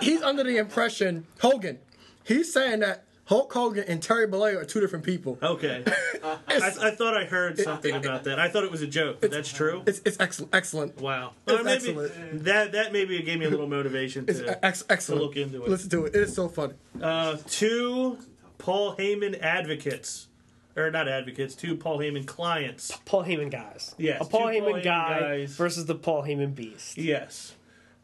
He's 0.00 0.22
under 0.22 0.44
the 0.44 0.56
impression, 0.58 1.26
Hogan, 1.40 1.80
he's 2.22 2.52
saying 2.52 2.78
that 2.80 3.04
Hulk 3.24 3.52
Hogan 3.52 3.84
and 3.88 4.00
Terry 4.00 4.28
Bollea 4.28 4.56
are 4.60 4.64
two 4.64 4.80
different 4.80 5.04
people. 5.04 5.36
Okay. 5.42 5.82
I, 6.24 6.36
I 6.80 6.90
thought 6.92 7.16
I 7.16 7.24
heard 7.24 7.58
something 7.58 7.92
about 7.96 8.22
that. 8.24 8.38
I 8.38 8.48
thought 8.48 8.62
it 8.62 8.70
was 8.70 8.82
a 8.82 8.86
joke, 8.86 9.20
that's 9.20 9.52
true. 9.52 9.82
It's 9.86 10.00
it's 10.04 10.18
excellent. 10.20 10.54
Excellent. 10.54 11.00
Wow. 11.00 11.32
It's 11.46 11.54
Well, 11.54 11.64
maybe 11.64 11.88
excellent. 11.88 12.44
that 12.44 12.70
that 12.72 12.92
maybe 12.92 13.20
gave 13.22 13.38
me 13.40 13.46
a 13.46 13.50
little 13.50 13.68
motivation 13.68 14.26
to 14.26 14.64
ex- 14.64 14.84
excellent. 14.88 15.22
look 15.22 15.36
into 15.36 15.64
it. 15.64 15.68
Listen 15.68 15.90
to 15.90 16.04
it. 16.04 16.14
It 16.14 16.22
is 16.22 16.34
so 16.36 16.48
funny. 16.48 16.74
uh, 17.00 17.36
two 17.48 18.18
Paul 18.58 18.94
Heyman 18.96 19.40
advocates, 19.42 20.28
or 20.76 20.90
not 20.90 21.08
advocates, 21.08 21.54
two 21.54 21.76
Paul 21.76 21.98
Heyman 21.98 22.26
clients. 22.26 22.96
Paul 23.04 23.24
Heyman 23.24 23.50
guys. 23.50 23.94
Yes, 23.98 24.20
a 24.20 24.24
Paul 24.24 24.48
two 24.48 24.60
Heyman 24.60 24.60
Paul 24.60 24.72
Heyman 24.74 24.84
guy 24.84 25.20
guys. 25.20 25.56
versus 25.56 25.86
the 25.86 25.94
Paul 25.94 26.22
Heyman 26.22 26.54
beast 26.54 26.96
Yes. 26.98 27.54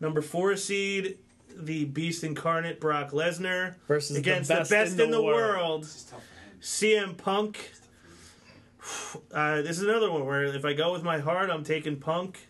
Number 0.00 0.22
four 0.22 0.56
seed, 0.56 1.18
the 1.56 1.84
Beast 1.86 2.22
Incarnate 2.22 2.80
Brock 2.80 3.10
Lesnar 3.10 3.74
versus 3.88 4.16
against 4.16 4.48
the 4.48 4.66
best, 4.70 4.98
in, 4.98 5.10
the, 5.10 5.20
world, 5.20 5.82
It's 5.82 6.04
tough 6.04 6.22
for 6.22 6.94
him. 6.94 7.12
CM 7.12 7.16
Punk. 7.16 7.72
Uh, 9.34 9.60
this 9.60 9.76
is 9.76 9.82
another 9.82 10.10
one 10.10 10.24
where 10.24 10.44
if 10.44 10.64
I 10.64 10.72
go 10.72 10.92
with 10.92 11.02
my 11.02 11.18
heart, 11.18 11.50
I'm 11.50 11.62
taking 11.62 11.96
Punk, 11.96 12.48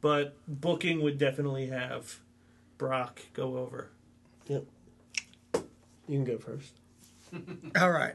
but 0.00 0.34
booking 0.48 1.02
would 1.02 1.18
definitely 1.18 1.66
have 1.66 2.18
Brock 2.78 3.20
go 3.34 3.58
over. 3.58 3.90
Yep. 4.46 4.64
You 5.54 5.60
can 6.08 6.24
go 6.24 6.38
first. 6.38 6.72
All 7.78 7.90
right. 7.90 8.14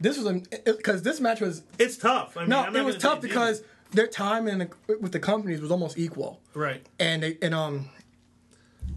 This 0.00 0.18
was 0.18 0.26
a 0.26 0.40
because 0.64 1.02
this 1.02 1.20
match 1.20 1.40
was 1.40 1.62
It's 1.78 1.96
tough. 1.96 2.36
I 2.36 2.40
mean, 2.40 2.50
no, 2.50 2.60
I'm 2.62 2.76
it 2.76 2.84
was 2.84 2.96
tough 2.98 3.20
say 3.22 3.26
it's 3.26 3.26
because 3.28 3.62
their 3.92 4.06
time 4.06 4.46
in 4.48 4.58
the, 4.58 4.70
with 5.00 5.12
the 5.12 5.20
companies 5.20 5.60
was 5.60 5.70
almost 5.70 5.96
equal, 5.98 6.40
right. 6.54 6.84
and 6.98 7.22
they 7.22 7.38
and 7.40 7.54
um, 7.54 7.88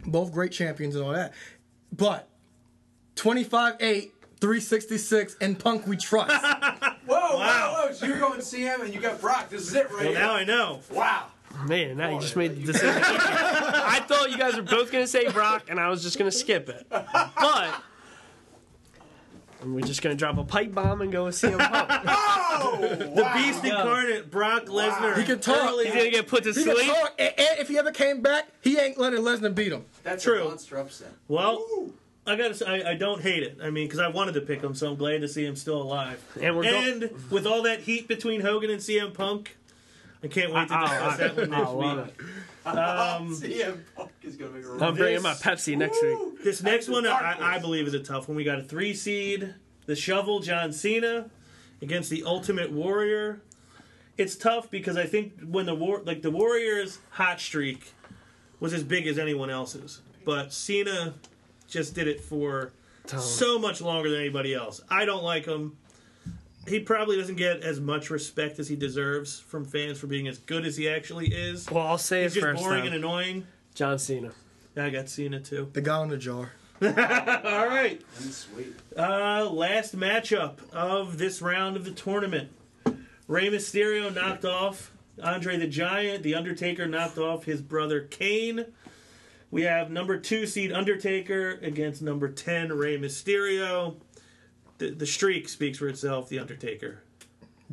both 0.06 0.32
great 0.34 0.52
champions 0.52 0.96
and 0.96 1.04
all 1.06 1.12
that, 1.14 1.34
but 1.96 2.28
25-8, 3.16 3.80
366, 4.40 5.36
and 5.42 5.60
Punk 5.60 5.86
we 5.88 5.98
trust. 5.98 6.32
Whoa, 6.46 6.92
Wow. 7.08 7.36
whoa, 7.38 7.88
whoa. 7.88 7.92
So 7.94 8.06
you're 8.06 8.20
going 8.20 8.40
CM 8.40 8.82
and 8.84 8.94
you 8.94 9.00
got 9.02 9.20
Brock. 9.20 9.50
This 9.50 9.62
is 9.68 9.74
it 9.76 9.86
right 9.92 10.04
Well, 10.06 10.12
here. 10.12 10.20
now 10.20 10.34
I 10.36 10.44
know. 10.46 10.80
wow. 10.92 11.26
Man, 11.66 11.98
now 11.98 12.12
you 12.12 12.20
just 12.22 12.36
made 12.36 12.56
the 12.56 12.64
decision. 12.72 12.90
I 13.04 14.00
thought 14.08 14.30
you 14.32 14.38
guys 14.38 14.56
were 14.56 14.62
both 14.62 14.92
going 14.92 15.04
to 15.04 15.08
say 15.08 15.30
Brock, 15.32 15.66
and 15.70 15.80
I 15.80 15.90
was 15.90 16.02
just 16.04 16.18
going 16.18 16.30
to 16.32 16.38
skip 16.38 16.70
it. 16.70 16.86
But 16.90 17.08
and 19.62 19.76
we're 19.76 19.82
just 19.82 20.02
going 20.02 20.16
to 20.16 20.20
drop 20.20 20.38
a 20.38 20.44
pipe 20.44 20.74
bomb 20.74 21.02
and 21.02 21.12
go 21.12 21.26
with 21.26 21.36
CM 21.36 21.58
Punk. 21.60 21.90
Oh, 22.62 22.78
The 22.82 23.32
Beast 23.36 23.64
Incarnate 23.64 24.30
Brock 24.32 24.66
Lesnar. 24.66 25.18
He 25.18 25.24
can 25.26 25.40
talk. 25.40 25.70
early- 25.72 25.86
He's 25.86 25.94
going 25.94 26.06
to 26.06 26.12
get 26.12 26.28
put 26.28 26.44
to 26.44 26.52
He 26.54 26.64
can 26.64 26.76
sleep. 26.76 26.88
talk, 26.88 27.14
and, 27.20 27.34
and 27.38 27.60
if 27.60 27.68
he 27.68 27.78
ever 27.78 27.92
came 27.92 28.22
back, 28.22 28.48
he 28.62 28.78
ain't 28.80 28.98
letting 28.98 29.20
Lesnar 29.22 29.54
beat 29.54 29.72
him. 29.72 29.86
That's 30.04 30.24
True. 30.24 30.42
a 30.44 30.50
monster 30.50 30.78
upset. 30.78 31.12
Well, 31.28 31.66
I 32.28 32.36
gotta 32.36 32.54
say, 32.54 32.66
I, 32.86 32.92
I 32.92 32.94
don't 32.96 33.22
hate 33.22 33.44
it. 33.44 33.58
I 33.64 33.70
mean, 33.70 33.88
because 33.88 34.00
I 34.00 34.08
wanted 34.10 34.34
to 34.36 34.42
pick 34.42 34.62
him, 34.62 34.76
so 34.76 34.90
I'm 34.90 34.96
glad 34.98 35.22
to 35.22 35.28
see 35.28 35.44
him 35.46 35.56
still 35.56 35.82
alive. 35.82 36.24
And 36.40 36.56
we're 36.56 36.64
go- 36.64 36.70
and 36.80 37.10
with 37.32 37.48
all 37.48 37.64
that 37.64 37.80
heat 37.82 38.08
between 38.08 38.42
Hogan 38.42 38.70
and 38.70 38.80
CM 38.80 39.14
Punk, 39.14 39.58
I 40.24 40.28
can't 40.28 40.54
wait 40.54 40.68
to 40.68 40.74
I- 40.74 40.78
I- 40.78 41.18
discuss 41.18 41.18
that 41.18 41.36
one 41.38 41.54
I 41.54 41.96
next 41.96 42.18
week. 42.20 42.28
Um, 42.66 42.76
CM 43.34 43.80
Punk 43.96 44.12
is 44.22 44.36
going 44.36 44.52
to 44.52 44.58
make 44.58 44.66
a 44.66 44.70
run. 44.70 44.84
I'm 44.84 44.94
bringing 44.94 45.24
my 45.24 45.34
Pepsi 45.34 45.76
next 45.76 46.04
week. 46.04 46.29
Woo! 46.40 46.44
This 46.44 46.64
next 46.64 46.86
That's 46.88 46.94
one, 46.96 47.04
the 47.04 47.12
I, 47.12 47.56
I 47.56 47.60
believe, 47.60 47.88
is 47.88 47.94
a 47.94 48.00
tough 48.00 48.28
one. 48.28 48.36
We 48.36 48.44
got 48.44 48.60
a 48.60 48.64
three 48.64 48.94
seed, 48.94 49.54
the 49.86 49.96
Shovel 49.96 50.40
John 50.40 50.72
Cena, 50.72 51.30
against 51.82 52.10
the 52.10 52.24
Ultimate 52.24 52.72
Warrior. 52.72 53.42
It's 54.18 54.36
tough 54.36 54.70
because 54.70 54.98
I 54.98 55.06
think 55.06 55.34
when 55.44 55.66
the 55.66 55.76
war, 55.76 56.02
like 56.06 56.22
the 56.22 56.32
Warriors' 56.32 57.00
hot 57.12 57.40
streak 57.40 57.94
was 58.60 58.74
as 58.74 58.84
big 58.84 59.08
as 59.08 59.18
anyone 59.18 59.50
else's, 59.50 60.02
but 60.26 60.52
Cena 60.52 61.14
just 61.68 61.96
did 61.96 62.08
it 62.08 62.20
for 62.20 62.72
so 63.18 63.58
much 63.58 63.82
longer 63.82 64.10
than 64.10 64.20
anybody 64.20 64.54
else. 64.54 64.82
I 64.90 65.06
don't 65.06 65.24
like 65.24 65.46
him. 65.46 65.78
He 66.68 66.80
probably 66.82 67.16
doesn't 67.18 67.38
get 67.38 67.62
as 67.64 67.80
much 67.80 68.10
respect 68.10 68.60
as 68.60 68.68
he 68.68 68.76
deserves 68.76 69.40
from 69.40 69.64
fans 69.66 69.98
for 69.98 70.08
being 70.08 70.28
as 70.28 70.38
good 70.38 70.66
as 70.66 70.76
he 70.78 70.88
actually 70.90 71.28
is. 71.28 71.70
Well, 71.72 71.88
I'll 71.88 71.98
say 71.98 72.24
He's 72.24 72.34
it 72.36 72.42
just 72.42 72.46
first. 72.52 72.62
boring 72.62 72.82
though. 72.82 72.88
and 72.88 72.96
annoying. 72.96 73.48
John 73.74 73.98
Cena. 73.98 74.32
I 74.78 74.90
got 74.90 75.10
Cena 75.10 75.40
too. 75.40 75.70
The 75.74 75.82
guy 75.82 76.02
in 76.04 76.10
the 76.10 76.18
jar. 76.18 76.52
All 76.82 76.90
right. 76.92 78.02
And 78.22 78.34
sweet. 78.34 78.74
Uh, 78.96 79.50
last 79.50 79.98
matchup 79.98 80.58
of 80.72 81.18
this 81.18 81.42
round 81.42 81.76
of 81.76 81.84
the 81.86 81.92
tournament. 81.92 82.52
Rey 83.28 83.50
Mysterio 83.50 84.14
knocked 84.14 84.46
off 84.46 84.92
Andre 85.22 85.58
the 85.58 85.68
Giant. 85.68 86.24
The 86.24 86.36
Undertaker 86.36 86.88
knocked 86.88 87.18
off 87.18 87.44
his 87.44 87.62
brother 87.62 88.02
Kane. 88.02 88.66
We 89.52 89.64
have 89.64 89.92
number 89.92 90.18
two 90.20 90.46
seed 90.46 90.72
Undertaker 90.72 91.60
against 91.62 92.02
number 92.02 92.30
10 92.30 92.72
Rey 92.72 92.98
Mysterio. 92.98 93.96
The, 94.78 94.92
the 94.92 95.06
streak 95.06 95.50
speaks 95.50 95.80
for 95.80 95.90
itself, 95.90 96.30
The 96.30 96.40
Undertaker. 96.40 97.02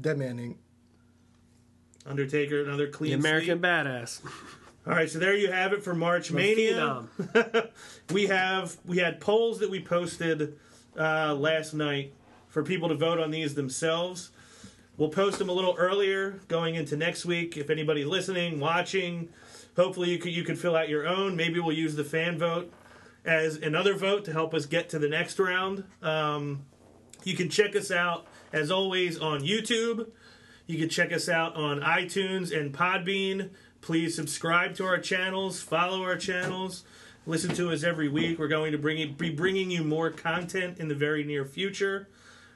Dead 0.01 0.19
man 0.19 0.41
ain't. 0.41 0.57
Undertaker, 2.05 2.63
another 2.63 2.89
clean 2.89 3.13
The 3.13 3.17
clean 3.19 3.21
American 3.21 3.59
sweep. 3.59 3.63
badass. 3.63 4.21
All 4.87 4.93
right, 4.93 5.11
so 5.11 5.19
there 5.19 5.35
you 5.35 5.51
have 5.51 5.73
it 5.73 5.83
for 5.83 5.95
March 5.95 6.31
Mania. 6.31 7.05
We 8.13 8.27
have 8.27 8.77
we 8.85 8.99
had 8.99 9.21
polls 9.21 9.59
that 9.59 9.69
we 9.69 9.83
posted 9.83 10.57
uh, 10.97 11.35
last 11.35 11.75
night 11.75 12.15
for 12.47 12.63
people 12.63 12.89
to 12.91 12.95
vote 12.95 13.19
on 13.19 13.33
these 13.33 13.55
themselves. 13.55 14.31
We'll 14.97 15.09
post 15.09 15.41
them 15.41 15.49
a 15.49 15.53
little 15.53 15.75
earlier 15.77 16.39
going 16.47 16.77
into 16.77 16.97
next 16.97 17.25
week. 17.25 17.57
If 17.57 17.69
anybody 17.69 18.05
listening, 18.05 18.61
watching, 18.61 19.29
hopefully 19.75 20.11
you 20.11 20.19
could 20.19 20.33
you 20.33 20.45
could 20.45 20.59
fill 20.59 20.77
out 20.77 20.89
your 20.89 21.05
own. 21.05 21.35
Maybe 21.35 21.59
we'll 21.59 21.77
use 21.77 21.97
the 21.97 22.05
fan 22.05 22.39
vote 22.39 22.73
as 23.25 23.57
another 23.57 23.95
vote 23.95 24.25
to 24.27 24.33
help 24.33 24.55
us 24.55 24.67
get 24.67 24.89
to 24.91 25.01
the 25.01 25.09
next 25.09 25.41
round. 25.41 25.83
Um, 26.01 26.65
you 27.25 27.35
can 27.35 27.51
check 27.51 27.75
us 27.75 27.91
out 27.91 28.27
as 28.53 28.71
always 28.71 29.19
on 29.19 29.41
YouTube. 29.41 30.11
You 30.69 30.79
can 30.79 30.89
check 30.89 31.13
us 31.13 31.29
out 31.29 31.57
on 31.57 31.81
iTunes 31.81 32.57
and 32.57 32.73
Podbean. 32.73 33.51
Please 33.87 34.17
subscribe 34.17 34.75
to 34.75 34.85
our 34.85 34.99
channels, 34.99 35.63
follow 35.63 36.03
our 36.03 36.17
channels, 36.17 36.83
listen 37.25 37.55
to 37.55 37.71
us 37.71 37.85
every 37.85 38.09
week. 38.09 38.37
We're 38.37 38.49
going 38.49 38.73
to 38.73 38.79
bring 38.79 39.13
be 39.13 39.31
bringing 39.31 39.71
you 39.71 39.85
more 39.85 40.11
content 40.11 40.81
in 40.81 40.89
the 40.89 40.95
very 40.97 41.23
near 41.23 41.45
future. 41.45 42.09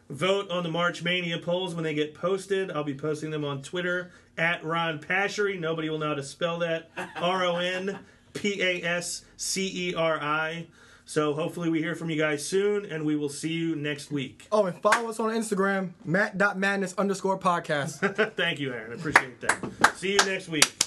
Vote 0.09 0.51
on 0.51 0.65
the 0.65 0.69
March 0.69 1.05
Mania 1.05 1.39
polls 1.39 1.73
when 1.73 1.85
they 1.85 1.95
get 1.95 2.17
posted. 2.17 2.73
I'll 2.73 2.83
be 2.83 2.97
posting 2.97 3.31
them 3.31 3.45
on 3.45 3.63
Twitter 3.63 4.11
at 4.37 4.65
Ron 4.65 4.99
Pasceri. 4.99 5.57
Nobody 5.61 5.89
will 5.89 5.99
know 5.99 6.09
how 6.09 6.15
to 6.15 6.23
spell 6.25 6.59
that. 6.59 6.91
R 7.15 7.45
O 7.45 7.59
N 7.59 8.01
P 8.33 8.61
A 8.61 8.83
S 8.83 9.23
C 9.37 9.91
E 9.91 9.95
R 9.95 10.21
I. 10.21 10.67
So 11.05 11.33
hopefully 11.33 11.71
we 11.71 11.79
hear 11.79 11.95
from 11.95 12.11
you 12.11 12.19
guys 12.19 12.45
soon, 12.45 12.87
and 12.87 13.05
we 13.05 13.15
will 13.15 13.29
see 13.29 13.53
you 13.53 13.77
next 13.77 14.11
week. 14.11 14.49
Oh, 14.51 14.67
and 14.67 14.77
follow 14.83 15.09
us 15.09 15.21
on 15.21 15.31
Instagram, 15.31 15.91
matt.madness 16.05 16.95
underscore 16.99 17.39
podcast. 17.39 18.35
Thank 18.37 18.59
you, 18.59 18.73
Aaron. 18.73 18.91
I 18.91 18.95
appreciate 18.97 19.41
that. 19.43 19.97
See 19.97 20.15
you 20.15 20.19
next 20.19 20.49
week. 20.49 20.80